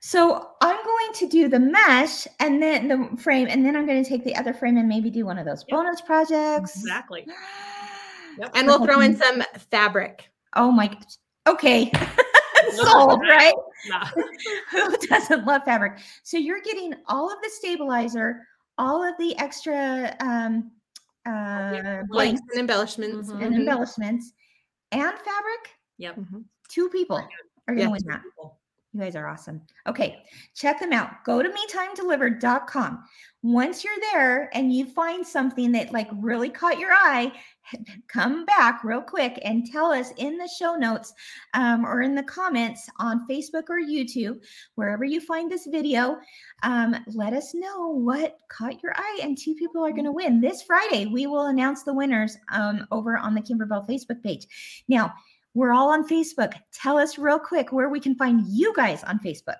So 0.00 0.50
I'm 0.60 0.84
going 0.84 1.12
to 1.14 1.26
do 1.26 1.48
the 1.48 1.58
mesh 1.58 2.26
and 2.38 2.62
then 2.62 2.88
the 2.88 3.16
frame, 3.16 3.48
and 3.48 3.64
then 3.64 3.74
I'm 3.74 3.86
going 3.86 4.04
to 4.04 4.08
take 4.08 4.22
the 4.22 4.36
other 4.36 4.52
frame 4.52 4.76
and 4.76 4.86
maybe 4.86 5.08
do 5.08 5.24
one 5.24 5.38
of 5.38 5.46
those 5.46 5.64
yep. 5.66 5.78
bonus 5.78 6.02
projects. 6.02 6.76
Exactly. 6.76 7.26
Yep. 8.38 8.50
And 8.54 8.66
we'll 8.66 8.84
throw 8.84 9.00
in 9.00 9.16
some 9.16 9.42
fabric. 9.70 10.28
Oh 10.54 10.70
my 10.70 10.94
okay. 11.46 11.90
Sold, 12.76 13.20
right? 13.22 13.54
Nah. 13.86 14.06
Who 14.70 14.96
doesn't 15.08 15.44
love 15.44 15.62
fabric? 15.64 15.98
So 16.22 16.38
you're 16.38 16.62
getting 16.62 16.94
all 17.06 17.30
of 17.30 17.36
the 17.42 17.50
stabilizer, 17.50 18.46
all 18.78 19.02
of 19.02 19.14
the 19.18 19.36
extra 19.36 20.16
um 20.20 20.70
uh 21.26 22.02
blanks 22.08 22.40
and 22.50 22.60
embellishments 22.60 23.30
mm-hmm. 23.30 23.42
and 23.42 23.54
embellishments 23.54 24.32
and 24.92 25.12
fabric. 25.18 25.70
Yep. 25.98 26.16
Mm-hmm. 26.16 26.40
Two 26.68 26.88
people 26.88 27.16
are 27.68 27.74
gonna 27.74 27.90
win 27.90 28.00
that. 28.06 28.22
People. 28.22 28.58
You 28.94 29.00
guys 29.00 29.16
are 29.16 29.26
awesome. 29.26 29.60
Okay, 29.88 30.22
check 30.54 30.78
them 30.78 30.92
out. 30.92 31.24
Go 31.24 31.42
to 31.42 31.48
metimedelivered.com. 31.50 33.04
Once 33.42 33.82
you're 33.82 33.92
there 34.12 34.48
and 34.56 34.72
you 34.72 34.86
find 34.86 35.26
something 35.26 35.72
that 35.72 35.92
like 35.92 36.08
really 36.12 36.48
caught 36.48 36.78
your 36.78 36.92
eye, 36.92 37.32
come 38.08 38.44
back 38.44 38.84
real 38.84 39.00
quick 39.00 39.38
and 39.44 39.66
tell 39.66 39.92
us 39.92 40.12
in 40.16 40.36
the 40.36 40.48
show 40.48 40.74
notes 40.74 41.12
um, 41.54 41.84
or 41.84 42.02
in 42.02 42.14
the 42.14 42.22
comments 42.22 42.88
on 42.98 43.26
Facebook 43.28 43.68
or 43.68 43.78
YouTube, 43.78 44.40
wherever 44.74 45.04
you 45.04 45.20
find 45.20 45.50
this 45.50 45.66
video. 45.66 46.16
Um, 46.62 46.96
let 47.14 47.32
us 47.32 47.54
know 47.54 47.88
what 47.88 48.38
caught 48.48 48.82
your 48.82 48.92
eye, 48.96 49.20
and 49.22 49.36
two 49.36 49.54
people 49.54 49.84
are 49.84 49.92
going 49.92 50.04
to 50.04 50.12
win. 50.12 50.40
This 50.40 50.62
Friday, 50.62 51.06
we 51.06 51.26
will 51.26 51.46
announce 51.46 51.82
the 51.82 51.94
winners 51.94 52.36
um, 52.52 52.86
over 52.90 53.16
on 53.16 53.34
the 53.34 53.42
Kimberbell 53.42 53.88
Facebook 53.88 54.22
page. 54.22 54.46
Now, 54.88 55.12
we're 55.54 55.72
all 55.72 55.90
on 55.90 56.08
Facebook. 56.08 56.52
Tell 56.72 56.98
us 56.98 57.18
real 57.18 57.38
quick 57.38 57.72
where 57.72 57.88
we 57.88 58.00
can 58.00 58.16
find 58.16 58.42
you 58.48 58.72
guys 58.74 59.04
on 59.04 59.20
Facebook. 59.20 59.58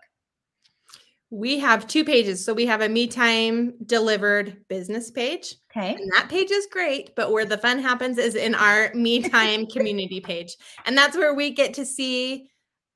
We 1.31 1.59
have 1.59 1.87
two 1.87 2.05
pages. 2.05 2.45
So 2.45 2.53
we 2.55 2.67
have 2.67 2.81
a 2.81 2.89
Me 2.89 3.07
Time 3.07 3.75
Delivered 3.87 4.65
business 4.69 5.11
page. 5.11 5.57
Okay. 5.77 5.95
And 5.95 6.13
that 6.13 6.29
page 6.29 6.51
is 6.51 6.67
great, 6.71 7.17
but 7.17 7.33
where 7.33 7.45
the 7.45 7.59
fun 7.59 7.81
happens 7.81 8.19
is 8.19 8.37
in 8.37 8.55
our 8.55 8.93
Me 8.95 9.23
Time 9.23 9.67
community 9.73 10.21
page. 10.21 10.57
And 10.87 10.97
that's 10.97 11.17
where 11.17 11.35
we 11.35 11.51
get 11.51 11.75
to 11.75 11.85
see 11.85 12.49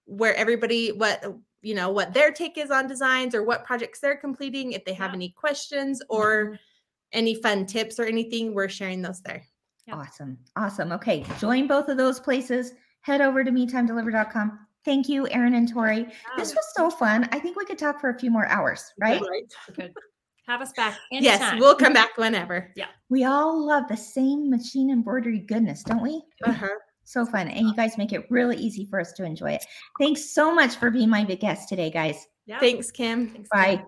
where 0.05 0.34
everybody 0.36 0.92
what 0.92 1.24
you 1.60 1.74
know 1.74 1.90
what 1.90 2.14
their 2.14 2.30
take 2.30 2.56
is 2.56 2.70
on 2.70 2.86
designs 2.86 3.34
or 3.34 3.42
what 3.42 3.64
projects 3.64 4.00
they're 4.00 4.16
completing 4.16 4.72
if 4.72 4.84
they 4.84 4.94
have 4.94 5.10
yeah. 5.10 5.16
any 5.16 5.28
questions 5.30 6.00
or 6.09 6.46
mm-hmm. 6.46 6.55
any 7.12 7.34
fun 7.34 7.66
tips 7.66 7.98
or 7.98 8.05
anything 8.05 8.55
we're 8.55 8.70
sharing 8.70 9.02
those 9.02 9.20
there 9.20 9.44
yeah. 9.86 9.94
awesome 9.96 10.38
awesome 10.56 10.92
okay 10.92 11.26
join 11.38 11.66
both 11.66 11.88
of 11.88 11.98
those 11.98 12.18
places 12.18 12.72
head 13.09 13.20
over 13.22 13.42
to 13.42 13.50
metimedelivered.com. 13.50 14.66
Thank 14.84 15.09
you, 15.09 15.26
Erin 15.28 15.55
and 15.55 15.70
Tori. 15.70 16.06
This 16.36 16.55
was 16.55 16.72
so 16.74 16.90
fun. 16.90 17.28
I 17.32 17.38
think 17.38 17.56
we 17.56 17.64
could 17.64 17.78
talk 17.78 18.00
for 18.00 18.10
a 18.10 18.18
few 18.18 18.30
more 18.30 18.46
hours, 18.46 18.92
right? 18.98 19.20
Right. 19.20 19.90
Good. 20.48 20.52
Have 20.52 20.62
us 20.62 20.72
back. 20.72 20.98
Anytime. 21.12 21.40
Yes, 21.40 21.60
we'll 21.60 21.74
come 21.74 21.92
back 21.92 22.16
whenever. 22.16 22.72
Yeah. 22.74 22.86
We 23.10 23.24
all 23.24 23.66
love 23.66 23.84
the 23.88 23.96
same 23.96 24.48
machine 24.48 24.90
embroidery 24.90 25.40
goodness, 25.40 25.82
don't 25.82 26.02
we? 26.02 26.22
Uh-huh. 26.44 26.68
So 27.04 27.26
fun. 27.26 27.48
And 27.48 27.66
you 27.66 27.74
guys 27.74 27.98
make 27.98 28.12
it 28.12 28.26
really 28.30 28.56
easy 28.56 28.86
for 28.86 29.00
us 29.00 29.12
to 29.12 29.24
enjoy 29.24 29.52
it. 29.52 29.64
Thanks 29.98 30.34
so 30.34 30.54
much 30.54 30.76
for 30.76 30.90
being 30.90 31.10
my 31.10 31.24
big 31.24 31.40
guest 31.40 31.68
today, 31.68 31.90
guys. 31.90 32.26
Yeah. 32.46 32.60
Thanks, 32.60 32.90
Kim. 32.90 33.28
Thanks, 33.28 33.48
Bye. 33.50 33.76
Kim. 33.76 33.86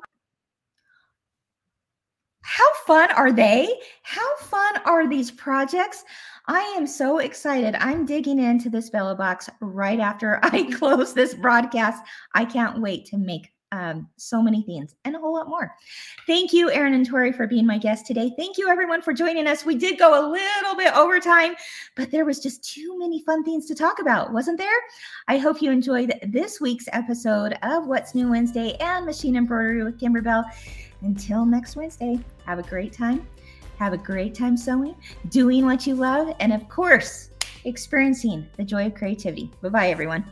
How 2.42 2.72
fun 2.86 3.10
are 3.12 3.32
they? 3.32 3.78
How 4.02 4.36
fun 4.36 4.78
are 4.84 5.08
these 5.08 5.30
projects? 5.30 6.04
I 6.46 6.60
am 6.76 6.86
so 6.86 7.18
excited. 7.18 7.74
I'm 7.76 8.04
digging 8.04 8.38
into 8.38 8.70
this 8.70 8.90
Bella 8.90 9.14
box 9.14 9.48
right 9.60 10.00
after 10.00 10.40
I 10.42 10.64
close 10.72 11.14
this 11.14 11.34
broadcast. 11.34 12.02
I 12.34 12.44
can't 12.44 12.80
wait 12.80 13.06
to 13.06 13.18
make 13.18 13.50
um, 13.72 14.08
so 14.16 14.42
many 14.42 14.62
things 14.62 14.94
and 15.04 15.14
a 15.14 15.18
whole 15.18 15.34
lot 15.34 15.48
more. 15.48 15.74
Thank 16.26 16.52
you, 16.52 16.70
Erin 16.70 16.94
and 16.94 17.06
Tori, 17.06 17.32
for 17.32 17.46
being 17.46 17.66
my 17.66 17.78
guest 17.78 18.06
today. 18.06 18.32
Thank 18.36 18.58
you, 18.58 18.68
everyone, 18.68 19.02
for 19.02 19.12
joining 19.12 19.46
us. 19.46 19.64
We 19.64 19.76
did 19.76 19.98
go 19.98 20.10
a 20.10 20.22
little 20.28 20.76
bit 20.76 20.94
over 20.94 21.20
time, 21.20 21.54
but 21.96 22.10
there 22.10 22.24
was 22.24 22.40
just 22.40 22.64
too 22.64 22.98
many 22.98 23.22
fun 23.22 23.44
things 23.44 23.66
to 23.66 23.74
talk 23.74 24.00
about, 24.00 24.32
wasn't 24.32 24.58
there? 24.58 24.68
I 25.28 25.38
hope 25.38 25.62
you 25.62 25.70
enjoyed 25.70 26.12
this 26.28 26.60
week's 26.60 26.88
episode 26.92 27.56
of 27.62 27.86
What's 27.86 28.14
New 28.14 28.28
Wednesday 28.30 28.76
and 28.80 29.06
Machine 29.06 29.36
Embroidery 29.36 29.84
with 29.84 30.00
Kimberbell. 30.00 30.44
Until 31.02 31.46
next 31.46 31.76
Wednesday, 31.76 32.18
have 32.46 32.58
a 32.58 32.62
great 32.62 32.92
time. 32.92 33.26
Have 33.78 33.92
a 33.94 33.98
great 33.98 34.34
time 34.34 34.58
sewing, 34.58 34.94
doing 35.30 35.64
what 35.64 35.86
you 35.86 35.94
love, 35.94 36.34
and 36.40 36.52
of 36.52 36.68
course, 36.68 37.30
experiencing 37.64 38.46
the 38.56 38.64
joy 38.64 38.86
of 38.86 38.94
creativity. 38.94 39.50
Bye 39.62 39.68
bye, 39.70 39.88
everyone. 39.88 40.30